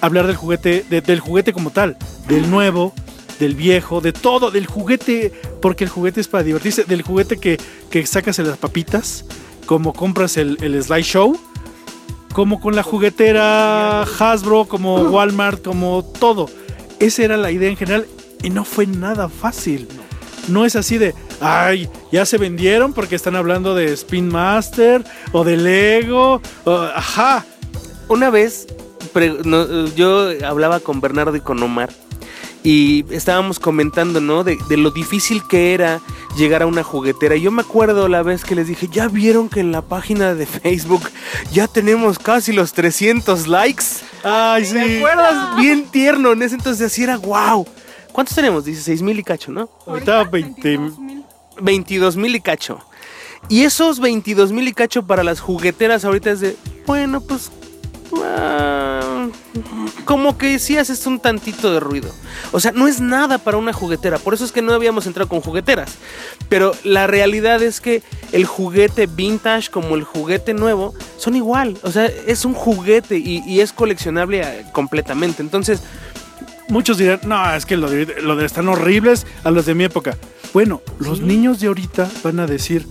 hablar 0.00 0.26
del 0.28 0.36
juguete, 0.36 0.84
de- 0.88 1.00
del 1.00 1.20
juguete 1.20 1.52
como 1.52 1.70
tal, 1.70 1.96
del 2.28 2.48
nuevo, 2.50 2.94
del 3.38 3.54
viejo, 3.54 4.00
de 4.00 4.12
todo, 4.12 4.50
del 4.50 4.66
juguete, 4.66 5.32
porque 5.60 5.84
el 5.84 5.90
juguete 5.90 6.20
es 6.20 6.28
para 6.28 6.44
divertirse, 6.44 6.84
del 6.84 7.02
juguete 7.02 7.38
que, 7.38 7.58
que 7.90 8.06
sacas 8.06 8.38
en 8.38 8.48
las 8.48 8.56
papitas, 8.58 9.24
como 9.66 9.92
compras 9.92 10.36
el, 10.36 10.58
el 10.62 10.82
slideshow, 10.82 11.38
como 12.32 12.60
con 12.60 12.76
la 12.76 12.82
juguetera 12.82 14.02
Hasbro, 14.02 14.66
como 14.66 14.96
Walmart, 15.10 15.62
como 15.64 16.04
todo. 16.04 16.48
Esa 17.00 17.24
era 17.24 17.36
la 17.36 17.50
idea 17.50 17.68
en 17.68 17.76
general 17.76 18.06
y 18.42 18.50
no 18.50 18.64
fue 18.64 18.86
nada 18.86 19.28
fácil. 19.28 19.88
No 20.48 20.64
es 20.64 20.74
así 20.76 20.98
de, 20.98 21.14
ay, 21.40 21.88
ya 22.10 22.24
se 22.26 22.38
vendieron 22.38 22.92
porque 22.92 23.14
están 23.14 23.36
hablando 23.36 23.74
de 23.74 23.92
Spin 23.92 24.28
Master 24.28 25.04
o 25.32 25.44
de 25.44 25.56
Lego. 25.56 26.40
o- 26.64 26.78
ajá, 26.94 27.44
Una 28.08 28.30
vez 28.30 28.66
no, 29.44 29.86
yo 29.94 30.30
hablaba 30.46 30.80
con 30.80 31.00
Bernardo 31.00 31.36
y 31.36 31.40
con 31.40 31.62
Omar 31.62 31.90
y 32.62 33.04
estábamos 33.10 33.58
comentando, 33.58 34.20
¿no? 34.20 34.44
De, 34.44 34.58
de 34.68 34.76
lo 34.76 34.90
difícil 34.90 35.42
que 35.48 35.72
era 35.74 36.00
llegar 36.36 36.62
a 36.62 36.66
una 36.66 36.82
juguetera. 36.82 37.34
Y 37.36 37.40
Yo 37.42 37.50
me 37.50 37.62
acuerdo 37.62 38.08
la 38.08 38.22
vez 38.22 38.44
que 38.44 38.54
les 38.54 38.66
dije, 38.68 38.88
ya 38.92 39.08
vieron 39.08 39.48
que 39.48 39.60
en 39.60 39.72
la 39.72 39.80
página 39.82 40.34
de 40.34 40.44
Facebook 40.46 41.02
ya 41.52 41.66
tenemos 41.68 42.18
casi 42.18 42.52
los 42.52 42.72
300 42.74 43.46
likes. 43.48 43.84
ay, 44.24 44.64
¿Te 44.64 44.68
sí. 44.68 44.96
acuerdas? 44.98 45.56
Bien 45.56 45.84
tierno. 45.90 46.32
En 46.32 46.42
ese 46.42 46.56
entonces 46.56 46.86
así 46.92 47.02
era 47.02 47.16
wow. 47.16 47.66
¿Cuántos 48.12 48.34
tenemos? 48.34 48.64
16 48.64 49.02
mil 49.02 49.18
y 49.18 49.22
cacho, 49.22 49.52
¿no? 49.52 49.68
Ahorita 49.86 50.24
20 50.24 50.78
22 51.60 52.16
mil 52.16 52.34
y 52.34 52.40
cacho. 52.40 52.78
Y 53.48 53.62
esos 53.62 54.00
22 54.00 54.52
mil 54.52 54.68
y 54.68 54.72
cacho 54.72 55.06
para 55.06 55.24
las 55.24 55.40
jugueteras 55.40 56.04
ahorita 56.04 56.30
es 56.30 56.40
de, 56.40 56.56
bueno, 56.86 57.20
pues... 57.20 57.50
ah, 58.22 59.28
como 60.04 60.36
que 60.36 60.58
sí 60.58 60.76
haces 60.76 61.06
un 61.06 61.20
tantito 61.20 61.72
de 61.72 61.80
ruido. 61.80 62.10
O 62.52 62.60
sea, 62.60 62.72
no 62.72 62.88
es 62.88 63.00
nada 63.00 63.38
para 63.38 63.58
una 63.58 63.72
juguetera. 63.72 64.18
Por 64.18 64.34
eso 64.34 64.44
es 64.44 64.52
que 64.52 64.62
no 64.62 64.72
habíamos 64.72 65.06
entrado 65.06 65.28
con 65.28 65.40
jugueteras. 65.40 65.96
Pero 66.48 66.72
la 66.82 67.06
realidad 67.06 67.62
es 67.62 67.80
que 67.80 68.02
el 68.32 68.44
juguete 68.44 69.06
vintage 69.06 69.70
como 69.70 69.94
el 69.94 70.04
juguete 70.04 70.54
nuevo 70.54 70.94
son 71.16 71.36
igual. 71.36 71.78
O 71.82 71.92
sea, 71.92 72.06
es 72.06 72.44
un 72.44 72.54
juguete 72.54 73.18
y, 73.18 73.42
y 73.46 73.60
es 73.60 73.72
coleccionable 73.72 74.40
eh, 74.40 74.66
completamente. 74.72 75.42
Entonces, 75.42 75.82
Muchos 76.70 76.98
dirán, 76.98 77.20
no, 77.24 77.54
es 77.54 77.66
que 77.66 77.76
lo 77.76 77.90
de, 77.90 78.22
lo 78.22 78.36
de 78.36 78.46
están 78.46 78.68
horribles 78.68 79.26
a 79.44 79.50
los 79.50 79.66
de 79.66 79.74
mi 79.74 79.84
época. 79.84 80.16
Bueno, 80.54 80.80
los 80.98 81.20
niños 81.20 81.60
de 81.60 81.66
ahorita 81.68 82.08
van 82.22 82.40
a 82.40 82.46
decir, 82.46 82.86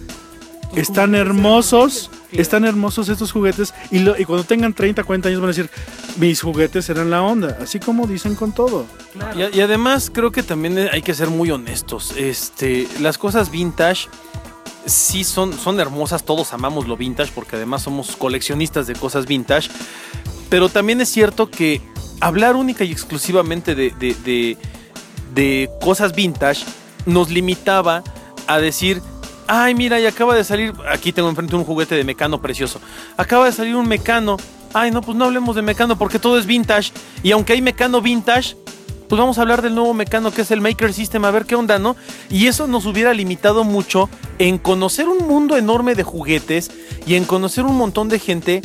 están 0.76 1.16
hermosos, 1.16 2.12
están 2.32 2.66
hermosos 2.66 3.10
estos 3.10 3.32
juguetes. 3.32 3.74
Y, 3.92 4.00
lo- 4.00 4.20
y 4.20 4.26
cuando 4.26 4.44
tengan 4.44 4.74
30, 4.74 5.04
40 5.04 5.30
años 5.30 5.40
van 5.42 5.50
a 5.50 5.54
decir, 5.54 5.70
mis 6.18 6.42
juguetes 6.42 6.90
eran 6.90 7.10
la 7.10 7.22
onda. 7.22 7.58
Así 7.62 7.80
como 7.80 8.06
dicen 8.06 8.36
con 8.36 8.52
todo. 8.54 8.86
Y, 9.36 9.58
y 9.58 9.62
además 9.62 10.12
creo 10.14 10.32
que 10.32 10.44
también 10.44 10.78
hay 10.92 11.02
que 11.02 11.14
ser 11.14 11.30
muy 11.30 11.50
honestos. 11.52 12.14
Este, 12.18 12.88
las 13.00 13.18
cosas 13.18 13.50
vintage 13.50 14.08
sí 14.86 15.24
son, 15.24 15.54
son 15.54 15.80
hermosas, 15.80 16.24
todos 16.24 16.54
amamos 16.54 16.88
lo 16.88 16.98
vintage 16.98 17.32
porque 17.34 17.56
además 17.56 17.84
somos 17.84 18.16
coleccionistas 18.16 18.88
de 18.88 18.94
cosas 18.96 19.26
vintage. 19.26 19.70
Pero 20.50 20.68
también 20.70 21.00
es 21.02 21.10
cierto 21.10 21.50
que 21.50 21.82
hablar 22.20 22.56
única 22.56 22.84
y 22.84 22.92
exclusivamente 22.92 23.76
de, 23.76 23.92
de- 23.92 24.16
de- 24.24 24.58
de 25.34 25.70
cosas 25.82 26.14
vintage 26.16 26.66
nos 27.06 27.30
limitaba 27.30 28.04
a 28.48 28.58
decir, 28.60 29.02
ay 29.48 29.76
mira, 29.76 30.00
y 30.00 30.06
acaba 30.06 30.36
de 30.36 30.44
salir, 30.44 30.74
aquí 30.92 31.12
tengo 31.14 31.30
enfrente 31.30 31.56
un 31.56 31.64
juguete 31.64 31.96
de 31.96 32.04
mecano 32.04 32.42
precioso, 32.42 32.80
acaba 33.18 33.46
de 33.46 33.52
salir 33.52 33.76
un 33.76 33.88
mecano, 33.88 34.38
ay 34.74 34.92
no, 34.92 35.02
pues 35.02 35.16
no 35.18 35.26
hablemos 35.26 35.56
de 35.56 35.62
mecano 35.62 35.98
porque 35.98 36.20
todo 36.20 36.38
es 36.40 36.46
vintage, 36.46 36.92
y 37.24 37.32
aunque 37.32 37.54
hay 37.54 37.62
mecano 37.62 38.02
vintage, 38.02 38.56
pues 39.08 39.20
vamos 39.20 39.38
a 39.40 39.42
hablar 39.42 39.62
del 39.64 39.74
nuevo 39.74 39.94
mecano 39.94 40.32
que 40.32 40.42
es 40.44 40.52
el 40.52 40.62
Maker 40.62 40.94
System, 40.94 41.26
a 41.26 41.32
ver 41.32 41.46
qué 41.46 41.56
onda, 41.56 41.80
¿no? 41.80 41.96
Y 42.30 42.46
eso 42.46 42.68
nos 42.68 42.86
hubiera 42.86 43.12
limitado 43.14 43.64
mucho 43.64 44.08
en 44.38 44.60
conocer 44.60 45.08
un 45.08 45.28
mundo 45.28 45.58
enorme 45.58 45.96
de 45.96 46.04
juguetes 46.04 46.70
y 47.08 47.16
en 47.16 47.26
conocer 47.26 47.66
un 47.66 47.76
montón 47.76 48.08
de 48.10 48.20
gente 48.20 48.62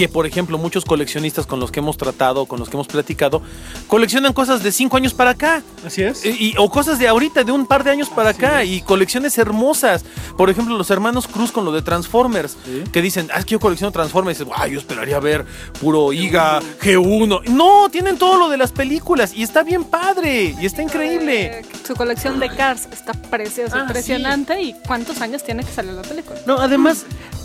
que, 0.00 0.08
por 0.08 0.24
ejemplo, 0.24 0.56
muchos 0.56 0.86
coleccionistas 0.86 1.44
con 1.46 1.60
los 1.60 1.70
que 1.70 1.80
hemos 1.80 1.98
tratado, 1.98 2.46
con 2.46 2.58
los 2.58 2.70
que 2.70 2.76
hemos 2.78 2.86
platicado, 2.86 3.42
coleccionan 3.86 4.32
cosas 4.32 4.62
de 4.62 4.72
5 4.72 4.96
años 4.96 5.12
para 5.12 5.32
acá. 5.32 5.62
Así 5.84 6.02
es. 6.02 6.24
Y, 6.24 6.30
y- 6.30 6.54
o 6.56 6.70
cosas 6.70 6.98
de 6.98 7.06
ahorita, 7.06 7.44
de 7.44 7.52
un 7.52 7.66
par 7.66 7.84
de 7.84 7.90
años 7.90 8.08
para 8.08 8.30
acá, 8.30 8.64
y 8.64 8.80
colecciones 8.80 9.36
hermosas. 9.36 10.02
Por 10.38 10.48
ejemplo, 10.48 10.78
los 10.78 10.90
hermanos 10.90 11.26
Cruz 11.26 11.52
con 11.52 11.66
lo 11.66 11.72
de 11.72 11.82
Transformers, 11.82 12.56
Sí. 12.64 12.84
que 12.90 13.02
dicen, 13.02 13.28
ah, 13.34 13.40
es 13.40 13.44
que 13.44 13.50
yo 13.52 13.60
colecciono 13.60 13.92
Transformers. 13.92 14.40
Y 14.40 14.44
dices, 14.44 14.56
"Guau, 14.56 14.68
yo 14.70 14.78
esperaría 14.78 15.20
ver 15.20 15.44
puro 15.82 16.14
IGA, 16.14 16.60
G1. 16.80 17.42
No, 17.50 17.90
tienen 17.90 18.16
todo 18.16 18.38
lo 18.38 18.48
de 18.48 18.56
las 18.56 18.72
películas, 18.72 19.34
y 19.34 19.42
está 19.42 19.62
bien 19.64 19.84
padre, 19.84 20.56
y 20.58 20.64
está 20.64 20.80
increíble. 20.82 21.58
Eh, 21.58 21.62
Su 21.86 21.94
colección 21.94 22.40
de 22.40 22.48
Cars 22.48 22.88
está 22.90 23.12
preciosa, 23.12 23.76
Ah, 23.76 23.80
impresionante. 23.82 24.62
¿Y 24.62 24.74
cuántos 24.86 25.20
años 25.20 25.44
tiene 25.44 25.62
que 25.62 25.72
salir 25.74 25.92
la 25.92 26.00
película? 26.02 26.40
No, 26.46 26.56
además, 26.58 27.04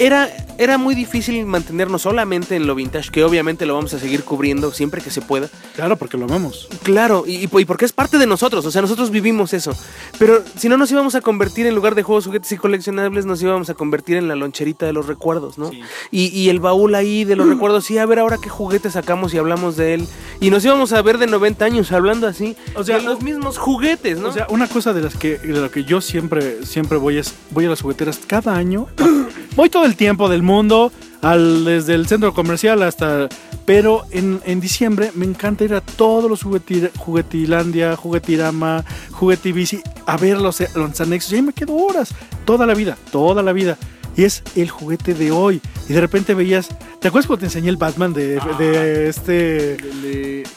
era, 0.00 0.28
era 0.58 0.78
muy 0.78 0.94
difícil 0.94 1.44
mantenernos 1.46 2.02
solamente 2.02 2.56
en 2.56 2.66
lo 2.66 2.74
vintage, 2.74 3.10
que 3.10 3.22
obviamente 3.22 3.66
lo 3.66 3.74
vamos 3.74 3.94
a 3.94 3.98
seguir 3.98 4.24
cubriendo 4.24 4.72
siempre 4.72 5.00
que 5.00 5.10
se 5.10 5.20
pueda. 5.20 5.48
Claro, 5.76 5.96
porque 5.96 6.16
lo 6.16 6.24
amamos. 6.24 6.68
Claro, 6.82 7.24
y, 7.26 7.36
y 7.36 7.46
po- 7.46 7.60
y 7.60 7.64
porque 7.66 7.84
es 7.84 7.92
parte 7.92 8.18
de 8.18 8.26
nosotros, 8.26 8.64
o 8.66 8.70
sea, 8.70 8.80
nosotros 8.82 9.10
vivimos 9.10 9.52
eso. 9.52 9.72
Pero 10.18 10.42
si 10.56 10.68
no 10.68 10.76
nos 10.76 10.90
íbamos 10.90 11.14
a 11.14 11.20
convertir 11.20 11.66
en 11.66 11.74
lugar 11.74 11.94
de 11.94 12.02
juegos, 12.02 12.26
juguetes 12.26 12.50
y 12.52 12.56
coleccionables, 12.56 13.26
nos 13.26 13.42
íbamos 13.42 13.68
a 13.70 13.74
convertir 13.74 14.16
en 14.16 14.26
la 14.26 14.34
loncherita 14.36 14.86
de 14.86 14.92
los 14.92 15.06
recuerdos, 15.06 15.58
¿no? 15.58 15.70
Sí. 15.70 15.80
Y, 16.10 16.26
y 16.28 16.48
el 16.48 16.60
baúl 16.60 16.94
ahí 16.94 17.24
de 17.24 17.36
los 17.36 17.46
recuerdos, 17.48 17.84
sí, 17.84 17.98
a 17.98 18.06
ver 18.06 18.18
ahora 18.18 18.38
qué 18.42 18.48
juguete 18.48 18.90
sacamos 18.90 19.34
y 19.34 19.38
hablamos 19.38 19.76
de 19.76 19.94
él. 19.94 20.06
Y 20.40 20.50
nos 20.50 20.64
íbamos 20.64 20.92
a 20.94 21.02
ver 21.02 21.18
de 21.18 21.26
90 21.26 21.64
años 21.64 21.92
hablando 21.92 22.26
así, 22.26 22.56
O 22.74 22.84
sea, 22.84 22.96
de 22.98 23.02
los 23.04 23.22
mismos 23.22 23.58
juguetes, 23.58 24.18
¿no? 24.18 24.30
O 24.30 24.32
sea, 24.32 24.46
una 24.48 24.66
cosa 24.66 24.92
de 24.94 25.02
las 25.02 25.14
que 25.16 25.38
de 25.38 25.60
lo 25.60 25.70
que 25.70 25.84
yo 25.84 26.00
siempre 26.00 26.64
siempre 26.64 26.96
voy 26.96 27.18
es 27.18 27.34
voy 27.50 27.66
a 27.66 27.68
las 27.68 27.82
jugueteras 27.82 28.18
cada 28.26 28.56
año. 28.56 28.86
voy 29.56 29.68
todo 29.68 29.84
el 29.84 29.89
tiempo 29.96 30.28
del 30.28 30.42
mundo, 30.42 30.92
al, 31.22 31.64
desde 31.64 31.94
el 31.94 32.06
centro 32.06 32.32
comercial 32.34 32.82
hasta 32.82 33.28
pero 33.66 34.04
en, 34.10 34.40
en 34.46 34.58
diciembre 34.60 35.12
me 35.14 35.26
encanta 35.26 35.64
ir 35.64 35.74
a 35.74 35.80
todos 35.80 36.28
los 36.28 36.44
jugueti- 36.44 36.90
juguetilandia, 36.96 37.94
juguetirama, 37.96 38.84
juguetibici 39.12 39.80
a 40.06 40.16
ver 40.16 40.38
los, 40.38 40.60
los 40.74 41.00
anexos 41.00 41.32
y 41.32 41.36
ahí 41.36 41.42
me 41.42 41.52
quedo 41.52 41.76
horas, 41.76 42.12
toda 42.44 42.66
la 42.66 42.74
vida, 42.74 42.96
toda 43.12 43.42
la 43.42 43.52
vida. 43.52 43.76
Y 44.16 44.24
es 44.24 44.42
el 44.56 44.68
juguete 44.68 45.14
de 45.14 45.30
hoy. 45.30 45.60
Y 45.88 45.92
de 45.92 46.00
repente 46.00 46.34
veías. 46.34 46.68
¿Te 47.00 47.08
acuerdas 47.08 47.28
cuando 47.28 47.40
te 47.40 47.46
enseñé 47.46 47.68
el 47.68 47.76
Batman 47.76 48.12
de, 48.12 48.40
de 48.58 49.08
este. 49.08 49.76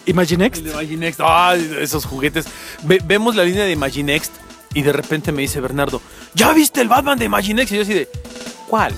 Imaginext? 0.08 0.58
El 0.58 0.64
de 0.66 0.72
Imaginext. 0.72 1.22
Ay, 1.24 1.72
esos 1.80 2.04
juguetes. 2.06 2.46
Ve- 2.84 3.02
vemos 3.06 3.36
la 3.36 3.44
línea 3.44 3.64
de 3.64 3.72
Imaginext 3.72 4.34
y 4.74 4.82
de 4.82 4.92
repente 4.92 5.32
me 5.32 5.44
dice 5.44 5.62
Bernardo, 5.62 6.02
¿ya 6.34 6.52
viste 6.52 6.82
el 6.82 6.88
Batman 6.90 7.20
de 7.20 7.26
Imaginext? 7.26 7.72
Y 7.74 7.76
yo 7.76 7.82
así 7.84 7.94
de, 7.94 8.10
¿cuál? 8.68 8.94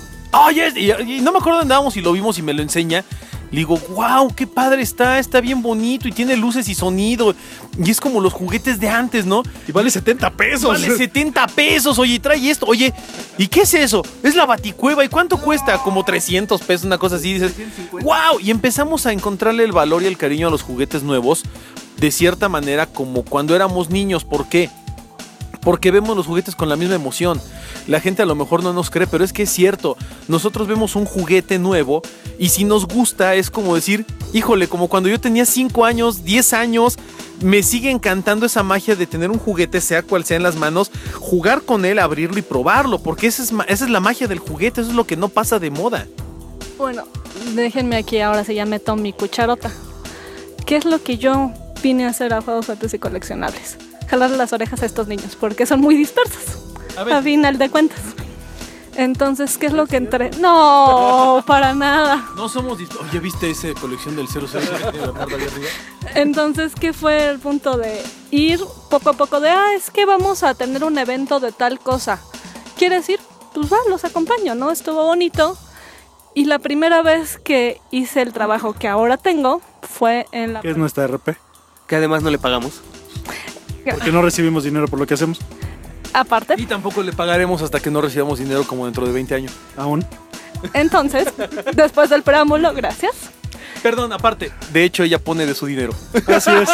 Y, 0.75 0.91
y 0.91 1.21
no 1.21 1.31
me 1.31 1.39
acuerdo 1.39 1.59
dónde 1.59 1.73
andábamos 1.73 1.95
y 1.97 2.01
lo 2.01 2.11
vimos 2.11 2.37
y 2.37 2.41
me 2.41 2.53
lo 2.53 2.61
enseña. 2.61 3.03
Le 3.51 3.59
digo, 3.59 3.77
wow, 3.91 4.33
qué 4.35 4.47
padre 4.47 4.81
está, 4.81 5.19
está 5.19 5.39
bien 5.39 5.61
bonito 5.61 6.07
y 6.07 6.11
tiene 6.11 6.35
luces 6.35 6.67
y 6.67 6.75
sonido. 6.75 7.33
Y 7.81 7.89
es 7.89 8.01
como 8.01 8.19
los 8.19 8.33
juguetes 8.33 8.79
de 8.79 8.89
antes, 8.89 9.25
¿no? 9.25 9.43
Y 9.67 9.71
vale 9.71 9.89
70 9.89 10.31
pesos. 10.31 10.69
Vale 10.69 10.97
70 10.97 11.47
pesos, 11.47 11.99
oye, 11.99 12.19
trae 12.19 12.49
esto, 12.49 12.65
oye, 12.65 12.93
¿y 13.37 13.47
qué 13.47 13.61
es 13.61 13.73
eso? 13.73 14.01
Es 14.23 14.35
la 14.35 14.45
baticueva, 14.45 15.05
¿y 15.05 15.09
cuánto 15.09 15.37
cuesta? 15.37 15.77
Como 15.77 16.03
300 16.03 16.61
pesos, 16.61 16.85
una 16.85 16.97
cosa 16.97 17.15
así, 17.17 17.33
dices, 17.33 17.53
wow, 17.91 18.39
y 18.41 18.51
empezamos 18.51 19.05
a 19.05 19.13
encontrarle 19.13 19.63
el 19.63 19.71
valor 19.71 20.03
y 20.03 20.07
el 20.07 20.17
cariño 20.17 20.47
a 20.47 20.51
los 20.51 20.61
juguetes 20.61 21.03
nuevos, 21.03 21.43
de 21.97 22.11
cierta 22.11 22.49
manera 22.49 22.87
como 22.87 23.23
cuando 23.23 23.55
éramos 23.55 23.89
niños, 23.89 24.25
¿por 24.25 24.49
qué? 24.49 24.69
Porque 25.65 25.91
vemos 25.91 26.15
los 26.15 26.27
juguetes 26.27 26.55
con 26.55 26.69
la 26.69 26.77
misma 26.77 26.95
emoción. 26.95 27.41
La 27.87 27.99
gente 27.99 28.21
a 28.21 28.25
lo 28.25 28.35
mejor 28.35 28.63
no 28.63 28.71
nos 28.71 28.91
cree, 28.91 29.07
pero 29.07 29.25
es 29.25 29.33
que 29.33 29.43
es 29.43 29.49
cierto. 29.49 29.97
Nosotros 30.27 30.67
vemos 30.67 30.95
un 30.95 31.05
juguete 31.05 31.59
nuevo 31.59 32.03
y 32.39 32.49
si 32.49 32.63
nos 32.63 32.87
gusta 32.87 33.33
es 33.33 33.49
como 33.49 33.75
decir, 33.75 34.05
híjole, 34.31 34.67
como 34.67 34.87
cuando 34.87 35.09
yo 35.09 35.19
tenía 35.19 35.43
5 35.45 35.83
años, 35.83 36.23
10 36.23 36.53
años, 36.53 36.97
me 37.41 37.63
sigue 37.63 37.89
encantando 37.89 38.45
esa 38.45 38.61
magia 38.61 38.95
de 38.95 39.07
tener 39.07 39.31
un 39.31 39.39
juguete, 39.39 39.81
sea 39.81 40.03
cual 40.03 40.23
sea 40.23 40.37
en 40.37 40.43
las 40.43 40.55
manos, 40.55 40.91
jugar 41.19 41.63
con 41.63 41.83
él, 41.83 41.97
abrirlo 41.97 42.37
y 42.37 42.43
probarlo, 42.43 42.99
porque 42.99 43.27
esa 43.27 43.41
es, 43.41 43.51
esa 43.67 43.85
es 43.85 43.89
la 43.89 43.99
magia 43.99 44.27
del 44.27 44.39
juguete, 44.39 44.81
eso 44.81 44.91
es 44.91 44.95
lo 44.95 45.07
que 45.07 45.17
no 45.17 45.29
pasa 45.29 45.57
de 45.57 45.71
moda. 45.71 46.07
Bueno, 46.77 47.05
déjenme 47.55 47.97
aquí 47.97 48.19
ahora 48.19 48.43
sí 48.43 48.53
ya 48.53 48.65
meto 48.65 48.95
mi 48.95 49.13
cucharota. 49.13 49.71
¿Qué 50.67 50.75
es 50.75 50.85
lo 50.85 51.01
que 51.01 51.17
yo 51.17 51.51
vine 51.81 52.05
a 52.05 52.09
hacer 52.09 52.33
a 52.33 52.41
Juegos 52.41 52.67
Fuertes 52.67 52.93
y 52.93 52.99
Coleccionables? 52.99 53.77
Jalarle 54.07 54.37
las 54.37 54.53
orejas 54.53 54.81
a 54.81 54.85
estos 54.85 55.07
niños, 55.07 55.35
porque 55.39 55.65
son 55.65 55.81
muy 55.81 55.95
dispersos. 55.95 56.65
A, 56.97 57.21
final 57.21 57.57
de 57.57 57.69
cuentas. 57.69 57.99
Entonces, 58.95 59.57
¿qué 59.57 59.65
es 59.65 59.73
lo 59.73 59.87
que 59.87 59.97
entré? 59.97 60.31
No, 60.39 61.43
para 61.47 61.73
nada. 61.73 62.29
No 62.35 62.47
somos... 62.47 62.79
Oye, 62.79 63.19
¿viste 63.19 63.49
esa 63.49 63.73
colección 63.73 64.15
del 64.15 64.27
007 64.27 64.49
que 64.49 64.91
tiene 64.91 65.07
Bernardo 65.07 65.35
ahí 65.35 65.43
arriba? 65.43 65.67
Entonces, 66.15 66.73
¿qué 66.79 66.93
fue 66.93 67.29
el 67.29 67.39
punto 67.39 67.77
de 67.77 68.01
ir 68.31 68.61
poco 68.89 69.09
a 69.09 69.13
poco 69.13 69.39
de, 69.41 69.49
ah, 69.49 69.73
es 69.75 69.91
que 69.91 70.05
vamos 70.05 70.43
a 70.43 70.53
tener 70.53 70.83
un 70.83 70.97
evento 70.97 71.41
de 71.41 71.51
tal 71.51 71.79
cosa? 71.79 72.21
¿Quieres 72.77 73.09
ir? 73.09 73.19
Pues 73.53 73.71
va, 73.71 73.77
los 73.89 74.05
acompaño, 74.05 74.55
¿no? 74.55 74.71
Estuvo 74.71 75.03
bonito. 75.03 75.57
Y 76.33 76.45
la 76.45 76.59
primera 76.59 77.01
vez 77.01 77.37
que 77.37 77.81
hice 77.91 78.21
el 78.21 78.33
trabajo 78.33 78.73
que 78.73 78.87
ahora 78.87 79.17
tengo 79.17 79.61
fue 79.81 80.27
en 80.31 80.53
la... 80.53 80.61
Que 80.61 80.71
es 80.71 80.77
nuestra 80.77 81.07
RP. 81.07 81.37
Que 81.87 81.95
además 81.95 82.23
no 82.23 82.29
le 82.29 82.37
pagamos. 82.37 82.81
Porque 83.91 84.11
no 84.11 84.21
recibimos 84.21 84.63
dinero 84.63 84.87
por 84.87 84.99
lo 84.99 85.05
que 85.07 85.13
hacemos. 85.13 85.39
Aparte, 86.13 86.55
Y 86.57 86.65
tampoco 86.65 87.03
le 87.03 87.11
pagaremos 87.11 87.61
hasta 87.61 87.79
que 87.81 87.91
no 87.91 88.01
recibamos 88.01 88.39
dinero 88.39 88.63
como 88.65 88.85
dentro 88.85 89.05
de 89.05 89.11
20 89.11 89.35
años. 89.35 89.51
Aún. 89.75 90.05
entonces, 90.73 91.27
después 91.73 92.09
del 92.09 92.23
preámbulo, 92.23 92.73
gracias. 92.73 93.13
Perdón, 93.83 94.13
aparte, 94.13 94.51
de 94.71 94.83
hecho 94.83 95.03
ella 95.03 95.19
pone 95.19 95.45
de 95.45 95.53
su 95.53 95.65
dinero. 95.67 95.93
Así 96.27 96.49
es. 96.51 96.69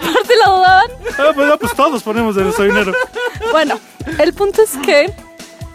Por 0.00 0.26
si 0.26 0.32
lo 0.44 0.56
dudaban. 0.56 0.90
Ah, 1.18 1.32
pues, 1.34 1.50
ah, 1.52 1.56
pues 1.60 1.74
todos 1.74 2.02
ponemos 2.02 2.36
de 2.36 2.44
nuestro 2.44 2.64
dinero. 2.64 2.92
Bueno, 3.50 3.78
el 4.18 4.32
punto 4.32 4.62
es 4.62 4.70
que 4.84 5.12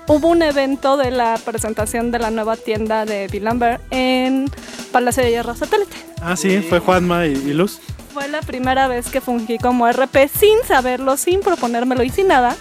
hubo 0.08 0.30
un 0.30 0.42
evento 0.42 0.98
de 0.98 1.12
la 1.12 1.38
presentación 1.44 2.10
de 2.12 2.20
la 2.20 2.32
nueva 2.32 2.56
tienda 2.56 3.06
de 3.06 3.28
Villamber 3.28 3.82
en 3.92 4.50
Palacio 4.92 5.24
de 5.24 5.32
Hierro 5.32 5.56
Satélite. 5.56 5.96
Ah, 6.22 6.36
sí, 6.36 6.66
fue 6.68 6.80
Juanma 6.80 7.28
y, 7.28 7.34
y 7.34 7.54
Luz. 7.54 7.82
Fue 8.16 8.30
la 8.30 8.40
primera 8.40 8.88
vez 8.88 9.10
que 9.10 9.20
fungí 9.20 9.58
como 9.58 9.92
RP 9.92 10.30
sin 10.34 10.58
saberlo, 10.66 11.18
sin 11.18 11.42
proponérmelo 11.42 12.02
y 12.02 12.10
sin 12.10 12.30
nada, 12.30 12.56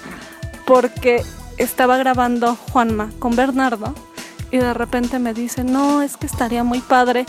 porque 0.66 1.22
estaba 1.58 1.96
grabando 1.96 2.56
Juanma 2.72 3.12
con 3.20 3.36
Bernardo 3.36 3.94
y 4.50 4.56
de 4.56 4.74
repente 4.74 5.20
me 5.20 5.32
dice, 5.32 5.62
no, 5.62 6.02
es 6.02 6.16
que 6.16 6.26
estaría 6.26 6.64
muy 6.64 6.80
padre 6.80 7.24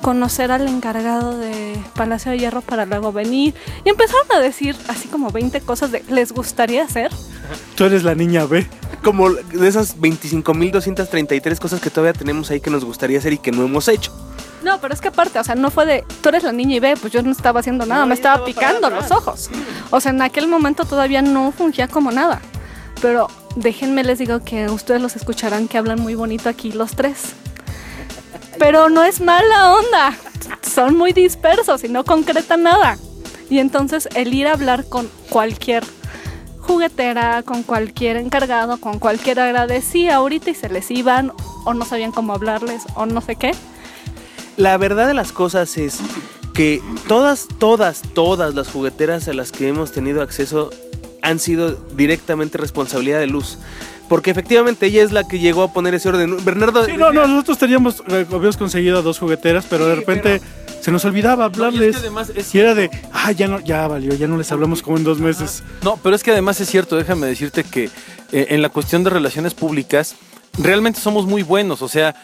conocer 0.00 0.52
al 0.52 0.66
encargado 0.66 1.38
de 1.38 1.76
Palacio 1.94 2.32
de 2.32 2.38
Hierro 2.38 2.62
para 2.62 2.86
luego 2.86 3.12
venir. 3.12 3.54
Y 3.84 3.90
empezaron 3.90 4.26
a 4.34 4.40
decir 4.40 4.74
así 4.88 5.08
como 5.08 5.30
20 5.30 5.60
cosas 5.60 5.92
de, 5.92 6.02
¿les 6.08 6.32
gustaría 6.32 6.82
hacer? 6.82 7.10
Tú 7.74 7.84
eres 7.84 8.04
la 8.04 8.14
niña 8.14 8.46
B. 8.46 8.66
Como 9.04 9.28
de 9.28 9.68
esas 9.68 9.98
25.233 9.98 11.58
cosas 11.58 11.82
que 11.82 11.90
todavía 11.90 12.18
tenemos 12.18 12.50
ahí 12.50 12.60
que 12.60 12.70
nos 12.70 12.86
gustaría 12.86 13.18
hacer 13.18 13.34
y 13.34 13.38
que 13.38 13.52
no 13.52 13.64
hemos 13.64 13.86
hecho. 13.88 14.25
No, 14.62 14.80
pero 14.80 14.94
es 14.94 15.00
que 15.00 15.08
aparte, 15.08 15.38
o 15.38 15.44
sea, 15.44 15.54
no 15.54 15.70
fue 15.70 15.86
de, 15.86 16.04
tú 16.22 16.28
eres 16.28 16.42
la 16.42 16.52
niña 16.52 16.76
y 16.76 16.80
ve, 16.80 16.96
pues 16.96 17.12
yo 17.12 17.22
no 17.22 17.30
estaba 17.30 17.60
haciendo 17.60 17.86
nada, 17.86 18.06
me 18.06 18.14
estaba 18.14 18.44
picando 18.44 18.90
los 18.90 19.10
ojos. 19.10 19.50
O 19.90 20.00
sea, 20.00 20.10
en 20.12 20.22
aquel 20.22 20.48
momento 20.48 20.84
todavía 20.84 21.22
no 21.22 21.52
fungía 21.52 21.88
como 21.88 22.10
nada. 22.10 22.40
Pero 23.00 23.28
déjenme 23.54 24.04
les 24.04 24.18
digo 24.18 24.42
que 24.42 24.68
ustedes 24.68 25.00
los 25.00 25.16
escucharán 25.16 25.68
que 25.68 25.78
hablan 25.78 26.00
muy 26.00 26.14
bonito 26.14 26.48
aquí 26.48 26.72
los 26.72 26.96
tres. 26.96 27.34
Pero 28.58 28.88
no 28.88 29.04
es 29.04 29.20
mala 29.20 29.74
onda. 29.74 30.14
Son 30.62 30.96
muy 30.96 31.12
dispersos 31.12 31.84
y 31.84 31.88
no 31.88 32.04
concretan 32.04 32.62
nada. 32.62 32.96
Y 33.50 33.58
entonces 33.58 34.08
el 34.14 34.32
ir 34.34 34.46
a 34.46 34.52
hablar 34.52 34.88
con 34.88 35.08
cualquier 35.28 35.84
juguetera, 36.60 37.42
con 37.42 37.62
cualquier 37.62 38.16
encargado, 38.16 38.78
con 38.78 38.98
cualquier 38.98 39.38
agradecía 39.40 40.16
ahorita 40.16 40.50
y 40.50 40.54
se 40.54 40.68
les 40.68 40.90
iban 40.90 41.32
o 41.64 41.74
no 41.74 41.84
sabían 41.84 42.12
cómo 42.12 42.32
hablarles 42.32 42.82
o 42.94 43.06
no 43.06 43.20
sé 43.20 43.36
qué. 43.36 43.52
La 44.56 44.76
verdad 44.78 45.06
de 45.06 45.14
las 45.14 45.32
cosas 45.32 45.76
es 45.76 45.98
que 46.54 46.80
todas, 47.08 47.46
todas, 47.58 48.02
todas 48.14 48.54
las 48.54 48.68
jugueteras 48.68 49.28
a 49.28 49.34
las 49.34 49.52
que 49.52 49.68
hemos 49.68 49.92
tenido 49.92 50.22
acceso 50.22 50.70
han 51.22 51.38
sido 51.38 51.72
directamente 51.96 52.56
responsabilidad 52.56 53.18
de 53.18 53.26
Luz. 53.26 53.58
Porque 54.08 54.30
efectivamente 54.30 54.86
ella 54.86 55.02
es 55.02 55.10
la 55.12 55.26
que 55.26 55.40
llegó 55.40 55.64
a 55.64 55.72
poner 55.72 55.94
ese 55.94 56.08
orden. 56.08 56.42
Bernardo. 56.44 56.84
Sí, 56.86 56.92
no, 56.96 57.12
no, 57.12 57.26
nosotros 57.26 57.58
teníamos, 57.58 58.02
eh, 58.08 58.24
habíamos 58.32 58.56
conseguido 58.56 58.98
a 58.98 59.02
dos 59.02 59.18
jugueteras, 59.18 59.66
pero 59.68 59.86
de 59.86 59.96
repente 59.96 60.40
se 60.80 60.92
nos 60.92 61.04
olvidaba 61.04 61.48
No, 61.48 61.50
y 61.50 61.50
es 61.50 61.56
hablarles. 61.56 61.96
que 61.96 62.00
además 62.00 62.32
es 62.34 62.54
y 62.54 62.58
era 62.60 62.74
de, 62.76 62.88
ah, 63.12 63.32
ya 63.32 63.48
no, 63.48 63.58
ya 63.60 63.88
valió, 63.88 64.14
ya 64.14 64.28
no 64.28 64.38
les 64.38 64.52
hablamos 64.52 64.80
como 64.80 64.96
en 64.96 65.02
dos 65.04 65.18
meses. 65.18 65.64
No, 65.82 65.98
pero 66.00 66.14
es 66.14 66.22
que 66.22 66.30
además 66.30 66.60
es 66.60 66.70
cierto, 66.70 66.96
déjame 66.96 67.26
decirte 67.26 67.64
que 67.64 67.90
eh, 68.30 68.46
en 68.50 68.62
la 68.62 68.68
cuestión 68.68 69.02
de 69.02 69.10
relaciones 69.10 69.54
públicas, 69.54 70.14
realmente 70.56 71.00
somos 71.00 71.26
muy 71.26 71.42
buenos. 71.42 71.82
O 71.82 71.88
sea, 71.88 72.14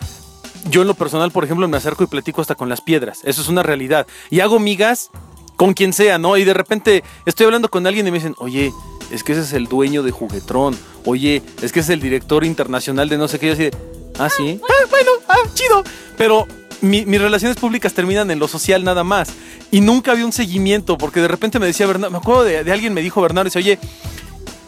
yo 0.71 0.83
en 0.83 0.89
lo 0.89 0.95
personal, 0.95 1.31
por 1.31 1.45
ejemplo, 1.45 1.67
me 1.69 1.77
acerco 1.77 2.05
y 2.05 2.07
platico 2.07 2.41
hasta 2.41 2.55
con 2.55 2.69
las 2.69 2.81
piedras. 2.81 3.21
Eso 3.25 3.43
es 3.43 3.49
una 3.49 3.63
realidad. 3.63 4.07
Y 4.31 4.41
hago 4.41 4.59
migas 4.59 5.11
con 5.57 5.75
quien 5.75 5.93
sea, 5.93 6.19
¿no? 6.19 6.37
Y 6.37 6.45
de 6.45 6.55
repente 6.55 7.03
estoy 7.27 7.47
hablando 7.47 7.69
con 7.71 7.87
alguien 7.87 8.07
y 8.07 8.11
me 8.11 8.19
dicen, 8.19 8.35
oye, 8.39 8.73
es 9.11 9.23
que 9.25 9.33
ese 9.33 9.43
es 9.43 9.53
el 9.53 9.67
dueño 9.67 10.03
de 10.03 10.11
Juguetrón. 10.11 10.77
Oye, 11.05 11.43
es 11.63 11.73
que 11.73 11.81
es 11.81 11.89
el 11.89 12.01
director 12.01 12.45
internacional 12.45 13.09
de 13.09 13.19
no 13.19 13.29
sé 13.29 13.39
qué. 13.39 13.47
Yo 13.49 13.53
así 13.55 13.63
de, 13.65 13.77
ah, 14.19 14.29
sí. 14.31 14.61
Ah, 14.63 14.87
bueno, 14.91 15.11
ah, 15.29 15.37
chido. 15.55 15.83
Pero 16.17 16.47
mi- 16.81 17.05
mis 17.07 17.21
relaciones 17.21 17.57
públicas 17.59 17.93
terminan 17.93 18.31
en 18.31 18.39
lo 18.39 18.49
social 18.49 18.83
nada 18.85 19.05
más. 19.05 19.29
Y 19.71 19.81
nunca 19.81 20.13
había 20.13 20.25
un 20.27 20.33
seguimiento, 20.33 20.97
porque 20.99 21.21
de 21.21 21.29
repente 21.29 21.59
me 21.59 21.67
decía 21.67 21.87
Bernardo, 21.87 22.13
me 22.13 22.19
acuerdo 22.19 22.45
de, 22.45 22.63
de 22.65 22.73
alguien 22.73 22.95
me 22.95 23.03
dijo 23.03 23.21
Bernardo, 23.21 23.45
dice, 23.47 23.59
oye, 23.59 23.79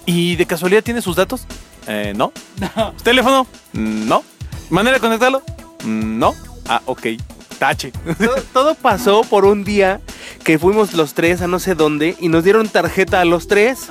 ¿y 0.07 0.36
de 0.36 0.47
casualidad 0.47 0.82
tiene 0.82 1.03
sus 1.03 1.16
datos? 1.16 1.42
Eh, 1.86 2.12
no. 2.16 2.32
¿Teléfono? 3.03 3.47
Mm, 3.72 4.09
No. 4.09 4.22
¿Manera 4.70 4.95
de 4.97 5.01
contactarlo? 5.01 5.42
No. 5.85 6.35
Ah, 6.68 6.80
ok. 6.87 7.07
Tache. 7.59 7.93
Todo, 8.18 8.35
todo 8.53 8.74
pasó 8.74 9.22
por 9.22 9.45
un 9.45 9.64
día 9.64 10.01
que 10.43 10.59
fuimos 10.59 10.93
los 10.95 11.14
tres 11.14 11.41
a 11.41 11.47
no 11.47 11.59
sé 11.59 11.74
dónde 11.74 12.16
y 12.20 12.28
nos 12.28 12.43
dieron 12.45 12.68
tarjeta 12.68 13.20
a 13.20 13.24
los 13.24 13.47
tres. 13.47 13.87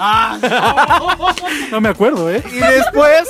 No 1.72 1.82
me 1.82 1.90
acuerdo, 1.90 2.30
¿eh? 2.30 2.44
Y 2.52 2.60
después, 2.60 3.28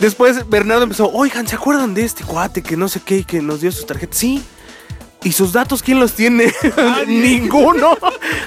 después 0.00 0.48
Bernardo 0.48 0.84
empezó, 0.84 1.10
oigan, 1.10 1.46
¿se 1.48 1.56
acuerdan 1.56 1.94
de 1.94 2.04
este 2.04 2.24
cuate 2.24 2.62
que 2.62 2.76
no 2.76 2.88
sé 2.88 3.00
qué 3.00 3.18
y 3.18 3.24
que 3.24 3.42
nos 3.42 3.60
dio 3.60 3.72
sus 3.72 3.86
tarjetas? 3.86 4.16
Sí. 4.18 4.42
¿Y 5.24 5.32
sus 5.32 5.52
datos 5.52 5.82
quién 5.82 6.00
los 6.00 6.12
tiene? 6.14 6.52
Ninguno. 7.06 7.96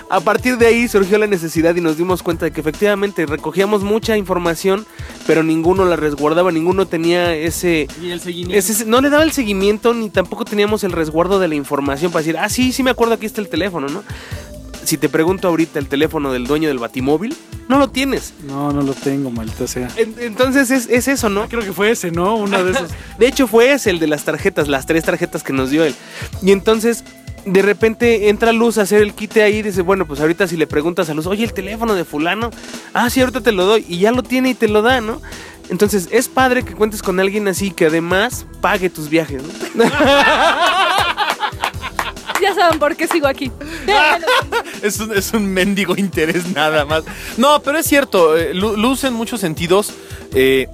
A 0.09 0.19
partir 0.19 0.57
de 0.57 0.67
ahí 0.67 0.87
surgió 0.87 1.17
la 1.17 1.25
necesidad 1.27 1.73
y 1.75 1.81
nos 1.81 1.97
dimos 1.97 2.21
cuenta 2.21 2.45
de 2.45 2.51
que 2.51 2.59
efectivamente 2.59 3.25
recogíamos 3.25 3.81
mucha 3.83 4.17
información, 4.17 4.85
pero 5.25 5.41
ninguno 5.41 5.85
la 5.85 5.95
resguardaba, 5.95 6.51
ninguno 6.51 6.85
tenía 6.85 7.33
ese... 7.33 7.87
Y 8.01 8.11
el 8.11 8.19
seguimiento. 8.19 8.57
ese- 8.59 8.85
no 8.85 8.99
le 9.01 9.09
daba 9.09 9.23
el 9.23 9.31
seguimiento 9.31 9.93
ni 9.93 10.09
tampoco 10.09 10.43
teníamos 10.43 10.83
el 10.83 10.91
resguardo 10.91 11.39
de 11.39 11.47
la 11.47 11.55
información 11.55 12.11
para 12.11 12.23
decir, 12.23 12.37
ah, 12.37 12.49
sí, 12.49 12.71
sí 12.73 12.83
me 12.83 12.91
acuerdo, 12.91 13.13
aquí 13.13 13.25
está 13.25 13.39
el 13.41 13.47
teléfono, 13.47 13.87
¿no? 13.87 14.03
Si 14.85 14.97
te 14.97 15.09
pregunto 15.09 15.47
ahorita 15.47 15.79
el 15.79 15.87
teléfono 15.87 16.31
del 16.31 16.45
dueño 16.47 16.67
del 16.67 16.79
batimóvil, 16.79 17.35
no 17.67 17.79
lo 17.79 17.89
tienes. 17.89 18.33
No, 18.47 18.71
no 18.71 18.81
lo 18.81 18.93
tengo, 18.93 19.31
maldita 19.31 19.67
sea. 19.67 19.87
En- 19.97 20.15
Entonces 20.19 20.69
es, 20.71 20.87
es 20.89 21.07
eso, 21.07 21.29
¿no? 21.29 21.47
Creo 21.49 21.61
que 21.63 21.73
fue 21.73 21.91
ese, 21.91 22.11
¿no? 22.11 22.35
Uno 22.35 22.63
de 22.63 22.71
esos. 22.71 22.91
De 23.19 23.27
hecho, 23.27 23.47
fue 23.47 23.71
ese 23.71 23.89
el 23.89 23.99
de 23.99 24.07
las 24.07 24.23
tarjetas, 24.25 24.67
las 24.67 24.85
tres 24.85 25.03
tarjetas 25.03 25.43
que 25.43 25.53
nos 25.53 25.69
dio 25.71 25.83
él. 25.83 25.95
Y 26.41 26.51
entonces, 26.51 27.03
de 27.45 27.61
repente 27.61 28.29
entra 28.29 28.51
Luz 28.51 28.77
a 28.77 28.83
hacer 28.83 29.01
el 29.01 29.13
quite 29.13 29.41
ahí 29.43 29.57
y 29.57 29.61
dice, 29.63 29.81
bueno, 29.81 30.05
pues 30.05 30.19
ahorita 30.19 30.47
si 30.47 30.57
le 30.57 30.67
preguntas 30.67 31.09
a 31.09 31.13
Luz, 31.13 31.25
oye, 31.27 31.43
el 31.43 31.53
teléfono 31.53 31.93
de 31.95 32.05
fulano, 32.05 32.51
ah, 32.93 33.09
sí, 33.09 33.21
ahorita 33.21 33.41
te 33.41 33.51
lo 33.51 33.65
doy. 33.65 33.85
Y 33.87 33.99
ya 33.99 34.11
lo 34.11 34.21
tiene 34.23 34.49
y 34.49 34.53
te 34.53 34.67
lo 34.67 34.81
da, 34.81 35.01
¿no? 35.01 35.21
Entonces, 35.69 36.07
es 36.11 36.27
padre 36.27 36.63
que 36.63 36.73
cuentes 36.75 37.01
con 37.01 37.19
alguien 37.19 37.47
así 37.47 37.71
que 37.71 37.85
además 37.87 38.45
pague 38.61 38.89
tus 38.91 39.09
viajes, 39.09 39.41
¿no? 39.41 39.83
Ya 42.45 42.53
saben 42.53 42.77
por 42.79 42.95
qué 42.95 43.07
sigo 43.07 43.27
aquí. 43.27 43.51
Es 44.83 44.99
un, 44.99 45.11
es 45.17 45.33
un 45.33 45.47
mendigo 45.47 45.95
interés 45.97 46.47
nada 46.53 46.85
más. 46.85 47.03
No, 47.37 47.61
pero 47.63 47.79
es 47.79 47.87
cierto, 47.87 48.37
eh, 48.37 48.53
Lu- 48.53 48.77
Luz 48.77 49.03
en 49.03 49.13
muchos 49.13 49.39
sentidos, 49.41 49.93
eh, 50.33 50.67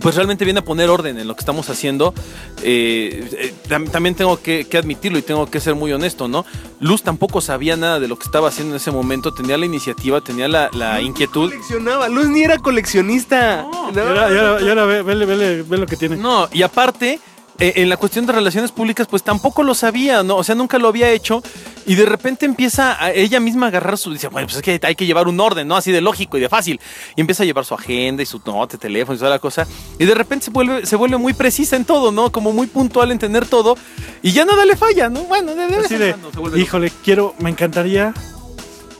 pues 0.00 0.14
realmente 0.14 0.44
viene 0.44 0.60
a 0.60 0.64
poner 0.64 0.90
orden 0.90 1.18
en 1.18 1.26
lo 1.26 1.34
que 1.34 1.40
estamos 1.40 1.68
haciendo. 1.70 2.14
Eh, 2.62 3.28
eh, 3.32 3.54
tam- 3.68 3.90
también 3.90 4.14
tengo 4.14 4.40
que, 4.40 4.66
que 4.66 4.76
admitirlo 4.78 5.18
y 5.18 5.22
tengo 5.22 5.46
que 5.50 5.58
ser 5.58 5.74
muy 5.74 5.92
honesto, 5.92 6.28
¿no? 6.28 6.44
Luz 6.78 7.02
tampoco 7.02 7.40
sabía 7.40 7.76
nada 7.76 7.98
de 7.98 8.06
lo 8.06 8.16
que 8.18 8.24
estaba 8.24 8.48
haciendo 8.48 8.74
en 8.74 8.76
ese 8.76 8.90
momento, 8.92 9.32
tenía 9.32 9.56
la 9.58 9.66
iniciativa, 9.66 10.20
tenía 10.20 10.46
la, 10.48 10.70
la 10.72 11.00
inquietud. 11.00 11.50
Coleccionaba, 11.50 12.08
Luz 12.08 12.28
ni 12.28 12.42
era 12.42 12.58
coleccionista. 12.58 13.62
¿no? 13.62 13.90
Y 13.94 13.98
ahora, 13.98 14.30
y 14.32 14.38
ahora- 14.38 14.62
y 14.62 14.68
ahora 14.68 14.84
ve, 14.84 15.02
vele, 15.02 15.24
vele, 15.26 15.62
ve 15.62 15.78
lo 15.78 15.86
que 15.86 15.96
tiene. 15.96 16.16
No, 16.16 16.48
y 16.52 16.62
aparte, 16.62 17.18
eh, 17.58 17.74
en 17.76 17.88
la 17.88 17.96
cuestión 17.96 18.26
de 18.26 18.32
relaciones 18.32 18.72
públicas, 18.72 19.06
pues 19.08 19.22
tampoco 19.22 19.62
lo 19.62 19.74
sabía, 19.74 20.22
¿no? 20.22 20.36
O 20.36 20.44
sea, 20.44 20.54
nunca 20.54 20.78
lo 20.78 20.88
había 20.88 21.10
hecho. 21.10 21.42
Y 21.86 21.94
de 21.94 22.04
repente 22.04 22.44
empieza 22.46 23.02
a 23.02 23.12
ella 23.12 23.40
misma 23.40 23.66
a 23.66 23.68
agarrar 23.70 23.96
su. 23.96 24.12
Dice, 24.12 24.28
bueno, 24.28 24.46
pues 24.46 24.56
es 24.56 24.62
que 24.62 24.80
hay 24.86 24.94
que 24.94 25.06
llevar 25.06 25.28
un 25.28 25.38
orden, 25.40 25.66
¿no? 25.68 25.76
Así 25.76 25.92
de 25.92 26.00
lógico 26.00 26.36
y 26.36 26.40
de 26.40 26.48
fácil. 26.48 26.80
Y 27.14 27.20
empieza 27.20 27.44
a 27.44 27.46
llevar 27.46 27.64
su 27.64 27.74
agenda 27.74 28.22
y 28.22 28.26
su 28.26 28.40
nota, 28.44 28.76
teléfono 28.76 29.16
y 29.16 29.18
toda 29.18 29.30
la 29.30 29.38
cosa. 29.38 29.66
Y 29.98 30.04
de 30.04 30.14
repente 30.14 30.46
se 30.46 30.50
vuelve, 30.50 30.84
se 30.84 30.96
vuelve 30.96 31.16
muy 31.16 31.32
precisa 31.32 31.76
en 31.76 31.84
todo, 31.84 32.12
¿no? 32.12 32.30
Como 32.30 32.52
muy 32.52 32.66
puntual 32.66 33.12
en 33.12 33.18
tener 33.18 33.46
todo. 33.46 33.76
Y 34.22 34.32
ya 34.32 34.44
nada 34.44 34.64
le 34.64 34.76
falla, 34.76 35.08
¿no? 35.08 35.22
Bueno, 35.22 35.54
de, 35.54 35.66
de 35.66 35.76
Así 35.76 36.60
híjole, 36.60 36.92
quiero, 37.04 37.34
me 37.38 37.50
encantaría 37.50 38.12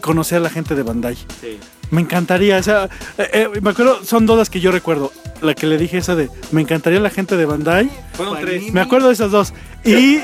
conocer 0.01 0.39
a 0.39 0.41
la 0.41 0.51
gente 0.51 0.75
de 0.75 0.83
Bandai. 0.83 1.17
Me 1.91 2.01
encantaría, 2.01 2.59
o 2.59 2.63
sea, 2.63 2.89
eh, 3.19 3.29
eh, 3.33 3.61
me 3.63 3.71
acuerdo, 3.71 4.05
son 4.05 4.27
dos 4.27 4.37
las 4.39 4.51
que 4.51 4.61
yo 4.61 4.73
recuerdo. 4.73 5.13
La 5.43 5.55
que 5.55 5.67
le 5.67 5.77
dije 5.79 5.99
esa 5.99 6.15
de, 6.17 6.31
me 6.51 6.63
encantaría 6.63 6.99
la 6.99 7.11
gente 7.11 7.37
de 7.37 7.45
Bandai. 7.47 7.91
Fueron 8.15 8.39
tres. 8.41 8.73
Me 8.73 8.81
acuerdo 8.81 9.09
de 9.09 9.15
esas 9.15 9.31
dos. 9.31 9.53
Y 9.85 10.19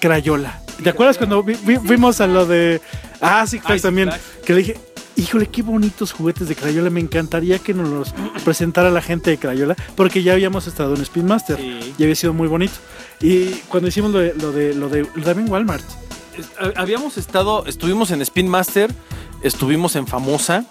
Crayola. 0.00 0.60
¿Te 0.82 0.90
acuerdas 0.90 1.16
cuando 1.18 1.42
vi- 1.42 1.56
vi- 1.64 1.76
fuimos 1.78 2.20
a 2.20 2.26
lo 2.26 2.46
de... 2.46 2.80
Ah, 3.20 3.46
sí, 3.46 3.60
sí, 3.66 3.80
también. 3.80 4.08
Flash. 4.08 4.20
Que 4.44 4.52
le 4.52 4.58
dije, 4.60 4.76
híjole, 5.16 5.46
qué 5.46 5.62
bonitos 5.62 6.12
juguetes 6.12 6.48
de 6.48 6.54
Crayola. 6.54 6.90
Me 6.90 7.00
encantaría 7.00 7.58
que 7.58 7.72
nos 7.74 7.88
los 7.88 8.14
presentara 8.44 8.90
la 8.90 9.00
gente 9.02 9.30
de 9.30 9.38
Crayola. 9.38 9.74
Porque 9.96 10.22
ya 10.22 10.34
habíamos 10.34 10.66
estado 10.66 10.94
en 10.94 11.00
Spin 11.02 11.26
Master. 11.26 11.56
Sí. 11.56 11.94
Y 11.98 12.02
había 12.02 12.14
sido 12.14 12.32
muy 12.34 12.46
bonito. 12.46 12.74
Y 13.20 13.46
cuando 13.68 13.88
hicimos 13.88 14.10
lo 14.12 14.18
de, 14.18 14.34
lo 14.34 14.52
de, 14.52 14.74
lo 14.74 14.88
de 14.90 15.04
también 15.24 15.50
Walmart. 15.50 15.84
Es- 16.38 16.52
hab- 16.60 16.74
Habíamos 16.76 17.16
estado, 17.16 17.64
estuvimos 17.66 18.10
en 18.10 18.20
Spin 18.20 18.46
Master, 18.48 18.90
estuvimos 19.46 19.96
en 19.96 20.06
Famosa 20.06 20.64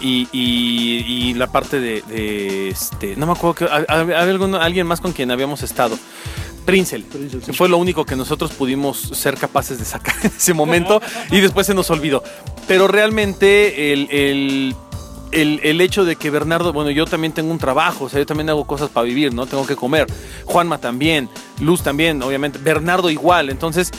y, 0.00 0.28
y- 0.32 1.04
y 1.06 1.34
la 1.34 1.46
parte 1.46 1.80
de, 1.80 2.02
de, 2.02 2.68
este, 2.68 3.16
no 3.16 3.26
me 3.26 3.32
acuerdo 3.32 3.54
que 3.54 3.64
hab- 3.66 3.86
hab- 3.86 4.14
había 4.16 4.62
alguien 4.64 4.86
más 4.86 5.00
con 5.00 5.12
quien 5.12 5.30
habíamos 5.30 5.62
estado. 5.62 5.96
Princel. 6.66 7.04
Sí. 7.44 7.52
Fue 7.52 7.68
lo 7.68 7.76
único 7.76 8.06
que 8.06 8.16
nosotros 8.16 8.52
pudimos 8.52 8.98
ser 8.98 9.36
capaces 9.36 9.78
de 9.78 9.84
sacar 9.84 10.14
en 10.22 10.32
ese 10.36 10.54
momento 10.54 11.00
y 11.30 11.40
después 11.40 11.66
se 11.66 11.74
nos 11.74 11.90
olvidó. 11.90 12.22
Pero 12.66 12.88
realmente 12.88 13.92
el, 13.92 14.08
el- 14.10 14.74
el- 15.32 15.60
el 15.62 15.80
hecho 15.80 16.04
de 16.04 16.16
que 16.16 16.30
Bernardo, 16.30 16.72
bueno, 16.72 16.90
yo 16.90 17.04
también 17.06 17.32
tengo 17.34 17.50
un 17.50 17.58
trabajo, 17.58 18.04
o 18.04 18.08
sea, 18.08 18.18
yo 18.20 18.26
también 18.26 18.48
hago 18.50 18.66
cosas 18.66 18.88
para 18.88 19.04
vivir, 19.04 19.34
¿no? 19.34 19.46
Tengo 19.46 19.66
que 19.66 19.76
comer. 19.76 20.06
Juanma 20.46 20.78
también, 20.78 21.28
Luz 21.60 21.82
también, 21.82 22.22
obviamente. 22.22 22.58
Bernardo 22.58 23.10
igual. 23.10 23.50
Entonces, 23.50 23.90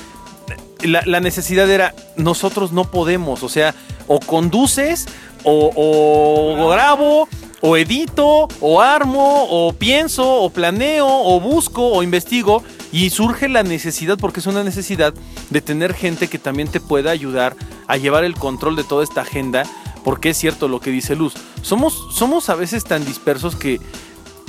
la, 0.81 1.03
la 1.05 1.19
necesidad 1.19 1.69
era, 1.69 1.93
nosotros 2.15 2.71
no 2.71 2.85
podemos, 2.85 3.43
o 3.43 3.49
sea, 3.49 3.75
o 4.07 4.19
conduces, 4.19 5.05
o, 5.43 6.69
grabo, 6.71 7.27
o 7.61 7.77
edito, 7.77 8.47
o 8.59 8.81
armo, 8.81 9.47
o 9.49 9.73
pienso, 9.73 10.41
o 10.41 10.49
planeo, 10.49 11.07
o 11.07 11.39
busco, 11.39 11.87
o 11.87 12.03
investigo, 12.03 12.63
y 12.91 13.09
surge 13.09 13.47
la 13.47 13.63
necesidad, 13.63 14.17
porque 14.17 14.39
es 14.39 14.47
una 14.47 14.63
necesidad, 14.63 15.13
de 15.49 15.61
tener 15.61 15.93
gente 15.93 16.27
que 16.27 16.39
también 16.39 16.67
te 16.67 16.79
pueda 16.79 17.11
ayudar 17.11 17.55
a 17.87 17.97
llevar 17.97 18.23
el 18.23 18.35
control 18.35 18.75
de 18.75 18.83
toda 18.83 19.03
esta 19.03 19.21
agenda, 19.21 19.63
porque 20.03 20.31
es 20.31 20.37
cierto 20.37 20.67
lo 20.67 20.79
que 20.79 20.91
dice 20.91 21.15
Luz, 21.15 21.33
somos, 21.61 22.07
somos 22.13 22.49
a 22.49 22.55
veces 22.55 22.83
tan 22.83 23.05
dispersos 23.05 23.55
que... 23.55 23.79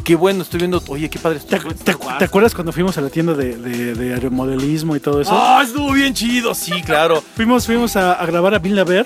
Qué 0.07 0.15
bueno, 0.15 0.43
estoy 0.45 0.59
viendo, 0.61 0.81
oye, 0.87 1.11
qué 1.11 1.19
padre. 1.19 1.41
¿Te, 1.41 1.59
te- 1.59 1.95
te 2.19 2.25
acuerdas 2.25 2.55
cuando 2.55 2.71
fuimos 2.71 2.97
a 2.97 3.01
la 3.01 3.11
tienda 3.11 3.35
de, 3.35 3.57
de, 3.57 3.93
de 3.95 4.15
aeromodelismo 4.15 4.95
y 4.95 5.01
todo 5.01 5.21
eso? 5.21 5.31
¡Ah, 5.33 5.61
estuvo 5.67 5.91
bien 5.95 6.15
chido! 6.15 6.55
Sí, 6.55 6.81
claro. 6.83 7.21
Fuimos, 7.35 7.67
fuimos 7.67 7.97
a, 7.97 8.13
a 8.13 8.25
grabar 8.25 8.55
a 8.55 8.61
Bill 8.61 8.77
Laver. 8.77 9.05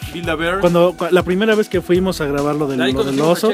Cuando, 0.61 0.95
cu- 0.95 1.07
la 1.11 1.23
primera 1.23 1.55
vez 1.55 1.71
que 1.71 1.81
fuimos 1.81 2.21
a 2.21 2.27
grabar 2.27 2.55
lo 2.55 2.67
del, 2.67 2.93
lo 2.93 3.03
del 3.03 3.19
a 3.19 3.25
oso, 3.25 3.51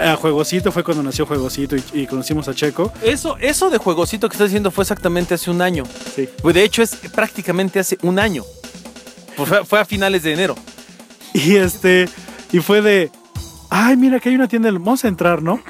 a 0.00 0.16
Juegosito, 0.16 0.72
fue 0.72 0.82
cuando 0.84 1.02
nació 1.02 1.26
Juegosito 1.26 1.76
y, 1.76 1.82
y 1.92 2.06
conocimos 2.06 2.48
a 2.48 2.54
Checo. 2.54 2.90
Eso, 3.02 3.36
eso 3.40 3.68
de 3.68 3.76
juegocito 3.76 4.30
que 4.30 4.36
estás 4.36 4.48
diciendo 4.48 4.70
fue 4.70 4.80
exactamente 4.84 5.34
hace 5.34 5.50
un 5.50 5.60
año. 5.60 5.84
Sí. 6.14 6.30
Pues 6.40 6.54
de 6.54 6.64
hecho 6.64 6.82
es 6.82 6.96
prácticamente 7.14 7.78
hace 7.78 7.98
un 8.00 8.18
año. 8.18 8.42
Pues 9.36 9.50
fue, 9.50 9.64
fue 9.66 9.80
a 9.80 9.84
finales 9.84 10.22
de 10.22 10.32
enero. 10.32 10.56
Y 11.34 11.56
este, 11.56 12.08
y 12.52 12.60
fue 12.60 12.80
de, 12.80 13.10
ay, 13.68 13.98
mira 13.98 14.18
que 14.18 14.30
hay 14.30 14.34
una 14.34 14.48
tienda, 14.48 14.70
vamos 14.72 15.04
a 15.04 15.08
entrar, 15.08 15.42
¿no? 15.42 15.60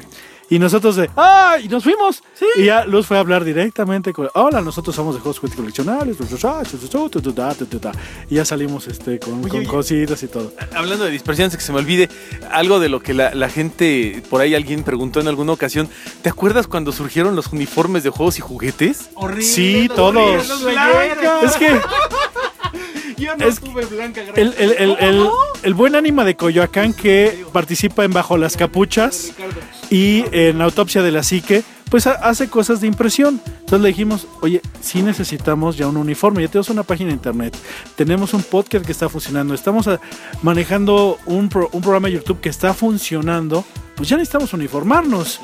Y 0.49 0.59
nosotros 0.59 0.97
de, 0.97 1.11
¡ay! 1.17 1.65
Y 1.65 1.69
nos 1.69 1.83
fuimos. 1.83 2.23
Y 2.57 2.67
ya 2.67 2.85
Luz 2.85 3.07
fue 3.07 3.17
a 3.17 3.21
hablar 3.21 3.45
directamente 3.45 4.13
con, 4.13 4.29
hola, 4.35 4.61
nosotros 4.61 4.95
somos 4.95 5.15
de 5.15 5.33
Sweat 5.33 5.55
Coleccionables. 5.55 6.17
Y 8.29 8.35
ya 8.35 8.45
salimos 8.45 8.87
este, 8.87 9.19
con, 9.19 9.43
con 9.43 9.59
oye. 9.59 9.67
cositas 9.67 10.23
y 10.23 10.29
todo. 10.29 10.53
Hablando 10.75 11.05
de 11.05 11.11
dispersiones, 11.11 11.57
que 11.57 11.63
se 11.63 11.73
me 11.73 11.79
olvide 11.79 12.09
algo 12.51 12.79
de 12.79 12.89
lo 12.89 13.01
que 13.01 13.15
la, 13.15 13.35
la 13.35 13.49
gente, 13.49 14.23
por 14.31 14.41
ahí 14.41 14.55
alguien 14.55 14.85
preguntó 14.85 15.21
en 15.21 15.29
alguna 15.29 15.53
ocasión. 15.53 15.89
¿Te 16.23 16.29
acuerdas 16.29 16.67
cuando 16.69 16.93
surgieron 16.93 17.35
los 17.35 17.49
uniformes 17.49 18.05
de 18.05 18.11
juegos 18.11 18.39
y 18.39 18.41
juguetes? 18.41 19.11
Sí, 19.41 19.89
todos. 19.95 20.49
Es 21.43 21.57
que 21.57 21.69
Yo 23.19 23.37
no 23.37 23.47
Es- 23.47 23.61
tuve 23.61 23.85
blanca, 23.87 24.21
el, 24.37 24.55
el- 24.59 24.73
el- 24.79 24.97
el- 25.01 25.29
el 25.63 25.75
buen 25.75 25.95
ánima 25.95 26.25
de 26.25 26.37
Coyoacán 26.37 26.93
que 26.93 27.45
participa 27.53 28.05
en 28.05 28.13
Bajo 28.13 28.37
las 28.37 28.57
Capuchas 28.57 29.33
y 29.91 30.25
en 30.33 30.61
Autopsia 30.61 31.03
de 31.03 31.13
la 31.13 31.23
Psique, 31.23 31.63
pues 31.91 32.07
ha- 32.07 32.13
hace 32.13 32.49
cosas 32.51 32.81
de 32.81 32.89
impresión. 32.89 33.41
Entonces 33.47 33.81
le 33.81 33.89
dijimos, 33.89 34.27
oye, 34.43 34.61
sí 34.81 35.03
necesitamos 35.03 35.77
ya 35.77 35.87
un 35.87 35.97
uniforme, 35.97 36.43
ya 36.43 36.49
tenemos 36.49 36.69
una 36.71 36.83
página 36.83 37.09
de 37.09 37.15
internet, 37.15 37.57
tenemos 37.95 38.35
un 38.35 38.43
podcast 38.43 38.85
que 38.85 38.93
está 38.93 39.09
funcionando, 39.09 39.55
estamos 39.55 39.89
ah, 39.89 39.99
manejando 40.43 41.19
un, 41.27 41.49
pro- 41.49 41.71
un 41.73 41.81
programa 41.81 42.09
de 42.09 42.15
YouTube 42.15 42.41
que 42.41 42.49
está 42.49 42.75
funcionando, 42.75 43.65
pues 43.97 44.09
ya 44.09 44.17
necesitamos 44.17 44.53
uniformarnos. 44.53 45.41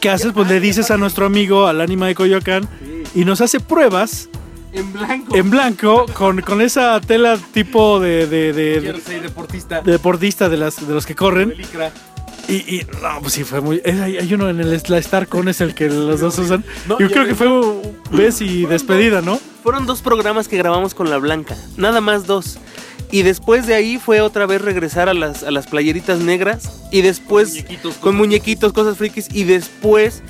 ¿Qué 0.00 0.10
haces? 0.10 0.32
Pues 0.34 0.48
le 0.48 0.60
dices 0.60 0.90
a 0.90 0.98
nuestro 0.98 1.24
amigo, 1.24 1.66
al 1.66 1.80
ánima 1.80 2.06
de 2.08 2.14
Coyoacán, 2.14 2.68
y 3.14 3.24
nos 3.24 3.40
hace 3.40 3.58
pruebas 3.58 4.28
En 4.72 4.92
blanco. 4.92 5.34
en 5.36 5.50
blanco 5.50 6.06
con, 6.14 6.40
con 6.42 6.60
esa 6.60 7.00
tela 7.00 7.38
tipo 7.52 7.98
de, 8.00 8.26
de, 8.26 8.52
de- 8.52 8.80
de- 8.80 8.92
Jersey 8.92 9.20
deportista. 9.20 9.80
de 9.80 9.92
deportista 9.92 10.48
de, 10.48 10.56
las, 10.58 10.86
de 10.86 10.92
los 10.94 11.06
que 11.06 11.14
corren. 11.14 11.54
Licra. 11.56 11.90
Y, 12.48 12.54
y 12.76 12.86
no, 13.02 13.20
pues 13.20 13.34
sí, 13.34 13.44
fue 13.44 13.60
muy. 13.60 13.80
hay, 13.84 14.16
hay 14.16 14.34
uno 14.34 14.48
en 14.48 14.58
el 14.60 14.82
la 14.88 15.02
Starcon, 15.02 15.48
es 15.48 15.60
el 15.60 15.74
que 15.74 15.88
los 15.88 16.20
dos 16.20 16.38
usan. 16.38 16.64
No, 16.86 16.98
Yo 16.98 17.10
creo 17.10 17.26
que 17.26 17.34
fue 17.34 17.46
un 17.48 17.82
vez 18.10 18.40
y 18.40 18.64
despedida, 18.64 19.20
¿no? 19.20 19.38
Fueron 19.62 19.84
dos 19.84 20.00
programas 20.00 20.48
que 20.48 20.56
grabamos 20.56 20.94
con 20.94 21.10
la 21.10 21.18
blanca. 21.18 21.56
Nada 21.76 22.00
más 22.00 22.26
dos. 22.26 22.58
Y 23.10 23.22
después 23.22 23.66
de 23.66 23.74
ahí 23.74 23.98
fue 23.98 24.20
otra 24.20 24.46
vez 24.46 24.60
regresar 24.60 25.08
a 25.08 25.14
las, 25.14 25.42
a 25.42 25.50
las 25.50 25.66
playeritas 25.66 26.20
negras. 26.20 26.80
Y 26.92 27.00
después. 27.02 27.50
Muñequitos, 27.50 27.94
con 27.96 28.16
muñequitos, 28.16 28.72
cosas 28.72 28.96
frikis. 28.98 29.28
Y 29.34 29.44
después. 29.44 30.22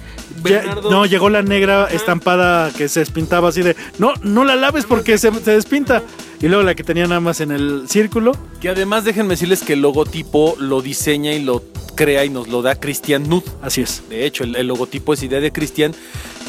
Ya- 0.45 0.63
no, 0.89 1.05
llegó 1.07 1.31
la 1.31 1.43
negra 1.43 1.87
estampada 1.91 2.71
que 2.77 2.89
se 2.89 3.01
despintaba 3.01 3.49
así 3.49 3.63
de. 3.63 3.75
No, 3.99 4.13
no 4.23 4.45
la 4.45 4.55
laves 4.55 4.85
porque 4.87 5.19
se, 5.19 5.33
se 5.33 5.51
despinta. 5.53 6.03
Y 6.41 6.47
luego 6.47 6.63
la 6.63 6.77
que 6.77 6.85
tenía 6.85 7.07
nada 7.09 7.21
más 7.21 7.41
en 7.41 7.51
el 7.51 7.89
círculo. 7.89 8.33
Que 8.61 8.69
además 8.69 9.05
déjenme 9.05 9.31
decirles 9.31 9.63
que 9.63 9.73
el 9.73 9.81
logotipo 9.81 10.55
lo 10.61 10.81
diseña 10.81 11.33
y 11.33 11.43
lo 11.43 11.65
crea 11.97 12.25
y 12.25 12.31
nos 12.31 12.47
lo 12.47 12.63
da 12.63 12.77
Cristian 12.77 13.29
Nud. 13.29 13.43
Así 13.61 13.81
es. 13.81 14.03
De 14.09 14.25
hecho, 14.25 14.45
el, 14.45 14.55
el 14.55 14.69
logotipo 14.69 15.15
es 15.15 15.23
idea 15.25 15.41
de 15.41 15.51
Cristian. 15.51 15.93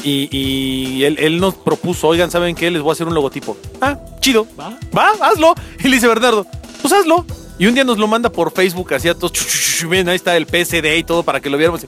Y, 0.02 0.28
y 0.36 1.04
él, 1.04 1.16
él 1.18 1.40
nos 1.40 1.54
propuso, 1.54 2.08
oigan, 2.08 2.30
¿saben 2.30 2.54
qué? 2.54 2.70
Les 2.70 2.80
voy 2.82 2.90
a 2.90 2.92
hacer 2.94 3.06
un 3.06 3.14
logotipo. 3.14 3.56
Ah, 3.80 3.98
chido. 4.20 4.46
¿Va? 4.58 4.78
Va, 4.96 5.10
hazlo. 5.22 5.54
Y 5.78 5.88
le 5.88 5.96
dice 5.96 6.08
Bernardo, 6.08 6.46
pues 6.80 6.92
hazlo. 6.92 7.26
Y 7.58 7.66
un 7.66 7.74
día 7.74 7.84
nos 7.84 7.98
lo 7.98 8.06
manda 8.08 8.30
por 8.30 8.52
Facebook, 8.52 8.94
así 8.94 9.08
a 9.08 9.14
todos. 9.14 9.32
Miren, 9.88 10.08
ahí 10.08 10.16
está 10.16 10.36
el 10.36 10.46
PSD 10.46 10.96
y 10.98 11.04
todo 11.04 11.22
para 11.22 11.40
que 11.40 11.50
lo 11.50 11.58
viéramos. 11.58 11.86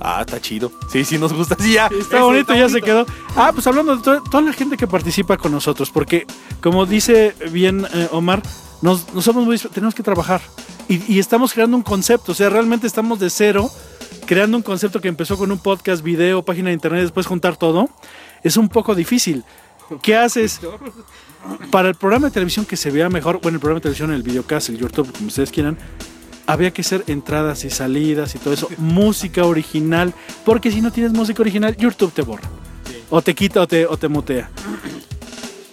Ah, 0.00 0.20
está 0.20 0.40
chido. 0.40 0.72
Sí, 0.92 1.04
sí, 1.04 1.18
nos 1.18 1.32
gusta. 1.32 1.56
Sí, 1.60 1.74
ya. 1.74 1.86
Está 1.98 2.22
bonito, 2.22 2.52
está 2.52 2.56
ya 2.56 2.68
se 2.68 2.80
quedó. 2.82 3.06
Ah, 3.36 3.50
pues 3.54 3.66
hablando 3.66 3.96
de 3.96 4.02
to- 4.02 4.22
toda 4.30 4.42
la 4.42 4.52
gente 4.52 4.76
que 4.76 4.86
participa 4.86 5.36
con 5.36 5.52
nosotros, 5.52 5.90
porque 5.90 6.26
como 6.62 6.84
dice 6.86 7.34
bien 7.50 7.86
eh, 7.94 8.08
Omar, 8.12 8.42
nos, 8.82 9.12
nos 9.14 9.24
somos 9.24 9.44
muy, 9.44 9.58
tenemos 9.58 9.94
que 9.94 10.02
trabajar 10.02 10.40
y, 10.88 11.14
y 11.14 11.18
estamos 11.18 11.52
creando 11.54 11.76
un 11.76 11.82
concepto, 11.82 12.32
o 12.32 12.34
sea, 12.34 12.50
realmente 12.50 12.86
estamos 12.86 13.18
de 13.18 13.30
cero 13.30 13.70
creando 14.26 14.56
un 14.56 14.62
concepto 14.62 15.00
que 15.00 15.08
empezó 15.08 15.36
con 15.36 15.50
un 15.50 15.58
podcast, 15.58 16.02
video, 16.02 16.44
página 16.44 16.68
de 16.68 16.74
internet, 16.74 17.02
después 17.02 17.26
juntar 17.26 17.56
todo. 17.56 17.88
Es 18.42 18.56
un 18.56 18.68
poco 18.68 18.94
difícil. 18.94 19.44
¿Qué 20.02 20.16
haces? 20.16 20.60
Para 21.70 21.88
el 21.88 21.94
programa 21.94 22.28
de 22.28 22.32
televisión 22.32 22.64
que 22.64 22.76
se 22.76 22.90
vea 22.90 23.08
mejor, 23.08 23.40
bueno, 23.40 23.56
el 23.56 23.60
programa 23.60 23.78
de 23.78 23.82
televisión, 23.82 24.12
el 24.12 24.22
videocast, 24.22 24.70
el 24.70 24.78
YouTube, 24.78 25.12
como 25.12 25.28
ustedes 25.28 25.50
quieran, 25.50 25.76
había 26.46 26.70
que 26.72 26.82
hacer 26.82 27.04
entradas 27.06 27.64
y 27.64 27.70
salidas 27.70 28.34
y 28.34 28.38
todo 28.38 28.54
eso, 28.54 28.68
música 28.78 29.44
original, 29.44 30.14
porque 30.44 30.70
si 30.70 30.80
no 30.80 30.90
tienes 30.90 31.12
música 31.12 31.42
original, 31.42 31.76
YouTube 31.76 32.12
te 32.12 32.22
borra. 32.22 32.48
O 33.10 33.22
te 33.22 33.34
quita 33.34 33.60
o 33.60 33.66
te, 33.66 33.86
o 33.86 33.96
te 33.96 34.08
mutea. 34.08 34.50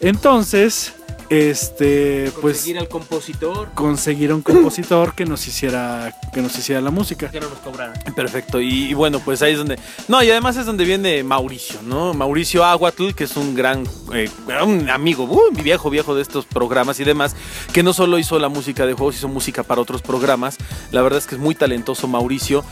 Entonces, 0.02 0.94
este, 1.32 2.30
pues 2.42 2.58
Conseguir 2.58 2.78
al 2.78 2.90
compositor. 2.90 3.70
conseguir 3.74 4.34
un 4.34 4.42
compositor 4.42 5.16
que 5.16 5.24
nos 5.24 5.48
hiciera 5.48 6.14
que 6.34 6.42
nos 6.42 6.58
hiciera 6.58 6.82
la 6.82 6.92
música. 6.92 7.32
Que 7.32 7.40
no 7.40 7.50
nos 7.50 7.60
cobrara. 7.60 7.94
Perfecto, 8.16 8.60
y, 8.60 8.90
y 8.90 8.94
bueno, 8.94 9.20
pues 9.24 9.42
ahí 9.42 9.54
es 9.54 9.58
donde... 9.58 9.80
No, 10.10 10.22
y 10.22 10.30
además 10.30 10.58
es 10.58 10.66
donde 10.66 10.84
viene 10.84 11.24
Mauricio, 11.24 11.80
¿no? 11.84 12.14
Mauricio 12.14 12.66
Aguatl, 12.66 13.12
que 13.14 13.24
es 13.24 13.38
un 13.38 13.56
gran, 13.56 13.86
eh, 14.14 14.30
un 14.66 14.90
amigo, 14.90 15.24
uh, 15.24 15.52
viejo, 15.64 15.90
viejo 15.90 16.16
de 16.16 16.22
estos 16.22 16.46
programas 16.46 17.00
y 17.00 17.06
demás, 17.06 17.34
que 17.72 17.82
no 17.82 17.94
solo 17.94 18.20
hizo 18.20 18.38
la 18.38 18.50
música 18.50 18.86
de 18.86 18.94
juegos, 18.94 19.16
hizo 19.16 19.30
música 19.30 19.64
para 19.64 19.80
otros 19.82 20.02
programas. 20.02 20.58
La 20.92 21.02
verdad 21.02 21.20
es 21.20 21.28
que 21.28 21.36
es 21.36 21.42
muy 21.42 21.56
talentoso 21.56 22.08
Mauricio. 22.10 22.66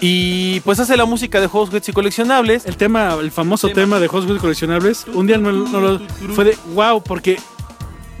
Y 0.00 0.60
pues 0.60 0.78
hace 0.80 0.96
la 0.96 1.04
música 1.04 1.40
de 1.40 1.46
juegos, 1.48 1.70
juguetes 1.70 1.88
y 1.88 1.92
coleccionables. 1.92 2.66
El 2.66 2.76
tema, 2.76 3.14
el 3.20 3.30
famoso 3.32 3.68
Tema. 3.68 3.80
tema, 3.80 4.00
de 4.00 4.06
juegos 4.08 4.24
juguetes 4.26 4.42
coleccionables, 4.42 5.06
un 5.14 5.26
día 5.26 5.38
no, 5.38 5.50
no 5.52 5.80
lo- 5.80 6.00
fue 6.34 6.44
de 6.44 6.58
wow, 6.74 7.02
porque 7.02 7.38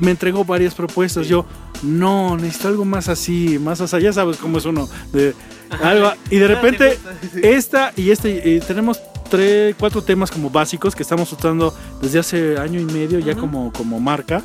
me 0.04 0.10
entregó 0.10 0.44
varias 0.44 0.74
propuestas. 0.74 1.26
Yo, 1.26 1.44
no, 1.82 2.36
necesito 2.36 2.68
algo 2.68 2.84
más 2.84 3.08
así, 3.08 3.58
más 3.58 3.80
así. 3.80 4.00
Ya 4.00 4.12
sabes 4.12 4.36
cómo 4.36 4.58
es 4.58 4.64
uno. 4.64 4.88
De, 5.12 5.34
algo, 5.82 6.12
y 6.30 6.36
de 6.36 6.48
repente, 6.54 6.98
esta 7.42 7.92
y 7.96 8.10
este, 8.10 8.48
y 8.48 8.60
tenemos 8.60 9.00
tres, 9.30 9.74
cuatro 9.78 10.02
temas 10.02 10.30
como 10.30 10.50
básicos 10.50 10.94
que 10.94 11.02
estamos 11.02 11.32
usando 11.32 11.74
desde 12.00 12.18
hace 12.18 12.58
año 12.58 12.80
y 12.80 12.84
medio 12.84 13.18
ya 13.18 13.34
como, 13.34 13.72
como 13.72 13.98
marca. 13.98 14.42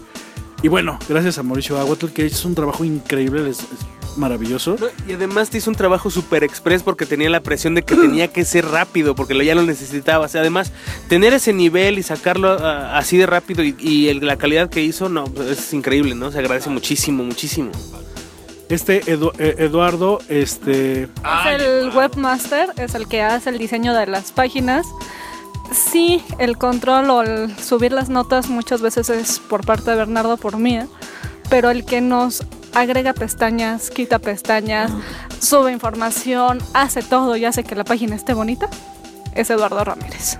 Y 0.61 0.67
bueno, 0.67 0.99
gracias 1.07 1.37
a 1.37 1.43
Mauricio 1.43 1.77
Aguatl, 1.79 2.07
que 2.07 2.25
es 2.25 2.43
un 2.43 2.53
trabajo 2.53 2.83
increíble, 2.83 3.49
es, 3.49 3.59
es 3.59 4.17
maravilloso. 4.17 4.75
No, 4.77 4.87
Y 5.07 5.13
además 5.13 5.49
te 5.49 5.57
hizo 5.59 5.69
un 5.69 5.75
trabajo 5.77 6.09
super 6.09 6.43
express 6.43 6.83
porque 6.83 7.05
tenía 7.05 7.29
la 7.29 7.39
presión 7.41 7.75
de 7.75 7.83
que 7.83 7.95
tenía 7.95 8.27
que 8.27 8.43
ser 8.43 8.65
rápido, 8.65 9.15
porque 9.15 9.33
lo, 9.33 9.43
ya 9.43 9.55
lo 9.55 9.63
necesitabas. 9.63 10.35
Además, 10.35 10.73
tener 11.07 11.33
ese 11.33 11.53
nivel 11.53 11.97
y 11.97 12.03
sacarlo 12.03 12.57
ah, 12.59 12.97
así 12.97 13.15
de 13.17 13.25
rápido 13.25 13.63
y, 13.63 13.73
y 13.79 14.09
el- 14.09 14.25
la 14.25 14.35
calidad 14.37 14.69
que 14.69 14.81
hizo, 14.83 15.07
no, 15.07 15.23
es 15.49 15.71
increíble, 15.73 16.13
¿no? 16.15 16.29
Se 16.31 16.39
agradece 16.39 16.69
muchísimo, 16.69 17.23
muchísimo. 17.23 17.71
Este 18.67 19.01
Edu- 19.05 19.31
eh, 19.39 19.55
Eduardo, 19.59 20.19
este... 20.29 21.03
Es 21.03 21.61
el 21.61 21.89
webmaster, 21.95 22.69
es 22.77 22.93
el 22.95 23.07
que 23.07 23.21
hace 23.23 23.49
el 23.49 23.57
diseño 23.57 23.95
de 23.95 24.05
las 24.07 24.31
páginas. 24.33 24.85
Sí, 25.71 26.23
el 26.39 26.57
control 26.57 27.09
o 27.09 27.21
el 27.21 27.55
subir 27.57 27.91
las 27.91 28.09
notas 28.09 28.49
muchas 28.49 28.81
veces 28.81 29.09
es 29.09 29.39
por 29.39 29.65
parte 29.65 29.91
de 29.91 29.97
Bernardo, 29.97 30.37
por 30.37 30.57
mí, 30.57 30.77
¿eh? 30.77 30.87
pero 31.49 31.69
el 31.69 31.85
que 31.85 32.01
nos 32.01 32.43
agrega 32.73 33.13
pestañas, 33.13 33.89
quita 33.89 34.19
pestañas, 34.19 34.91
sube 35.39 35.71
información, 35.71 36.59
hace 36.73 37.01
todo 37.03 37.35
y 37.35 37.45
hace 37.45 37.63
que 37.63 37.75
la 37.75 37.83
página 37.83 38.15
esté 38.15 38.33
bonita, 38.33 38.69
es 39.35 39.49
Eduardo 39.49 39.83
Ramírez. 39.83 40.37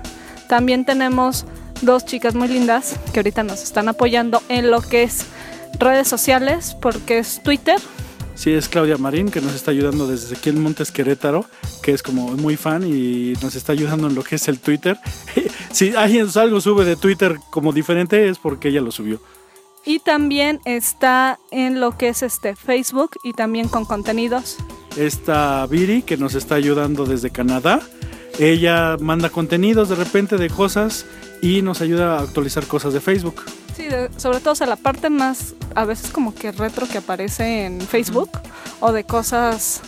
También 0.48 0.84
tenemos 0.84 1.46
dos 1.82 2.04
chicas 2.04 2.34
muy 2.34 2.48
lindas 2.48 2.96
que 3.12 3.20
ahorita 3.20 3.42
nos 3.42 3.62
están 3.62 3.88
apoyando 3.88 4.42
en 4.48 4.70
lo 4.70 4.82
que 4.82 5.04
es 5.04 5.26
redes 5.78 6.08
sociales, 6.08 6.76
porque 6.80 7.18
es 7.18 7.40
Twitter, 7.42 7.80
Sí, 8.40 8.54
es 8.54 8.70
Claudia 8.70 8.96
Marín, 8.96 9.30
que 9.30 9.42
nos 9.42 9.54
está 9.54 9.70
ayudando 9.70 10.06
desde 10.06 10.34
aquí 10.34 10.48
en 10.48 10.62
Montes 10.62 10.90
Querétaro, 10.90 11.44
que 11.82 11.92
es 11.92 12.02
como 12.02 12.28
muy 12.38 12.56
fan 12.56 12.86
y 12.86 13.34
nos 13.42 13.54
está 13.54 13.72
ayudando 13.72 14.06
en 14.06 14.14
lo 14.14 14.24
que 14.24 14.36
es 14.36 14.48
el 14.48 14.58
Twitter. 14.60 14.96
si 15.72 15.94
alguien 15.94 16.26
algo 16.36 16.58
sube 16.62 16.86
de 16.86 16.96
Twitter 16.96 17.36
como 17.50 17.74
diferente 17.74 18.30
es 18.30 18.38
porque 18.38 18.68
ella 18.68 18.80
lo 18.80 18.92
subió. 18.92 19.20
Y 19.84 19.98
también 19.98 20.58
está 20.64 21.38
en 21.50 21.80
lo 21.80 21.98
que 21.98 22.08
es 22.08 22.22
este 22.22 22.56
Facebook 22.56 23.10
y 23.22 23.34
también 23.34 23.68
con 23.68 23.84
contenidos. 23.84 24.56
Esta 24.96 25.66
Viri, 25.66 26.00
que 26.00 26.16
nos 26.16 26.34
está 26.34 26.54
ayudando 26.54 27.04
desde 27.04 27.28
Canadá, 27.28 27.82
ella 28.38 28.96
manda 29.00 29.28
contenidos 29.28 29.90
de 29.90 29.96
repente 29.96 30.38
de 30.38 30.48
cosas 30.48 31.04
y 31.42 31.60
nos 31.60 31.82
ayuda 31.82 32.16
a 32.16 32.22
actualizar 32.22 32.64
cosas 32.64 32.94
de 32.94 33.02
Facebook. 33.02 33.42
Sí, 33.80 33.88
de- 33.88 34.10
sobre 34.18 34.40
todo 34.40 34.52
o 34.52 34.56
sea, 34.56 34.66
la 34.66 34.76
parte 34.76 35.08
más 35.10 35.54
a 35.74 35.84
veces 35.84 36.10
como 36.10 36.34
que 36.34 36.52
retro 36.52 36.86
que 36.88 36.98
aparece 36.98 37.64
en 37.64 37.80
Facebook 37.80 38.30
o 38.80 38.92
de 38.92 39.04
cosas 39.04 39.80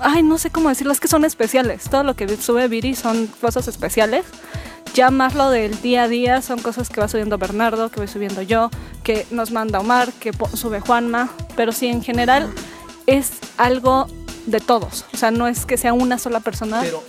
ay, 0.00 0.22
no 0.22 0.38
sé 0.38 0.50
cómo 0.50 0.68
decirlo, 0.68 0.92
es 0.92 1.00
que 1.00 1.08
son 1.08 1.24
especiales. 1.24 1.84
Todo 1.88 2.02
lo 2.02 2.14
que 2.14 2.28
sube 2.36 2.68
Viri 2.68 2.94
son 2.94 3.26
cosas 3.40 3.68
especiales. 3.68 4.24
Ya 4.94 5.10
más 5.10 5.34
lo 5.34 5.50
del 5.50 5.80
día 5.82 6.04
a 6.04 6.08
día 6.08 6.42
son 6.42 6.60
cosas 6.60 6.88
que 6.88 7.00
va 7.00 7.08
subiendo 7.08 7.38
Bernardo, 7.38 7.90
que 7.90 8.00
voy 8.00 8.08
subiendo 8.08 8.42
yo, 8.42 8.70
que 9.02 9.26
nos 9.30 9.50
manda 9.50 9.80
Omar, 9.80 10.12
que 10.12 10.32
sube 10.54 10.80
Juanma, 10.80 11.30
pero 11.56 11.72
sí 11.72 11.88
en 11.88 12.02
general 12.02 12.52
es 13.06 13.32
algo 13.56 14.06
de 14.46 14.60
todos. 14.60 15.04
O 15.12 15.16
sea, 15.16 15.30
no 15.30 15.48
es 15.48 15.66
que 15.66 15.76
sea 15.76 15.92
una 15.92 16.18
sola 16.18 16.40
persona. 16.40 16.80
Pero, 16.82 17.02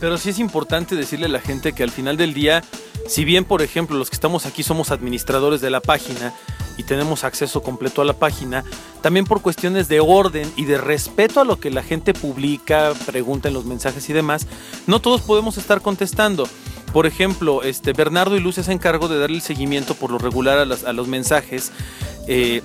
pero 0.00 0.18
sí 0.18 0.30
es 0.30 0.38
importante 0.38 0.96
decirle 0.96 1.26
a 1.26 1.30
la 1.30 1.40
gente 1.40 1.72
que 1.72 1.82
al 1.84 1.90
final 1.90 2.16
del 2.16 2.34
día, 2.34 2.64
si 3.08 3.24
bien, 3.24 3.44
por 3.44 3.62
ejemplo, 3.62 3.96
los 3.96 4.10
que 4.10 4.16
estamos 4.16 4.46
aquí 4.46 4.62
somos 4.62 4.90
administradores 4.90 5.60
de 5.60 5.70
la 5.70 5.80
página 5.80 6.34
y 6.76 6.84
tenemos 6.84 7.24
acceso 7.24 7.62
completo 7.62 8.02
a 8.02 8.04
la 8.04 8.12
página, 8.12 8.64
también 9.00 9.24
por 9.24 9.42
cuestiones 9.42 9.88
de 9.88 10.00
orden 10.00 10.50
y 10.56 10.66
de 10.66 10.78
respeto 10.78 11.40
a 11.40 11.44
lo 11.44 11.58
que 11.58 11.70
la 11.70 11.82
gente 11.82 12.14
publica, 12.14 12.92
pregunta 13.06 13.48
en 13.48 13.54
los 13.54 13.64
mensajes 13.64 14.08
y 14.10 14.12
demás, 14.12 14.46
no 14.86 15.00
todos 15.00 15.22
podemos 15.22 15.56
estar 15.56 15.80
contestando. 15.80 16.46
Por 16.92 17.06
ejemplo, 17.06 17.62
este, 17.62 17.92
Bernardo 17.92 18.36
y 18.36 18.40
Luz 18.40 18.56
se 18.56 18.60
hacen 18.60 18.78
cargo 18.78 19.08
de 19.08 19.18
darle 19.18 19.36
el 19.36 19.42
seguimiento 19.42 19.94
por 19.94 20.10
lo 20.10 20.18
regular 20.18 20.58
a 20.58 20.92
los 20.92 21.08
mensajes. 21.08 21.72
Eh, 22.26 22.62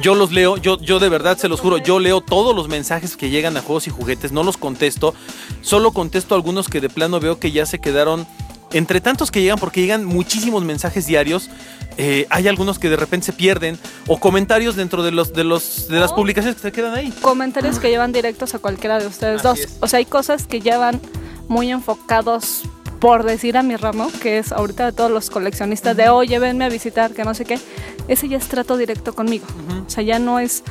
yo 0.00 0.14
los 0.14 0.32
leo, 0.32 0.56
yo, 0.56 0.78
yo 0.78 0.98
de 0.98 1.08
verdad 1.08 1.36
se 1.36 1.48
los 1.48 1.60
juro, 1.60 1.76
yo 1.76 1.98
leo 1.98 2.20
todos 2.20 2.56
los 2.56 2.68
mensajes 2.68 3.16
que 3.16 3.30
llegan 3.30 3.56
a 3.56 3.60
juegos 3.60 3.86
y 3.86 3.90
juguetes, 3.90 4.32
no 4.32 4.42
los 4.42 4.56
contesto, 4.56 5.14
solo 5.60 5.92
contesto 5.92 6.34
algunos 6.34 6.68
que 6.68 6.80
de 6.80 6.88
plano 6.88 7.20
veo 7.20 7.38
que 7.38 7.52
ya 7.52 7.66
se 7.66 7.78
quedaron, 7.78 8.26
entre 8.72 9.00
tantos 9.00 9.30
que 9.30 9.40
llegan, 9.42 9.58
porque 9.58 9.80
llegan 9.80 10.04
muchísimos 10.04 10.64
mensajes 10.64 11.06
diarios, 11.06 11.50
eh, 11.98 12.26
hay 12.30 12.48
algunos 12.48 12.78
que 12.78 12.88
de 12.88 12.96
repente 12.96 13.26
se 13.26 13.32
pierden, 13.32 13.78
o 14.06 14.18
comentarios 14.18 14.76
dentro 14.76 15.02
de, 15.02 15.10
los, 15.12 15.32
de, 15.34 15.44
los, 15.44 15.88
de 15.88 16.00
las 16.00 16.12
Oh. 16.12 16.16
publicaciones 16.16 16.56
que 16.56 16.62
se 16.62 16.72
quedan 16.72 16.94
ahí. 16.94 17.12
comentarios 17.20 17.78
que 17.78 17.90
llevan 17.90 18.12
directos 18.12 18.54
a 18.54 18.58
cualquiera 18.58 18.98
de 18.98 19.06
ustedes 19.06 19.44
Así 19.44 19.48
dos. 19.48 19.58
es. 19.60 19.76
O 19.80 19.86
sea, 19.88 19.98
hay 19.98 20.06
cosas 20.06 20.46
que 20.46 20.60
ya 20.60 20.78
van 20.78 21.00
muy 21.48 21.70
enfocados 21.70 22.62
por 22.98 23.24
decir 23.24 23.56
a 23.56 23.62
mi 23.64 23.74
ramo, 23.76 24.10
que 24.22 24.38
es 24.38 24.52
ahorita 24.52 24.86
de 24.86 24.92
todos 24.92 25.10
los 25.10 25.28
coleccionistas 25.28 25.96
de, 25.96 26.08
oye, 26.08 26.38
venme 26.38 26.64
a 26.64 26.68
visitar, 26.68 27.12
que 27.12 27.24
no 27.24 27.34
sé 27.34 27.44
qué. 27.44 27.58
Ese 28.06 28.28
ya 28.28 28.36
es 28.38 28.46
trato 28.46 28.76
directo 28.76 29.12
conmigo. 29.12 29.44
O 29.84 29.90
sea, 29.90 30.04
ya 30.04 30.20
no 30.20 30.38
es, 30.38 30.62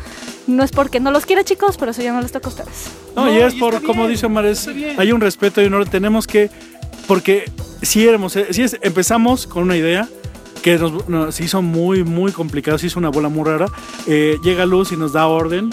no 0.48 0.64
es 0.64 0.72
porque 0.72 1.02
no 1.02 1.12
los 1.12 1.26
quiera 1.26 1.44
chicos, 1.44 1.76
pero 1.78 1.92
eso 1.92 2.02
ya 2.02 2.14
no 2.14 2.22
les 2.22 2.32
toca 2.32 2.48
a 2.48 2.50
ustedes. 2.50 2.86
No, 3.18 3.26
No, 3.26 3.34
y 3.34 3.38
es 3.42 3.54
y 3.54 3.60
por, 3.60 3.84
como 3.84 4.08
dice 4.08 4.26
Omar, 4.28 4.46
es- 4.46 4.66
hay 4.98 5.12
un 5.12 5.20
respeto 5.20 5.62
y 5.62 5.66
un 5.66 5.74
orden. 5.74 5.92
Tenemos 5.92 6.26
que, 6.26 6.50
porque 7.08 7.52
si 7.82 8.08
éramos, 8.08 8.36
eh, 8.36 8.48
si 8.52 8.64
es- 8.64 8.78
empezamos 8.82 9.48
con 9.48 9.64
una 9.64 9.78
idea 9.78 10.08
que 10.62 10.78
nos, 10.78 11.08
nos 11.10 11.40
hizo 11.40 11.62
muy, 11.62 12.04
muy 12.04 12.32
complicado, 12.32 12.78
se 12.78 12.88
hizo 12.88 13.00
una 13.00 13.10
bola 13.10 13.30
muy 13.30 13.44
rara. 13.46 13.68
eh, 14.08 14.38
llega 14.44 14.66
Luz 14.66 14.92
y 14.92 14.98
nos 14.98 15.14
da 15.14 15.26
orden 15.28 15.72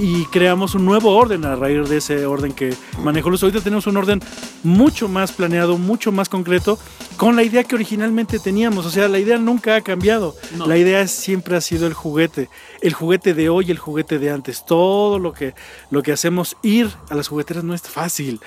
y 0.00 0.24
creamos 0.26 0.74
un 0.76 0.84
nuevo 0.84 1.16
orden 1.16 1.44
a 1.44 1.56
raíz 1.56 1.88
de 1.88 1.96
ese 1.96 2.24
orden 2.26 2.52
que 2.52 2.72
manejó 3.02 3.30
Luz. 3.30 3.42
Ahorita 3.42 3.60
tenemos 3.62 3.86
un 3.88 3.96
orden 3.96 4.20
mucho 4.62 5.08
más 5.08 5.32
planeado, 5.32 5.76
mucho 5.78 6.12
más 6.12 6.28
concreto, 6.28 6.78
con 7.16 7.34
la 7.36 7.42
idea 7.42 7.64
que 7.64 7.74
originalmente 7.74 8.38
teníamos. 8.38 8.86
O 8.86 8.90
sea, 8.90 9.08
la 9.08 9.18
idea 9.18 9.38
nunca 9.38 9.74
ha 9.76 9.80
cambiado. 9.80 10.34
No. 10.56 10.66
La 10.66 10.76
idea 10.76 11.06
siempre 11.08 11.56
ha 11.56 11.60
sido 11.60 11.86
el 11.88 11.94
juguete. 11.94 12.48
El 12.80 12.92
juguete 12.94 13.34
de 13.34 13.48
hoy, 13.48 13.70
el 13.70 13.78
juguete 13.78 14.18
de 14.20 14.30
antes. 14.30 14.64
Todo 14.66 15.18
lo 15.18 15.32
que, 15.32 15.54
lo 15.90 16.02
que 16.02 16.12
hacemos, 16.12 16.56
ir 16.62 16.90
a 17.08 17.14
las 17.16 17.26
jugueteras 17.28 17.64
no 17.64 17.74
es 17.74 17.82
fácil. 17.82 18.40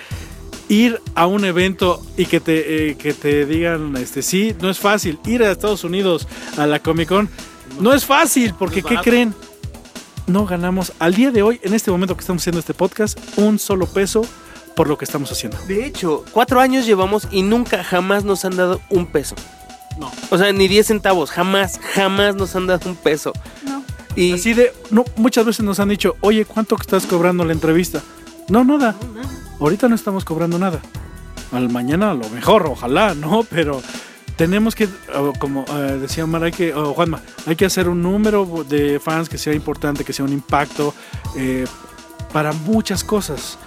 Ir 0.70 1.02
a 1.16 1.28
un 1.28 1.46
evento 1.46 2.02
y 2.18 2.26
que 2.26 2.40
te, 2.40 2.92
eh, 2.92 2.96
que 2.96 3.14
te 3.14 3.46
digan, 3.46 3.96
este, 3.98 4.22
sí, 4.22 4.56
no 4.62 4.70
es 4.70 4.80
fácil. 4.80 5.20
Ir 5.26 5.44
a 5.44 5.52
Estados 5.52 5.84
Unidos 5.84 6.28
a 6.58 6.66
la 6.66 6.80
Comic 6.80 7.10
Con 7.10 7.30
no 7.80 7.94
es 7.94 8.06
fácil, 8.06 8.54
porque 8.58 8.80
es 8.80 8.86
¿qué 8.86 8.98
creen? 8.98 9.34
No 10.28 10.46
ganamos 10.46 10.94
al 11.00 11.14
día 11.14 11.32
de 11.32 11.42
hoy, 11.42 11.60
en 11.64 11.74
este 11.74 11.92
momento 11.92 12.16
que 12.16 12.22
estamos 12.22 12.42
haciendo 12.44 12.60
este 12.60 12.74
podcast, 12.74 13.18
un 13.38 13.60
solo 13.60 13.86
peso 13.86 14.26
por 14.76 14.88
lo 14.88 14.98
que 14.98 15.06
estamos 15.06 15.32
haciendo. 15.32 15.58
De 15.68 15.86
hecho, 15.86 16.24
cuatro 16.32 16.60
años 16.60 16.86
llevamos 16.86 17.28
y 17.32 17.42
nunca 17.42 17.84
jamás 17.84 18.24
nos 18.24 18.46
han 18.46 18.56
dado 18.56 18.82
un 18.90 19.08
peso. 19.08 19.36
No. 20.00 20.12
O 20.30 20.38
sea, 20.38 20.54
ni 20.54 20.68
10 20.68 20.88
centavos, 20.88 21.32
jamás, 21.32 21.80
jamás 21.94 22.36
nos 22.36 22.56
han 22.56 22.68
dado 22.68 22.90
un 22.90 22.96
peso. 22.96 23.34
No. 23.64 23.84
Y 24.16 24.34
Así 24.34 24.54
de, 24.54 24.74
no, 24.90 25.06
muchas 25.16 25.46
veces 25.46 25.66
nos 25.66 25.80
han 25.80 25.90
dicho, 25.90 26.16
oye, 26.22 26.46
¿cuánto 26.46 26.76
estás 26.80 27.06
cobrando 27.06 27.44
la 27.44 27.54
entrevista? 27.54 28.02
No, 28.48 28.64
nada. 28.64 28.96
Ahorita 29.62 29.88
no 29.88 29.94
estamos 29.94 30.26
cobrando 30.26 30.58
nada. 30.58 30.82
Al 31.52 31.70
mañana 31.70 32.12
a 32.12 32.14
lo 32.16 32.28
mejor, 32.30 32.66
ojalá, 32.66 33.14
¿no? 33.14 33.44
Pero 33.50 33.80
tenemos 34.36 34.74
que, 34.74 34.90
oh, 35.16 35.34
como 35.38 35.66
eh, 35.70 36.00
decía 36.02 36.26
Mar, 36.26 36.44
hay 36.44 36.52
que, 36.52 36.74
Juanma, 36.74 37.22
hay 37.46 37.56
que 37.56 37.66
hacer 37.66 37.88
un 37.88 38.02
número 38.02 38.66
de 38.68 39.00
fans 39.00 39.30
que 39.30 39.38
sea 39.38 39.54
importante, 39.54 40.04
que 40.04 40.14
sea 40.14 40.26
un 40.26 40.34
impacto 40.34 40.96
eh, 41.38 41.66
para 42.34 42.54
muchas 42.54 43.04
cosas. 43.04 43.60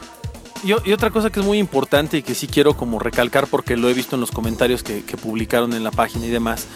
Y, 0.65 0.73
otra 0.73 1.11
cosa 1.11 1.31
que 1.31 1.39
es 1.41 1.47
muy 1.47 1.59
importante 1.59 2.17
y 2.17 2.23
que 2.23 2.35
sí 2.35 2.49
quiero 2.49 2.77
como 2.77 2.99
recalcar 2.99 3.47
porque 3.47 3.77
lo 3.77 3.89
he 3.89 3.95
visto 3.95 4.17
en 4.17 4.21
los 4.21 4.33
comentarios 4.33 4.83
que 4.83 5.03
publicaron 5.23 5.75
en 5.75 5.85
la 5.85 5.91
página 5.93 6.27
y 6.27 6.31
demás, 6.31 6.67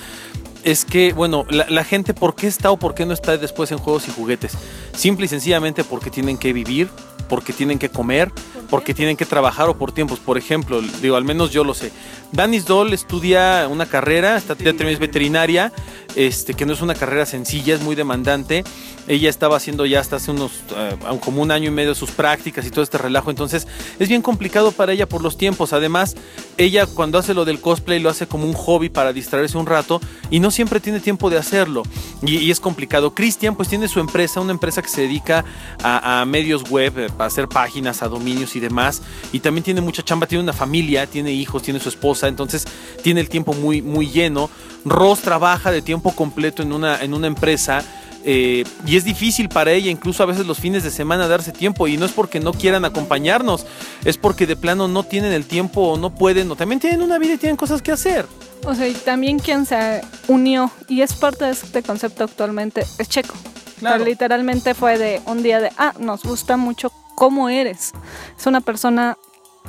es 0.70 0.84
que, 0.84 1.14
bueno, 1.14 1.46
la, 1.48 1.66
la 1.70 1.82
gente, 1.82 2.12
¿por 2.12 2.34
qué 2.34 2.46
está 2.46 2.70
o 2.70 2.76
por 2.76 2.94
qué 2.94 3.06
no 3.06 3.14
está 3.14 3.38
después 3.38 3.72
en 3.72 3.78
juegos 3.78 4.06
y 4.06 4.10
juguetes? 4.10 4.52
Simple 4.92 5.24
y 5.24 5.28
sencillamente 5.28 5.82
porque 5.82 6.10
tienen 6.10 6.36
que 6.36 6.52
vivir, 6.52 6.88
porque 7.28 7.52
tienen 7.52 7.78
que 7.78 7.88
comer, 7.88 8.30
porque 8.70 8.94
tienen 8.94 9.16
que 9.16 9.24
trabajar 9.24 9.68
o 9.68 9.78
por 9.78 9.92
tiempos. 9.92 10.18
Por 10.18 10.38
ejemplo, 10.38 10.80
digo, 10.80 11.16
al 11.16 11.24
menos 11.24 11.50
yo 11.52 11.64
lo 11.64 11.74
sé. 11.74 11.92
Danis 12.32 12.66
Doll 12.66 12.92
estudia 12.92 13.66
una 13.70 13.86
carrera, 13.86 14.36
está, 14.36 14.54
es 14.58 14.98
veterinaria, 14.98 15.72
este, 16.16 16.54
que 16.54 16.66
no 16.66 16.72
es 16.72 16.82
una 16.82 16.94
carrera 16.94 17.24
sencilla, 17.26 17.74
es 17.74 17.80
muy 17.80 17.94
demandante. 17.94 18.64
Ella 19.06 19.30
estaba 19.30 19.56
haciendo 19.56 19.86
ya 19.86 20.00
hasta 20.00 20.16
hace 20.16 20.30
unos, 20.30 20.52
eh, 20.76 20.96
como 21.20 21.40
un 21.40 21.50
año 21.50 21.68
y 21.68 21.70
medio 21.70 21.94
sus 21.94 22.10
prácticas 22.10 22.66
y 22.66 22.70
todo 22.70 22.82
este 22.82 22.98
relajo. 22.98 23.30
Entonces 23.30 23.66
es 23.98 24.08
bien 24.08 24.20
complicado 24.20 24.72
para 24.72 24.92
ella 24.92 25.08
por 25.08 25.22
los 25.22 25.38
tiempos. 25.38 25.72
Además, 25.72 26.14
ella 26.58 26.86
cuando 26.86 27.18
hace 27.18 27.32
lo 27.32 27.46
del 27.46 27.60
cosplay 27.60 28.00
lo 28.00 28.10
hace 28.10 28.26
como 28.26 28.44
un 28.44 28.52
hobby 28.52 28.90
para 28.90 29.14
distraerse 29.14 29.56
un 29.56 29.66
rato 29.66 30.00
y 30.30 30.40
no 30.40 30.50
siempre 30.59 30.80
tiene 30.80 30.98
tiempo 30.98 31.30
de 31.30 31.38
hacerlo. 31.38 31.84
Y, 32.20 32.50
es 32.50 32.59
complicado. 32.59 33.14
Cristian 33.14 33.54
pues 33.54 33.68
tiene 33.68 33.86
su 33.86 34.00
empresa, 34.00 34.40
una 34.40 34.50
empresa 34.50 34.82
que 34.82 34.88
se 34.88 35.02
dedica 35.02 35.44
a, 35.84 36.20
a 36.20 36.24
medios 36.24 36.68
web, 36.68 36.98
eh, 36.98 37.09
a 37.16 37.26
hacer 37.26 37.46
páginas, 37.46 38.02
a 38.02 38.09
dominios 38.09 38.56
y 38.56 38.61
demás. 38.61 39.00
Y 39.32 39.38
también 39.38 39.62
tiene 39.62 39.80
mucha 39.80 40.02
chamba, 40.02 40.26
tiene 40.26 40.42
una 40.42 40.52
familia, 40.52 41.06
tiene 41.06 41.30
hijos, 41.30 41.62
tiene 41.62 41.78
su 41.78 41.88
esposa, 41.88 42.26
entonces 42.26 42.64
tiene 43.04 43.20
el 43.20 43.28
tiempo 43.28 43.52
muy, 43.52 43.82
muy 43.82 44.09
lleno. 44.11 44.50
Ross 44.84 45.20
trabaja 45.20 45.70
de 45.70 45.80
tiempo 45.80 46.11
completo 46.11 46.61
en 46.62 46.72
una, 46.72 47.00
en 47.04 47.14
una 47.14 47.28
empresa. 47.28 47.84
Eh, 48.24 48.64
y 48.86 48.96
es 48.96 49.04
difícil 49.04 49.48
para 49.48 49.72
ella, 49.72 49.90
incluso 49.90 50.22
a 50.22 50.26
veces 50.26 50.46
los 50.46 50.58
fines 50.58 50.82
de 50.84 50.90
semana, 50.90 51.28
darse 51.28 51.52
tiempo. 51.52 51.86
Y 51.88 51.96
no 51.96 52.04
es 52.06 52.12
porque 52.12 52.40
no 52.40 52.52
quieran 52.52 52.84
acompañarnos, 52.84 53.66
es 54.04 54.16
porque 54.18 54.46
de 54.46 54.56
plano 54.56 54.88
no 54.88 55.02
tienen 55.04 55.32
el 55.32 55.46
tiempo 55.46 55.82
o 55.82 55.96
no 55.96 56.14
pueden, 56.14 56.50
o 56.50 56.56
también 56.56 56.80
tienen 56.80 57.02
una 57.02 57.18
vida 57.18 57.34
y 57.34 57.38
tienen 57.38 57.56
cosas 57.56 57.82
que 57.82 57.92
hacer. 57.92 58.26
O 58.64 58.74
sea, 58.74 58.88
y 58.88 58.94
también 58.94 59.38
quien 59.38 59.64
se 59.66 60.00
unió 60.26 60.70
y 60.88 61.02
es 61.02 61.14
parte 61.14 61.44
de 61.44 61.52
este 61.52 61.82
concepto 61.82 62.24
actualmente 62.24 62.84
es 62.98 63.08
Checo. 63.08 63.34
O 63.34 63.80
sea, 63.80 63.90
Claro. 63.90 64.04
literalmente 64.04 64.74
fue 64.74 64.98
de 64.98 65.22
un 65.26 65.42
día 65.44 65.60
de, 65.60 65.70
ah, 65.78 65.94
nos 66.00 66.24
gusta 66.24 66.56
mucho 66.56 66.90
cómo 67.14 67.48
eres. 67.48 67.92
Es 68.36 68.46
una 68.46 68.60
persona 68.60 69.16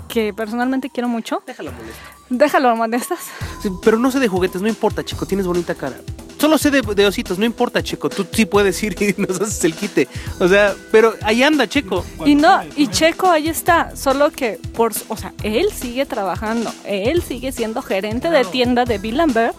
que 0.08 0.34
personalmente 0.34 0.90
quiero 0.90 1.08
mucho. 1.08 1.44
Déjalo 1.46 1.72
molesto. 1.72 2.00
Déjalo, 2.32 2.76
molestas. 2.76 3.20
Sí, 3.62 3.70
pero 3.84 4.00
no 4.00 4.10
sé 4.12 4.20
de 4.20 4.28
juguetes, 4.28 4.62
no 4.62 4.68
importa, 4.68 5.04
chico, 5.06 5.26
tienes 5.28 5.46
bonita 5.46 5.76
cara. 5.76 5.98
Solo 6.40 6.58
sé 6.58 6.72
de, 6.72 6.82
de 6.82 7.06
ositos, 7.06 7.38
no 7.38 7.46
importa, 7.46 7.84
chico. 7.84 8.10
Tú 8.10 8.26
sí 8.32 8.46
puedes 8.46 8.82
ir 8.82 8.96
y 9.02 9.14
nos 9.22 9.42
haces 9.42 9.64
el 9.66 9.74
quite. 9.74 10.08
O 10.40 10.48
sea, 10.48 10.74
pero 10.92 11.14
ahí 11.22 11.44
anda, 11.44 11.68
chico. 11.68 12.06
Y 12.26 12.36
no, 12.36 12.62
y 12.76 12.88
Checo 12.88 13.30
ahí 13.30 13.50
está, 13.50 13.96
solo 13.96 14.32
que 14.32 14.60
por, 14.74 14.94
o 15.10 15.18
sea, 15.18 15.34
él 15.44 15.68
sigue 15.74 16.06
trabajando, 16.06 16.72
él 16.86 17.22
sigue 17.22 17.52
siendo 17.52 17.82
gerente 17.82 18.30
de 18.30 18.46
tienda 18.46 18.86
de 18.86 18.98
Bill 18.98 19.18
Lambert 19.18 19.56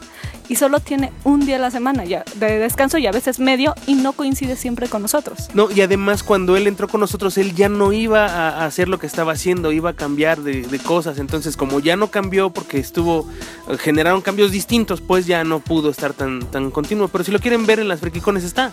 y 0.51 0.57
solo 0.57 0.81
tiene 0.81 1.13
un 1.23 1.47
día 1.47 1.57
a 1.57 1.59
la 1.61 1.71
semana 1.71 2.05
ya 2.05 2.25
de 2.35 2.59
descanso 2.59 2.99
y 2.99 3.07
a 3.07 3.13
veces 3.13 3.39
medio 3.39 3.73
y 3.87 3.95
no 3.95 4.13
coincide 4.13 4.57
siempre 4.57 4.89
con 4.89 5.01
nosotros. 5.01 5.49
No, 5.55 5.71
y 5.71 5.81
además 5.81 6.25
cuando 6.25 6.57
él 6.57 6.67
entró 6.67 6.89
con 6.89 7.01
nosotros, 7.01 7.39
él 7.39 7.55
ya 7.55 7.69
no 7.69 7.93
iba 7.93 8.27
a 8.27 8.67
hacer 8.67 8.89
lo 8.89 8.99
que 8.99 9.07
estaba 9.07 9.33
haciendo, 9.33 9.71
iba 9.71 9.91
a 9.91 9.93
cambiar 9.93 10.41
de, 10.43 10.63
de 10.63 10.79
cosas. 10.81 11.19
Entonces, 11.21 11.57
como 11.57 11.79
ya 11.79 11.95
no 11.95 12.09
cambió 12.11 12.51
porque 12.51 12.79
estuvo, 12.79 13.31
eh, 13.69 13.79
generaron 13.79 14.23
cambios 14.23 14.51
distintos, 14.51 15.01
pues 15.01 15.25
ya 15.25 15.45
no 15.45 15.61
pudo 15.61 15.89
estar 15.89 16.15
tan, 16.15 16.41
tan 16.51 16.73
continuo. 16.73 17.07
Pero 17.07 17.23
si 17.23 17.31
lo 17.31 17.39
quieren 17.39 17.65
ver 17.65 17.79
en 17.79 17.87
las 17.87 18.01
frequicones 18.01 18.43
está. 18.43 18.73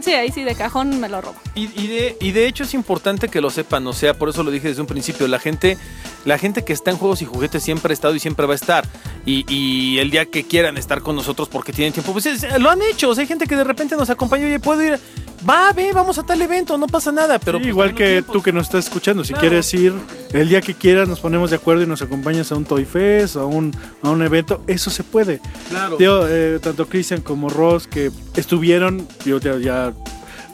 Sí, 0.00 0.12
ahí 0.14 0.32
sí 0.32 0.42
de 0.42 0.56
cajón 0.56 0.98
me 0.98 1.08
lo 1.08 1.20
robo. 1.20 1.36
Y, 1.54 1.70
y 1.80 1.86
de, 1.86 2.16
y 2.20 2.32
de 2.32 2.48
hecho 2.48 2.64
es 2.64 2.74
importante 2.74 3.28
que 3.28 3.40
lo 3.40 3.50
sepan, 3.50 3.86
o 3.86 3.92
sea, 3.92 4.14
por 4.14 4.30
eso 4.30 4.42
lo 4.42 4.50
dije 4.50 4.66
desde 4.66 4.80
un 4.80 4.88
principio, 4.88 5.28
la 5.28 5.38
gente, 5.38 5.78
la 6.24 6.38
gente 6.38 6.64
que 6.64 6.72
está 6.72 6.90
en 6.90 6.96
juegos 6.96 7.22
y 7.22 7.24
juguetes 7.24 7.62
siempre 7.62 7.92
ha 7.92 7.94
estado 7.94 8.16
y 8.16 8.18
siempre 8.18 8.46
va 8.46 8.54
a 8.54 8.56
estar. 8.56 8.84
Y, 9.24 9.46
y 9.48 10.00
el 10.00 10.10
día 10.10 10.26
que 10.26 10.44
quieran 10.44 10.76
estar 10.76 11.00
con 11.04 11.14
nosotros 11.14 11.48
porque 11.48 11.72
tienen 11.72 11.92
tiempo, 11.92 12.12
pues 12.12 12.26
es- 12.26 12.58
lo 12.58 12.68
han 12.70 12.82
hecho. 12.82 13.10
O 13.10 13.14
sea, 13.14 13.22
hay 13.22 13.28
gente 13.28 13.46
que 13.46 13.54
de 13.54 13.62
repente 13.62 13.96
nos 13.96 14.10
acompaña, 14.10 14.46
oye, 14.46 14.58
puedo 14.58 14.82
ir, 14.82 14.98
va, 15.48 15.72
ve, 15.72 15.92
vamos 15.92 16.18
a 16.18 16.24
tal 16.24 16.42
evento, 16.42 16.76
no 16.76 16.88
pasa 16.88 17.12
nada. 17.12 17.38
Pero 17.38 17.58
Sí, 17.58 17.62
pues, 17.64 17.68
igual 17.68 17.94
que 17.94 18.06
tiempos. 18.14 18.32
tú 18.32 18.42
que 18.42 18.52
nos 18.52 18.64
estás 18.64 18.86
escuchando, 18.86 19.22
si 19.22 19.28
Claro. 19.34 19.40
quieres 19.48 19.72
ir 19.74 19.92
el 20.32 20.48
día 20.48 20.60
que 20.60 20.74
quieras, 20.74 21.06
nos 21.08 21.20
ponemos 21.20 21.50
de 21.50 21.56
acuerdo 21.56 21.82
y 21.84 21.86
nos 21.86 22.02
acompañas 22.02 22.50
a 22.50 22.56
un 22.56 22.64
Toy 22.64 22.84
Fest, 22.84 23.36
a 23.36 23.44
un, 23.44 23.72
a 24.02 24.10
un 24.10 24.22
evento, 24.22 24.62
eso 24.66 24.90
se 24.90 25.04
puede. 25.04 25.40
Claro. 25.68 25.96
Tío, 25.96 26.26
eh, 26.28 26.58
tanto 26.60 26.88
Cristian 26.88 27.20
como 27.20 27.48
Ross 27.50 27.86
que 27.86 28.10
estuvieron, 28.34 29.06
yo 29.24 29.38
ya, 29.38 29.56
ya 29.58 29.92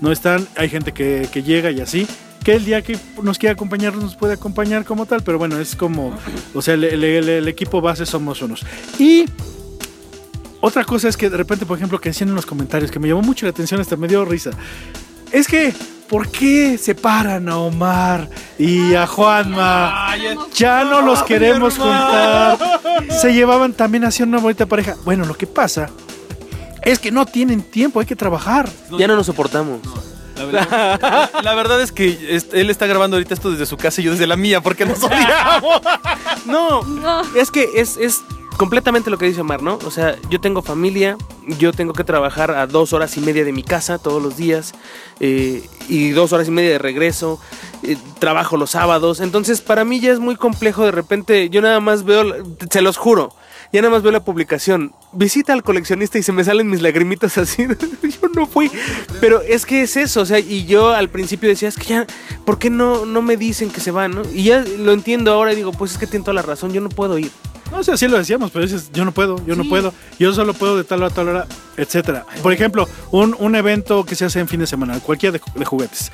no 0.00 0.12
están, 0.12 0.46
hay 0.56 0.68
gente 0.68 0.92
que, 0.92 1.28
que 1.32 1.42
llega 1.42 1.70
y 1.70 1.80
así. 1.80 2.06
Que 2.44 2.54
el 2.54 2.64
día 2.64 2.80
que 2.80 2.98
nos 3.22 3.38
quiera 3.38 3.52
acompañar 3.52 3.94
nos 3.94 4.16
puede 4.16 4.32
acompañar 4.32 4.86
como 4.86 5.04
tal, 5.04 5.22
pero 5.22 5.36
bueno, 5.36 5.58
es 5.60 5.76
como, 5.76 6.14
o 6.54 6.62
sea, 6.62 6.72
el, 6.72 6.84
el- 6.84 7.04
el- 7.04 7.28
el 7.28 7.48
equipo 7.48 7.82
base 7.82 8.06
somos 8.06 8.40
unos. 8.40 8.64
Y 8.98 9.26
otra 10.60 10.84
cosa 10.84 11.08
es 11.08 11.16
que 11.16 11.30
de 11.30 11.36
repente, 11.36 11.66
por 11.66 11.76
ejemplo, 11.76 12.00
que 12.00 12.10
decían 12.10 12.28
en 12.30 12.34
los 12.34 12.46
comentarios, 12.46 12.90
que 12.90 12.98
me 12.98 13.08
llamó 13.08 13.22
mucho 13.22 13.46
la 13.46 13.50
atención, 13.50 13.80
hasta 13.80 13.96
me 13.96 14.08
dio 14.08 14.24
risa. 14.24 14.50
Es 15.32 15.46
que, 15.46 15.72
¿por 16.08 16.28
qué 16.28 16.76
separan 16.76 17.48
a 17.48 17.58
Omar 17.58 18.28
y 18.58 18.94
a 18.94 19.06
Juanma? 19.06 20.14
Ya 20.54 20.84
no 20.84 21.00
los 21.02 21.22
queremos 21.22 21.76
juntar. 21.78 22.58
Se 23.20 23.32
llevaban 23.32 23.72
también, 23.72 24.04
hacían 24.04 24.28
una 24.30 24.38
bonita 24.38 24.66
pareja. 24.66 24.96
Bueno, 25.04 25.24
lo 25.24 25.34
que 25.34 25.46
pasa 25.46 25.88
es 26.82 26.98
que 26.98 27.10
no 27.12 27.26
tienen 27.26 27.62
tiempo, 27.62 28.00
hay 28.00 28.06
que 28.06 28.16
trabajar. 28.16 28.68
Ya 28.98 29.06
no 29.06 29.14
nos 29.16 29.26
soportamos. 29.26 29.80
La 30.36 30.46
verdad, 30.46 31.30
la 31.42 31.54
verdad 31.54 31.82
es 31.82 31.92
que 31.92 32.40
él 32.52 32.70
está 32.70 32.86
grabando 32.86 33.16
ahorita 33.16 33.34
esto 33.34 33.50
desde 33.50 33.66
su 33.66 33.76
casa 33.76 34.00
y 34.00 34.04
yo 34.04 34.12
desde 34.12 34.26
la 34.26 34.36
mía 34.36 34.62
porque 34.62 34.86
nos 34.86 35.02
odiamos. 35.02 35.82
No, 36.46 36.82
No. 36.82 37.22
es 37.36 37.50
que 37.50 37.68
es, 37.76 37.98
es 37.98 38.20
completamente 38.60 39.08
lo 39.08 39.16
que 39.16 39.24
dice 39.24 39.40
Omar, 39.40 39.62
¿no? 39.62 39.78
O 39.86 39.90
sea, 39.90 40.18
yo 40.28 40.38
tengo 40.38 40.60
familia, 40.60 41.16
yo 41.58 41.72
tengo 41.72 41.94
que 41.94 42.04
trabajar 42.04 42.50
a 42.50 42.66
dos 42.66 42.92
horas 42.92 43.16
y 43.16 43.22
media 43.22 43.42
de 43.42 43.54
mi 43.54 43.62
casa 43.62 43.96
todos 43.96 44.22
los 44.22 44.36
días 44.36 44.74
eh, 45.18 45.66
y 45.88 46.10
dos 46.10 46.34
horas 46.34 46.46
y 46.48 46.50
media 46.50 46.72
de 46.72 46.78
regreso. 46.78 47.40
eh, 47.82 47.96
trabajo 48.18 48.58
los 48.58 48.72
sábados, 48.72 49.20
entonces 49.20 49.62
para 49.62 49.86
mí 49.86 49.98
ya 49.98 50.12
es 50.12 50.18
muy 50.18 50.36
complejo. 50.36 50.84
De 50.84 50.90
repente, 50.90 51.48
yo 51.48 51.62
nada 51.62 51.80
más 51.80 52.04
veo, 52.04 52.34
se 52.70 52.82
los 52.82 52.98
juro, 52.98 53.34
ya 53.72 53.80
nada 53.80 53.94
más 53.94 54.02
veo 54.02 54.12
la 54.12 54.24
publicación. 54.26 54.92
Visita 55.12 55.54
al 55.54 55.62
coleccionista 55.62 56.18
y 56.18 56.22
se 56.22 56.32
me 56.32 56.44
salen 56.44 56.68
mis 56.68 56.82
lagrimitas 56.82 57.38
así. 57.38 57.66
yo 58.02 58.28
no 58.34 58.46
fui. 58.46 58.70
Pero 59.22 59.40
es 59.40 59.64
que 59.64 59.80
es 59.80 59.96
eso, 59.96 60.20
o 60.20 60.26
sea, 60.26 60.38
y 60.38 60.66
yo 60.66 60.90
al 60.90 61.08
principio 61.08 61.48
decía, 61.48 61.70
es 61.70 61.76
que 61.76 61.86
ya, 61.86 62.06
¿por 62.44 62.58
qué 62.58 62.68
no, 62.68 63.06
no 63.06 63.22
me 63.22 63.38
dicen 63.38 63.70
que 63.70 63.80
se 63.80 63.90
van, 63.90 64.10
no? 64.10 64.22
Y 64.34 64.42
ya 64.42 64.62
lo 64.80 64.92
entiendo 64.92 65.32
ahora 65.32 65.54
y 65.54 65.56
digo, 65.56 65.72
pues 65.72 65.92
es 65.92 65.96
que 65.96 66.06
tienen 66.06 66.24
toda 66.24 66.34
la 66.34 66.42
razón, 66.42 66.74
yo 66.74 66.82
no 66.82 66.90
puedo 66.90 67.16
ir. 67.16 67.30
No 67.70 67.84
sé, 67.84 67.92
así 67.92 68.08
lo 68.08 68.18
decíamos, 68.18 68.50
pero 68.50 68.64
dices, 68.64 68.90
yo 68.92 69.04
no 69.04 69.12
puedo, 69.12 69.44
yo 69.46 69.54
no 69.56 69.64
puedo, 69.68 69.94
yo 70.18 70.32
solo 70.32 70.54
puedo 70.54 70.76
de 70.76 70.84
tal 70.84 71.00
hora 71.02 71.12
a 71.12 71.14
tal 71.14 71.28
hora, 71.28 71.46
etcétera. 71.76 72.26
Por 72.42 72.52
ejemplo, 72.52 72.88
un, 73.10 73.34
un 73.38 73.54
evento 73.54 74.04
que 74.04 74.14
se 74.14 74.24
hace 74.24 74.40
en 74.40 74.48
fin 74.48 74.60
de 74.60 74.66
semana, 74.66 74.98
cualquiera 75.00 75.38
de, 75.38 75.40
de 75.54 75.64
juguetes. 75.64 76.10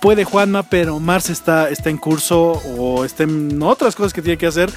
Puede 0.00 0.24
Juanma, 0.24 0.62
pero 0.64 1.00
Mars 1.00 1.30
está, 1.30 1.70
está 1.70 1.90
en 1.90 1.96
curso 1.96 2.52
o 2.76 3.04
está 3.04 3.24
en 3.24 3.60
otras 3.62 3.94
cosas 3.96 4.12
que 4.12 4.22
tiene 4.22 4.36
que 4.38 4.46
hacer 4.46 4.70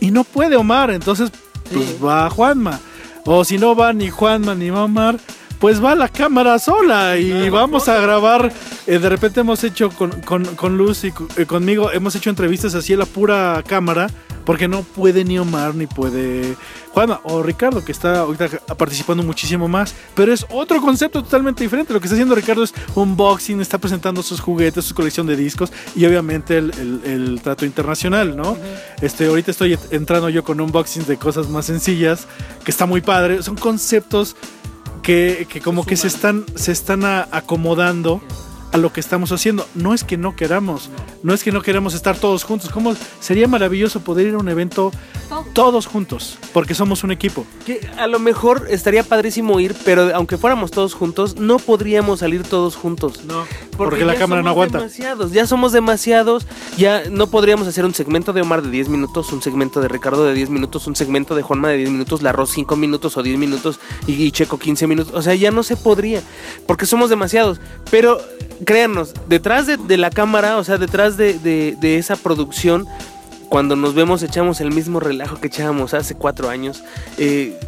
y 0.00 0.10
no 0.10 0.24
puede 0.24 0.56
Omar, 0.56 0.90
entonces 0.90 1.30
pues 1.72 1.96
va 2.02 2.28
Juanma. 2.30 2.80
O 3.24 3.44
si 3.44 3.58
no 3.58 3.74
va 3.76 3.92
ni 3.92 4.10
Juanma 4.10 4.54
ni 4.54 4.70
va 4.70 4.84
Omar, 4.84 5.18
pues 5.58 5.82
va 5.82 5.94
la 5.94 6.08
cámara 6.08 6.58
sola 6.58 7.16
y 7.18 7.48
vamos 7.50 7.88
a 7.88 8.00
grabar. 8.00 8.52
eh, 8.86 8.98
de 8.98 9.08
repente 9.08 9.40
hemos 9.40 9.62
hecho 9.62 9.90
con, 9.90 10.10
con, 10.22 10.44
con 10.56 10.76
Luz 10.76 11.04
y 11.04 11.12
eh, 11.36 11.46
conmigo, 11.46 11.92
hemos 11.92 12.14
hecho 12.16 12.30
entrevistas 12.30 12.74
así 12.74 12.94
a 12.94 12.96
la 12.96 13.06
pura 13.06 13.62
cámara, 13.66 14.08
porque 14.44 14.68
no 14.68 14.82
puede 14.82 15.24
ni 15.24 15.38
Omar 15.38 15.74
ni 15.74 15.86
puede 15.86 16.56
Juanma 16.92 17.20
o 17.24 17.42
Ricardo, 17.42 17.84
que 17.84 17.92
está 17.92 18.20
ahorita 18.20 18.48
participando 18.76 19.22
muchísimo 19.22 19.68
más. 19.68 19.94
Pero 20.14 20.32
es 20.32 20.44
otro 20.50 20.80
concepto 20.80 21.22
totalmente 21.22 21.62
diferente. 21.62 21.92
Lo 21.92 22.00
que 22.00 22.06
está 22.06 22.14
haciendo 22.16 22.34
Ricardo 22.34 22.62
es 22.64 22.74
unboxing, 22.94 23.60
está 23.60 23.78
presentando 23.78 24.22
sus 24.22 24.40
juguetes, 24.40 24.84
su 24.84 24.94
colección 24.94 25.26
de 25.26 25.36
discos 25.36 25.72
y 25.94 26.04
obviamente 26.04 26.58
el, 26.58 26.70
el- 26.72 27.00
el 27.10 27.40
trato 27.42 27.64
internacional, 27.64 28.36
¿no? 28.36 28.56
Este, 29.02 29.26
ahorita 29.26 29.50
estoy 29.52 29.78
entrando 29.90 30.28
yo 30.28 30.42
con 30.42 30.60
unboxing 30.60 31.06
de 31.06 31.16
cosas 31.16 31.48
más 31.48 31.66
sencillas, 31.66 32.26
que 32.64 32.70
está 32.70 32.86
muy 32.86 33.00
padre. 33.00 33.42
Son 33.42 33.56
conceptos 33.56 34.34
que, 35.02 35.46
que 35.48 35.60
como 35.60 35.86
que 35.86 35.96
se 35.96 36.08
están, 36.08 36.44
se 36.56 36.72
están 36.72 37.04
acomodando 37.04 38.20
a 38.72 38.76
lo 38.76 38.92
que 38.92 39.00
estamos 39.00 39.32
haciendo. 39.32 39.66
No 39.74 39.94
es 39.94 40.04
que 40.04 40.16
no 40.16 40.36
queramos, 40.36 40.90
no 41.22 41.34
es 41.34 41.42
que 41.42 41.52
no 41.52 41.62
queramos 41.62 41.94
estar 41.94 42.16
todos 42.16 42.44
juntos. 42.44 42.70
Como 42.70 42.94
sería 43.20 43.48
maravilloso 43.48 44.00
poder 44.00 44.28
ir 44.28 44.34
a 44.34 44.38
un 44.38 44.48
evento 44.48 44.92
todos 45.52 45.86
juntos, 45.86 46.38
porque 46.52 46.74
somos 46.74 47.04
un 47.04 47.12
equipo. 47.12 47.46
Que 47.64 47.88
a 47.98 48.06
lo 48.06 48.18
mejor 48.18 48.66
estaría 48.70 49.02
padrísimo 49.02 49.60
ir, 49.60 49.74
pero 49.84 50.14
aunque 50.14 50.36
fuéramos 50.36 50.70
todos 50.70 50.94
juntos, 50.94 51.36
no 51.36 51.58
podríamos 51.58 52.20
salir 52.20 52.42
todos 52.42 52.76
juntos. 52.76 53.24
No, 53.24 53.44
porque, 53.76 54.04
la 54.04 54.14
ya 54.14 54.20
cámara 54.20 54.42
no 54.42 54.50
somos 54.50 54.56
aguanta. 54.56 54.78
Demasiados, 54.78 55.32
ya 55.32 55.46
somos 55.46 55.72
demasiados. 55.72 56.46
Ya 56.76 57.04
no 57.10 57.28
podríamos 57.28 57.66
hacer 57.66 57.84
un 57.84 57.94
segmento 57.94 58.32
de 58.32 58.42
Omar 58.42 58.62
de 58.62 58.70
10 58.70 58.88
minutos, 58.88 59.32
un 59.32 59.42
segmento 59.42 59.80
de 59.80 59.88
Ricardo 59.88 60.24
de 60.24 60.34
10 60.34 60.50
minutos, 60.50 60.86
un 60.86 60.96
segmento 60.96 61.34
de 61.34 61.42
Juanma 61.42 61.68
de 61.68 61.78
10 61.78 61.90
minutos, 61.90 62.22
la 62.22 62.32
Ros 62.32 62.50
5 62.50 62.76
minutos 62.76 63.16
o 63.16 63.22
10 63.22 63.38
minutos 63.38 63.80
y, 64.06 64.12
y 64.14 64.32
Checo 64.32 64.58
15 64.58 64.86
minutos. 64.86 65.14
O 65.14 65.22
sea, 65.22 65.34
ya 65.34 65.50
no 65.50 65.62
se 65.62 65.76
podría, 65.76 66.22
porque 66.66 66.86
somos 66.86 67.10
demasiados. 67.10 67.60
Pero 67.90 68.20
créanos, 68.64 69.14
detrás 69.28 69.66
de, 69.66 69.96
la 69.96 70.10
cámara, 70.10 70.56
o 70.58 70.64
sea, 70.64 70.78
detrás 70.78 71.16
de, 71.16 71.76
esa 71.82 72.16
producción, 72.16 72.86
cuando 73.48 73.76
nos 73.76 73.94
vemos 73.94 74.22
echamos 74.22 74.60
el 74.60 74.72
mismo 74.72 75.00
relajo 75.00 75.40
que 75.40 75.48
echábamos 75.48 75.94
hace 75.94 76.14
cuatro 76.14 76.48
años. 76.48 76.82
Eh, 77.18 77.58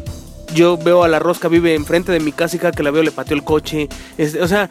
yo 0.53 0.77
veo 0.77 1.03
a 1.03 1.07
la 1.07 1.19
rosca, 1.19 1.47
vive 1.47 1.75
enfrente 1.75 2.11
de 2.11 2.19
mi 2.19 2.31
casa 2.31 2.55
y 2.55 2.59
cada 2.59 2.71
que 2.71 2.83
la 2.83 2.91
veo 2.91 3.03
le 3.03 3.11
pateo 3.11 3.35
el 3.35 3.43
coche. 3.43 3.89
O 4.41 4.47
sea, 4.47 4.69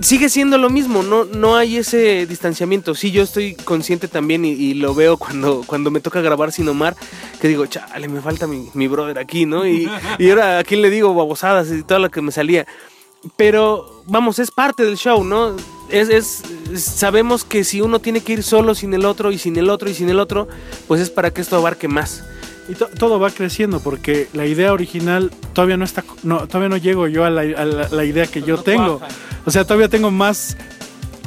sigue 0.00 0.28
siendo 0.28 0.58
lo 0.58 0.68
mismo, 0.68 1.02
no, 1.02 1.24
no 1.24 1.56
hay 1.56 1.76
ese 1.78 2.26
distanciamiento. 2.26 2.94
Sí, 2.94 3.12
yo 3.12 3.22
estoy 3.22 3.54
consciente 3.54 4.08
también 4.08 4.44
y, 4.44 4.74
lo 4.74 4.94
veo 4.94 5.16
cuando, 5.16 5.62
cuando 5.66 5.90
me 5.90 6.00
toca 6.00 6.20
grabar 6.20 6.52
sin 6.52 6.68
Omar, 6.68 6.96
que 7.40 7.48
digo, 7.48 7.66
chale, 7.66 8.08
me 8.08 8.20
falta 8.20 8.46
mi, 8.46 8.68
mi 8.74 8.88
brother 8.88 9.18
aquí, 9.18 9.46
¿no? 9.46 9.66
Y, 9.66 9.88
y 10.18 10.30
ahora 10.30 10.58
a 10.58 10.64
quién 10.64 10.82
le 10.82 10.90
digo 10.90 11.14
babosadas 11.14 11.70
y 11.70 11.82
todo 11.82 11.98
lo 11.98 12.10
que 12.10 12.20
me 12.20 12.32
salía. 12.32 12.66
Pero 13.36 14.02
vamos, 14.06 14.38
es 14.38 14.50
parte 14.50 14.84
del 14.84 14.96
show, 14.96 15.24
¿no? 15.24 15.56
Es, 15.90 16.08
es- 16.08 16.42
sabemos 16.80 17.44
que 17.44 17.64
si 17.64 17.80
uno 17.80 18.00
tiene 18.00 18.20
que 18.20 18.32
ir 18.34 18.42
solo 18.42 18.74
sin 18.74 18.92
el 18.94 19.04
otro 19.04 19.30
y 19.32 19.38
sin 19.38 19.56
el 19.56 19.70
otro 19.70 19.88
y 19.88 19.94
sin 19.94 20.08
el 20.08 20.18
otro, 20.18 20.48
pues 20.88 21.00
es 21.00 21.10
para 21.10 21.30
que 21.32 21.40
esto 21.40 21.56
abarque 21.56 21.88
más. 21.88 22.24
Y 22.68 22.74
to- 22.74 22.88
todo 22.98 23.20
va 23.20 23.30
creciendo 23.30 23.80
porque 23.80 24.28
la 24.32 24.46
idea 24.46 24.72
original 24.72 25.30
todavía 25.52 25.76
no 25.76 25.84
está, 25.84 26.04
no, 26.24 26.46
todavía 26.48 26.68
no 26.68 26.76
llego 26.76 27.06
yo 27.06 27.24
a 27.24 27.30
la, 27.30 27.42
a 27.42 27.64
la- 27.64 27.88
la 27.88 28.04
idea 28.04 28.26
que 28.26 28.42
yo 28.42 28.58
tengo. 28.58 29.00
O 29.44 29.50
sea, 29.50 29.64
todavía 29.64 29.88
tengo 29.88 30.10
más 30.10 30.56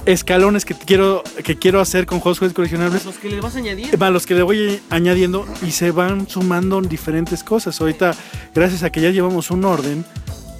escalones 0.05 0.65
que 0.65 0.73
quiero, 0.73 1.23
que 1.43 1.57
quiero 1.57 1.79
hacer 1.81 2.05
con 2.05 2.19
juegos 2.19 2.39
juegos 2.39 2.55
coleccionables. 2.55 3.05
Los 3.05 3.15
que 3.17 3.29
le 3.29 3.39
vas 3.41 3.55
a 3.55 3.59
añadir. 3.59 3.95
A 4.03 4.09
los 4.09 4.25
que 4.25 4.33
le 4.35 4.41
voy 4.43 4.81
añadiendo 4.89 5.45
y 5.65 5.71
se 5.71 5.91
van 5.91 6.27
sumando 6.27 6.81
diferentes 6.81 7.43
cosas. 7.43 7.79
Ahorita, 7.79 8.13
gracias 8.53 8.83
a 8.83 8.91
que 8.91 9.01
ya 9.01 9.11
llevamos 9.11 9.51
un 9.51 9.63
orden 9.65 10.03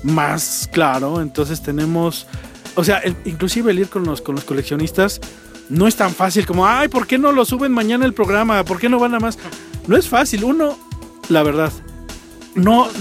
más 0.03 0.69
claro, 0.71 1.21
entonces 1.21 1.61
tenemos, 1.61 2.27
o 2.75 2.83
sea, 2.83 2.99
el- 2.99 3.15
inclusive 3.25 3.71
el 3.71 3.79
ir 3.79 3.89
con 3.89 4.03
los, 4.05 4.21
con 4.21 4.35
los 4.35 4.43
coleccionistas 4.43 5.19
no 5.69 5.87
es 5.87 5.95
tan 5.95 6.13
fácil 6.13 6.45
como, 6.45 6.65
ay, 6.65 6.87
¿por 6.87 7.05
qué 7.07 7.17
no 7.17 7.31
lo 7.31 7.45
suben 7.45 7.71
mañana 7.71 8.05
el 8.05 8.13
programa? 8.13 8.63
¿Por 8.63 8.79
qué 8.79 8.89
no 8.89 8.97
van 8.99 9.13
a 9.15 9.19
más? 9.19 9.37
No 9.87 9.95
es 9.97 10.07
fácil. 10.07 10.43
Uno, 10.43 10.77
la 11.29 11.43
verdad, 11.43 11.71
no... 12.55 12.87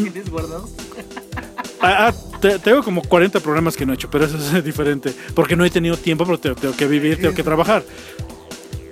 Ah, 1.80 2.08
ah, 2.08 2.14
te- 2.40 2.58
tengo 2.58 2.82
como 2.82 3.02
40 3.02 3.38
programas 3.38 3.76
que 3.76 3.86
no 3.86 3.92
he 3.92 3.94
hecho, 3.94 4.10
pero 4.10 4.24
eso 4.24 4.36
es 4.36 4.64
diferente. 4.64 5.14
Porque 5.34 5.54
no 5.54 5.64
he 5.64 5.70
tenido 5.70 5.96
tiempo, 5.96 6.24
pero 6.26 6.36
tengo, 6.40 6.56
tengo 6.56 6.74
que 6.74 6.88
vivir, 6.88 7.20
tengo 7.20 7.34
que 7.34 7.44
trabajar. 7.44 7.84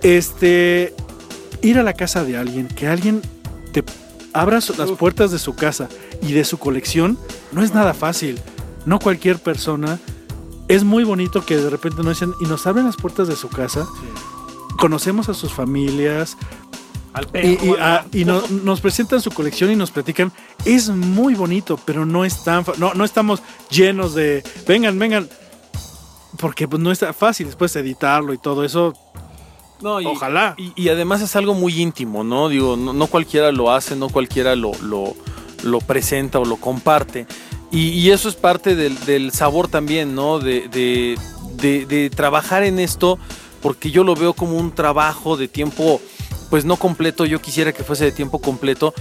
Este. 0.02 0.94
Ir 1.62 1.78
a 1.78 1.82
la 1.82 1.94
casa 1.94 2.22
de 2.22 2.36
alguien, 2.36 2.68
que 2.68 2.86
alguien 2.86 3.22
te 3.72 3.82
abra 4.40 4.60
las 4.76 4.90
puertas 4.92 5.30
de 5.30 5.38
su 5.38 5.54
casa 5.54 5.88
y 6.22 6.32
de 6.32 6.44
su 6.44 6.58
colección, 6.58 7.18
no 7.52 7.62
es 7.62 7.72
nada 7.74 7.94
fácil. 7.94 8.40
No 8.84 8.98
cualquier 8.98 9.38
persona. 9.38 9.98
Es 10.68 10.84
muy 10.84 11.04
bonito 11.04 11.44
que 11.44 11.56
de 11.56 11.70
repente 11.70 12.02
nos 12.02 12.14
dicen 12.18 12.34
y 12.40 12.44
nos 12.46 12.66
abren 12.66 12.86
las 12.86 12.96
puertas 12.96 13.28
de 13.28 13.36
su 13.36 13.48
casa. 13.48 13.86
Conocemos 14.78 15.28
a 15.28 15.34
sus 15.34 15.52
familias, 15.52 16.36
y, 17.42 17.48
y, 17.70 17.74
ah, 17.80 18.04
y 18.12 18.24
no- 18.26 18.42
nos 18.62 18.80
presentan 18.80 19.20
su 19.22 19.30
colección 19.30 19.70
y 19.70 19.76
nos 19.76 19.90
platican. 19.90 20.32
Es 20.64 20.88
muy 20.90 21.34
bonito, 21.34 21.78
pero 21.84 22.04
no 22.04 22.24
es 22.24 22.44
tan 22.44 22.64
no, 22.78 22.92
no 22.94 23.04
estamos 23.04 23.42
llenos 23.70 24.14
de 24.14 24.42
vengan, 24.66 24.98
vengan. 24.98 25.28
Porque 26.38 26.68
pues, 26.68 26.82
no 26.82 26.92
es 26.92 27.00
fácil 27.18 27.46
después 27.46 27.74
editarlo 27.76 28.34
y 28.34 28.38
todo 28.38 28.64
eso. 28.64 28.92
No, 29.80 30.00
y, 30.00 30.06
Ojalá. 30.06 30.54
Y, 30.56 30.72
y 30.74 30.88
además 30.88 31.20
es 31.22 31.36
algo 31.36 31.54
muy 31.54 31.80
íntimo, 31.80 32.24
¿no? 32.24 32.48
Digo, 32.48 32.76
no, 32.76 32.92
no 32.92 33.06
cualquiera 33.08 33.52
lo 33.52 33.70
hace, 33.72 33.94
no 33.96 34.08
cualquiera 34.08 34.56
lo, 34.56 34.72
lo, 34.82 35.14
lo 35.62 35.78
presenta 35.80 36.38
o 36.38 36.44
lo 36.44 36.56
comparte. 36.56 37.26
Y, 37.70 37.88
y 37.88 38.10
eso 38.10 38.28
es 38.28 38.36
parte 38.36 38.74
del, 38.76 38.98
del 39.04 39.32
sabor 39.32 39.68
también, 39.68 40.14
¿no? 40.14 40.38
De, 40.38 40.68
de- 40.68 41.18
de- 41.56 41.86
de 41.86 42.10
trabajar 42.10 42.62
en 42.64 42.78
esto, 42.78 43.18
porque 43.62 43.90
yo 43.90 44.04
lo 44.04 44.14
veo 44.14 44.34
como 44.34 44.56
un 44.58 44.72
trabajo 44.72 45.36
de 45.38 45.48
tiempo, 45.48 46.00
pues 46.50 46.64
no 46.66 46.76
completo, 46.76 47.24
yo 47.24 47.40
quisiera 47.40 47.72
que 47.72 47.82
fuese 47.82 48.04
de 48.04 48.12
tiempo 48.12 48.38
completo, 48.40 48.92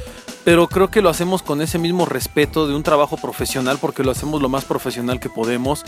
pero 0.45 0.67
creo 0.67 0.89
que 0.89 1.01
lo 1.01 1.09
hacemos 1.09 1.41
con 1.41 1.59
ese 1.61 1.79
mismo 1.79 2.05
respeto 2.05 2.67
de 2.67 2.75
un 2.75 2.83
trabajo 2.83 3.17
profesional, 3.17 3.79
porque 3.81 4.03
lo 4.03 4.11
hacemos 4.11 4.41
lo 4.41 4.47
más 4.47 4.63
profesional 4.63 5.19
que 5.19 5.27
podemos 5.27 5.83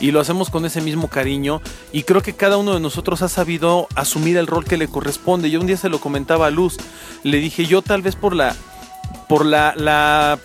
y 0.00 0.10
lo 0.10 0.20
hacemos 0.20 0.50
con 0.50 0.66
ese 0.66 0.80
mismo 0.80 1.08
cariño 1.08 1.62
y 1.92 2.02
creo 2.02 2.20
que 2.20 2.34
cada 2.34 2.56
uno 2.56 2.74
de 2.74 2.80
nosotros 2.80 3.22
ha 3.22 3.28
sabido 3.28 3.86
asumir 3.94 4.36
el 4.36 4.48
rol 4.48 4.64
que 4.64 4.76
le 4.76 4.88
corresponde. 4.88 5.48
Yo 5.48 5.60
un 5.60 5.68
día 5.68 5.76
se 5.76 5.88
lo 5.88 6.00
comentaba 6.00 6.48
a 6.48 6.50
Luz, 6.50 6.76
le 7.22 7.38
dije 7.38 7.64
yo 7.66 7.82
tal 7.82 8.02
vez 8.02 8.16
por 8.16 8.34
la 8.34 8.54
por 9.28 9.46
la, 9.46 9.74
la 9.76 10.40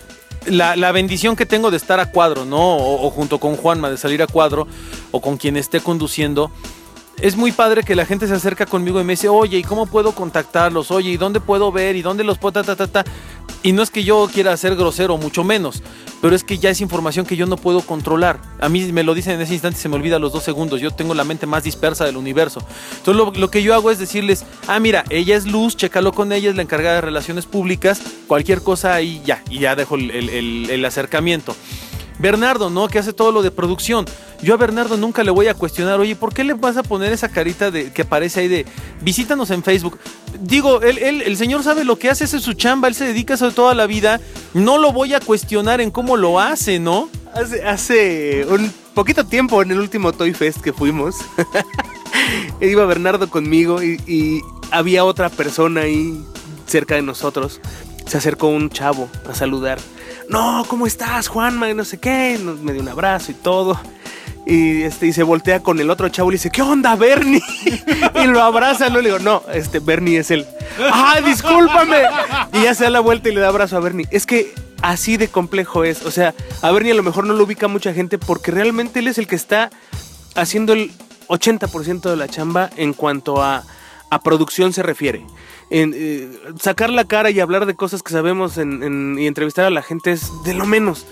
la, 0.46 0.92
bendición 0.92 1.34
que 1.34 1.44
tengo 1.44 1.72
de 1.72 1.76
estar 1.76 1.98
a 1.98 2.10
cuadro, 2.10 2.44
¿no? 2.44 2.76
O 2.76 3.10
junto 3.10 3.38
con 3.38 3.56
Juanma, 3.56 3.90
de 3.90 3.96
salir 3.96 4.22
a 4.22 4.28
cuadro, 4.28 4.68
o 5.10 5.20
con 5.20 5.36
quien 5.38 5.56
esté 5.56 5.80
conduciendo. 5.80 6.50
Es 7.20 7.34
muy 7.34 7.50
padre 7.50 7.82
que 7.82 7.94
la 7.96 8.04
gente 8.04 8.26
se 8.26 8.34
acerca 8.34 8.66
conmigo 8.66 9.00
y 9.00 9.04
me 9.04 9.14
dice, 9.14 9.28
oye, 9.28 9.56
¿y 9.58 9.62
cómo 9.62 9.86
puedo 9.86 10.12
contactarlos? 10.12 10.90
Oye, 10.90 11.10
¿y 11.10 11.16
dónde 11.16 11.40
puedo 11.40 11.72
ver? 11.72 11.96
¿Y 11.96 12.02
dónde 12.02 12.24
los 12.24 12.36
puedo? 12.36 12.52
Ta, 12.52 12.62
ta, 12.62 12.76
ta, 12.76 12.86
ta? 12.86 13.04
Y 13.62 13.72
no 13.72 13.82
es 13.82 13.90
que 13.90 14.04
yo 14.04 14.28
quiera 14.32 14.54
ser 14.58 14.76
grosero, 14.76 15.16
mucho 15.16 15.42
menos, 15.42 15.82
pero 16.20 16.36
es 16.36 16.44
que 16.44 16.58
ya 16.58 16.68
es 16.70 16.80
información 16.82 17.24
que 17.24 17.34
yo 17.34 17.46
no 17.46 17.56
puedo 17.56 17.80
controlar. 17.80 18.38
A 18.60 18.68
mí 18.68 18.92
me 18.92 19.02
lo 19.02 19.14
dicen 19.14 19.32
en 19.34 19.40
ese 19.40 19.54
instante 19.54 19.78
y 19.78 19.82
se 19.82 19.88
me 19.88 19.96
olvida 19.96 20.18
los 20.18 20.32
dos 20.32 20.44
segundos. 20.44 20.80
Yo 20.80 20.90
tengo 20.90 21.14
la 21.14 21.24
mente 21.24 21.46
más 21.46 21.64
dispersa 21.64 22.04
del 22.04 22.18
universo. 22.18 22.60
Entonces 22.98 23.38
lo, 23.38 23.50
que 23.50 23.62
yo 23.62 23.74
hago 23.74 23.90
es 23.90 23.98
decirles, 23.98 24.44
ah, 24.68 24.78
mira, 24.78 25.04
ella 25.08 25.36
es 25.36 25.46
Luz, 25.46 25.74
chécalo 25.74 26.12
con 26.12 26.32
ella, 26.32 26.50
es 26.50 26.56
la 26.56 26.62
encargada 26.62 26.96
de 26.96 27.00
relaciones 27.00 27.46
públicas, 27.46 28.00
cualquier 28.26 28.60
cosa 28.62 28.94
ahí 28.94 29.22
ya, 29.24 29.42
y 29.50 29.58
ya 29.60 29.74
dejo 29.74 29.94
el- 29.96 30.10
el- 30.10 30.68
el 30.70 30.84
acercamiento. 30.84 31.56
Bernardo, 32.18 32.70
¿no? 32.70 32.88
Que 32.88 32.98
hace 32.98 33.12
todo 33.12 33.32
lo 33.32 33.42
de 33.42 33.50
producción. 33.50 34.04
Yo 34.42 34.54
a 34.54 34.56
Bernardo 34.56 34.96
nunca 34.96 35.22
le 35.24 35.30
voy 35.30 35.48
a 35.48 35.54
cuestionar, 35.54 35.98
oye, 36.00 36.16
¿por 36.16 36.32
qué 36.34 36.44
le 36.44 36.54
vas 36.54 36.76
a 36.76 36.82
poner 36.82 37.12
esa 37.12 37.28
carita 37.28 37.70
de 37.70 37.92
que 37.92 38.02
aparece 38.02 38.40
ahí 38.40 38.48
de 38.48 38.66
visítanos 39.02 39.50
en 39.50 39.62
Facebook? 39.62 39.98
Digo, 40.40 40.82
él, 40.82 40.98
él- 40.98 41.22
el 41.22 41.36
señor 41.36 41.62
sabe 41.62 41.84
lo 41.84 41.98
que 41.98 42.10
hace, 42.10 42.24
es 42.24 42.30
su 42.30 42.52
chamba, 42.52 42.88
él 42.88 42.94
se 42.94 43.06
dedica 43.06 43.34
a 43.34 43.36
eso 43.36 43.50
toda 43.52 43.74
la 43.74 43.86
vida. 43.86 44.20
No 44.54 44.78
lo 44.78 44.92
voy 44.92 45.14
a 45.14 45.20
cuestionar 45.20 45.80
en 45.80 45.90
cómo 45.90 46.16
lo 46.16 46.38
hace, 46.40 46.78
¿no? 46.78 47.08
Hace, 47.34 47.64
hace 47.66 48.46
un 48.48 48.72
poquito 48.94 49.24
tiempo 49.26 49.60
en 49.62 49.70
el 49.70 49.78
último 49.80 50.12
Toy 50.12 50.32
Fest 50.32 50.60
que 50.62 50.72
fuimos, 50.72 51.16
iba 52.60 52.84
Bernardo 52.86 53.28
conmigo 53.28 53.82
y, 53.82 54.00
y 54.06 54.40
había 54.70 55.04
otra 55.04 55.28
persona 55.28 55.82
ahí 55.82 56.18
cerca 56.66 56.94
de 56.94 57.02
nosotros. 57.02 57.60
Se 58.06 58.16
acercó 58.18 58.48
un 58.48 58.70
chavo 58.70 59.08
a 59.28 59.34
saludar. 59.34 59.78
No, 60.28 60.64
¿cómo 60.68 60.86
estás, 60.86 61.28
Juanma? 61.28 61.70
Y 61.70 61.74
no 61.74 61.84
sé 61.84 61.98
qué. 61.98 62.38
Nos, 62.42 62.60
me 62.60 62.72
dio 62.72 62.82
un 62.82 62.88
abrazo 62.88 63.30
y 63.32 63.34
todo. 63.34 63.78
Y, 64.46 64.82
este, 64.82 65.08
y 65.08 65.12
se 65.12 65.24
voltea 65.24 65.60
con 65.60 65.80
el 65.80 65.90
otro 65.90 66.08
chavo 66.08 66.30
y 66.30 66.32
le 66.32 66.36
dice, 66.36 66.50
¿qué 66.50 66.62
onda, 66.62 66.94
Bernie? 66.94 67.42
y 68.14 68.26
lo 68.26 68.40
abraza, 68.42 68.88
¿no? 68.88 69.00
Le 69.00 69.08
digo, 69.08 69.18
no, 69.18 69.42
este, 69.52 69.80
Bernie 69.80 70.18
es 70.18 70.30
él. 70.30 70.46
¡Ah, 70.80 71.20
discúlpame! 71.24 72.02
Y 72.52 72.62
ya 72.62 72.74
se 72.74 72.84
da 72.84 72.90
la 72.90 73.00
vuelta 73.00 73.28
y 73.28 73.34
le 73.34 73.40
da 73.40 73.48
abrazo 73.48 73.76
a 73.76 73.80
Bernie. 73.80 74.06
Es 74.12 74.24
que 74.24 74.54
así 74.82 75.16
de 75.16 75.28
complejo 75.28 75.82
es. 75.82 76.04
O 76.04 76.12
sea, 76.12 76.32
a 76.62 76.70
Bernie 76.70 76.92
a 76.92 76.96
lo 76.96 77.02
mejor 77.02 77.26
no 77.26 77.34
lo 77.34 77.42
ubica 77.42 77.66
mucha 77.66 77.92
gente 77.92 78.18
porque 78.18 78.52
realmente 78.52 79.00
él 79.00 79.08
es 79.08 79.18
el 79.18 79.26
que 79.26 79.34
está 79.34 79.70
haciendo 80.36 80.74
el 80.74 80.92
80% 81.28 82.08
de 82.08 82.16
la 82.16 82.28
chamba 82.28 82.70
en 82.76 82.92
cuanto 82.92 83.42
a, 83.42 83.64
a 84.10 84.20
producción 84.20 84.72
se 84.72 84.84
refiere. 84.84 85.24
En, 85.68 85.92
eh, 85.96 86.28
sacar 86.60 86.90
la 86.90 87.04
cara 87.04 87.30
y 87.30 87.40
hablar 87.40 87.66
de 87.66 87.74
cosas 87.74 88.02
que 88.04 88.12
sabemos 88.12 88.56
en- 88.56 89.18
y 89.18 89.26
entrevistar 89.26 89.64
a 89.64 89.70
la 89.70 89.82
gente 89.82 90.12
es 90.12 90.30
de 90.44 90.54
lo 90.54 90.64
menos. 90.64 91.06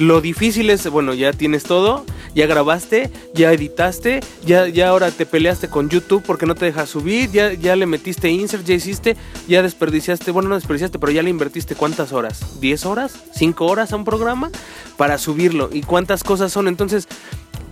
Lo 0.00 0.20
difícil 0.20 0.68
es, 0.70 0.88
bueno, 0.90 1.14
ya 1.14 1.32
tienes 1.32 1.62
todo, 1.62 2.04
ya 2.34 2.46
grabaste, 2.46 3.10
ya 3.34 3.52
editaste, 3.52 4.20
ya, 4.44 4.66
ya 4.66 4.88
ahora 4.88 5.10
te 5.12 5.26
peleaste 5.26 5.68
con 5.68 5.88
YouTube 5.90 6.24
porque 6.26 6.46
no 6.46 6.54
te 6.56 6.64
deja 6.64 6.86
subir, 6.86 7.30
ya, 7.30 7.52
ya 7.52 7.76
le 7.76 7.86
metiste 7.86 8.28
insert, 8.30 8.64
ya 8.64 8.74
hiciste, 8.74 9.16
ya 9.46 9.62
desperdiciaste, 9.62 10.30
bueno, 10.32 10.48
no 10.48 10.54
desperdiciaste, 10.56 10.98
pero 10.98 11.12
ya 11.12 11.22
le 11.22 11.30
invertiste 11.30 11.76
cuántas 11.76 12.12
horas, 12.12 12.60
¿10 12.60 12.86
horas? 12.86 13.12
¿5 13.38 13.60
horas 13.66 13.92
a 13.92 13.96
un 13.96 14.04
programa? 14.04 14.50
Para 14.96 15.18
subirlo. 15.18 15.70
¿Y 15.72 15.82
cuántas 15.82 16.24
cosas 16.24 16.50
son? 16.52 16.66
Entonces, 16.66 17.06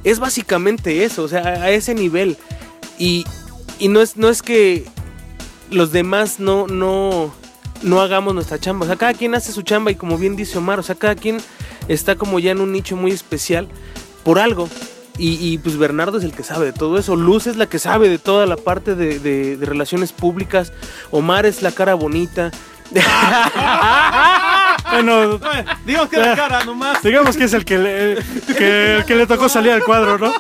es 0.05 0.21
básicamente 0.21 1.03
eso, 1.05 1.25
o 1.25 1.29
sea, 1.29 1.41
a, 1.43 1.63
a 1.65 1.71
ese 1.71 1.95
nivel. 1.95 2.37
Y, 2.99 3.25
y 3.81 3.89
no, 3.89 4.01
es, 4.01 4.17
no 4.17 4.29
es 4.29 4.43
que 4.43 4.85
los 5.71 5.93
demás 5.93 6.39
no, 6.41 6.67
no, 6.67 7.33
no 7.83 8.01
hagamos 8.01 8.35
nuestra 8.35 8.59
chamba. 8.59 8.85
O 8.85 8.87
sea, 8.89 8.97
cada 8.97 9.15
quien 9.15 9.35
hace 9.35 9.53
su 9.53 9.63
chamba 9.63 9.91
y 9.91 9.95
como 9.97 10.19
bien 10.19 10.37
dice 10.37 10.59
Omar, 10.59 10.79
o 10.79 10.83
sea, 10.83 10.95
cada 10.95 11.15
quien 11.15 11.39
está 11.89 12.17
como 12.17 12.39
ya 12.39 12.51
en 12.53 12.61
un 12.61 12.73
nicho 12.73 12.97
muy 12.97 13.11
especial 13.13 13.69
por 14.25 14.39
algo. 14.39 14.69
Y, 15.21 15.59
pues 15.59 15.77
Bernardo 15.77 16.19
es 16.19 16.23
el 16.25 16.31
que 16.31 16.45
sabe 16.45 16.67
de 16.67 16.73
todo 16.73 16.97
eso. 16.97 17.17
Luz 17.17 17.49
es 17.49 17.57
la 17.57 17.67
que 17.69 17.81
sabe 17.81 18.09
de 18.09 18.19
toda 18.19 18.47
la 18.47 18.57
parte 18.57 18.95
de, 18.95 19.19
de- 19.19 19.57
de 19.57 19.67
relaciones 19.67 20.13
públicas. 20.13 20.73
Omar 21.11 21.45
es 21.45 21.61
la 21.61 21.73
cara 21.73 21.95
bonita. 21.95 22.53
Bueno, 24.91 25.39
Digamos 25.85 26.09
que 26.09 26.17
la 26.19 26.35
cara 26.37 26.65
nomás. 26.65 27.03
digamos 27.03 27.37
que 27.37 27.45
es 27.45 27.53
el 27.53 27.65
que 27.65 27.79
le, 27.79 28.19
que, 28.57 28.97
el 28.97 29.05
que 29.05 29.15
le 29.17 29.27
tocó 29.27 29.49
salir 29.49 29.73
al 29.73 29.83
cuadro, 29.85 30.19
¿no? 30.19 30.33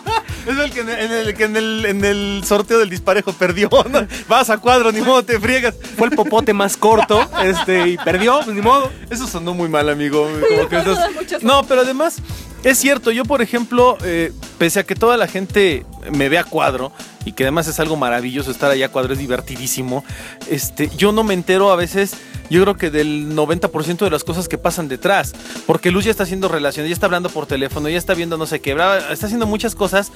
Es 0.46 0.56
el 0.58 0.70
que 0.72 0.80
en 0.80 0.88
el, 0.88 0.98
en 1.00 1.12
el- 1.12 1.34
que 1.34 1.44
en 1.44 1.56
el, 1.56 1.84
en 1.86 2.04
el 2.04 2.42
sorteo 2.44 2.78
del 2.78 2.88
disparejo 2.88 3.32
perdió. 3.34 3.68
¿no? 3.90 4.06
Vas 4.28 4.48
a 4.48 4.56
cuadro, 4.58 4.90
ni 4.92 5.00
modo, 5.02 5.22
te 5.22 5.38
friegas. 5.38 5.74
Fue 5.96 6.08
el 6.08 6.14
popote 6.14 6.54
más 6.54 6.76
corto 6.76 7.28
este, 7.42 7.88
y 7.88 7.96
perdió, 7.98 8.40
pues 8.42 8.56
ni 8.56 8.62
modo. 8.62 8.90
Eso 9.10 9.26
sonó 9.26 9.52
muy 9.52 9.68
mal, 9.68 9.88
amigo. 9.90 10.26
Como 10.48 10.68
que 10.68 10.76
estás- 10.78 11.42
No, 11.42 11.62
pero 11.64 11.82
además, 11.82 12.16
es 12.64 12.78
cierto, 12.78 13.10
yo 13.10 13.24
por 13.24 13.42
ejemplo, 13.42 13.96
eh, 14.04 14.32
pese 14.58 14.80
a 14.80 14.84
que 14.84 14.94
toda 14.94 15.16
la 15.16 15.26
gente 15.26 15.86
me 16.12 16.28
ve 16.28 16.38
a 16.38 16.44
cuadro, 16.44 16.92
y 17.24 17.32
que 17.32 17.44
además 17.44 17.68
es 17.68 17.78
algo 17.78 17.96
maravilloso 17.96 18.50
estar 18.50 18.70
allá 18.70 18.86
a 18.86 18.88
cuadro, 18.88 19.12
es 19.12 19.18
divertidísimo, 19.18 20.04
este, 20.48 20.88
yo 20.96 21.12
no 21.12 21.24
me 21.24 21.34
entero 21.34 21.70
a 21.70 21.76
veces, 21.76 22.14
yo 22.50 22.62
creo 22.62 22.76
que 22.76 22.90
del 22.90 23.34
90% 23.34 23.98
de 23.98 24.10
las 24.10 24.24
cosas 24.24 24.48
que 24.48 24.56
pasan 24.56 24.88
detrás, 24.88 25.34
porque 25.66 25.90
Luz 25.90 26.04
ya 26.04 26.10
está 26.10 26.22
haciendo 26.22 26.48
relaciones, 26.48 26.88
ya 26.88 26.94
está 26.94 27.06
hablando 27.06 27.28
por 27.28 27.46
teléfono, 27.46 27.88
ya 27.88 27.98
está 27.98 28.14
viendo 28.14 28.38
no 28.38 28.46
sé 28.46 28.60
qué, 28.60 28.72
está 29.10 29.26
haciendo 29.26 29.46
muchas 29.46 29.74
cosas 29.74 30.10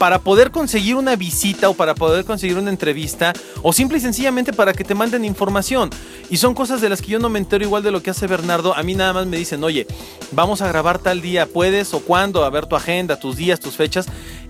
para 0.00 0.18
poder 0.18 0.50
conseguir 0.50 0.94
una 0.94 1.14
visita 1.14 1.68
o 1.68 1.74
para 1.74 1.94
poder 1.94 2.24
conseguir 2.24 2.56
una 2.56 2.70
entrevista 2.70 3.34
o 3.60 3.70
simple 3.70 3.98
y 3.98 4.00
sencillamente 4.00 4.50
para 4.50 4.72
que 4.72 4.82
te 4.82 4.94
manden 4.94 5.26
información. 5.26 5.90
Y 6.30 6.38
son 6.38 6.54
cosas 6.54 6.80
de 6.80 6.88
las 6.88 7.02
que 7.02 7.08
yo 7.08 7.18
no 7.18 7.28
me 7.28 7.38
entero 7.38 7.66
igual 7.66 7.82
de 7.82 7.90
lo 7.90 8.02
que 8.02 8.08
hace 8.08 8.26
Bernardo. 8.26 8.74
A 8.74 8.82
mí 8.82 8.94
nada 8.94 9.12
más 9.12 9.26
me 9.26 9.36
dicen, 9.36 9.62
oye, 9.62 9.86
vamos 10.32 10.62
a 10.62 10.68
grabar 10.68 11.00
tal 11.00 11.20
día, 11.20 11.44
¿puedes 11.44 11.92
o 11.92 12.00
cuándo? 12.00 12.46
A 12.46 12.50
ver 12.50 12.64
tu 12.64 12.76
agenda, 12.76 13.20
tus 13.20 13.36
días, 13.36 13.60
tus 13.60 13.76
fechas. 13.76 14.06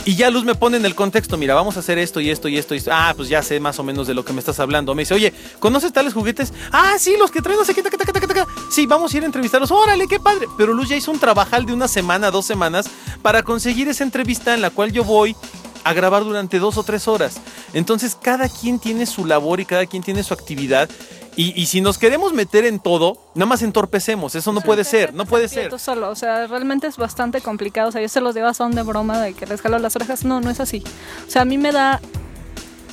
Y 0.06 0.16
ya 0.16 0.30
Luz 0.30 0.44
me 0.44 0.54
pone 0.54 0.78
en 0.78 0.86
el 0.86 0.94
contexto, 0.94 1.36
mira, 1.36 1.54
vamos 1.54 1.76
a 1.76 1.80
hacer 1.80 1.98
esto 1.98 2.20
y 2.20 2.30
esto 2.30 2.48
y 2.48 2.56
esto 2.56 2.74
y 2.74 2.78
esto. 2.78 2.90
Ah, 2.92 3.12
pues 3.14 3.28
ya 3.28 3.42
sé 3.42 3.60
más 3.60 3.78
o 3.78 3.82
menos 3.82 4.06
de 4.06 4.14
lo 4.14 4.24
que 4.24 4.32
me 4.32 4.40
estás 4.40 4.58
hablando. 4.58 4.94
Me 4.94 5.02
dice, 5.02 5.14
oye, 5.14 5.32
¿conoces 5.58 5.92
tales 5.92 6.14
juguetes? 6.14 6.52
Ah, 6.72 6.94
sí, 6.98 7.16
los 7.18 7.30
que 7.30 7.42
traen 7.42 7.58
no 7.58 7.64
sé 7.64 7.74
qué, 7.74 7.82
taca. 7.82 8.46
Sí, 8.70 8.86
vamos 8.86 9.12
a 9.12 9.16
ir 9.18 9.22
a 9.24 9.26
entrevistarlos. 9.26 9.70
Órale, 9.70 10.06
qué 10.08 10.18
padre. 10.18 10.46
Pero 10.56 10.72
Luz 10.72 10.88
ya 10.88 10.96
hizo 10.96 11.10
un 11.10 11.18
trabajal 11.18 11.66
de 11.66 11.74
una 11.74 11.86
semana, 11.86 12.30
dos 12.30 12.46
semanas, 12.46 12.88
para 13.20 13.42
conseguir 13.42 13.88
esa 13.88 14.02
entrevista 14.02 14.54
en 14.54 14.62
la 14.62 14.70
cual 14.70 14.90
yo 14.90 15.04
voy 15.04 15.36
a 15.84 15.92
grabar 15.92 16.24
durante 16.24 16.58
dos 16.58 16.78
o 16.78 16.82
tres 16.82 17.06
horas. 17.06 17.40
Entonces, 17.74 18.16
cada 18.20 18.48
quien 18.48 18.78
tiene 18.78 19.06
su 19.06 19.26
labor 19.26 19.60
y 19.60 19.66
cada 19.66 19.86
quien 19.86 20.02
tiene 20.02 20.22
su 20.22 20.32
actividad. 20.34 20.88
Y, 21.36 21.60
y 21.60 21.66
si 21.66 21.80
nos 21.80 21.96
queremos 21.96 22.32
meter 22.32 22.64
en 22.64 22.80
todo, 22.80 23.18
nada 23.34 23.46
más 23.46 23.62
entorpecemos. 23.62 24.34
Eso 24.34 24.52
no 24.52 24.60
puede 24.60 24.84
ser, 24.84 25.14
no 25.14 25.26
puede 25.26 25.48
ser. 25.48 25.78
Solo, 25.78 26.10
o 26.10 26.14
sea, 26.14 26.46
realmente 26.46 26.86
es 26.86 26.96
bastante 26.96 27.40
complicado. 27.40 27.88
O 27.88 27.92
sea, 27.92 28.02
yo 28.02 28.08
se 28.08 28.20
los 28.20 28.34
digo 28.34 28.46
a 28.46 28.54
son 28.54 28.72
de 28.72 28.82
broma 28.82 29.20
de 29.20 29.34
que 29.34 29.46
les 29.46 29.60
jalo 29.60 29.78
las 29.78 29.96
orejas. 29.96 30.24
No, 30.24 30.40
no 30.40 30.50
es 30.50 30.60
así. 30.60 30.82
O 31.26 31.30
sea, 31.30 31.42
a 31.42 31.44
mí 31.44 31.56
me 31.56 31.72
da 31.72 32.00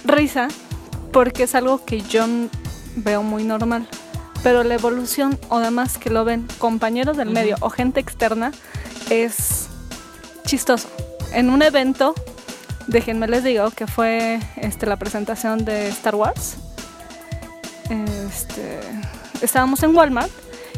risa 0.06 0.48
porque 1.12 1.44
es 1.44 1.56
algo 1.56 1.84
que 1.84 2.02
yo 2.02 2.26
veo 2.96 3.24
muy 3.24 3.44
normal. 3.44 3.88
Pero 4.44 4.64
la 4.64 4.76
evolución 4.76 5.40
o 5.50 5.60
demás 5.60 5.98
que 5.98 6.10
lo 6.10 6.24
ven 6.24 6.48
compañeros 6.60 7.18
del 7.18 7.32
medio 7.32 7.58
o 7.60 7.70
gente 7.70 8.00
externa 8.00 8.52
es 9.10 9.68
chistoso. 10.46 10.88
En 11.34 11.50
un 11.50 11.62
evento, 11.62 12.14
déjenme 12.88 13.28
les 13.28 13.44
digo 13.44 13.72
que 13.72 13.88
fue 13.88 14.40
este, 14.56 14.86
la 14.86 14.98
presentación 14.98 15.66
de 15.66 15.88
Star 15.90 16.16
Wars. 16.16 16.58
Este, 17.90 18.80
estábamos 19.42 19.82
en 19.84 19.96
Walmart 19.96 20.32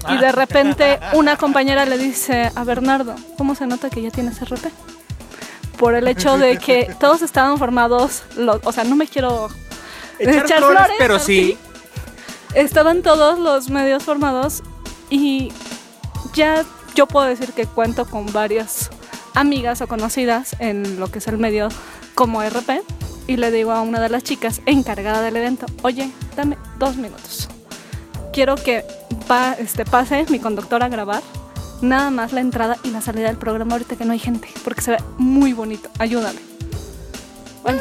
y 0.07 0.17
de 0.17 0.31
repente 0.31 0.99
una 1.13 1.37
compañera 1.37 1.85
le 1.85 1.97
dice 1.97 2.51
a 2.55 2.63
Bernardo, 2.63 3.15
¿cómo 3.37 3.55
se 3.55 3.67
nota 3.67 3.89
que 3.89 4.01
ya 4.01 4.11
tienes 4.11 4.39
RP? 4.39 4.71
Por 5.77 5.95
el 5.95 6.07
hecho 6.07 6.37
de 6.37 6.57
que 6.57 6.93
todos 6.99 7.21
estaban 7.21 7.57
formados, 7.57 8.23
o 8.63 8.71
sea, 8.71 8.83
no 8.83 8.95
me 8.95 9.07
quiero 9.07 9.49
Echar 10.19 10.59
flores, 10.59 10.97
pero 10.97 11.19
sí. 11.19 11.57
Estaban 12.53 13.03
todos 13.03 13.39
los 13.39 13.69
medios 13.69 14.03
formados 14.03 14.63
y 15.09 15.51
ya 16.33 16.65
yo 16.95 17.07
puedo 17.07 17.27
decir 17.27 17.53
que 17.53 17.65
cuento 17.65 18.05
con 18.05 18.31
varias 18.33 18.89
amigas 19.35 19.81
o 19.81 19.87
conocidas 19.87 20.55
en 20.59 20.99
lo 20.99 21.09
que 21.09 21.19
es 21.19 21.27
el 21.27 21.37
medio 21.37 21.69
como 22.15 22.41
RP 22.43 22.81
y 23.27 23.37
le 23.37 23.51
digo 23.51 23.71
a 23.71 23.81
una 23.81 23.99
de 23.99 24.09
las 24.09 24.23
chicas 24.23 24.61
encargada 24.65 25.21
del 25.21 25.35
evento, 25.37 25.65
oye, 25.83 26.09
dame 26.35 26.57
dos 26.77 26.95
minutos. 26.97 27.47
Quiero 28.33 28.55
que 28.55 28.83
pa- 29.27 29.53
este, 29.53 29.85
pase 29.85 30.25
mi 30.29 30.39
conductor 30.39 30.81
a 30.83 30.89
grabar 30.89 31.21
nada 31.81 32.09
más 32.09 32.33
la 32.33 32.41
entrada 32.41 32.77
y 32.83 32.89
la 32.91 33.01
salida 33.01 33.27
del 33.27 33.37
programa 33.37 33.73
ahorita 33.73 33.95
que 33.95 34.05
no 34.05 34.13
hay 34.13 34.19
gente, 34.19 34.47
porque 34.63 34.81
se 34.81 34.91
ve 34.91 34.97
muy 35.17 35.53
bonito. 35.53 35.89
Ayúdame. 35.99 36.39
Bueno, 37.63 37.79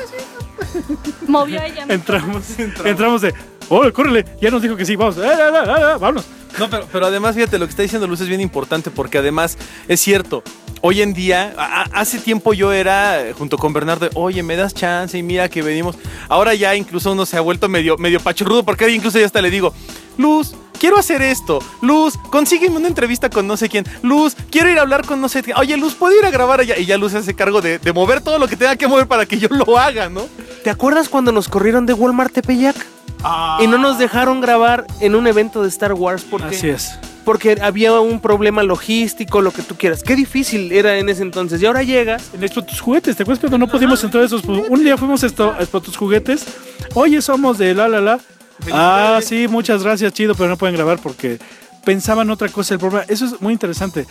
movió 1.26 1.60
ella. 1.62 1.86
mi 1.86 1.94
Entramos, 1.94 2.44
entramos 2.84 3.22
de, 3.22 3.34
oh, 3.68 3.90
córrele, 3.92 4.24
ya 4.40 4.50
nos 4.50 4.62
dijo 4.62 4.76
que 4.76 4.84
sí, 4.84 4.96
vamos, 4.96 5.16
eh, 5.18 5.22
eh, 5.22 5.28
eh, 5.28 5.62
eh, 5.66 5.96
vámonos. 5.98 6.24
No, 6.58 6.68
pero, 6.68 6.86
pero 6.90 7.06
además, 7.06 7.34
fíjate, 7.36 7.58
lo 7.58 7.66
que 7.66 7.70
está 7.70 7.82
diciendo 7.82 8.06
Luz 8.06 8.20
es 8.20 8.28
bien 8.28 8.40
importante 8.40 8.90
porque 8.90 9.18
además 9.18 9.56
es 9.86 10.00
cierto. 10.00 10.42
Hoy 10.80 11.02
en 11.02 11.12
día, 11.14 11.54
a- 11.58 11.82
hace 11.92 12.18
tiempo 12.18 12.52
yo 12.54 12.72
era, 12.72 13.20
eh, 13.20 13.32
junto 13.32 13.58
con 13.58 13.72
Bernardo, 13.72 14.08
oye, 14.14 14.42
me 14.42 14.56
das 14.56 14.74
chance 14.74 15.16
y 15.18 15.22
mira 15.22 15.48
que 15.48 15.62
venimos. 15.62 15.96
Ahora 16.28 16.54
ya 16.54 16.74
incluso 16.76 17.12
uno 17.12 17.26
se 17.26 17.36
ha 17.36 17.40
vuelto 17.40 17.68
medio, 17.68 17.96
medio 17.98 18.20
pachurrudo 18.20 18.62
porque 18.64 18.88
incluso 18.90 19.18
ya 19.18 19.26
hasta 19.26 19.42
le 19.42 19.50
digo, 19.50 19.72
Luz, 20.16 20.54
quiero 20.80 20.98
hacer 20.98 21.22
esto. 21.22 21.60
Luz, 21.80 22.14
consígueme 22.30 22.76
una 22.76 22.88
entrevista 22.88 23.28
con 23.30 23.46
no 23.46 23.56
sé 23.56 23.68
quién. 23.68 23.84
Luz, 24.02 24.36
quiero 24.50 24.70
ir 24.70 24.78
a 24.78 24.82
hablar 24.82 25.04
con 25.06 25.20
no 25.20 25.28
sé 25.28 25.42
quién. 25.42 25.56
Oye, 25.56 25.76
Luz, 25.76 25.94
¿puedo 25.94 26.16
ir 26.18 26.24
a 26.24 26.30
grabar 26.30 26.60
allá? 26.60 26.76
Y 26.78 26.86
ya 26.86 26.96
Luz 26.96 27.12
se 27.12 27.18
hace 27.18 27.34
cargo 27.34 27.60
de, 27.60 27.78
de 27.78 27.92
mover 27.92 28.20
todo 28.20 28.38
lo 28.38 28.46
que 28.48 28.56
tenga 28.56 28.76
que 28.76 28.86
mover 28.88 29.06
para 29.06 29.26
que 29.26 29.38
yo 29.38 29.48
lo 29.50 29.78
haga, 29.78 30.08
¿no? 30.08 30.26
¿Te 30.64 30.70
acuerdas 30.70 31.08
cuando 31.08 31.30
nos 31.32 31.48
corrieron 31.48 31.86
de 31.86 31.92
Walmart 31.92 32.32
Tepeyac? 32.32 32.76
Y 33.60 33.66
no 33.66 33.78
nos 33.78 33.98
dejaron 33.98 34.40
grabar 34.40 34.86
en 35.00 35.16
un 35.16 35.26
evento 35.26 35.62
de 35.62 35.68
Star 35.68 35.92
Wars 35.92 36.24
porque, 36.28 36.54
Así 36.56 36.68
es. 36.68 36.98
Porque 37.28 37.58
había 37.60 37.92
un 38.00 38.20
problema 38.22 38.62
logístico, 38.62 39.42
lo 39.42 39.50
que 39.50 39.60
tú 39.60 39.74
quieras. 39.76 40.02
Qué 40.02 40.16
difícil 40.16 40.72
era 40.72 40.96
en 40.96 41.10
ese 41.10 41.20
entonces. 41.20 41.60
Y 41.60 41.66
ahora 41.66 41.82
llegas. 41.82 42.30
En 42.32 42.42
Expo 42.42 42.64
tus 42.64 42.80
juguetes, 42.80 43.16
¿te 43.18 43.22
acuerdas 43.22 43.40
cuando 43.40 43.58
no 43.58 43.68
pudimos 43.70 44.02
entrar 44.02 44.22
a 44.22 44.26
esos? 44.26 44.42
Un 44.46 44.82
día 44.82 44.96
fuimos 44.96 45.22
a 45.22 45.26
esto- 45.26 45.52
a 45.52 45.60
Expo 45.60 45.82
tus 45.82 45.94
juguetes. 45.94 46.46
Oye, 46.94 47.20
somos 47.20 47.58
de 47.58 47.74
la 47.74 47.86
la 47.86 48.00
la. 48.00 48.18
Ah, 48.72 49.20
sí, 49.22 49.46
muchas 49.46 49.82
gracias, 49.82 50.10
chido, 50.14 50.34
pero 50.34 50.48
no 50.48 50.56
pueden 50.56 50.74
grabar 50.74 51.00
porque 51.02 51.38
pensaban 51.84 52.30
otra 52.30 52.48
cosa 52.48 52.72
el 52.72 52.80
programa. 52.80 53.04
Eso 53.10 53.26
es 53.26 53.38
muy 53.42 53.52
interesante. 53.52 54.06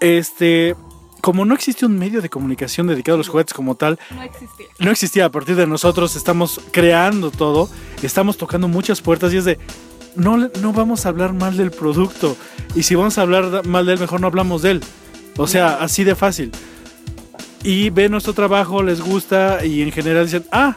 Este, 0.00 0.74
como 1.20 1.44
no 1.44 1.54
existe 1.54 1.86
un 1.86 1.96
medio 2.00 2.20
de 2.20 2.28
comunicación 2.30 2.88
dedicado 2.88 3.14
a 3.14 3.18
los 3.18 3.28
juguetes 3.28 3.54
como 3.54 3.76
tal, 3.76 3.96
No 4.10 4.22
existía. 4.24 4.66
no 4.80 4.90
existía 4.90 5.24
a 5.26 5.30
partir 5.30 5.54
de 5.54 5.68
nosotros, 5.68 6.16
estamos 6.16 6.60
creando 6.72 7.30
todo, 7.30 7.70
estamos 8.02 8.36
tocando 8.36 8.66
muchas 8.66 9.00
puertas 9.00 9.32
y 9.32 9.36
es 9.36 9.44
de, 9.44 9.56
no, 10.20 10.36
no 10.36 10.72
vamos 10.72 11.06
a 11.06 11.08
hablar 11.08 11.32
mal 11.32 11.56
del 11.56 11.70
producto. 11.70 12.36
Y 12.74 12.82
si 12.82 12.94
vamos 12.94 13.16
a 13.18 13.22
hablar 13.22 13.66
mal 13.66 13.86
de 13.86 13.94
él, 13.94 13.98
mejor 13.98 14.20
no 14.20 14.26
hablamos 14.26 14.62
de 14.62 14.72
él. 14.72 14.80
O 15.36 15.46
sea, 15.46 15.76
así 15.80 16.04
de 16.04 16.14
fácil. 16.14 16.52
Y 17.62 17.90
ven 17.90 18.12
nuestro 18.12 18.32
trabajo, 18.32 18.82
les 18.82 19.00
gusta 19.00 19.64
y 19.64 19.82
en 19.82 19.92
general 19.92 20.26
dicen, 20.26 20.44
ah, 20.52 20.76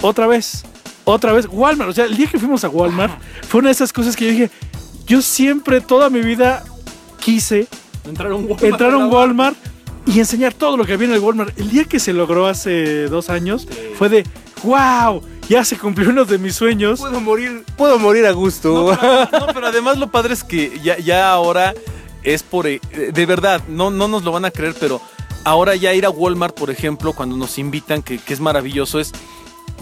otra 0.00 0.26
vez, 0.26 0.64
otra 1.04 1.32
vez, 1.32 1.46
Walmart. 1.50 1.90
O 1.90 1.92
sea, 1.92 2.06
el 2.06 2.16
día 2.16 2.26
que 2.26 2.38
fuimos 2.38 2.64
a 2.64 2.68
Walmart 2.68 3.12
fue 3.46 3.60
una 3.60 3.68
de 3.68 3.72
esas 3.72 3.92
cosas 3.92 4.16
que 4.16 4.26
yo 4.26 4.30
dije, 4.32 4.50
yo 5.06 5.22
siempre, 5.22 5.80
toda 5.80 6.10
mi 6.10 6.20
vida 6.20 6.64
quise 7.20 7.66
Entrar 8.06 8.32
a 8.32 8.34
un 8.34 8.44
Walmart. 8.44 8.64
entrar 8.64 8.92
a 8.92 8.96
un 8.96 9.12
Walmart 9.12 9.56
y 10.06 10.18
enseñar 10.18 10.54
todo 10.54 10.78
lo 10.78 10.86
que 10.86 10.94
había 10.94 11.08
en 11.08 11.14
el 11.14 11.20
Walmart. 11.20 11.58
El 11.58 11.70
día 11.70 11.84
que 11.84 11.98
se 11.98 12.14
logró 12.14 12.46
hace 12.46 13.08
dos 13.08 13.28
años 13.28 13.68
fue 13.98 14.08
de 14.08 14.24
wow, 14.62 15.22
ya 15.48 15.64
se 15.64 15.78
cumplió 15.78 16.10
uno 16.10 16.24
de 16.24 16.38
mis 16.38 16.54
sueños. 16.56 17.00
Puedo 17.00 17.20
morir, 17.20 17.64
puedo 17.76 17.98
morir 17.98 18.26
a 18.26 18.32
gusto. 18.32 18.92
No, 18.92 18.98
pero, 19.30 19.46
no, 19.46 19.52
pero 19.54 19.66
además 19.66 19.98
lo 19.98 20.10
padre 20.10 20.34
es 20.34 20.44
que 20.44 20.78
ya, 20.82 20.98
ya 20.98 21.30
ahora 21.30 21.74
es 22.22 22.42
por... 22.42 22.66
eh, 22.66 22.80
De 23.12 23.26
verdad, 23.26 23.62
no, 23.68 23.90
no 23.90 24.08
nos 24.08 24.22
lo 24.24 24.32
van 24.32 24.44
a 24.44 24.50
creer, 24.50 24.74
pero 24.78 25.00
ahora 25.44 25.74
ya 25.76 25.94
ir 25.94 26.04
a 26.04 26.10
Walmart, 26.10 26.54
por 26.54 26.70
ejemplo, 26.70 27.12
cuando 27.12 27.36
nos 27.36 27.58
invitan, 27.58 28.02
que, 28.02 28.18
que 28.18 28.34
es 28.34 28.40
maravilloso, 28.40 29.00
es... 29.00 29.12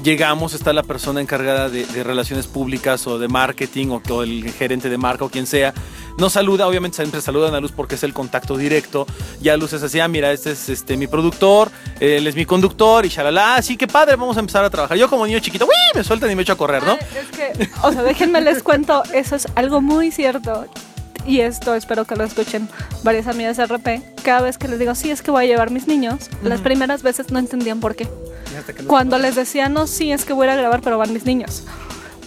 Llegamos, 0.03 0.55
está 0.55 0.73
la 0.73 0.83
persona 0.83 1.21
encargada 1.21 1.69
de, 1.69 1.85
relaciones 2.05 2.47
públicas 2.47 3.07
o 3.07 3.19
de 3.19 3.29
marketing 3.29 3.89
o, 3.89 4.03
o 4.11 4.23
el 4.23 4.53
gerente 4.53 4.89
de 4.89 4.99
marca 4.99 5.25
o 5.25 5.29
quien 5.29 5.47
sea. 5.47 5.73
Nos 6.19 6.33
saluda, 6.33 6.67
obviamente 6.67 6.97
siempre 6.97 7.21
saludan 7.21 7.55
a 7.55 7.61
Luz 7.61 7.73
porque 7.73 7.97
es 7.97 8.03
el 8.03 8.15
contacto 8.15 8.57
directo. 8.57 9.07
Ya 9.41 9.57
Luz 9.57 9.75
es 9.75 9.83
así, 9.83 10.01
ah, 10.01 10.09
mira, 10.09 10.33
este 10.33 10.53
es 10.53 10.69
este, 10.69 10.97
mi 10.97 11.07
productor, 11.07 11.71
él 12.01 12.27
es 12.27 12.35
mi 12.35 12.47
conductor 12.47 13.05
y 13.05 13.09
shalala. 13.09 13.57
Así 13.57 13.77
que 13.77 13.87
padre, 13.87 14.17
vamos 14.17 14.37
a 14.37 14.41
empezar 14.41 14.65
a 14.65 14.71
trabajar. 14.71 14.97
Yo 14.97 15.11
como 15.11 15.27
niño 15.27 15.41
chiquito, 15.41 15.67
¡uy! 15.67 15.73
me 15.95 16.05
sueltan 16.05 16.31
y 16.31 16.35
me 16.35 16.43
echo 16.43 16.55
a 16.55 16.57
correr, 16.57 16.83
¿no? 16.83 16.93
Ah, 16.93 17.19
es 17.21 17.37
que, 17.37 17.71
o 17.83 17.93
sea, 17.93 18.03
déjenme 18.03 18.41
les 18.41 18.63
cuento, 18.63 19.03
eso 19.13 19.37
es 19.37 19.47
algo 19.55 19.81
muy 19.81 20.11
cierto. 20.11 20.67
Y 21.27 21.41
esto 21.41 21.75
espero 21.75 22.05
que 22.05 22.15
lo 22.15 22.25
escuchen 22.25 22.69
varias 23.03 23.27
amigas 23.27 23.57
de 23.57 23.67
RP. 23.67 24.03
Cada 24.23 24.43
vez 24.43 24.59
que 24.59 24.69
les 24.69 24.79
digo, 24.79 24.95
sí, 24.95 25.11
es 25.11 25.23
que 25.23 25.31
voy 25.31 25.45
a 25.45 25.47
llevar 25.47 25.71
mis 25.71 25.89
niños, 25.89 26.31
las 26.43 26.61
primeras 26.61 27.03
veces 27.03 27.31
no 27.31 27.39
entendían 27.39 27.81
por 27.81 27.97
qué. 27.97 28.09
Cuando 28.87 29.19
les 29.19 29.35
decía, 29.35 29.69
no, 29.69 29.87
sí, 29.87 30.13
es 30.13 30.25
que 30.25 30.33
voy 30.33 30.47
a 30.47 30.53
ir 30.53 30.59
a 30.59 30.63
grabar, 30.63 30.81
pero 30.83 30.99
van 30.99 31.13
mis 31.13 31.25
niños. 31.25 31.65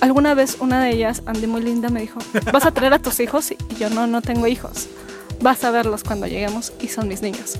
Alguna 0.01 0.33
vez 0.33 0.57
una 0.59 0.83
de 0.83 0.91
ellas, 0.91 1.23
Andy 1.25 1.47
muy 1.47 1.61
linda, 1.61 1.89
me 1.89 2.01
dijo, 2.01 2.19
¿vas 2.51 2.65
a 2.65 2.71
traer 2.71 2.93
a 2.93 2.99
tus 2.99 3.19
hijos? 3.19 3.51
Y 3.51 3.57
yo 3.79 3.89
no, 3.89 4.05
no 4.05 4.21
tengo 4.21 4.47
hijos. 4.47 4.87
Vas 5.41 5.63
a 5.63 5.71
verlos 5.71 6.03
cuando 6.03 6.27
lleguemos 6.27 6.73
y 6.81 6.89
son 6.89 7.07
mis 7.07 7.21
niños. 7.21 7.57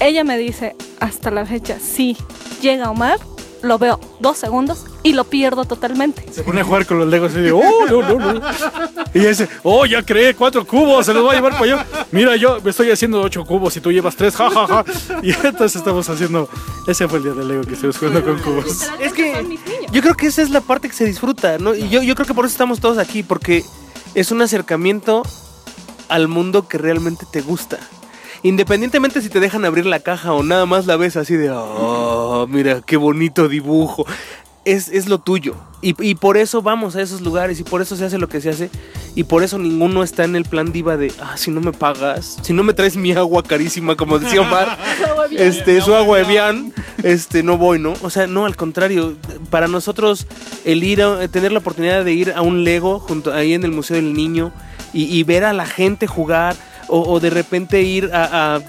Ella 0.00 0.24
me 0.24 0.36
dice, 0.36 0.74
hasta 0.98 1.30
la 1.30 1.46
fecha, 1.46 1.78
sí, 1.80 2.16
llega 2.60 2.90
Omar, 2.90 3.18
lo 3.62 3.78
veo 3.78 4.00
dos 4.18 4.38
segundos 4.38 4.86
y 5.04 5.12
lo 5.12 5.24
pierdo 5.24 5.66
totalmente. 5.66 6.24
Se 6.32 6.42
pone 6.42 6.62
a 6.62 6.64
jugar 6.64 6.86
con 6.86 6.98
los 6.98 7.06
legos 7.06 7.32
y 7.34 7.40
dice, 7.40 7.52
oh, 7.52 7.86
no, 7.88 8.02
no, 8.02 8.32
no. 8.32 8.40
Y 9.12 9.18
dice, 9.20 9.48
oh, 9.62 9.84
ya 9.84 10.02
creé 10.02 10.34
cuatro 10.34 10.66
cubos, 10.66 11.04
se 11.04 11.12
los 11.12 11.22
voy 11.22 11.32
a 11.32 11.34
llevar 11.36 11.52
para 11.52 11.64
allá. 11.64 11.86
Mira, 12.10 12.34
yo 12.36 12.58
me 12.64 12.70
estoy 12.70 12.90
haciendo 12.90 13.20
ocho 13.20 13.44
cubos 13.44 13.76
y 13.76 13.80
tú 13.80 13.92
llevas 13.92 14.16
tres, 14.16 14.34
jajaja. 14.34 14.82
Y 15.22 15.30
entonces 15.30 15.76
estamos 15.76 16.08
haciendo, 16.08 16.48
ese 16.88 17.06
fue 17.06 17.18
el 17.18 17.24
día 17.24 17.34
del 17.34 17.46
Lego 17.46 17.62
que 17.64 17.74
estuvimos 17.74 17.98
jugando 17.98 18.24
con 18.24 18.38
cubos. 18.40 18.88
Es 18.98 19.12
que 19.12 19.58
yo 19.92 20.00
creo 20.00 20.14
que 20.14 20.26
esa 20.26 20.40
es 20.40 20.48
la 20.48 20.62
parte 20.62 20.88
que 20.88 20.94
se 20.94 21.04
disfruta, 21.04 21.58
¿no? 21.58 21.74
Y 21.74 21.90
yo, 21.90 22.02
yo 22.02 22.14
creo 22.14 22.26
que 22.26 22.34
por 22.34 22.46
eso 22.46 22.52
estamos 22.52 22.80
todos 22.80 22.96
aquí, 22.96 23.22
porque 23.22 23.62
es 24.14 24.32
un 24.32 24.40
acercamiento 24.40 25.22
al 26.08 26.28
mundo 26.28 26.66
que 26.66 26.78
realmente 26.78 27.26
te 27.30 27.42
gusta. 27.42 27.78
Independientemente 28.42 29.20
si 29.20 29.28
te 29.28 29.40
dejan 29.40 29.64
abrir 29.64 29.84
la 29.86 30.00
caja 30.00 30.32
o 30.32 30.42
nada 30.42 30.64
más 30.66 30.86
la 30.86 30.96
ves 30.96 31.16
así 31.16 31.34
de, 31.34 31.50
oh, 31.50 32.46
mira, 32.48 32.80
qué 32.80 32.96
bonito 32.96 33.48
dibujo. 33.48 34.06
Es, 34.64 34.88
es 34.88 35.08
lo 35.08 35.18
tuyo. 35.18 35.54
Y, 35.82 35.94
y 36.02 36.14
por 36.14 36.36
eso 36.38 36.62
vamos 36.62 36.96
a 36.96 37.02
esos 37.02 37.20
lugares 37.20 37.60
y 37.60 37.64
por 37.64 37.82
eso 37.82 37.94
se 37.96 38.04
hace 38.06 38.18
lo 38.18 38.28
que 38.28 38.40
se 38.40 38.48
hace. 38.50 38.70
Y 39.14 39.24
por 39.24 39.42
eso 39.42 39.58
ninguno 39.58 40.02
está 40.02 40.24
en 40.24 40.34
el 40.34 40.44
plan 40.44 40.72
diva 40.72 40.96
de, 40.96 41.12
ah, 41.20 41.36
si 41.36 41.50
no 41.50 41.60
me 41.60 41.72
pagas, 41.72 42.38
si 42.42 42.52
no 42.54 42.62
me 42.64 42.72
traes 42.72 42.96
mi 42.96 43.12
agua 43.12 43.42
carísima, 43.42 43.94
como 43.94 44.18
decía 44.18 44.40
Omar, 44.40 44.78
este, 45.30 45.80
su 45.82 45.94
agua 45.94 46.20
Evian, 46.20 46.72
este, 47.02 47.42
no 47.42 47.58
voy, 47.58 47.78
¿no? 47.78 47.92
O 48.02 48.08
sea, 48.10 48.26
no, 48.26 48.46
al 48.46 48.56
contrario, 48.56 49.14
para 49.50 49.68
nosotros 49.68 50.26
el 50.64 50.82
ir 50.82 51.02
a, 51.02 51.28
tener 51.28 51.52
la 51.52 51.58
oportunidad 51.58 52.04
de 52.04 52.12
ir 52.12 52.32
a 52.32 52.40
un 52.42 52.64
Lego 52.64 52.98
junto 52.98 53.32
ahí 53.32 53.52
en 53.54 53.64
el 53.64 53.70
Museo 53.70 53.96
del 53.96 54.14
Niño 54.14 54.52
y, 54.94 55.04
y 55.04 55.22
ver 55.22 55.44
a 55.44 55.52
la 55.52 55.66
gente 55.66 56.06
jugar 56.06 56.56
o, 56.88 57.00
o 57.00 57.20
de 57.20 57.30
repente 57.30 57.82
ir 57.82 58.10
a, 58.12 58.56
a- 58.56 58.60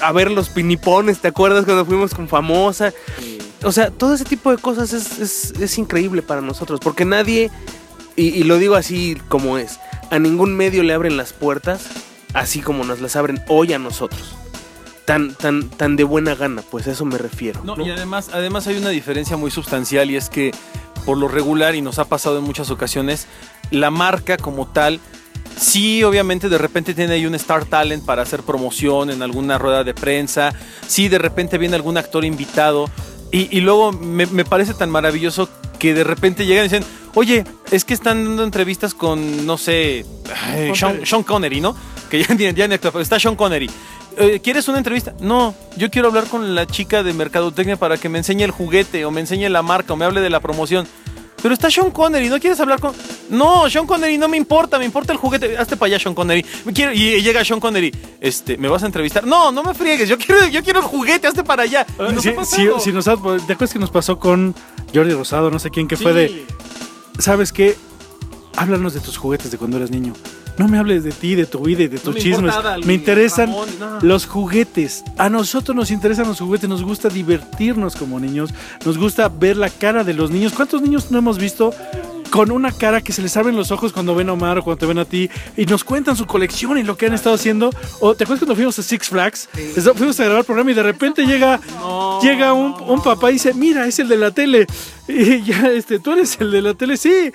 a 0.00 0.10
ver 0.10 0.32
los 0.32 0.48
pinipones, 0.48 1.20
¿te 1.20 1.28
acuerdas 1.28 1.64
cuando 1.64 1.84
fuimos 1.86 2.12
con 2.12 2.26
Famosa? 2.26 2.92
O 3.64 3.72
sea, 3.72 3.90
todo 3.90 4.14
ese 4.14 4.24
tipo 4.24 4.50
de 4.50 4.58
cosas 4.58 4.92
es, 4.92 5.18
es- 5.18 5.52
es 5.60 5.78
increíble 5.78 6.22
para 6.22 6.40
nosotros, 6.40 6.80
porque 6.82 7.04
nadie, 7.04 7.50
y, 8.16 8.28
y 8.28 8.42
lo 8.44 8.58
digo 8.58 8.74
así 8.74 9.16
como 9.28 9.58
es, 9.58 9.78
a 10.10 10.18
ningún 10.18 10.56
medio 10.56 10.82
le 10.82 10.92
abren 10.94 11.16
las 11.16 11.32
puertas 11.32 11.82
así 12.34 12.60
como 12.60 12.84
nos 12.84 13.00
las 13.00 13.14
abren 13.16 13.42
hoy 13.48 13.72
a 13.72 13.78
nosotros. 13.78 14.34
Tan, 15.04 15.34
tan, 15.34 15.68
tan 15.68 15.96
de 15.96 16.04
buena 16.04 16.34
gana, 16.34 16.62
pues 16.70 16.86
a 16.86 16.92
eso 16.92 17.04
me 17.04 17.18
refiero. 17.18 17.60
No, 17.64 17.74
¿no? 17.76 17.84
y 17.86 17.90
además, 17.90 18.30
además 18.32 18.66
hay 18.68 18.76
una 18.78 18.88
diferencia 18.90 19.36
muy 19.36 19.50
sustancial 19.50 20.10
y 20.10 20.16
es 20.16 20.28
que 20.30 20.52
por 21.04 21.18
lo 21.18 21.26
regular, 21.28 21.74
y 21.74 21.82
nos 21.82 21.98
ha 21.98 22.04
pasado 22.04 22.38
en 22.38 22.44
muchas 22.44 22.70
ocasiones, 22.70 23.26
la 23.72 23.90
marca 23.90 24.36
como 24.36 24.66
tal, 24.68 25.00
sí, 25.58 26.04
obviamente 26.04 26.48
de 26.48 26.56
repente 26.58 26.94
tiene 26.94 27.14
ahí 27.14 27.26
un 27.26 27.34
Star 27.34 27.64
Talent 27.64 28.04
para 28.04 28.22
hacer 28.22 28.42
promoción 28.42 29.10
en 29.10 29.22
alguna 29.22 29.58
rueda 29.58 29.82
de 29.84 29.92
prensa, 29.94 30.54
sí, 30.86 31.08
de 31.08 31.18
repente 31.18 31.58
viene 31.58 31.74
algún 31.76 31.96
actor 31.98 32.24
invitado, 32.24 32.88
y, 33.32 33.48
y 33.56 33.60
luego 33.60 33.90
me, 33.92 34.26
me 34.26 34.44
parece 34.44 34.74
tan 34.74 34.90
maravilloso 34.90 35.48
que 35.78 35.94
de 35.94 36.04
repente 36.04 36.46
llegan 36.46 36.66
y 36.66 36.68
dicen, 36.68 36.84
oye, 37.14 37.44
es 37.72 37.84
que 37.84 37.94
están 37.94 38.24
dando 38.24 38.44
entrevistas 38.44 38.94
con, 38.94 39.44
no 39.46 39.58
sé, 39.58 40.06
ay, 40.44 40.74
Sean, 40.76 41.04
Sean 41.04 41.22
Connery, 41.24 41.60
¿no? 41.60 41.74
Que 42.08 42.22
ya, 42.22 42.34
ni- 42.38 42.52
ya 42.54 42.68
ni 42.68 42.74
actúa, 42.74 42.92
pero 42.92 43.02
está 43.02 43.18
Sean 43.18 43.34
Connery. 43.34 43.68
Eh, 44.18 44.40
¿Quieres 44.44 44.68
una 44.68 44.76
entrevista? 44.78 45.14
No, 45.20 45.54
yo 45.76 45.90
quiero 45.90 46.08
hablar 46.08 46.26
con 46.26 46.54
la 46.54 46.66
chica 46.66 47.02
de 47.02 47.14
mercadotecnia 47.14 47.76
para 47.78 47.96
que 47.96 48.08
me 48.10 48.18
enseñe 48.18 48.42
el 48.44 48.50
juguete 48.50 49.04
o 49.06 49.10
me 49.10 49.20
enseñe 49.22 49.48
la 49.48 49.62
marca 49.62 49.94
o 49.94 49.96
me 49.96 50.04
hable 50.04 50.20
de 50.20 50.28
la 50.30 50.38
promoción. 50.40 50.86
Pero 51.42 51.54
está 51.54 51.70
Sean 51.70 51.90
Connery, 51.90 52.28
¿no 52.28 52.38
quieres 52.38 52.60
hablar 52.60 52.78
con...? 52.80 52.94
No, 53.30 53.68
Sean 53.68 53.86
Connery 53.86 54.16
no 54.16 54.28
me 54.28 54.36
importa, 54.36 54.78
me 54.78 54.84
importa 54.84 55.12
el 55.12 55.18
juguete. 55.18 55.56
Hazte 55.58 55.76
para 55.76 55.88
allá, 55.88 55.98
Sean 55.98 56.14
Connery. 56.14 56.44
Me 56.64 56.72
quiero- 56.72 56.92
Y 56.92 57.20
llega 57.20 57.44
Sean 57.44 57.58
Connery, 57.58 57.92
este, 58.20 58.56
¿me 58.56 58.68
vas 58.68 58.82
a 58.84 58.86
entrevistar? 58.86 59.26
No, 59.26 59.50
no 59.50 59.62
me 59.64 59.74
friegues, 59.74 60.08
yo 60.08 60.16
quiero, 60.18 60.46
yo 60.46 60.62
quiero 60.62 60.78
el 60.78 60.84
juguete, 60.84 61.26
hazte 61.26 61.42
para 61.42 61.64
allá. 61.64 61.84
Y 61.98 62.12
nos 62.12 62.22
Sí, 62.22 62.28
ha 62.28 62.32
sí, 62.32 62.36
pasado. 62.36 62.80
sí 62.80 62.92
nos 62.92 63.08
ha- 63.08 63.16
¿Te 63.16 63.52
acuerdas 63.54 63.72
que 63.72 63.78
nos 63.80 63.90
pasó 63.90 64.18
con 64.18 64.54
Jordi 64.94 65.12
Rosado, 65.14 65.50
no 65.50 65.58
sé 65.58 65.70
quién, 65.70 65.88
que 65.88 65.96
fue 65.96 66.12
de, 66.12 66.46
¿sabes 67.18 67.52
qué? 67.52 67.76
Háblanos 68.56 68.94
de 68.94 69.00
tus 69.00 69.16
juguetes 69.16 69.50
de 69.50 69.58
cuando 69.58 69.78
eras 69.78 69.90
niño. 69.90 70.12
No 70.58 70.68
me 70.68 70.78
hables 70.78 71.02
de 71.04 71.12
ti, 71.12 71.34
de 71.34 71.46
tu 71.46 71.60
vida 71.60 71.82
y 71.84 71.88
de 71.88 71.98
tus 71.98 72.14
me 72.14 72.20
chismes. 72.20 72.54
me 72.84 72.94
interesan 72.94 73.50
no. 73.80 74.00
los 74.02 74.26
juguetes. 74.26 75.02
A 75.18 75.28
nosotros 75.30 75.74
nos 75.74 75.90
interesan 75.90 76.26
los 76.28 76.38
juguetes, 76.40 76.68
nos 76.68 76.82
gusta 76.82 77.08
divertirnos 77.08 77.96
como 77.96 78.20
niños, 78.20 78.50
nos 78.84 78.98
gusta 78.98 79.28
ver 79.28 79.56
la 79.56 79.70
cara 79.70 80.04
de 80.04 80.14
los 80.14 80.30
niños. 80.30 80.52
¿Cuántos 80.52 80.82
niños 80.82 81.10
no 81.10 81.18
hemos 81.18 81.38
visto 81.38 81.72
con 82.30 82.50
una 82.50 82.72
cara 82.72 83.02
que 83.02 83.12
se 83.12 83.20
les 83.20 83.36
abren 83.36 83.56
los 83.56 83.70
ojos 83.72 83.92
cuando 83.92 84.14
ven 84.14 84.28
a 84.30 84.32
Omar 84.32 84.58
o 84.58 84.62
cuando 84.64 84.78
te 84.78 84.86
ven 84.86 84.98
a 84.98 85.04
ti 85.04 85.28
y 85.56 85.66
nos 85.66 85.84
cuentan 85.84 86.16
su 86.16 86.26
colección 86.26 86.78
y 86.78 86.82
lo 86.82 86.96
que 86.96 87.06
han 87.06 87.12
estado 87.14 87.34
haciendo? 87.34 87.70
¿O 88.00 88.14
te 88.14 88.24
acuerdas 88.24 88.40
cuando 88.40 88.54
fuimos 88.54 88.78
a 88.78 88.82
Six 88.82 89.08
Flags? 89.08 89.48
Esta- 89.56 89.92
Fuimos 89.94 90.18
a 90.20 90.24
grabar 90.24 90.40
el 90.40 90.46
programa 90.46 90.70
y 90.70 90.74
de 90.74 90.82
repente 90.82 91.26
llega, 91.26 91.60
llega 92.22 92.52
un, 92.54 92.74
un 92.88 93.02
papá 93.02 93.30
y 93.30 93.34
dice, 93.34 93.52
mira, 93.54 93.86
es 93.86 93.98
el 93.98 94.08
de 94.08 94.16
la 94.16 94.30
tele. 94.30 94.66
Y 95.08 95.42
ya, 95.42 95.66
este, 95.72 95.98
tú 95.98 96.12
eres 96.12 96.40
el 96.40 96.52
de 96.52 96.62
la 96.62 96.74
tele, 96.74 96.96
sí. 96.96 97.32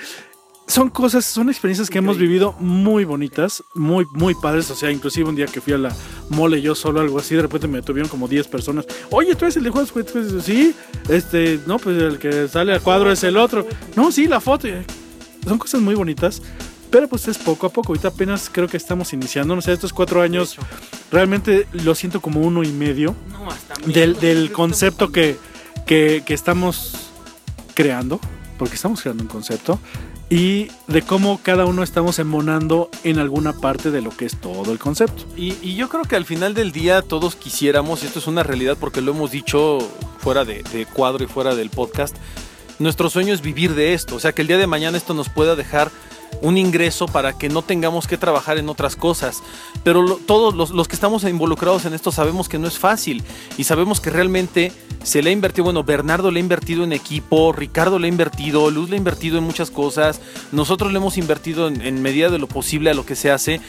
Son 0.68 0.90
cosas, 0.90 1.26
son 1.26 1.50
experiencias 1.50 1.90
que 1.90 2.00
hemos 2.00 2.18
vivido 2.18 2.54
muy 2.60 3.06
bonitas, 3.06 3.64
muy, 3.74 4.06
muy 4.12 4.36
padres. 4.36 4.70
O 4.70 4.76
sea, 4.76 4.92
inclusive 4.92 5.30
un 5.30 5.36
día 5.36 5.46
que 5.46 5.62
fui 5.62 5.74
a 5.74 5.78
la 5.78 5.96
mole 6.30 6.62
yo 6.62 6.76
solo, 6.76 7.00
algo 7.00 7.20
así, 7.20 7.36
de 7.36 7.44
repente 7.44 7.68
me 7.68 7.82
tuvieron 7.82 8.10
como 8.10 8.28
10 8.28 8.48
personas. 8.50 8.86
Oye, 9.10 9.34
tú 9.36 9.46
eres 9.46 9.56
el 9.58 9.64
de 9.64 9.70
juguetes?" 9.70 10.44
sí. 10.44 10.76
Este, 11.08 11.60
no, 11.66 11.80
pues 11.80 11.98
el 12.02 12.20
que 12.20 12.50
sale 12.50 12.74
al 12.74 12.82
cuadro 12.82 13.12
es 13.12 13.24
el 13.24 13.38
otro. 13.38 13.66
No, 13.96 14.12
sí, 14.12 14.28
la 14.28 14.42
foto. 14.42 14.68
Son 15.46 15.58
cosas 15.58 15.82
muy 15.82 15.96
bonitas. 15.96 16.42
Pero 16.90 17.08
pues 17.08 17.28
es 17.28 17.38
poco 17.38 17.68
a 17.68 17.70
poco. 17.70 17.90
Ahorita 17.90 18.10
apenas 18.10 18.50
creo 18.52 18.68
que 18.68 18.78
estamos 18.78 19.14
iniciando. 19.14 19.56
No 19.56 19.62
sé, 19.62 19.74
estos 19.74 19.94
cuatro 19.94 20.22
años 20.22 20.58
realmente 21.12 21.68
lo 21.72 21.96
siento 21.96 22.22
como 22.22 22.42
uno 22.42 22.64
y 22.64 22.72
medio 22.72 23.16
del, 23.86 24.20
del 24.20 24.52
concepto 24.52 25.12
que, 25.12 25.38
que, 25.86 26.24
que 26.26 26.34
estamos 26.34 27.10
creando, 27.74 28.20
porque 28.58 28.76
estamos 28.76 29.02
creando 29.02 29.24
un 29.24 29.30
concepto, 29.30 29.80
y 30.30 30.70
de 30.88 31.02
cómo 31.02 31.40
cada 31.42 31.66
uno 31.66 31.84
estamos 31.84 32.20
emonando 32.20 32.90
en 33.04 33.18
alguna 33.20 33.54
parte 33.54 33.92
de 33.92 34.02
lo 34.02 34.10
que 34.10 34.26
es 34.26 34.36
todo 34.36 34.72
el 34.72 34.80
concepto. 34.80 35.24
Y, 35.38 35.76
yo 35.76 35.88
creo 35.90 36.04
que 36.04 36.16
al 36.16 36.26
final 36.26 36.54
del 36.54 36.72
día 36.72 37.02
todos 37.02 37.36
quisiéramos, 37.36 38.04
y 38.04 38.08
esto 38.08 38.20
es 38.20 38.28
una 38.28 38.44
realidad 38.44 38.78
porque 38.80 39.02
lo 39.02 39.12
hemos 39.12 39.32
dicho 39.32 39.80
fuera 40.18 40.44
de, 40.44 40.64
de 40.64 40.86
cuadro 40.86 41.24
y 41.24 41.28
fuera 41.28 41.56
del 41.56 41.70
podcast, 41.70 42.16
nuestro 42.80 43.10
sueño 43.10 43.34
es 43.34 43.42
vivir 43.42 43.74
de 43.74 43.94
esto, 43.94 44.16
o 44.16 44.20
sea 44.20 44.34
que 44.34 44.42
el 44.42 44.48
día 44.48 44.58
de 44.58 44.68
mañana 44.68 44.98
esto 44.98 45.14
nos 45.14 45.30
pueda 45.30 45.56
dejar 45.56 45.92
un 46.42 46.58
ingreso 46.58 47.08
para 47.08 47.38
que 47.38 47.50
no 47.50 47.62
tengamos 47.62 48.08
que 48.08 48.18
trabajar 48.18 48.58
en 48.58 48.70
otras 48.70 48.96
cosas. 48.96 49.42
Pero 49.84 50.20
todos 50.26 50.56
los, 50.56 50.72
los 50.72 50.88
que 50.88 50.96
estamos 50.96 51.24
involucrados 51.24 51.86
en 51.86 51.94
esto 51.94 52.12
sabemos 52.12 52.50
que 52.50 52.60
no 52.60 52.68
es 52.68 52.78
fácil 52.78 53.24
y 53.58 53.64
sabemos 53.64 54.00
que 54.00 54.10
realmente 54.10 54.72
se 55.04 55.22
le 55.22 55.30
ha 55.30 55.34
invertido, 55.34 55.66
bueno, 55.66 55.84
Bernardo 55.84 56.32
le 56.32 56.40
ha 56.40 56.42
invertido 56.42 56.84
en 56.84 56.94
equipo, 56.94 57.54
Ricardo 57.54 58.00
le 58.00 58.08
ha 58.08 58.10
invertido, 58.10 58.70
Luz 58.70 58.90
le 58.90 58.96
ha 58.96 58.98
invertido 58.98 59.38
en 59.38 59.44
muchas 59.44 59.72
cosas, 59.72 60.20
nosotros 60.52 60.92
le 60.92 60.98
hemos 60.98 61.18
invertido 61.18 61.68
en, 61.68 61.82
en 61.82 62.02
medida 62.02 62.30
de 62.30 62.40
lo 62.40 62.48
posible 62.48 62.90
a 62.90 62.94
lo 62.94 63.06
que 63.06 63.16
se 63.16 63.32
hace, 63.32 63.62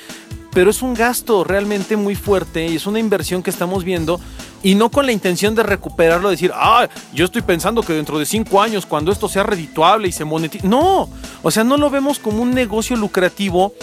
pero 0.52 0.70
es 0.70 0.82
un 0.82 0.94
gasto 0.94 1.44
realmente 1.44 1.96
muy 1.96 2.16
fuerte 2.16 2.66
y 2.66 2.76
es 2.76 2.86
una 2.86 2.98
inversión 2.98 3.42
que 3.42 3.50
estamos 3.50 3.84
viendo 3.84 4.20
y 4.62 4.74
no 4.74 4.90
con 4.90 5.06
la 5.06 5.12
intención 5.12 5.54
de 5.54 5.62
recuperarlo, 5.62 6.30
decir, 6.30 6.50
ah, 6.54 6.88
yo 7.12 7.24
estoy 7.24 7.42
pensando 7.42 7.82
que 7.82 7.92
dentro 7.92 8.18
de 8.18 8.26
cinco 8.26 8.60
años, 8.60 8.86
cuando 8.86 9.12
esto 9.12 9.28
sea 9.28 9.44
redituable 9.44 10.08
y 10.08 10.12
se 10.12 10.24
monetice. 10.24 10.66
No, 10.66 11.08
o 11.42 11.50
sea, 11.50 11.64
no 11.64 11.76
lo 11.76 11.90
vemos 11.90 12.18
como 12.18 12.42
un 12.42 12.47
negocio 12.54 12.96
lucrativo, 12.96 13.74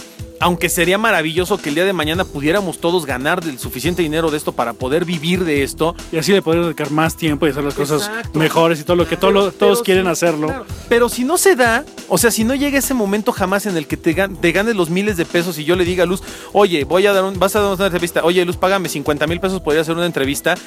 aunque 0.42 0.68
sería 0.68 0.98
maravilloso 0.98 1.58
que 1.58 1.70
el 1.70 1.76
día 1.76 1.86
de 1.86 1.94
mañana 1.94 2.26
pudiéramos 2.26 2.80
todos 2.80 3.06
ganar 3.06 3.42
del 3.44 3.58
suficiente 3.58 4.02
dinero 4.02 4.30
de 4.32 4.38
esto 4.38 4.52
para 4.52 4.74
poder 4.74 5.06
vivir 5.06 5.46
de 5.46 5.64
esto. 5.64 5.96
Y 6.12 6.18
así 6.18 6.34
le 6.34 6.42
podemos 6.42 6.66
dedicar 6.68 6.92
más 6.92 7.16
tiempo 7.16 7.48
y 7.48 7.52
hacer 7.52 7.64
las 7.64 7.74
cosas 7.74 8.12
mejores 8.34 8.82
y 8.82 8.84
todo 8.84 8.98
lo 8.98 9.08
que 9.08 9.16
todo 9.16 9.52
todos 9.54 9.82
quieren 9.82 10.08
hacerlo. 10.08 10.48
claro, 10.48 10.66
Pero 10.90 11.08
si 11.08 11.24
no 11.24 11.38
se 11.38 11.56
da, 11.56 11.86
o 12.10 12.18
sea, 12.18 12.32
si 12.32 12.44
no 12.44 12.54
llega 12.54 12.78
ese 12.78 12.94
momento 12.94 13.32
jamás 13.32 13.66
en 13.66 13.78
el 13.78 13.88
que 13.88 13.96
te, 13.96 14.14
gan- 14.14 14.38
te 14.40 14.52
ganes 14.52 14.76
los 14.76 14.90
miles 14.90 15.16
de 15.16 15.26
pesos 15.26 15.58
y 15.58 15.64
yo 15.64 15.78
le 15.78 15.86
diga 15.86 16.04
a 16.04 16.06
Luz, 16.06 16.22
oye, 16.52 16.84
voy 16.84 17.08
a 17.08 17.14
dar 17.14 17.24
un, 17.24 17.40
vas 17.40 17.56
a 17.56 17.62
dar 17.62 17.74
una 17.74 17.86
entrevista, 17.86 18.24
oye, 18.26 18.44
Luz, 18.44 18.58
págame 18.58 18.90
50 18.90 19.28
mil 19.28 19.40
pesos, 19.40 19.62
podría 19.62 19.82
hacer 19.84 19.96
una 19.96 20.06
entrevista. 20.06 20.56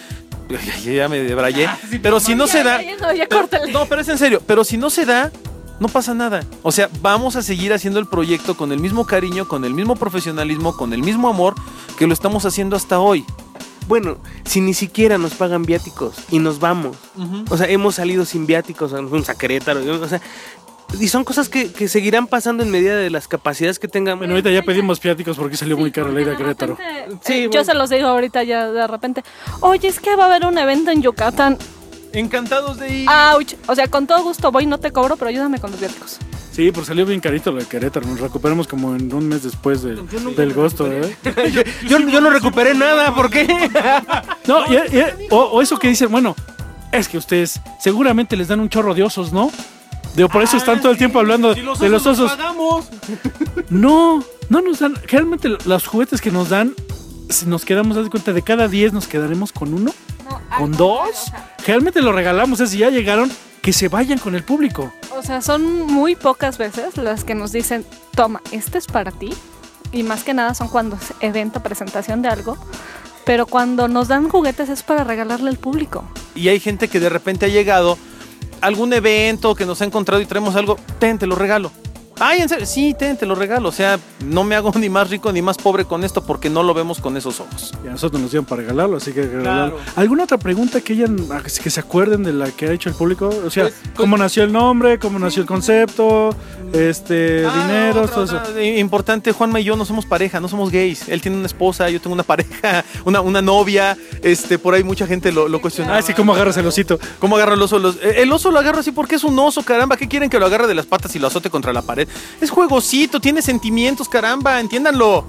Ya, 0.83 1.09
me 1.09 1.19
debrayé. 1.19 1.69
pero 2.03 2.21
si 2.21 2.35
no 2.35 2.47
se 2.47 2.63
da. 2.65 2.81
Ya 2.83 3.27
pero- 3.29 3.67
no, 3.71 3.85
pero 3.85 4.01
es 4.01 4.09
en 4.09 4.17
serio. 4.17 4.43
Pero 4.47 4.65
si 4.65 4.79
no 4.79 4.89
se 4.89 5.05
da, 5.05 5.31
no 5.81 5.89
pasa 5.89 6.15
nada. 6.15 6.45
O 6.63 6.73
sea, 6.73 6.89
vamos 7.01 7.37
a 7.37 7.43
seguir 7.43 7.73
haciendo 7.73 8.01
el 8.01 8.07
proyecto 8.07 8.57
con 8.57 8.73
el 8.73 8.81
mismo 8.81 9.07
cariño, 9.07 9.49
con 9.49 9.65
el 9.65 9.75
mismo 9.75 9.97
profesionalismo, 9.97 10.77
con 10.77 10.93
el 10.93 11.03
mismo 11.03 11.29
amor 11.29 11.55
que 11.97 12.07
lo 12.07 12.13
estamos 12.13 12.45
haciendo 12.45 12.77
hasta 12.77 12.99
hoy. 13.01 13.25
Bueno, 13.87 14.19
si 14.45 14.61
ni 14.61 14.75
siquiera 14.75 15.17
nos 15.17 15.35
pagan 15.35 15.63
viáticos 15.63 16.17
y 16.31 16.41
nos 16.41 16.61
vamos. 16.61 16.97
O 17.49 17.57
sea, 17.57 17.69
hemos 17.69 17.95
salido 17.95 18.25
sin 18.27 18.47
viáticos, 18.47 18.93
a 18.93 19.35
Querétaro. 19.35 19.81
O 20.03 20.09
sea, 20.09 20.21
y 20.99 21.09
son 21.09 21.25
cosas 21.25 21.49
que, 21.49 21.71
que 21.73 21.87
seguirán 21.89 22.27
pasando 22.27 22.63
en 22.63 22.71
medida 22.71 22.97
de 22.97 23.11
las 23.11 23.29
capacidades 23.29 23.79
que 23.79 23.89
tengamos. 23.89 24.21
Bueno, 24.21 24.35
ahorita 24.35 24.51
ya 24.51 24.63
pedimos 24.63 25.01
piáticos 25.01 25.37
porque 25.37 25.57
salió 25.57 25.77
muy 25.77 25.91
caro 25.91 26.11
la 26.13 26.21
ida 26.21 26.33
a 26.33 26.37
Querétaro. 26.37 26.77
Sí, 26.77 27.17
Sí, 27.23 27.35
bueno. 27.47 27.53
Yo 27.53 27.65
se 27.65 27.75
los 27.75 27.91
digo 27.91 28.09
ahorita 28.09 28.43
ya 28.43 28.71
de 28.71 28.87
repente. 28.87 29.23
Oye, 29.61 29.89
es 29.89 30.01
que 30.01 30.17
va 30.17 30.25
a 30.25 30.27
haber 30.27 30.47
un 30.47 30.57
evento 30.59 30.91
en 30.91 31.03
Yucatán. 31.03 31.59
Encantados 32.19 32.79
de 32.79 32.99
ir. 33.03 33.09
Ouch. 33.09 33.55
O 33.67 33.75
sea, 33.75 33.87
con 33.89 34.07
todo 34.07 34.23
gusto 34.23 34.51
voy, 34.53 34.67
no 34.67 34.79
te 34.79 34.91
cobro, 34.93 35.17
pero 35.17 35.29
ayúdame 35.31 35.59
con 35.61 35.71
los 35.71 35.81
viáticos. 35.81 36.19
Sí, 36.53 36.73
pues 36.73 36.87
salió 36.89 37.07
bien 37.07 37.21
carito 37.21 37.53
lo 37.53 37.61
de 37.61 37.67
Querétaro. 37.67 38.07
Nos 38.07 38.19
recuperamos 38.21 38.67
como 38.67 38.97
en 38.97 39.13
un 39.15 39.29
mes 39.29 39.45
después 39.45 39.83
de- 39.83 39.95
del 40.37 40.51
agosto, 40.51 40.91
¿eh? 40.91 41.17
yo, 41.89 41.99
yo 42.01 42.21
no 42.21 42.31
recuperé 42.31 42.75
nada, 42.75 43.15
¿por 43.15 43.31
qué? 43.31 43.47
No, 44.49 44.65
y- 44.67 44.97
y- 44.97 45.05
o, 45.31 45.37
o 45.37 45.63
eso 45.63 45.79
que 45.79 45.87
dicen, 45.89 46.11
bueno, 46.11 46.35
es 46.91 47.07
que 47.09 47.17
ustedes 47.19 47.61
seguramente 47.81 48.37
les 48.37 48.49
dan 48.49 48.59
un 48.59 48.69
chorro 48.69 48.93
de 48.95 49.05
osos, 49.05 49.33
¿no? 49.33 49.53
Digo, 50.17 50.29
por 50.31 50.43
eso 50.43 50.57
están 50.57 50.81
todo 50.81 50.91
el 50.91 50.99
tiempo 50.99 51.21
hablando 51.21 51.55
de 51.55 51.63
los 51.63 52.05
osos. 52.07 52.33
No, 53.71 54.25
no 54.49 54.61
nos 54.61 54.79
dan. 54.81 54.95
Realmente 55.07 55.49
los 55.65 55.87
juguetes 55.87 56.21
que 56.21 56.31
nos 56.33 56.49
dan, 56.49 56.75
si 57.29 57.47
nos 57.47 57.65
quedamos, 57.65 57.97
haz 57.97 58.05
de 58.05 58.11
cuenta, 58.11 58.33
de 58.33 58.43
cada 58.43 58.67
10 58.69 58.93
nos 58.93 59.07
quedaremos 59.07 59.53
con 59.53 59.75
uno, 59.75 59.93
con 60.59 60.73
dos. 60.73 61.33
Realmente 61.67 62.03
lo 62.03 62.13
regalamos, 62.13 62.61
es 62.61 62.71
si 62.71 62.79
ya 62.79 62.91
llegaron, 62.91 63.31
que 63.63 63.73
se 63.73 63.89
vayan 63.89 64.19
con 64.19 64.35
el 64.35 64.43
público. 64.43 64.93
O 65.17 65.23
sea, 65.23 65.41
son 65.41 65.87
muy 65.87 66.17
pocas 66.17 66.59
veces 66.59 66.97
las 66.97 67.25
que 67.25 67.35
nos 67.35 67.53
dicen, 67.53 67.85
toma, 68.15 68.43
este 68.51 68.79
es 68.79 68.87
para 68.87 69.13
ti. 69.13 69.31
Y 69.93 70.03
más 70.03 70.25
que 70.25 70.35
nada 70.35 70.55
son 70.55 70.69
cuando 70.69 70.97
es 70.97 71.15
evento, 71.21 71.63
presentación 71.63 72.23
de 72.23 72.29
algo. 72.29 72.59
Pero 73.25 73.47
cuando 73.47 73.89
nos 73.89 74.09
dan 74.09 74.29
juguetes 74.29 74.69
es 74.69 74.83
para 74.83 75.05
regalarle 75.05 75.51
al 75.51 75.59
público. 75.59 76.05
Y 76.35 76.49
hay 76.49 76.61
gente 76.61 76.89
que 76.89 77.01
de 77.01 77.09
repente 77.09 77.47
ha 77.47 77.49
llegado 77.49 77.99
algún 78.61 78.93
evento 78.93 79.55
que 79.55 79.67
nos 79.67 79.81
ha 79.83 79.85
encontrado 79.85 80.21
y 80.21 80.27
traemos 80.27 80.57
algo, 80.57 80.77
ten, 80.99 81.19
te 81.19 81.27
lo 81.27 81.37
regalo. 81.37 81.71
Ay, 82.21 82.41
en 82.41 82.49
serio, 82.49 82.67
sí, 82.67 82.95
ten, 82.99 83.17
te 83.17 83.27
lo 83.27 83.35
regalo. 83.35 83.69
O 83.69 83.73
sea, 83.73 83.99
no 84.25 84.45
me 84.45 84.55
hago 84.57 84.73
ni 84.77 84.89
más 84.89 85.09
rico 85.11 85.33
ni 85.33 85.43
más 85.43 85.57
pobre 85.57 85.85
con 85.85 86.05
esto 86.05 86.23
porque 86.23 86.51
no 86.51 86.63
lo 86.63 86.75
vemos 86.75 87.01
con 87.01 87.17
esos 87.17 87.41
ojos. 87.41 87.73
Y 87.85 87.89
a 87.89 87.93
nosotros 87.93 88.21
nos 88.21 88.31
dieron 88.31 88.45
para 88.45 88.63
regalarlo, 88.63 88.97
así 88.97 89.13
que 89.13 89.23
regalarlo. 89.23 89.79
¿Alguna 89.97 90.25
otra 90.25 90.39
pregunta 90.39 90.81
que 90.81 90.95
hayan, 90.95 91.17
que 91.63 91.71
se 91.71 91.81
acuerden 91.81 92.23
de 92.25 92.33
la 92.33 92.51
que 92.51 92.67
ha 92.69 92.73
hecho 92.73 92.89
el 92.89 92.95
público? 92.95 93.29
O 93.47 93.51
sea, 93.51 93.65
Pues, 93.65 93.75
¿cómo 93.97 94.17
nació 94.17 94.45
el 94.45 94.53
nombre? 94.53 94.99
¿Cómo 94.99 95.19
nació 95.19 95.43
el 95.43 95.49
concepto? 95.49 96.35
Este, 96.73 97.47
Ah, 97.47 97.63
dinero, 97.67 98.03
otra, 98.03 98.15
todo 98.15 98.25
eso. 98.25 98.37
otra, 98.37 98.61
eh, 98.61 98.79
Importante, 98.79 99.33
Juanma 99.33 99.61
y 99.61 99.65
yo 99.65 99.77
no 99.77 99.85
somos 99.85 100.05
pareja, 100.07 100.41
no 100.41 100.49
somos 100.49 100.71
gays. 100.71 101.09
Él 101.09 101.21
tiene 101.23 101.37
una 101.39 101.47
esposa, 101.47 101.89
yo 101.89 102.01
tengo 102.01 102.15
una 102.15 102.23
pareja, 102.25 102.85
una, 103.05 103.21
una 103.21 103.41
novia. 103.41 103.97
Este, 104.23 104.59
por 104.59 104.75
ahí 104.75 104.83
mucha 104.85 105.07
gente 105.07 105.33
lo, 105.33 105.49
lo 105.49 105.61
cuestiona. 105.61 105.97
Ah, 105.97 106.03
sí, 106.03 106.13
¿cómo 106.15 106.35
agarras 106.35 106.57
el 106.57 106.67
osito? 106.67 106.99
¿Cómo 107.19 107.37
agarra 107.37 107.55
el 107.55 107.63
oso? 107.63 107.79
Los- 107.79 107.97
eh, 107.97 108.17
el 108.23 108.33
oso 108.33 108.51
lo 108.51 108.59
agarra 108.59 108.81
así 108.81 108.91
porque 108.93 109.15
es 109.15 109.25
un 109.25 109.39
oso, 109.39 109.63
caramba. 109.63 109.97
¿Qué 109.97 110.09
quieren 110.09 110.29
que 110.29 110.39
lo 110.39 110.47
agarre 110.47 110.67
de 110.67 110.75
las 110.75 110.87
patas 110.87 111.15
y 111.17 111.19
lo 111.19 111.29
azote 111.29 111.49
contra 111.51 111.73
la 111.73 111.83
pared? 111.83 112.08
Es 112.41 112.51
juegosito, 112.51 113.21
tiene 113.21 113.43
sentimientos, 113.43 114.09
caramba, 114.09 114.61
entiéndanlo. 114.61 115.25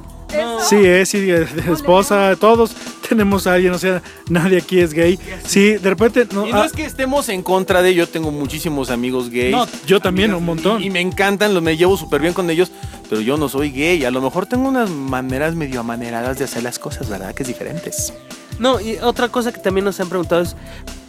Sí, 0.62 0.76
es, 0.76 1.10
sí, 1.10 1.22
de, 1.22 1.46
de 1.46 1.74
esposa, 1.74 2.36
todos 2.40 2.76
tenemos 3.08 3.48
a 3.48 3.56
alguien, 3.56 3.74
o 3.74 3.80
sea, 3.80 4.04
nadie 4.30 4.60
aquí 4.60 4.80
es 4.80 4.94
gay. 4.94 5.18
Sí, 5.44 5.74
de 5.74 5.90
repente, 5.90 6.28
no, 6.32 6.48
Y 6.48 6.52
no 6.52 6.62
ah, 6.62 6.66
es 6.66 6.72
que 6.72 6.86
estemos 6.86 7.30
en 7.30 7.42
contra 7.42 7.82
de 7.82 7.90
ello, 7.90 8.08
tengo 8.08 8.30
muchísimos 8.32 8.92
amigos 8.92 9.30
gays. 9.30 9.52
No, 9.52 9.68
yo 9.88 10.00
también, 10.00 10.34
un 10.36 10.46
montón. 10.46 10.84
Y, 10.84 10.88
y 10.88 10.90
me 10.92 11.02
encantan, 11.02 11.54
los, 11.54 11.64
me 11.64 11.76
llevo 11.76 11.98
súper 11.98 12.22
bien 12.22 12.34
con 12.34 12.50
ellos, 12.50 12.72
pero 13.10 13.22
yo 13.22 13.38
no 13.38 13.50
soy 13.50 13.72
gay. 13.72 14.06
A 14.06 14.12
lo 14.12 14.22
mejor 14.22 14.46
tengo 14.46 14.70
unas 14.70 14.90
maneras 14.90 15.56
medio 15.56 15.80
amaneradas 15.80 16.38
de 16.38 16.46
hacer 16.46 16.62
las 16.62 16.78
cosas, 16.78 17.10
¿verdad? 17.10 17.34
Que 17.34 17.44
es 17.44 17.48
diferentes. 17.48 18.14
No, 18.60 18.80
y 18.80 18.98
otra 18.98 19.30
cosa 19.30 19.52
que 19.52 19.60
también 19.60 19.86
nos 19.86 20.00
han 20.00 20.10
preguntado 20.10 20.42
es 20.42 20.56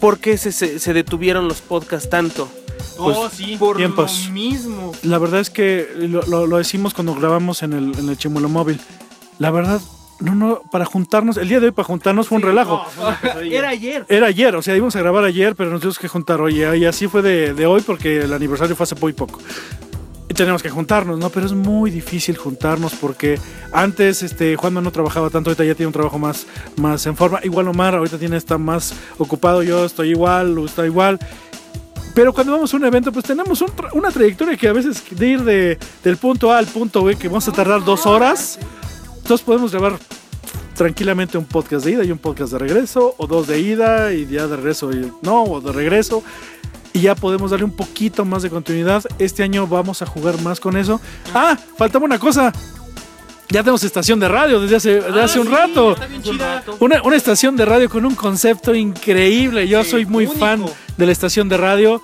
¿por 0.00 0.18
qué 0.18 0.38
se, 0.38 0.52
se- 0.52 0.78
se 0.78 0.92
detuvieron 0.92 1.48
los 1.48 1.60
podcasts 1.60 2.08
tanto? 2.08 2.48
Pues, 2.96 3.16
sí. 3.32 3.56
Por 3.58 3.76
tiempos. 3.76 4.26
lo 4.26 4.32
mismo. 4.32 4.92
la 5.02 5.18
verdad 5.18 5.40
es 5.40 5.50
que 5.50 5.88
lo, 5.96 6.22
lo- 6.22 6.46
lo 6.46 6.56
decimos 6.58 6.94
cuando 6.94 7.14
grabamos 7.14 7.62
en 7.62 7.72
el, 7.72 7.98
en 7.98 8.08
el 8.08 8.16
Chimuelo 8.16 8.48
Móvil. 8.48 8.80
La 9.38 9.50
verdad, 9.50 9.80
no, 10.20 10.34
no, 10.34 10.60
para 10.70 10.84
juntarnos, 10.84 11.38
el 11.38 11.48
día 11.48 11.60
de 11.60 11.66
hoy 11.66 11.72
para 11.72 11.86
juntarnos 11.86 12.28
fue 12.28 12.36
un 12.36 12.42
relajo. 12.42 12.84
Era 13.42 13.70
ayer. 13.70 14.04
Era 14.08 14.26
ayer, 14.26 14.54
o 14.54 14.60
sea, 14.62 14.76
íbamos 14.76 14.94
a 14.96 15.00
grabar 15.00 15.24
ayer, 15.24 15.56
pero 15.56 15.70
nos 15.70 15.80
tuvimos 15.80 15.98
que 15.98 16.08
juntar 16.08 16.40
hoy. 16.42 16.62
Y 16.62 16.84
así 16.84 17.08
fue 17.08 17.22
de, 17.22 17.54
de 17.54 17.66
hoy 17.66 17.80
porque 17.80 18.18
el 18.20 18.32
aniversario 18.34 18.76
fue 18.76 18.84
hace 18.84 18.94
muy 18.96 19.12
poco. 19.14 19.40
Tenemos 20.40 20.62
que 20.62 20.70
juntarnos, 20.70 21.18
¿no? 21.18 21.28
Pero 21.28 21.44
es 21.44 21.52
muy 21.52 21.90
difícil 21.90 22.34
juntarnos 22.34 22.94
porque 22.94 23.38
antes 23.72 24.22
este, 24.22 24.56
Juanma 24.56 24.80
no 24.80 24.90
trabajaba 24.90 25.28
tanto, 25.28 25.50
ahorita 25.50 25.64
ya 25.66 25.74
tiene 25.74 25.88
un 25.88 25.92
trabajo 25.92 26.18
más, 26.18 26.46
más 26.76 27.04
en 27.04 27.14
forma. 27.14 27.40
Igual 27.42 27.68
Omar, 27.68 27.94
ahorita 27.94 28.16
tiene 28.16 28.38
está 28.38 28.56
más 28.56 28.94
ocupado, 29.18 29.62
yo 29.62 29.84
estoy 29.84 30.12
igual, 30.12 30.56
está 30.64 30.86
igual. 30.86 31.18
Pero 32.14 32.32
cuando 32.32 32.52
vamos 32.52 32.72
a 32.72 32.76
un 32.78 32.86
evento, 32.86 33.12
pues 33.12 33.26
tenemos 33.26 33.60
un 33.60 33.68
tra- 33.68 33.90
una 33.92 34.10
trayectoria 34.10 34.56
que 34.56 34.66
a 34.66 34.72
veces 34.72 35.04
de 35.10 35.28
ir 35.28 35.44
de, 35.44 35.78
del 36.02 36.16
punto 36.16 36.50
A 36.50 36.56
al 36.56 36.66
punto 36.66 37.04
B, 37.04 37.16
que 37.16 37.28
vamos 37.28 37.46
a 37.46 37.52
tardar 37.52 37.84
dos 37.84 38.06
horas, 38.06 38.58
entonces 39.18 39.44
podemos 39.44 39.72
grabar 39.72 39.98
tranquilamente 40.74 41.36
un 41.36 41.44
podcast 41.44 41.84
de 41.84 41.90
ida 41.90 42.04
y 42.04 42.12
un 42.12 42.18
podcast 42.18 42.52
de 42.52 42.60
regreso, 42.60 43.14
o 43.18 43.26
dos 43.26 43.46
de 43.46 43.60
ida 43.60 44.14
y 44.14 44.26
ya 44.26 44.46
de 44.46 44.56
regreso, 44.56 44.90
y 44.90 45.12
no, 45.20 45.42
o 45.42 45.60
de 45.60 45.70
regreso. 45.70 46.22
Y 46.92 47.00
ya 47.00 47.14
podemos 47.14 47.50
darle 47.50 47.64
un 47.64 47.76
poquito 47.76 48.24
más 48.24 48.42
de 48.42 48.50
continuidad. 48.50 49.04
Este 49.18 49.42
año 49.42 49.66
vamos 49.66 50.02
a 50.02 50.06
jugar 50.06 50.40
más 50.42 50.58
con 50.60 50.76
eso. 50.76 51.00
Ah, 51.34 51.56
faltaba 51.76 52.04
una 52.04 52.18
cosa. 52.18 52.52
Ya 53.48 53.62
tenemos 53.62 53.82
estación 53.82 54.20
de 54.20 54.28
radio 54.28 54.60
desde 54.60 54.76
hace, 54.76 55.00
desde 55.00 55.22
hace 55.22 55.40
un 55.40 55.50
rato. 55.50 55.96
Una, 56.78 57.02
una 57.02 57.16
estación 57.16 57.56
de 57.56 57.64
radio 57.64 57.90
con 57.90 58.06
un 58.06 58.14
concepto 58.14 58.74
increíble. 58.74 59.66
Yo 59.66 59.82
soy 59.82 60.06
muy 60.06 60.26
fan 60.26 60.64
de 60.96 61.06
la 61.06 61.12
estación 61.12 61.48
de 61.48 61.56
radio. 61.56 62.00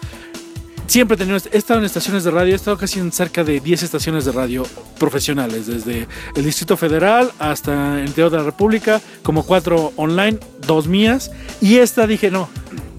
Siempre 0.89 1.15
he, 1.17 1.19
tenido, 1.19 1.39
he 1.53 1.59
estado 1.59 1.81
en 1.81 1.87
estaciones 1.87 2.25
de 2.25 2.31
radio, 2.31 2.53
he 2.53 2.57
estado 2.57 2.77
casi 2.77 3.01
en 3.01 3.11
cerca 3.11 3.43
de 3.43 3.61
10 3.61 3.83
estaciones 3.83 4.25
de 4.25 4.33
radio 4.33 4.65
profesionales, 4.99 5.67
desde 5.67 6.07
el 6.35 6.45
Distrito 6.45 6.77
Federal 6.77 7.33
hasta 7.41 7.99
el 7.99 8.07
interior 8.07 8.31
de 8.31 8.39
la 8.39 8.45
República, 8.45 9.01
como 9.23 9.45
cuatro 9.45 9.93
online, 9.97 10.39
dos 10.67 10.87
mías. 10.87 11.33
Y 11.61 11.77
esta 11.79 12.07
dije, 12.07 12.31
no, 12.31 12.49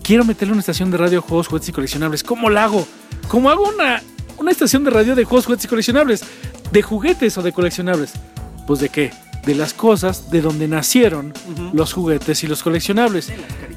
quiero 0.08 0.24
meterle 0.24 0.54
una 0.54 0.62
estación 0.62 0.90
de 0.90 0.96
radio 0.98 1.20
de 1.22 1.28
juegos, 1.28 1.48
juguetes 1.48 1.68
y 1.68 1.74
coleccionables. 1.74 2.24
¿Cómo 2.24 2.50
la 2.50 2.64
hago? 2.64 2.88
¿Cómo 3.28 3.50
hago 3.50 3.68
una, 3.68 4.02
una 4.38 4.52
estación 4.52 4.86
de 4.86 4.90
radio 4.90 5.16
de 5.16 5.26
juegos, 5.26 5.46
juguetes 5.46 5.66
y 5.66 5.68
coleccionables? 5.68 6.22
¿De 6.72 6.82
juguetes 6.82 7.38
o 7.38 7.42
de 7.42 7.52
coleccionables? 7.52 8.14
Pues 8.66 8.80
de 8.80 8.88
qué? 8.88 9.12
De 9.46 9.54
las 9.54 9.74
cosas 9.74 10.32
de 10.32 10.40
donde 10.42 10.70
nacieron 10.70 11.34
los 11.74 11.92
juguetes 11.92 12.42
y 12.44 12.48
los 12.48 12.64
coleccionables. 12.64 13.28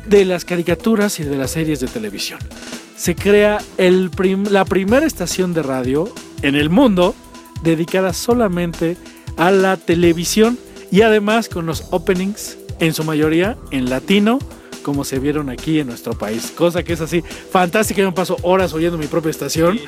De 0.07 0.25
las 0.25 0.45
caricaturas 0.45 1.19
y 1.19 1.25
de 1.25 1.37
las 1.37 1.51
series 1.51 1.81
de 1.81 1.89
televisión. 1.89 2.39
Se 2.97 3.17
crea 3.17 3.59
el 3.77 4.11
prim- 4.11 4.47
la 4.51 4.65
primera 4.65 5.07
estación 5.07 5.53
de 5.53 5.65
radio 5.65 6.09
en 6.43 6.55
el 6.55 6.71
mundo 6.71 7.17
dedicada 7.65 8.13
solamente 8.13 8.97
a 9.37 9.51
la 9.51 9.77
televisión 9.77 10.59
y 10.93 11.03
además 11.03 11.49
con 11.49 11.67
los 11.67 11.87
openings 11.91 12.57
en 12.79 12.95
su 12.95 13.03
mayoría 13.05 13.57
en 13.73 13.91
latino 13.91 14.39
como 14.83 15.05
se 15.05 15.19
vieron 15.19 15.51
aquí 15.51 15.81
en 15.81 15.87
nuestro 15.89 16.13
país, 16.15 16.53
cosa 16.57 16.83
que 16.83 16.93
es 16.95 17.01
así 17.01 17.23
fantástica, 17.51 18.01
yo 18.01 18.07
me 18.09 18.13
paso 18.15 18.37
horas 18.43 18.73
oyendo 18.73 18.97
mi 18.99 19.07
propia 19.07 19.31
estación 19.31 19.79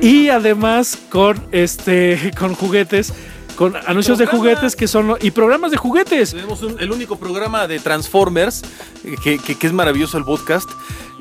y 0.00 0.28
además 0.28 0.98
con 1.10 1.42
este 1.52 2.30
con 2.38 2.54
juguetes, 2.54 3.12
con 3.56 3.74
anuncios 3.86 4.18
de 4.18 4.26
juguetes 4.26 4.76
que 4.76 4.88
son 4.88 5.16
y 5.20 5.30
programas 5.30 5.70
de 5.70 5.76
juguetes. 5.76 6.30
Tenemos 6.32 6.62
un- 6.62 6.80
el 6.80 6.90
único 6.92 7.16
programa 7.16 7.66
de 7.66 7.78
Transformers, 7.80 8.62
eh, 9.04 9.14
que, 9.22 9.38
que- 9.38 9.56
que 9.56 9.66
es 9.66 9.72
maravilloso 9.72 10.18
el 10.18 10.24
podcast. 10.24 10.68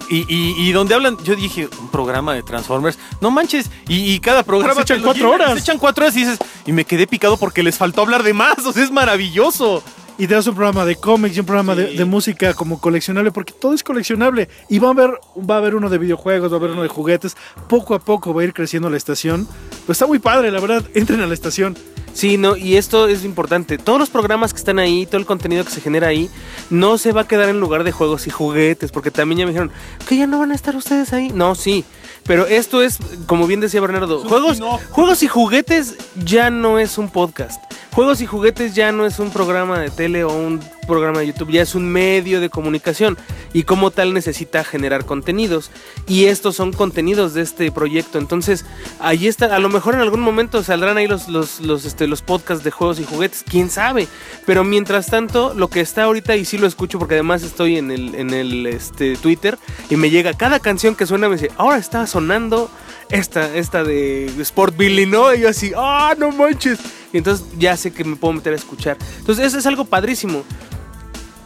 Y, 0.10 0.26
y- 0.28 0.54
y 0.68 0.72
donde 0.74 0.96
hablan, 0.96 1.18
yo 1.24 1.34
dije, 1.36 1.70
un 1.80 1.90
programa 1.90 2.34
de 2.34 2.44
Transformers, 2.44 3.00
no 3.22 3.32
manches, 3.32 3.70
y, 3.88 4.12
y 4.14 4.20
cada 4.20 4.44
programa 4.44 4.76
Se 4.76 4.82
echan 4.82 5.02
cuatro 5.02 5.32
horas. 5.32 5.54
Se 5.54 5.60
echan 5.60 5.80
cuatro 5.80 6.04
horas 6.04 6.16
y 6.18 6.20
dices, 6.26 6.40
y 6.66 6.74
me 6.74 6.84
quedé 6.84 7.08
picado 7.08 7.38
porque 7.38 7.64
les 7.64 7.78
faltó 7.78 8.02
hablar 8.02 8.22
de 8.22 8.34
más, 8.34 8.60
o 8.66 8.74
sea, 8.74 8.84
es 8.84 8.92
maravilloso. 8.92 9.82
Y 10.18 10.28
te 10.28 10.36
das 10.36 10.46
un 10.46 10.54
programa 10.56 10.86
de 10.86 10.96
cómics 10.96 11.36
y 11.36 11.40
un 11.40 11.46
programa 11.46 11.74
de, 11.76 11.90
Sí. 11.92 11.98
de 11.98 12.06
música 12.06 12.54
como 12.54 12.80
coleccionable, 12.80 13.32
porque 13.32 13.52
todo 13.52 13.74
es 13.74 13.84
coleccionable. 13.84 14.48
Y 14.70 14.78
va 14.80 14.90
a 14.90 14.92
haber, 14.92 15.12
va 15.38 15.56
a 15.56 15.58
haber 15.58 15.74
uno 15.76 15.90
de 15.90 15.98
videojuegos, 15.98 16.52
va 16.52 16.56
a 16.56 16.60
haber 16.60 16.72
uno 16.72 16.84
de 16.84 16.88
juguetes. 16.88 17.36
Poco 17.68 17.96
a 17.96 18.00
poco 18.00 18.34
va 18.34 18.42
a 18.42 18.46
ir 18.46 18.54
creciendo 18.54 18.90
la 18.92 18.98
estación. 18.98 19.48
Pues 19.86 19.96
está 19.98 20.06
muy 20.06 20.20
padre, 20.20 20.52
la 20.52 20.60
verdad. 20.60 20.84
Entren 20.94 21.20
a 21.22 21.26
la 21.28 21.34
estación. 21.34 21.76
Sí, 22.14 22.38
no, 22.38 22.56
y 22.56 22.76
esto 22.78 23.08
es 23.08 23.26
importante. 23.26 23.80
Todos 23.80 23.98
los 23.98 24.12
programas 24.12 24.54
que 24.54 24.60
están 24.60 24.78
ahí, 24.78 25.08
todo 25.08 25.18
el 25.18 25.26
contenido 25.26 25.66
que 25.66 25.72
se 25.72 25.82
genera 25.82 26.10
ahí, 26.10 26.30
no 26.70 27.00
se 27.00 27.12
va 27.12 27.22
a 27.22 27.28
quedar 27.28 27.50
en 27.50 27.60
lugar 27.60 27.84
de 27.84 27.92
juegos 27.92 28.28
y 28.28 28.30
juguetes, 28.30 28.92
porque 28.92 29.10
también 29.10 29.40
ya 29.40 29.46
me 29.46 29.52
dijeron 29.52 29.72
que 30.08 30.16
ya 30.18 30.28
no 30.28 30.38
van 30.38 30.52
a 30.52 30.56
estar 30.56 30.76
ustedes 30.76 31.12
ahí. 31.12 31.32
No, 31.34 31.56
sí. 31.56 31.84
Pero 32.26 32.46
esto 32.46 32.82
es, 32.82 33.00
como 33.26 33.48
bien 33.48 33.60
decía 33.60 33.82
Bernardo, 33.82 34.20
juegos, 34.20 34.60
juegos 34.90 35.24
y 35.24 35.28
juguetes 35.28 35.96
ya 36.16 36.50
no 36.50 36.80
es 36.80 36.98
un 36.98 37.10
podcast. 37.10 37.62
Juegos 37.92 38.22
y 38.22 38.26
juguetes 38.26 38.74
ya 38.76 38.92
no 38.92 39.06
es 39.06 39.20
un 39.20 39.30
programa 39.30 39.80
de 39.80 39.90
tele 39.90 40.24
o 40.24 40.34
un 40.34 40.60
programa 40.86 41.20
de 41.20 41.28
YouTube, 41.28 41.52
ya 41.52 41.62
es 41.62 41.76
un 41.76 41.88
medio 41.88 42.42
de 42.42 42.50
comunicación 42.50 43.18
y 43.54 43.64
como 43.64 43.92
tal 43.92 44.14
necesita 44.14 44.64
generar 44.64 45.06
contenidos. 45.06 45.72
Y 46.08 46.26
estos 46.26 46.56
son 46.56 46.74
contenidos 46.74 47.34
de 47.34 47.42
este 47.42 47.72
proyecto. 47.72 48.18
Entonces, 48.18 48.66
ahí 49.00 49.28
está, 49.28 49.56
a 49.56 49.60
lo 49.60 49.70
mejor 49.70 49.96
en 49.96 50.02
algún 50.02 50.22
momento 50.22 50.64
saldrán 50.64 50.98
ahí 50.98 51.08
los, 51.08 51.28
los, 51.28 51.60
los, 51.62 51.86
este, 51.86 52.08
los 52.08 52.22
podcasts 52.22 52.64
de 52.64 52.72
juegos 52.72 53.00
y 53.00 53.06
juguetes, 53.06 53.44
quién 53.48 53.70
sabe. 53.70 54.08
Pero 54.46 54.64
mientras 54.64 55.08
tanto, 55.08 55.54
lo 55.54 55.70
que 55.70 55.82
está 55.82 56.04
ahorita, 56.04 56.36
y 56.36 56.46
sí 56.46 56.58
lo 56.58 56.68
escucho 56.68 57.00
porque 57.00 57.16
además 57.16 57.44
estoy 57.44 57.78
en 57.78 57.92
el, 57.92 58.16
en 58.16 58.32
el 58.32 58.66
este, 58.68 59.16
Twitter 59.16 59.58
y 59.90 59.96
me 59.96 60.10
llega 60.10 60.34
cada 60.34 60.60
canción 60.60 60.96
que 60.96 61.06
suena, 61.06 61.30
me 61.30 61.36
dice, 61.36 61.52
ahora 61.58 61.78
está 61.78 62.08
sonando 62.08 62.70
esta, 63.10 63.56
esta 63.56 63.84
de 63.84 64.26
Sport 64.42 64.76
Billy, 64.76 65.06
¿no? 65.06 65.34
Y 65.34 65.42
yo 65.42 65.50
así, 65.50 65.72
¡ah, 65.76 66.16
no 66.18 66.32
manches! 66.32 66.80
Y 67.14 67.18
entonces 67.18 67.46
ya 67.58 67.78
sé 67.78 67.92
que 67.92 68.04
me 68.04 68.16
puedo 68.16 68.34
meter 68.34 68.54
a 68.54 68.56
escuchar. 68.56 68.98
Entonces, 69.20 69.46
eso 69.46 69.60
es 69.60 69.66
algo 69.68 69.86
padrísimo. 69.86 70.44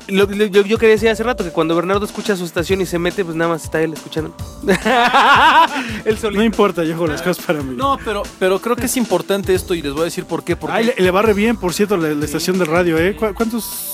Lo- 0.09 0.25
lo- 0.25 0.45
yo, 0.45 0.61
yo 0.65 0.77
quería 0.77 0.95
decir 0.95 1.09
hace 1.09 1.23
rato 1.23 1.43
que 1.43 1.51
cuando 1.51 1.75
Bernardo 1.75 2.05
escucha 2.05 2.35
su 2.35 2.45
estación 2.45 2.79
y 2.81 2.85
se 2.85 2.97
mete, 2.97 3.25
pues 3.25 3.35
nada 3.35 3.51
más 3.51 3.63
está 3.65 3.81
él 3.81 3.93
escuchando. 3.93 4.33
él 6.05 6.17
solito. 6.17 6.39
No 6.39 6.43
importa, 6.43 6.83
yo 6.83 6.93
hago 6.95 7.07
las 7.07 7.21
cosas 7.21 7.43
para 7.45 7.61
mí. 7.61 7.75
No, 7.75 7.97
pero, 8.03 8.23
pero 8.39 8.59
creo 8.59 8.75
que 8.75 8.85
es 8.85 8.97
importante 8.97 9.53
esto 9.53 9.73
y 9.73 9.81
les 9.81 9.91
voy 9.93 10.01
a 10.01 10.05
decir 10.05 10.25
por 10.25 10.43
qué. 10.43 10.55
Porque 10.55 10.75
Ay, 10.77 10.85
le, 10.85 10.95
le 11.03 11.11
va 11.11 11.21
re 11.21 11.33
bien, 11.33 11.57
por 11.57 11.73
cierto, 11.73 11.97
la, 11.97 12.09
la 12.09 12.25
estación 12.25 12.57
de 12.57 12.65
radio, 12.65 12.97
¿eh? 12.97 13.15
¿Cu- 13.15 13.33
¿Cuántos 13.33 13.91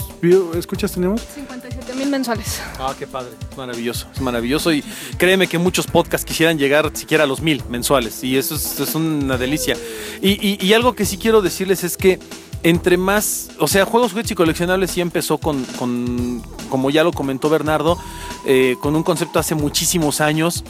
escuchas 0.56 0.92
tenemos? 0.92 1.22
57 1.36 1.94
mil 1.96 2.10
mensuales. 2.10 2.62
Ah, 2.80 2.94
qué 2.98 3.08
padre. 3.08 3.32
Es 3.52 3.58
maravilloso, 3.58 4.08
es 4.14 4.22
maravilloso. 4.22 4.72
Y 4.72 4.84
créeme 5.18 5.48
que 5.48 5.58
muchos 5.58 5.88
podcasts 5.88 6.26
quisieran 6.26 6.58
llegar 6.58 6.92
siquiera 6.94 7.24
a 7.24 7.28
los 7.28 7.42
mil 7.42 7.64
mensuales. 7.70 8.24
Y 8.24 8.38
eso 8.38 8.56
es, 8.56 8.80
es 8.80 8.96
una 8.96 9.38
delicia. 9.38 9.76
Y, 10.22 10.32
y- 10.48 10.58
y 10.66 10.74
algo 10.74 10.94
que 10.94 11.06
sí 11.06 11.18
quiero 11.18 11.42
decirles 11.42 11.84
es 11.84 11.98
que 11.98 12.20
entre 12.64 12.98
más, 12.98 13.50
o 13.60 13.68
sea, 13.68 13.86
Juegos, 13.86 14.12
Juguetes 14.12 14.32
y 14.32 14.36
Coleccionables 14.36 14.92
sí 14.92 15.02
empezó 15.02 15.38
con, 15.38 15.64
con 15.78 16.42
como 16.70 16.90
ya 16.90 17.04
lo 17.04 17.12
comentó 17.12 17.50
Bernardo, 17.50 17.98
eh, 18.46 18.78
con 18.80 18.96
un 18.96 19.04
concepto 19.04 19.38
hace 19.38 19.54
muchísimos 19.54 20.22
años 20.22 20.64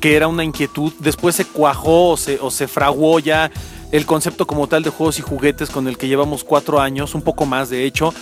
que 0.00 0.16
era 0.16 0.26
una 0.26 0.42
inquietud. 0.42 0.92
Después 0.98 1.36
se 1.36 1.44
cuajó 1.44 2.10
o 2.10 2.16
se, 2.16 2.38
o 2.40 2.50
se 2.50 2.66
fraguó 2.66 3.18
ya 3.20 3.50
el 3.92 4.06
concepto 4.06 4.46
como 4.46 4.66
tal 4.66 4.82
de 4.82 4.90
juegos 4.90 5.18
y 5.18 5.22
juguetes 5.22 5.70
con 5.70 5.86
el 5.86 5.98
que 5.98 6.08
llevamos 6.08 6.44
cuatro 6.44 6.80
años, 6.80 7.14
un 7.14 7.22
poco 7.22 7.46
más 7.46 7.68
de 7.68 7.84
hecho. 7.84 8.12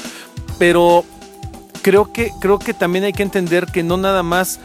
Pero 0.58 1.04
creo 1.80 2.12
que, 2.12 2.32
creo 2.40 2.58
que 2.58 2.74
también 2.74 3.04
hay 3.04 3.12
que 3.12 3.22
entender 3.22 3.66
que 3.66 3.82
no 3.82 3.96
nada 3.96 4.22
más 4.22 4.60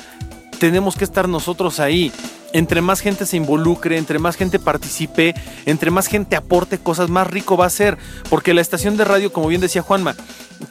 tenemos 0.59 0.95
que 0.95 1.03
estar 1.03 1.29
nosotros 1.29 1.79
ahí. 1.79 2.11
Entre 2.53 2.81
más 2.81 3.01
gente 3.01 3.25
se 3.25 3.37
involucre, 3.37 3.97
entre 3.97 4.19
más 4.19 4.35
gente 4.35 4.59
participe, 4.59 5.35
entre 5.65 5.91
más 5.91 6.07
gente 6.07 6.35
aporte 6.35 6.77
cosas, 6.77 7.09
más 7.09 7.27
rico 7.27 7.57
va 7.57 7.65
a 7.65 7.69
ser. 7.69 7.97
Porque 8.29 8.53
la 8.53 8.61
estación 8.61 8.97
de 8.97 9.05
radio, 9.05 9.31
como 9.31 9.47
bien 9.47 9.61
decía 9.61 9.81
Juanma, 9.81 10.15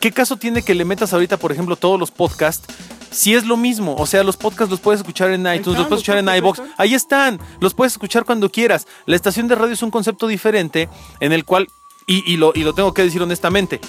¿qué 0.01 0.13
caso 0.13 0.37
tiene 0.37 0.63
que 0.63 0.75
le 0.75 0.85
metas 0.85 1.13
ahorita, 1.13 1.37
por 1.37 1.53
ejemplo, 1.53 1.77
todos 1.77 2.01
los 2.01 2.11
podcasts? 2.11 2.67
Si 3.11 3.35
es 3.35 3.47
lo 3.47 3.57
mismo, 3.57 3.95
o 3.97 4.07
sea, 4.07 4.25
los 4.25 4.37
podcasts 4.37 4.71
los 4.71 4.81
puedes 4.81 5.01
escuchar 5.01 5.31
en 5.31 5.41
iTunes, 5.43 5.79
los 5.79 5.87
puedes 5.87 6.03
escuchar 6.03 6.19
en 6.19 6.29
iBox, 6.37 6.61
ahí 6.77 6.93
están, 6.93 7.39
los 7.61 7.73
puedes 7.73 7.93
escuchar 7.93 8.25
cuando 8.25 8.51
quieras. 8.51 8.87
La 9.07 9.17
estación 9.17 9.49
de 9.49 9.55
radio 9.55 9.73
es 9.73 9.83
un 9.83 9.91
concepto 9.91 10.27
diferente 10.27 10.89
en 11.21 11.33
el 11.33 11.45
cual, 11.45 11.69
y, 12.07 12.31
y 12.31 12.37
lo, 12.37 12.53
y 12.55 12.63
lo 12.63 12.75
tengo 12.75 12.93
que 12.93 13.03
decir 13.03 13.23
honestamente, 13.23 13.81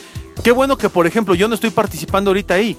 qué 0.44 0.52
bueno 0.52 0.78
que, 0.78 0.90
por 0.90 1.08
ejemplo, 1.08 1.36
yo 1.36 1.48
no 1.48 1.56
estoy 1.56 1.72
participando 1.72 2.30
ahorita 2.30 2.54
ahí. 2.54 2.78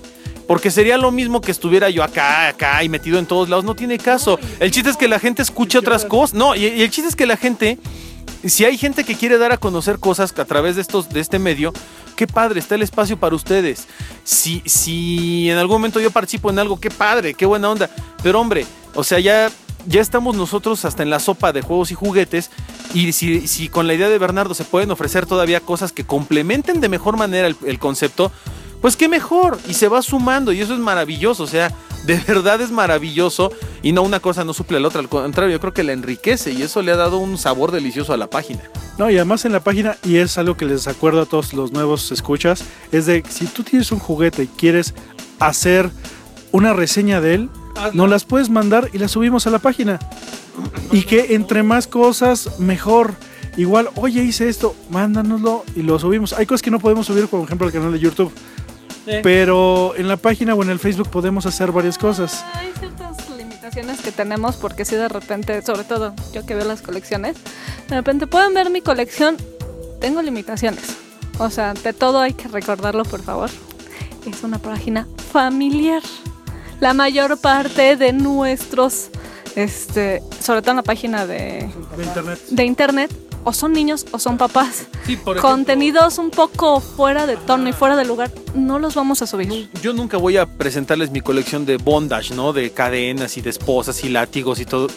Porque 0.49 0.71
sería 0.71 0.97
lo 0.97 1.11
mismo 1.13 1.43
que 1.43 1.53
estuviera 1.53 1.91
yo 1.91 2.03
acá, 2.03 2.49
acá 2.49 2.83
y 2.83 2.89
metido 2.89 3.19
en 3.19 3.27
todos 3.27 3.51
lados. 3.51 3.67
No 3.67 3.77
tiene 3.77 3.99
caso. 3.99 4.41
El 4.59 4.71
chiste 4.71 4.89
es 4.89 4.97
que 4.97 5.07
la 5.07 5.21
gente 5.21 5.43
escuche 5.43 5.77
otras 5.77 6.07
cosas. 6.07 6.33
No, 6.33 6.57
y, 6.57 6.65
y 6.65 6.83
el 6.83 6.91
chiste 6.91 7.11
es 7.11 7.15
que 7.15 7.27
la 7.27 7.37
gente, 7.37 7.79
si 8.43 8.65
hay 8.65 8.79
gente 8.79 9.05
que 9.05 9.15
quiere 9.15 9.37
dar 9.37 9.53
a 9.53 9.59
conocer 9.59 9.99
cosas 9.99 10.33
a 10.39 10.45
través 10.47 10.75
de 10.77 10.83
estos, 10.83 11.11
de 11.11 11.21
este 11.21 11.39
medio, 11.39 11.75
qué 12.17 12.27
padre, 12.27 12.61
está 12.61 12.77
el 12.77 12.83
espacio 12.83 13.19
para 13.19 13.37
ustedes. 13.37 13.89
Si, 14.25 14.63
si 14.65 15.51
en 15.51 15.59
algún 15.59 15.77
momento 15.77 16.01
yo 16.01 16.11
participo 16.11 16.49
en 16.49 16.59
algo, 16.59 16.81
qué 16.81 16.91
padre, 16.91 17.35
qué 17.35 17.45
buena 17.45 17.69
onda. 17.69 17.91
Pero 18.23 18.41
hombre, 18.41 18.65
o 18.95 19.05
sea, 19.05 19.21
ya, 19.21 19.51
ya 19.87 20.01
estamos 20.01 20.35
nosotros 20.35 20.83
hasta 20.87 21.03
en 21.03 21.11
la 21.11 21.21
sopa 21.21 21.53
de 21.53 21.61
juegos 21.61 21.91
y 21.91 21.95
juguetes. 21.95 22.51
Y 22.95 23.13
si, 23.13 23.47
si 23.47 23.69
con 23.69 23.87
la 23.87 23.93
idea 23.93 24.09
de 24.09 24.17
Bernardo 24.17 24.55
se 24.55 24.65
pueden 24.65 24.91
ofrecer 24.91 25.27
todavía 25.27 25.61
cosas 25.61 25.93
que 25.93 26.05
complementen 26.05 26.81
de 26.81 26.89
mejor 26.89 27.19
manera 27.19 27.47
el, 27.47 27.57
el 27.67 27.79
concepto, 27.79 28.33
pues 28.81 28.97
qué 28.97 29.09
mejor. 29.09 29.59
Y 29.69 29.75
se 29.75 29.89
va 29.89 30.03
sumando 30.03 30.53
y 30.53 30.61
eso 30.61 30.75
es 30.75 30.81
maravilloso. 30.81 31.45
O 31.45 31.47
sea, 31.47 31.73
de 32.05 32.17
verdad 32.27 32.61
es 32.61 32.71
maravilloso. 32.71 33.53
Y 33.83 33.93
no 33.93 34.03
una 34.03 34.21
cosa 34.21 34.45
no 34.45 34.53
suple 34.53 34.79
a 34.79 34.81
la 34.81 34.89
otra. 34.89 35.01
Al 35.01 35.09
contrario, 35.09 35.53
yo 35.53 35.61
creo 35.61 35.73
que 35.73 35.85
la 35.85 35.93
enriquece 35.93 36.53
y 36.53 36.63
eso 36.63 36.83
le 36.83 36.93
ha 36.93 36.97
dado 36.97 37.19
un 37.19 37.39
sabor 37.39 37.73
delicioso 37.73 38.13
a 38.13 38.17
la 38.17 38.29
página. 38.29 38.61
No, 38.99 39.09
y 39.11 39.17
además 39.17 39.45
en 39.45 39.53
la 39.53 39.61
página, 39.61 39.97
y 40.03 40.17
es 40.17 40.39
algo 40.39 40.57
que 40.57 40.65
les 40.65 40.89
acuerdo 40.89 41.23
a 41.23 41.27
todos 41.27 41.53
los 41.53 41.71
nuevos 41.71 42.11
escuchas, 42.11 42.65
es 42.91 43.07
de 43.07 43.23
si 43.29 43.47
tú 43.47 43.63
tienes 43.63 43.93
un 43.93 44.01
juguete 44.01 44.43
y 44.43 44.47
quieres 44.49 44.93
hacer 45.39 45.89
una 46.51 46.73
reseña 46.73 47.21
de 47.21 47.35
él, 47.35 47.51
nos 47.93 48.09
las 48.09 48.25
puedes 48.25 48.51
mandar 48.51 48.91
y 48.93 48.99
las 48.99 49.13
subimos 49.13 49.47
a 49.47 49.51
la 49.51 49.61
página. 49.61 50.01
Y 50.91 51.03
que 51.03 51.35
entre 51.35 51.63
más 51.63 51.87
cosas, 51.87 52.59
mejor. 52.59 53.15
Igual, 53.57 53.91
oye, 53.97 54.23
hice 54.23 54.49
esto, 54.49 54.75
mándanoslo 54.91 55.65
y 55.75 55.83
lo 55.83 55.99
subimos. 55.99 56.33
Hay 56.33 56.47
cosas 56.47 56.63
que 56.63 56.71
no 56.71 56.79
podemos 56.79 57.07
subir, 57.07 57.27
por 57.27 57.43
ejemplo, 57.43 57.67
al 57.67 57.73
canal 57.73 57.93
de 57.93 57.99
YouTube. 57.99 58.33
Pero 59.23 59.95
en 59.97 60.09
la 60.09 60.17
página 60.17 60.55
o 60.55 60.63
en 60.63 60.71
el 60.71 60.79
Facebook 60.79 61.09
podemos 61.11 61.47
hacer 61.47 61.73
varias 61.73 61.99
cosas. 61.99 62.45
Hay 62.55 62.73
ciertas 62.79 63.17
limitaciones 63.37 64.01
que 64.01 64.13
tenemos 64.13 64.57
porque 64.57 64.85
si 64.85 64.97
de 64.97 65.09
repente, 65.09 65.63
sobre 65.63 65.85
todo 65.85 66.15
yo 66.33 66.45
que 66.45 66.55
veo 66.55 66.65
las 66.65 66.83
colecciones, 66.83 67.37
de 67.89 67.97
repente 67.97 68.27
pueden 68.27 68.55
ver 68.55 68.71
mi 68.71 68.81
colección, 68.81 69.37
tengo 70.01 70.23
limitaciones. 70.23 70.97
O 71.39 71.51
sea, 71.51 71.75
de 71.75 71.93
todo 71.93 72.19
hay 72.21 72.35
que 72.35 72.49
recordarlo, 72.49 73.05
por 73.05 73.23
favor. 73.23 73.51
Es 74.31 74.43
una 74.43 74.59
página 74.59 75.07
familiar. 75.33 76.03
La 76.81 76.95
mayor 76.95 77.39
parte 77.39 77.97
de 77.97 78.13
nuestros, 78.13 79.09
este, 79.57 80.23
sobre 80.41 80.63
todo 80.63 80.73
en 80.73 80.77
la 80.79 80.83
página 80.83 81.27
de, 81.27 81.69
De 81.97 82.05
internet. 82.05 82.39
de 82.51 82.65
internet, 82.65 83.11
o 83.49 83.53
son 83.55 83.73
niños 83.73 84.05
o 84.13 84.19
son 84.19 84.37
papás. 84.37 84.87
Sí, 85.07 85.17
por 85.17 85.41
Contenidos 85.41 86.19
un 86.19 86.31
poco 86.31 86.81
fuera 86.81 87.27
de 87.27 87.39
tono 87.39 87.67
y 87.71 87.73
fuera 87.73 87.97
de 87.97 88.05
lugar, 88.05 88.31
no 88.55 88.79
los 88.79 88.95
vamos 88.95 89.23
a 89.23 89.27
subir. 89.27 89.71
Yo 89.83 89.95
nunca 89.95 90.19
voy 90.19 90.37
a 90.37 90.45
presentarles 90.45 91.11
mi 91.11 91.23
colección 91.23 91.65
de 91.65 91.79
bondage, 91.79 92.35
¿no? 92.35 92.53
De 92.53 92.71
cadenas 92.73 93.39
y 93.39 93.41
de 93.41 93.49
esposas 93.49 94.05
y 94.05 94.11
látigos 94.11 94.61
y 94.61 94.67
todo. 94.67 94.89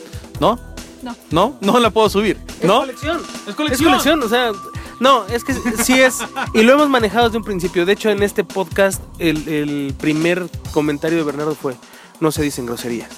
¿No? 0.42 0.60
No. 1.02 1.16
¿No? 1.32 1.58
No 1.62 1.80
la 1.80 1.92
puedo 1.92 2.10
subir. 2.10 2.38
¿No? 2.62 2.84
Es 2.84 2.88
colección. 2.88 3.22
Es 3.48 3.48
Es 3.72 3.82
colección, 3.82 4.22
o 4.22 4.28
sea, 4.28 4.52
no, 5.00 5.26
es 5.28 5.46
que 5.46 5.54
sí 5.82 5.94
es, 5.94 6.20
y 6.54 6.64
lo 6.64 6.74
hemos 6.74 6.90
manejado 6.90 7.28
desde 7.28 7.38
un 7.38 7.46
principio. 7.46 7.86
De 7.86 7.94
hecho, 7.94 8.10
en 8.10 8.22
este 8.22 8.44
podcast, 8.44 9.02
el, 9.18 9.48
el 9.48 9.96
primer 9.98 10.46
comentario 10.74 11.18
de 11.20 11.24
Bernardo 11.24 11.56
fue, 11.56 11.76
no 12.20 12.34
se 12.34 12.42
dicen 12.42 12.66
groserías. 12.66 13.10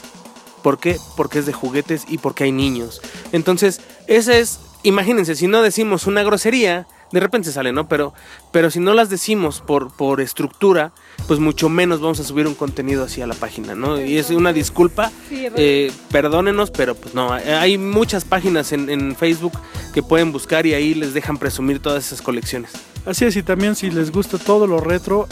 ¿Por 0.61 0.77
qué? 0.77 0.97
Porque 1.17 1.39
es 1.39 1.45
de 1.45 1.53
juguetes 1.53 2.05
y 2.07 2.19
porque 2.19 2.45
hay 2.45 2.51
niños. 2.51 3.01
Entonces, 3.33 3.81
esa 4.07 4.37
es, 4.37 4.59
imagínense, 4.83 5.35
si 5.35 5.47
no 5.47 5.61
decimos 5.61 6.07
una 6.07 6.23
grosería, 6.23 6.87
de 7.11 7.19
repente 7.19 7.51
sale, 7.51 7.71
¿no? 7.71 7.87
Pero, 7.87 8.13
pero 8.51 8.71
si 8.71 8.79
no 8.79 8.93
las 8.93 9.09
decimos 9.09 9.61
por, 9.61 9.95
por 9.95 10.19
estructura, 10.19 10.93
pues 11.27 11.39
mucho 11.39 11.69
menos 11.69 12.01
vamos 12.01 12.19
a 12.19 12.23
subir 12.23 12.47
un 12.47 12.55
contenido 12.55 13.03
así 13.03 13.21
a 13.21 13.27
la 13.27 13.35
página, 13.35 13.75
¿no? 13.75 14.01
Y 14.01 14.17
es 14.17 14.29
una 14.31 14.51
disculpa, 14.51 15.11
Sí, 15.29 15.47
eh, 15.55 15.91
perdónenos, 16.11 16.71
pero 16.71 16.95
pues 16.95 17.13
no, 17.13 17.31
hay 17.31 17.77
muchas 17.77 18.25
páginas 18.25 18.71
en, 18.71 18.89
en 18.89 19.15
Facebook 19.15 19.53
que 19.93 20.01
pueden 20.01 20.31
buscar 20.31 20.65
y 20.65 20.73
ahí 20.73 20.93
les 20.93 21.13
dejan 21.13 21.37
presumir 21.37 21.79
todas 21.79 22.05
esas 22.07 22.21
colecciones. 22.21 22.71
Así 23.05 23.25
es, 23.25 23.35
y 23.35 23.43
también 23.43 23.75
si 23.75 23.91
les 23.91 24.11
gusta 24.11 24.37
todo 24.37 24.65
lo 24.65 24.79
retro, 24.79 25.27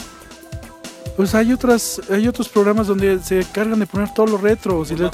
pues 1.22 1.36
hay 1.36 1.54
otras, 1.54 2.02
hay 2.10 2.28
otros 2.28 2.50
programas 2.50 2.88
donde 2.88 3.20
se 3.20 3.46
cargan 3.54 3.78
de 3.80 3.86
poner 3.86 4.12
todo 4.12 4.26
lo 4.26 4.38
retro. 4.40 4.84
si 4.84 4.96
le- 4.96 5.12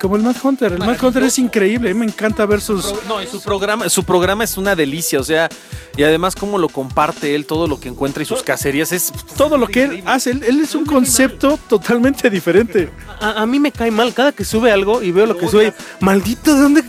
como 0.00 0.14
el 0.14 0.22
Mad 0.22 0.36
Hunter. 0.40 0.70
El 0.74 0.78
Mad 0.78 1.02
Hunter 1.02 1.24
es 1.24 1.36
increíble, 1.40 1.90
a 1.90 1.94
mí 1.94 1.98
me 1.98 2.06
encanta 2.06 2.46
ver 2.46 2.60
sus. 2.60 2.94
No, 3.08 3.20
y 3.20 3.26
su 3.26 3.42
programa, 3.42 3.88
su 3.88 4.04
programa 4.04 4.44
es 4.44 4.56
una 4.56 4.76
delicia, 4.76 5.18
o 5.18 5.24
sea, 5.24 5.48
y 5.96 6.04
además 6.04 6.36
cómo 6.36 6.58
lo 6.58 6.68
comparte 6.68 7.34
él, 7.34 7.44
todo 7.44 7.66
lo 7.66 7.80
que 7.80 7.88
encuentra 7.88 8.22
y 8.22 8.26
sus 8.26 8.44
cacerías 8.44 8.92
es 8.92 9.12
Todo 9.36 9.58
lo 9.58 9.66
que 9.66 9.82
él 9.82 10.02
hace, 10.06 10.30
él, 10.30 10.44
él 10.46 10.60
es 10.60 10.76
un 10.76 10.84
concepto 10.86 11.58
totalmente 11.68 12.30
diferente. 12.30 12.90
A, 13.20 13.42
a 13.42 13.46
mí 13.46 13.58
me 13.58 13.72
cae 13.72 13.90
mal 13.90 14.14
cada 14.14 14.30
que 14.30 14.44
sube 14.44 14.70
algo 14.70 15.02
y 15.02 15.10
veo 15.10 15.26
lo 15.26 15.36
que 15.36 15.48
sube. 15.48 15.74
Maldito, 15.98 16.54
¿de 16.54 16.60
dónde, 16.60 16.84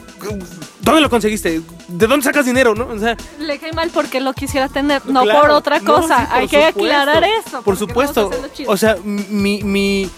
dónde 0.81 1.01
lo 1.01 1.09
conseguiste? 1.09 1.61
¿De 1.87 2.07
dónde 2.07 2.23
sacas 2.23 2.45
dinero, 2.45 2.75
no? 2.75 2.87
O 2.87 2.99
sea, 2.99 3.15
Le 3.39 3.59
cae 3.59 3.73
mal 3.73 3.89
porque 3.93 4.19
lo 4.19 4.33
quisiera 4.33 4.67
tener, 4.67 5.05
no 5.05 5.23
claro, 5.23 5.41
por 5.41 5.49
otra 5.51 5.79
no, 5.79 5.95
cosa. 5.95 6.19
sí, 6.19 6.25
por 6.25 6.37
Hay 6.37 6.47
que 6.47 6.63
aclarar 6.65 7.23
eso. 7.23 7.61
Por 7.61 7.77
supuesto. 7.77 8.29
O 8.67 8.77
sea, 8.77 8.97
mi, 9.03 9.63
mi, 9.63 10.09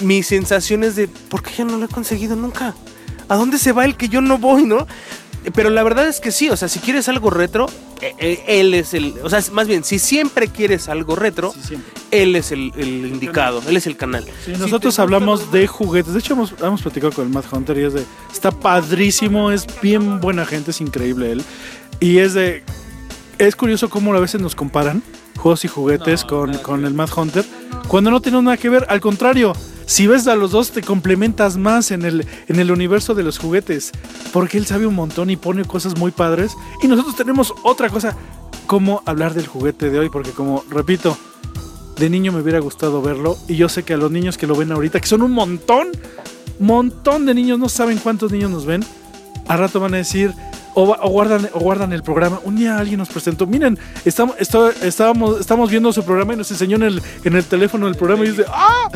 mi 0.00 0.22
sensación 0.22 0.84
es 0.84 0.96
de, 0.96 1.08
¿por 1.08 1.42
qué 1.42 1.52
yo 1.58 1.64
no 1.64 1.76
lo 1.76 1.86
he 1.86 1.88
conseguido 1.88 2.36
nunca? 2.36 2.74
¿A 3.28 3.36
dónde 3.36 3.58
se 3.58 3.72
va 3.72 3.84
el 3.84 3.96
que 3.96 4.08
yo 4.08 4.20
no 4.20 4.38
voy, 4.38 4.64
no? 4.64 4.86
Pero 5.54 5.70
la 5.70 5.82
verdad 5.82 6.08
es 6.08 6.20
que 6.20 6.32
sí, 6.32 6.48
o 6.50 6.56
sea, 6.56 6.68
si 6.68 6.80
quieres 6.80 7.08
algo 7.08 7.30
retro, 7.30 7.66
eh, 8.00 8.14
eh, 8.18 8.44
él 8.46 8.74
es 8.74 8.94
el. 8.94 9.14
O 9.22 9.30
sea, 9.30 9.40
más 9.52 9.68
bien, 9.68 9.84
si 9.84 9.98
siempre 9.98 10.48
quieres 10.48 10.88
algo 10.88 11.14
retro, 11.16 11.54
él 12.10 12.36
es 12.36 12.52
el, 12.52 12.72
el 12.76 13.06
indicado, 13.06 13.62
él 13.68 13.76
es 13.76 13.86
el 13.86 13.96
canal. 13.96 14.24
Sí, 14.44 14.52
nosotros 14.58 14.98
hablamos 14.98 15.52
de 15.52 15.66
juguetes. 15.66 16.12
De 16.12 16.18
hecho, 16.18 16.34
hemos, 16.34 16.54
hemos 16.60 16.82
platicado 16.82 17.12
con 17.12 17.26
el 17.26 17.32
Mad 17.32 17.44
Hunter 17.50 17.78
y 17.78 17.84
es 17.84 17.94
de. 17.94 18.04
Está 18.32 18.50
padrísimo, 18.50 19.52
es 19.52 19.66
bien 19.80 20.20
buena 20.20 20.44
gente, 20.44 20.72
es 20.72 20.80
increíble 20.80 21.32
él. 21.32 21.44
Y 22.00 22.18
es 22.18 22.34
de. 22.34 22.64
Es 23.38 23.54
curioso 23.54 23.88
cómo 23.88 24.14
a 24.14 24.20
veces 24.20 24.40
nos 24.40 24.54
comparan 24.54 25.02
juegos 25.36 25.64
y 25.64 25.68
juguetes 25.68 26.24
con, 26.24 26.56
con 26.58 26.84
el 26.84 26.94
Mad 26.94 27.10
Hunter. 27.16 27.44
Cuando 27.88 28.10
no 28.10 28.20
tienen 28.20 28.44
nada 28.44 28.56
que 28.56 28.68
ver, 28.68 28.86
al 28.88 29.00
contrario. 29.00 29.52
Si 29.86 30.08
ves 30.08 30.26
a 30.26 30.34
los 30.34 30.50
dos, 30.50 30.72
te 30.72 30.82
complementas 30.82 31.56
más 31.56 31.92
en 31.92 32.04
el, 32.04 32.26
en 32.48 32.58
el 32.58 32.72
universo 32.72 33.14
de 33.14 33.22
los 33.22 33.38
juguetes. 33.38 33.92
Porque 34.32 34.58
él 34.58 34.66
sabe 34.66 34.86
un 34.86 34.96
montón 34.96 35.30
y 35.30 35.36
pone 35.36 35.64
cosas 35.64 35.96
muy 35.96 36.10
padres. 36.10 36.56
Y 36.82 36.88
nosotros 36.88 37.14
tenemos 37.14 37.54
otra 37.62 37.88
cosa. 37.88 38.16
Cómo 38.66 39.02
hablar 39.06 39.34
del 39.34 39.46
juguete 39.46 39.90
de 39.90 40.00
hoy. 40.00 40.08
Porque, 40.08 40.32
como 40.32 40.64
repito, 40.68 41.16
de 41.98 42.10
niño 42.10 42.32
me 42.32 42.40
hubiera 42.40 42.58
gustado 42.58 43.00
verlo 43.00 43.36
y 43.48 43.56
yo 43.56 43.68
sé 43.68 43.82
que 43.82 43.94
a 43.94 43.96
los 43.96 44.10
niños 44.10 44.36
que 44.36 44.46
lo 44.46 44.54
ven 44.54 44.70
ahorita, 44.70 45.00
que 45.00 45.06
son 45.06 45.22
un 45.22 45.32
montón, 45.32 45.88
montón 46.58 47.26
de 47.26 47.34
niños, 47.34 47.58
no 47.58 47.68
saben 47.68 47.98
cuántos 47.98 48.32
niños 48.32 48.50
nos 48.50 48.66
ven, 48.66 48.84
a 49.48 49.56
rato 49.56 49.80
van 49.80 49.94
a 49.94 49.98
decir 49.98 50.34
o, 50.84 51.08
guardan, 51.08 51.48
o 51.54 51.60
guardan 51.60 51.92
el 51.92 52.02
programa. 52.02 52.38
Un 52.44 52.56
día 52.56 52.78
alguien 52.78 52.98
nos 52.98 53.08
presentó, 53.08 53.46
miren, 53.46 53.78
estamos, 54.04 54.36
esto- 54.38 54.70
estábamos, 54.70 55.40
estamos 55.40 55.70
viendo 55.70 55.92
su 55.92 56.04
programa 56.04 56.34
y 56.34 56.36
nos 56.36 56.50
enseñó 56.50 56.76
en 56.76 56.82
el, 56.82 57.02
en 57.24 57.34
el 57.36 57.44
teléfono 57.44 57.88
el 57.88 57.94
programa 57.94 58.24
y 58.24 58.30
dice, 58.30 58.44
¡ah! 58.48 58.90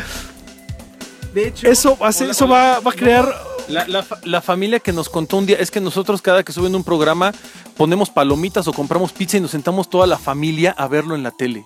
De 1.35 1.49
hecho, 1.49 1.67
Eso, 1.69 1.97
va 1.97 2.09
a 2.09 2.13
ser- 2.13 2.31
eso 2.31 2.47
va, 2.49 2.81
va 2.81 2.91
a 2.91 2.95
crear... 2.95 3.33
La, 3.69 4.05
la 4.25 4.41
familia 4.41 4.81
que 4.81 4.93
nos 4.93 5.09
contó 5.09 5.37
un 5.37 5.47
día 5.47 5.57
es 5.61 5.71
que 5.71 5.81
nosotros 5.81 6.21
cada 6.21 6.43
que 6.43 6.51
suben 6.53 6.75
un 6.75 6.83
programa 6.83 7.33
ponemos 7.77 8.11
palomitas 8.11 8.67
o 8.67 8.73
compramos 8.73 9.13
pizza 9.13 9.37
y 9.37 9.41
nos 9.41 9.53
sentamos 9.53 9.89
toda 9.89 10.09
la 10.09 10.19
familia 10.19 10.73
a 10.77 10.89
verlo 10.89 11.15
en 11.15 11.23
la 11.23 11.31
tele. 11.31 11.65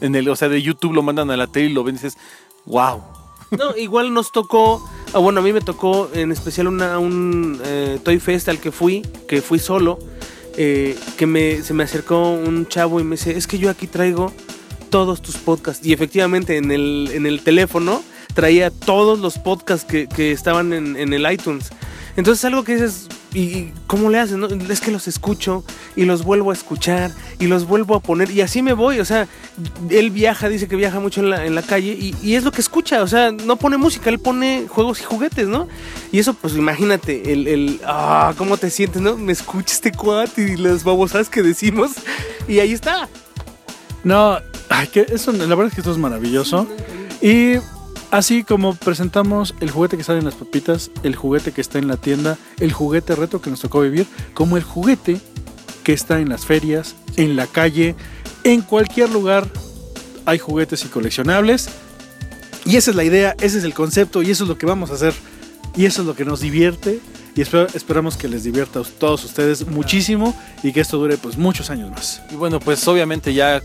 En 0.00 0.14
el, 0.14 0.28
o 0.28 0.36
sea, 0.36 0.50
de 0.50 0.60
YouTube 0.60 0.92
lo 0.92 1.02
mandan 1.02 1.30
a 1.30 1.38
la 1.38 1.46
tele 1.46 1.70
y 1.70 1.72
lo 1.72 1.84
ven 1.84 1.94
y 1.94 1.98
dices, 1.98 2.18
wow. 2.66 3.00
No, 3.50 3.76
igual 3.76 4.12
nos 4.12 4.30
tocó, 4.32 4.86
ah, 5.14 5.18
bueno, 5.18 5.40
a 5.40 5.42
mí 5.42 5.52
me 5.52 5.60
tocó 5.60 6.10
en 6.12 6.32
especial 6.32 6.68
una, 6.68 6.98
un 6.98 7.60
eh, 7.64 7.98
Toy 8.02 8.18
Fest 8.20 8.48
al 8.48 8.58
que 8.58 8.72
fui, 8.72 9.02
que 9.26 9.40
fui 9.40 9.58
solo, 9.58 9.98
eh, 10.56 10.98
que 11.16 11.26
me, 11.26 11.62
se 11.62 11.72
me 11.72 11.84
acercó 11.84 12.30
un 12.30 12.66
chavo 12.66 13.00
y 13.00 13.04
me 13.04 13.16
dice, 13.16 13.36
es 13.36 13.46
que 13.46 13.58
yo 13.58 13.70
aquí 13.70 13.86
traigo 13.86 14.32
todos 14.90 15.22
tus 15.22 15.36
podcasts. 15.36 15.86
Y 15.86 15.92
efectivamente 15.92 16.56
en 16.56 16.70
el, 16.70 17.10
en 17.12 17.26
el 17.26 17.42
teléfono 17.42 18.02
traía 18.34 18.70
todos 18.70 19.18
los 19.18 19.38
podcasts 19.38 19.86
que, 19.86 20.08
que 20.08 20.32
estaban 20.32 20.72
en, 20.72 20.96
en 20.96 21.12
el 21.12 21.30
iTunes. 21.30 21.70
Entonces 22.16 22.44
algo 22.44 22.64
que 22.64 22.74
dices, 22.74 23.08
¿y 23.34 23.72
cómo 23.86 24.10
le 24.10 24.18
hacen? 24.18 24.40
no? 24.40 24.46
Es 24.46 24.80
que 24.80 24.90
los 24.90 25.08
escucho 25.08 25.64
y 25.96 26.04
los 26.04 26.24
vuelvo 26.24 26.50
a 26.50 26.54
escuchar 26.54 27.10
y 27.38 27.46
los 27.46 27.66
vuelvo 27.66 27.94
a 27.94 28.00
poner 28.00 28.30
y 28.30 28.40
así 28.40 28.62
me 28.62 28.72
voy. 28.72 29.00
O 29.00 29.04
sea, 29.04 29.28
él 29.90 30.10
viaja, 30.10 30.48
dice 30.48 30.68
que 30.68 30.76
viaja 30.76 31.00
mucho 31.00 31.20
en 31.20 31.30
la, 31.30 31.44
en 31.44 31.54
la 31.54 31.62
calle 31.62 31.92
y, 31.92 32.14
y 32.22 32.34
es 32.34 32.44
lo 32.44 32.52
que 32.52 32.60
escucha. 32.60 33.02
O 33.02 33.06
sea, 33.06 33.32
no 33.32 33.56
pone 33.56 33.76
música, 33.76 34.10
él 34.10 34.18
pone 34.18 34.66
juegos 34.68 35.00
y 35.00 35.04
juguetes, 35.04 35.48
¿no? 35.48 35.68
Y 36.12 36.18
eso, 36.18 36.34
pues 36.34 36.54
imagínate, 36.54 37.32
el, 37.32 37.46
el 37.46 37.80
ah, 37.84 38.34
¿cómo 38.36 38.56
te 38.56 38.70
sientes, 38.70 39.02
no? 39.02 39.16
Me 39.16 39.32
escucha 39.32 39.74
este 39.74 39.92
cuate 39.92 40.52
y 40.52 40.56
las 40.56 40.84
babosadas 40.84 41.28
que 41.28 41.42
decimos 41.42 41.92
y 42.46 42.60
ahí 42.60 42.72
está. 42.72 43.08
No, 44.04 44.38
ay, 44.68 44.86
que 44.88 45.06
eso, 45.08 45.32
la 45.32 45.46
verdad 45.46 45.66
es 45.66 45.74
que 45.74 45.80
esto 45.80 45.92
es 45.92 45.98
maravilloso. 45.98 46.66
Y 47.20 47.56
así 48.10 48.44
como 48.44 48.74
presentamos 48.74 49.54
el 49.60 49.70
juguete 49.70 49.96
que 49.96 50.04
sale 50.04 50.18
en 50.18 50.24
las 50.24 50.34
papitas, 50.34 50.90
el 51.02 51.16
juguete 51.16 51.52
que 51.52 51.60
está 51.60 51.78
en 51.78 51.88
la 51.88 51.96
tienda, 51.96 52.38
el 52.58 52.72
juguete 52.72 53.14
reto 53.14 53.40
que 53.40 53.50
nos 53.50 53.60
tocó 53.60 53.80
vivir, 53.80 54.06
como 54.34 54.56
el 54.56 54.62
juguete 54.62 55.20
que 55.84 55.92
está 55.92 56.20
en 56.20 56.28
las 56.28 56.44
ferias, 56.44 56.94
en 57.16 57.36
la 57.36 57.46
calle, 57.46 57.94
en 58.44 58.62
cualquier 58.62 59.10
lugar 59.10 59.48
hay 60.24 60.38
juguetes 60.38 60.84
y 60.84 60.88
coleccionables. 60.88 61.70
Y 62.64 62.76
esa 62.76 62.90
es 62.90 62.96
la 62.96 63.04
idea, 63.04 63.34
ese 63.40 63.58
es 63.58 63.64
el 63.64 63.72
concepto 63.72 64.22
y 64.22 64.30
eso 64.30 64.44
es 64.44 64.48
lo 64.48 64.58
que 64.58 64.66
vamos 64.66 64.90
a 64.90 64.94
hacer. 64.94 65.14
Y 65.74 65.86
eso 65.86 66.02
es 66.02 66.06
lo 66.06 66.14
que 66.14 66.24
nos 66.24 66.40
divierte. 66.40 67.00
Y 67.34 67.40
esperamos 67.40 68.16
que 68.16 68.28
les 68.28 68.42
divierta 68.42 68.80
a 68.80 68.82
todos 68.82 69.24
ustedes 69.24 69.66
muchísimo 69.66 70.36
y 70.62 70.72
que 70.72 70.80
esto 70.80 70.98
dure 70.98 71.16
pues 71.16 71.38
muchos 71.38 71.70
años 71.70 71.90
más. 71.90 72.20
Y 72.30 72.34
bueno, 72.34 72.58
pues 72.58 72.86
obviamente 72.88 73.32
ya, 73.32 73.62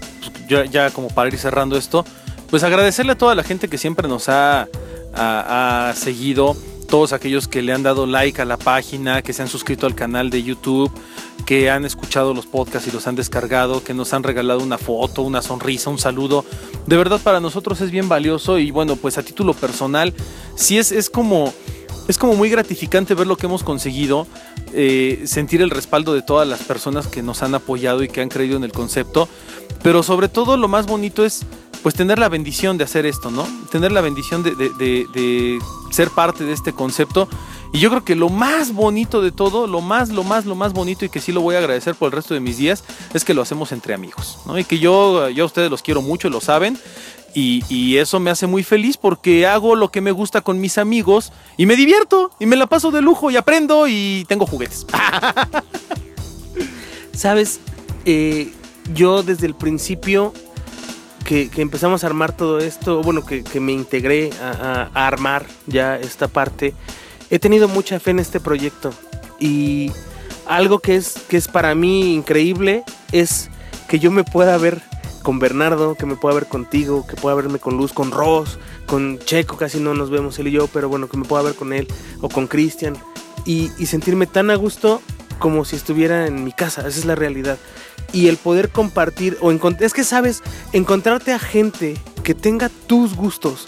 ya, 0.48 0.64
ya 0.66 0.92
como 0.92 1.10
para 1.10 1.28
ir 1.28 1.38
cerrando 1.38 1.76
esto, 1.76 2.06
pues 2.54 2.62
agradecerle 2.62 3.14
a 3.14 3.18
toda 3.18 3.34
la 3.34 3.42
gente 3.42 3.68
que 3.68 3.80
siempre 3.80 4.08
nos 4.08 4.30
ha, 4.30 4.68
seguido, 5.96 6.56
todos 6.88 7.12
aquellos 7.12 7.48
que 7.48 7.64
le 7.64 7.74
han 7.74 7.82
dado 7.82 8.06
like 8.06 8.40
a 8.40 8.46
la 8.46 8.58
página, 8.58 9.24
que 9.24 9.34
se 9.34 9.42
han 9.42 9.48
suscrito 9.48 9.88
al 9.88 9.96
canal 9.96 10.30
de 10.30 10.44
YouTube, 10.44 10.92
que 11.48 11.72
han 11.72 11.84
escuchado 11.84 12.36
los 12.36 12.46
podcasts 12.46 12.88
y 12.88 12.92
los 12.92 13.08
han 13.08 13.16
descargado, 13.16 13.84
que 13.84 13.96
nos 13.96 14.14
han 14.14 14.22
regalado 14.22 14.60
una 14.60 14.78
foto, 14.78 15.24
una 15.24 15.42
sonrisa, 15.42 15.90
un 15.90 15.98
saludo. 15.98 16.46
De 16.86 16.96
verdad 16.96 17.20
para 17.24 17.40
nosotros 17.40 17.82
es 17.82 17.90
bien 17.90 18.08
valioso 18.08 18.60
y 18.60 18.70
bueno, 18.70 18.98
pues 18.98 19.18
a 19.18 19.24
título 19.24 19.56
personal, 19.56 20.14
sí 20.54 20.78
es, 20.78 20.92
es 20.92 21.10
como... 21.10 21.52
Es 22.06 22.18
como 22.18 22.34
muy 22.36 22.50
gratificante 22.50 23.16
ver 23.16 23.28
lo 23.28 23.38
que 23.38 23.46
hemos 23.46 23.64
conseguido, 23.64 24.28
eh, 24.74 25.24
sentir 25.26 25.62
el 25.62 25.70
respaldo 25.70 26.14
de 26.14 26.22
todas 26.22 26.46
las 26.46 26.60
personas 26.60 27.08
que 27.08 27.24
nos 27.24 27.44
han 27.44 27.56
apoyado 27.56 28.04
y 28.04 28.10
que 28.10 28.20
han 28.20 28.28
creído 28.28 28.58
en 28.58 28.66
el 28.66 28.74
concepto, 28.74 29.30
pero 29.84 30.04
sobre 30.04 30.28
todo 30.28 30.58
lo 30.58 30.68
más 30.68 30.86
bonito 30.86 31.24
es 31.24 31.46
pues 31.84 31.94
tener 31.96 32.18
la 32.18 32.30
bendición 32.30 32.78
de 32.78 32.86
hacer 32.86 33.06
esto, 33.06 33.30
¿no? 33.30 33.46
Tener 33.70 33.92
la 33.92 34.02
bendición 34.02 34.42
de, 34.42 34.56
de- 34.56 34.70
de- 35.14 35.60
ser 35.92 36.10
parte 36.10 36.44
de 36.46 36.54
este 36.54 36.74
concepto. 36.74 37.28
Y 37.72 37.80
yo 37.80 37.90
creo 37.90 38.04
que 38.04 38.16
lo 38.16 38.30
más 38.30 38.74
bonito 38.74 39.22
de 39.22 39.32
todo, 39.32 39.68
lo 39.68 39.82
más, 39.82 40.10
lo 40.10 40.24
más, 40.24 40.46
lo 40.46 40.56
más 40.56 40.74
bonito 40.74 41.06
y 41.06 41.10
que 41.10 41.20
sí 41.20 41.32
lo 41.32 41.42
voy 41.42 41.56
a 41.56 41.60
agradecer 41.60 41.94
por 41.96 42.08
el 42.08 42.14
resto 42.14 42.34
de 42.34 42.40
mis 42.40 42.58
días, 42.58 42.84
es 43.14 43.24
que 43.26 43.34
lo 43.34 43.42
hacemos 43.42 43.72
entre 43.72 43.94
amigos, 43.94 44.38
¿no? 44.46 44.58
Y 44.58 44.64
que 44.64 44.80
yo, 44.80 45.30
yo 45.30 45.44
a 45.44 45.48
ustedes 45.48 45.70
los 45.70 45.82
quiero 45.84 46.02
mucho, 46.02 46.30
lo 46.30 46.40
saben. 46.42 46.78
Y, 47.36 47.64
y 47.68 47.98
eso 47.98 48.20
me 48.20 48.30
hace 48.30 48.46
muy 48.46 48.62
feliz 48.64 48.96
porque 48.96 49.48
hago 49.48 49.76
lo 49.76 49.90
que 49.90 50.02
me 50.02 50.12
gusta 50.12 50.42
con 50.42 50.62
mis 50.62 50.78
amigos 50.78 51.32
y 51.58 51.66
me 51.66 51.76
divierto 51.76 52.30
y 52.40 52.46
me 52.46 52.56
la 52.56 52.68
paso 52.68 52.92
de 52.92 53.02
lujo 53.02 53.32
y 53.32 53.38
aprendo 53.38 53.88
y 53.88 54.24
tengo 54.30 54.46
juguetes. 54.46 54.86
Sabes, 57.14 57.60
Eh, 58.06 58.52
yo 58.94 59.24
desde 59.24 59.48
el 59.48 59.56
principio 59.56 60.34
que, 61.24 61.50
empezamos 61.58 62.04
a 62.04 62.08
armar 62.08 62.36
todo 62.36 62.60
esto, 62.60 63.02
bueno, 63.02 63.26
que, 63.26 63.60
me 63.60 63.72
integré 63.72 64.30
a, 64.42 64.90
armar 64.94 65.46
ya 65.68 65.98
esta 65.98 66.28
parte, 66.28 66.74
he 67.30 67.40
tenido 67.40 67.68
mucha 67.68 68.00
fe 68.00 68.12
en 68.12 68.20
este 68.20 68.40
proyecto. 68.40 68.94
Y 69.40 69.92
algo 70.48 70.80
que 70.80 70.96
es, 70.96 71.16
que 71.28 71.38
es 71.38 71.48
para 71.48 71.76
mí 71.76 72.14
increíble 72.14 72.84
es 73.12 73.50
que 73.88 74.00
yo 74.00 74.12
me 74.12 74.24
pueda 74.24 74.58
ver 74.58 74.82
con 75.24 75.40
Bernardo, 75.40 75.96
que 75.96 76.06
me 76.06 76.16
pueda 76.16 76.36
ver 76.36 76.48
contigo, 76.48 77.08
que 77.08 77.16
pueda 77.16 77.36
verme 77.36 77.60
con 77.60 77.78
Luz, 77.78 77.94
con 77.94 78.12
Ross, 78.12 78.60
con 78.86 79.20
Checo, 79.20 79.58
casi 79.58 79.80
no 79.80 79.94
nos 79.94 80.10
vemos 80.10 80.38
él 80.40 80.50
y 80.50 80.52
yo, 80.52 80.68
pero 80.68 80.90
bueno, 80.90 81.08
que 81.08 81.18
me 81.18 81.26
pueda 81.26 81.44
ver 81.44 81.56
con 81.56 81.72
él 81.72 81.88
o 82.22 82.30
con 82.30 82.48
Cristian 82.48 82.98
y 83.46 83.68
sentirme 83.86 84.26
tan 84.26 84.50
a 84.52 84.56
gusto 84.56 85.02
como 85.40 85.66
si 85.66 85.76
estuviera 85.76 86.28
en 86.28 86.44
mi 86.44 86.52
casa, 86.52 86.82
esa 86.88 87.00
es 87.00 87.06
la 87.06 87.16
realidad. 87.16 87.58
Y 88.12 88.28
el 88.28 88.38
poder 88.38 88.70
compartir 88.70 89.38
o 89.42 89.52
es 89.80 89.94
que 89.94 90.04
sabes, 90.04 90.42
encontrarte 90.72 91.32
a 91.34 91.40
gente 91.40 91.96
que 92.24 92.34
tenga 92.36 92.70
tus 92.88 93.16
gustos 93.16 93.66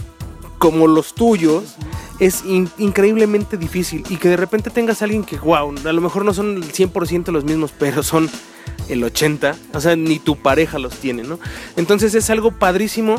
como 0.58 0.88
los 0.88 1.14
tuyos 1.16 1.76
es 2.20 2.46
in- 2.46 2.70
increíblemente 2.78 3.58
difícil 3.58 4.04
y 4.10 4.18
que 4.18 4.30
de 4.30 4.38
repente 4.38 4.70
tengas 4.70 5.02
alguien 5.02 5.24
que, 5.24 5.38
wow, 5.38 5.74
a 5.86 5.92
lo 5.94 6.02
mejor 6.02 6.24
no 6.24 6.34
son 6.34 6.58
el 6.58 6.72
100% 6.72 7.32
los 7.32 7.44
mismos, 7.44 7.72
pero 7.78 8.04
son 8.04 8.30
el 8.88 9.04
80, 9.04 9.56
o 9.74 9.82
sea, 9.82 9.96
ni 9.96 10.20
tu 10.20 10.38
pareja 10.38 10.80
los 10.80 10.94
tiene, 10.96 11.24
¿no? 11.24 11.40
Entonces 11.76 12.14
es 12.14 12.30
algo 12.30 12.52
padrísimo 12.52 13.16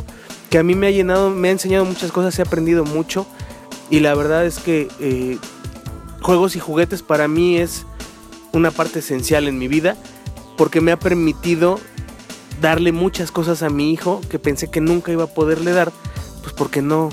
que 0.48 0.59
a 0.59 0.62
mí 0.62 0.74
me 0.74 0.86
ha 0.86 0.90
llenado, 0.90 1.31
me 1.31 1.48
ha 1.48 1.52
enseñado 1.52 1.85
muchas 1.85 2.12
cosas, 2.12 2.39
he 2.39 2.43
aprendido 2.43 2.85
mucho 2.85 3.27
y 3.90 4.01
la 4.01 4.14
verdad 4.14 4.47
es 4.47 4.59
que 4.59 4.89
eh, 5.01 5.39
juegos 6.23 6.56
y 6.56 6.60
juguetes 6.60 7.02
para 7.02 7.27
mí 7.28 7.59
es 7.59 7.85
una 8.57 8.70
parte 8.70 9.01
esencial 9.01 9.49
en 9.49 9.59
mi 9.59 9.69
vida 9.69 9.97
porque 10.57 10.81
me 10.81 10.93
ha 10.93 10.99
permitido 10.99 11.78
darle 12.61 12.93
muchas 12.93 13.31
cosas 13.31 13.62
a 13.62 13.69
mi 13.69 13.93
hijo 13.93 14.20
que 14.28 14.39
pensé 14.39 14.70
que 14.70 14.81
nunca 14.81 15.12
iba 15.12 15.24
a 15.24 15.35
poderle 15.35 15.73
dar, 15.73 15.93
pues 16.43 16.55
porque 16.55 16.83
no, 16.83 17.11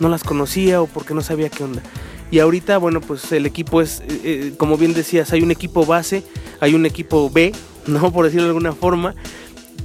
no 0.00 0.08
las 0.08 0.24
conocía 0.24 0.80
o 0.80 0.86
porque 0.86 1.14
no 1.14 1.22
sabía 1.22 1.48
qué 1.48 1.64
onda. 1.64 1.82
Y 2.30 2.38
ahorita, 2.38 2.78
bueno, 2.78 3.00
pues 3.00 3.30
el 3.32 3.46
equipo 3.46 3.80
es, 3.80 4.00
eh, 4.00 4.20
eh, 4.24 4.54
como 4.56 4.76
bien 4.76 4.94
decías, 4.94 5.32
hay 5.32 5.42
un 5.42 5.50
equipo 5.50 5.84
base, 5.84 6.22
hay 6.60 6.74
un 6.74 6.86
equipo 6.86 7.30
B, 7.30 7.52
¿no? 7.86 8.12
Por 8.12 8.24
decirlo 8.24 8.44
de 8.44 8.50
alguna 8.50 8.72
forma. 8.72 9.14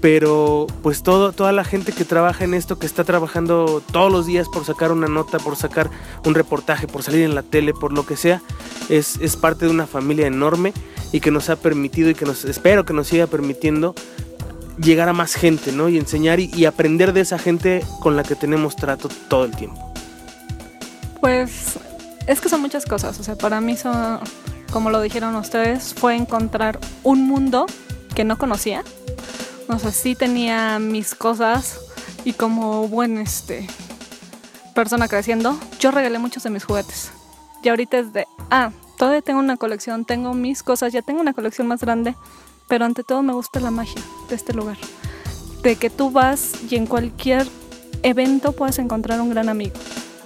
Pero 0.02 0.68
pues 0.82 1.04
todo, 1.04 1.34
toda 1.34 1.52
la 1.52 1.64
gente 1.64 1.92
que 1.92 2.06
trabaja 2.06 2.46
en 2.46 2.54
esto, 2.54 2.80
que 2.80 2.86
está 2.86 3.04
trabajando 3.04 3.84
todos 3.92 4.12
los 4.12 4.26
días 4.26 4.48
por 4.48 4.64
sacar 4.64 4.92
una 4.92 5.08
nota, 5.08 5.40
por 5.40 5.56
sacar 5.56 5.90
un 6.26 6.36
reportaje, 6.36 6.88
por 6.88 7.04
salir 7.04 7.24
en 7.24 7.36
la 7.36 7.44
tele, 7.44 7.74
por 7.74 7.92
lo 7.92 8.06
que 8.06 8.16
sea, 8.16 8.42
es, 8.88 9.18
es 9.22 9.36
parte 9.36 9.66
de 9.66 9.72
una 9.72 9.88
familia 9.88 10.28
enorme 10.28 10.74
y 11.12 11.20
que 11.20 11.32
nos 11.32 11.50
ha 11.50 11.58
permitido 11.58 12.10
y 12.10 12.16
que 12.16 12.26
nos 12.26 12.46
espero 12.46 12.86
que 12.86 12.94
nos 12.94 13.08
siga 13.08 13.28
permitiendo 13.28 13.94
llegar 14.78 15.10
a 15.10 15.14
más 15.14 15.34
gente, 15.34 15.72
¿no? 15.74 15.90
Y 15.90 15.98
enseñar 15.98 16.40
y, 16.40 16.50
y 16.54 16.66
aprender 16.66 17.12
de 17.12 17.22
esa 17.22 17.38
gente 17.38 17.84
con 18.00 18.16
la 18.16 18.24
que 18.24 18.36
tenemos 18.36 18.76
trato 18.76 19.10
todo 19.28 19.44
el 19.44 19.56
tiempo. 19.56 19.94
Pues 21.20 21.78
es 22.28 22.42
que 22.42 22.48
son 22.48 22.62
muchas 22.62 22.86
cosas. 22.86 23.20
O 23.20 23.24
sea, 23.24 23.36
para 23.36 23.60
mí 23.60 23.76
son, 23.76 24.20
como 24.72 24.90
lo 24.90 25.02
dijeron 25.02 25.36
ustedes, 25.36 25.94
fue 25.94 26.16
encontrar 26.16 26.80
un 27.04 27.28
mundo 27.28 27.66
que 28.16 28.24
no 28.24 28.38
conocía. 28.38 28.84
O 29.70 29.78
sea, 29.78 29.92
sí 29.92 30.16
tenía 30.16 30.80
mis 30.80 31.14
cosas 31.14 31.80
y 32.26 32.34
como 32.34 32.88
buen 32.88 33.20
este 33.20 33.68
persona 34.74 35.08
creciendo, 35.08 35.60
yo 35.80 35.92
regalé 35.92 36.20
muchos 36.20 36.44
de 36.44 36.50
mis 36.50 36.64
juguetes. 36.64 37.12
Y 37.62 37.70
ahorita 37.70 38.00
es 38.00 38.14
de, 38.14 38.28
ah, 38.50 38.72
todavía 38.98 39.22
tengo 39.22 39.40
una 39.40 39.58
colección, 39.58 40.06
tengo 40.06 40.34
mis 40.34 40.64
cosas, 40.64 40.94
ya 40.94 41.02
tengo 41.02 41.22
una 41.22 41.34
colección 41.34 41.68
más 41.68 41.82
grande, 41.82 42.16
pero 42.68 42.86
ante 42.86 43.04
todo 43.04 43.22
me 43.22 43.34
gusta 43.34 43.60
la 43.60 43.72
magia 43.72 44.02
de 44.30 44.36
este 44.36 44.54
lugar. 44.54 44.78
De 45.62 45.76
que 45.76 45.90
tú 45.90 46.12
vas 46.12 46.54
y 46.70 46.78
en 46.78 46.88
cualquier 46.88 47.46
evento 48.04 48.54
puedes 48.54 48.80
encontrar 48.80 49.22
un 49.22 49.30
gran 49.30 49.50
amigo, 49.50 49.76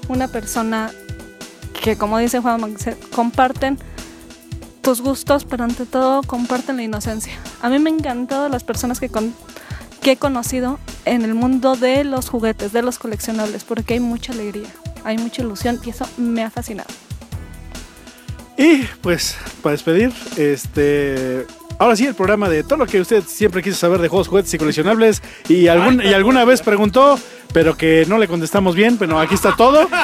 una 0.07 0.27
persona 0.27 0.91
que 1.81 1.97
como 1.97 2.17
dice 2.19 2.39
Juan 2.39 2.75
comparten 3.13 3.79
tus 4.83 5.01
gustos, 5.01 5.45
pero 5.45 5.63
ante 5.63 5.85
todo 5.85 6.21
comparten 6.23 6.75
la 6.75 6.83
inocencia. 6.83 7.33
A 7.61 7.69
mí 7.69 7.79
me 7.79 7.89
han 7.89 7.99
encantado 7.99 8.49
las 8.49 8.63
personas 8.63 8.99
que, 8.99 9.09
que 10.01 10.11
he 10.11 10.17
conocido 10.17 10.77
en 11.05 11.23
el 11.23 11.33
mundo 11.33 11.75
de 11.75 12.03
los 12.03 12.29
juguetes, 12.29 12.73
de 12.73 12.83
los 12.83 12.99
coleccionables, 12.99 13.63
porque 13.63 13.95
hay 13.95 14.01
mucha 14.01 14.33
alegría, 14.33 14.69
hay 15.05 15.17
mucha 15.17 15.41
ilusión 15.41 15.79
y 15.83 15.89
eso 15.89 16.05
me 16.17 16.43
ha 16.43 16.51
fascinado. 16.51 16.89
Y 18.57 18.83
pues, 19.01 19.37
para 19.63 19.71
despedir, 19.71 20.13
este. 20.37 21.47
Ahora 21.79 21.95
sí, 21.95 22.05
el 22.05 22.15
programa 22.15 22.47
de 22.49 22.63
todo 22.63 22.77
lo 22.77 22.85
que 22.85 23.01
usted 23.01 23.23
siempre 23.27 23.61
quiso 23.61 23.75
saber 23.77 23.99
de 23.99 24.07
juegos, 24.07 24.27
juguetes 24.27 24.53
y 24.53 24.57
coleccionables. 24.57 25.21
Y, 25.49 25.67
algún, 25.67 26.01
y 26.03 26.13
alguna 26.13 26.45
vez 26.45 26.61
preguntó, 26.61 27.19
pero 27.51 27.75
que 27.75 28.05
no 28.07 28.17
le 28.17 28.27
contestamos 28.27 28.75
bien. 28.75 28.97
Pero 28.97 29.19
aquí 29.19 29.35
está 29.35 29.55
todo. 29.55 29.87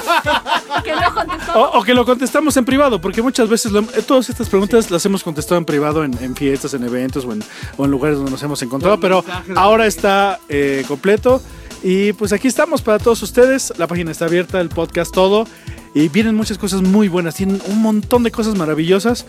Que 0.83 0.91
no 0.93 1.13
contestó. 1.13 1.59
O, 1.59 1.79
o 1.79 1.83
que 1.83 1.93
lo 1.93 2.05
contestamos 2.05 2.55
en 2.55 2.63
privado, 2.63 3.01
porque 3.01 3.21
muchas 3.21 3.49
veces 3.49 3.71
lo- 3.71 3.81
eh, 3.81 4.01
todas 4.05 4.29
estas 4.29 4.47
preguntas 4.47 4.89
las 4.91 5.05
hemos 5.05 5.23
contestado 5.23 5.57
en 5.57 5.65
privado 5.65 6.05
en, 6.05 6.15
en 6.21 6.35
fiestas, 6.35 6.73
en 6.73 6.83
eventos 6.85 7.25
o 7.25 7.33
en, 7.33 7.43
o 7.75 7.83
en 7.85 7.91
lugares 7.91 8.15
donde 8.17 8.31
nos 8.31 8.41
hemos 8.43 8.61
encontrado. 8.61 8.97
Pero 8.99 9.25
ahora 9.55 9.85
está 9.87 10.39
eh, 10.47 10.85
completo. 10.87 11.41
Y 11.83 12.13
pues 12.13 12.31
aquí 12.33 12.47
estamos 12.47 12.81
para 12.81 12.99
todos 12.99 13.21
ustedes. 13.23 13.73
La 13.77 13.87
página 13.87 14.11
está 14.11 14.25
abierta, 14.25 14.61
el 14.61 14.69
podcast, 14.69 15.13
todo. 15.13 15.45
Y 15.93 16.07
vienen 16.07 16.35
muchas 16.35 16.57
cosas 16.57 16.81
muy 16.81 17.09
buenas. 17.09 17.35
Tienen 17.35 17.61
un 17.67 17.81
montón 17.81 18.23
de 18.23 18.31
cosas 18.31 18.55
maravillosas. 18.55 19.25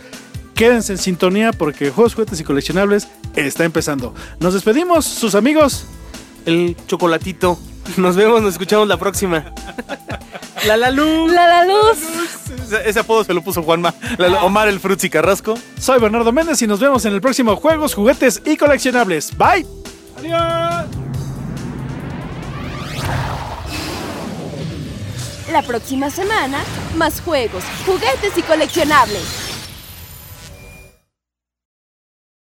Quédense 0.61 0.91
en 0.93 0.99
sintonía 0.99 1.53
porque 1.53 1.89
Juegos, 1.89 2.13
Juguetes 2.13 2.39
y 2.39 2.43
Coleccionables 2.43 3.07
está 3.35 3.63
empezando. 3.65 4.13
Nos 4.39 4.53
despedimos, 4.53 5.05
sus 5.05 5.33
amigos. 5.33 5.85
El 6.45 6.77
chocolatito. 6.85 7.57
Nos 7.97 8.15
vemos, 8.15 8.43
nos 8.43 8.51
escuchamos 8.53 8.87
la 8.87 8.97
próxima. 8.97 9.43
La 10.67 10.77
la 10.77 10.91
luz. 10.91 11.31
La 11.31 11.47
la 11.47 11.65
luz. 11.65 11.97
Ese, 12.63 12.87
ese 12.87 12.99
apodo 12.99 13.23
se 13.23 13.33
lo 13.33 13.41
puso 13.41 13.63
Juanma. 13.63 13.91
La- 14.19 14.43
Omar 14.43 14.67
el 14.67 14.79
Frutzi 14.79 15.09
Carrasco. 15.09 15.55
Soy 15.79 15.99
Bernardo 15.99 16.31
Méndez 16.31 16.61
y 16.61 16.67
nos 16.67 16.79
vemos 16.79 17.05
en 17.05 17.13
el 17.13 17.21
próximo 17.21 17.55
Juegos, 17.55 17.95
Juguetes 17.95 18.43
y 18.45 18.55
Coleccionables. 18.55 19.35
Bye. 19.35 19.65
Adiós. 20.19 20.85
La 25.51 25.63
próxima 25.63 26.11
semana, 26.11 26.59
más 26.97 27.19
juegos, 27.19 27.63
juguetes 27.83 28.37
y 28.37 28.43
coleccionables. 28.43 29.23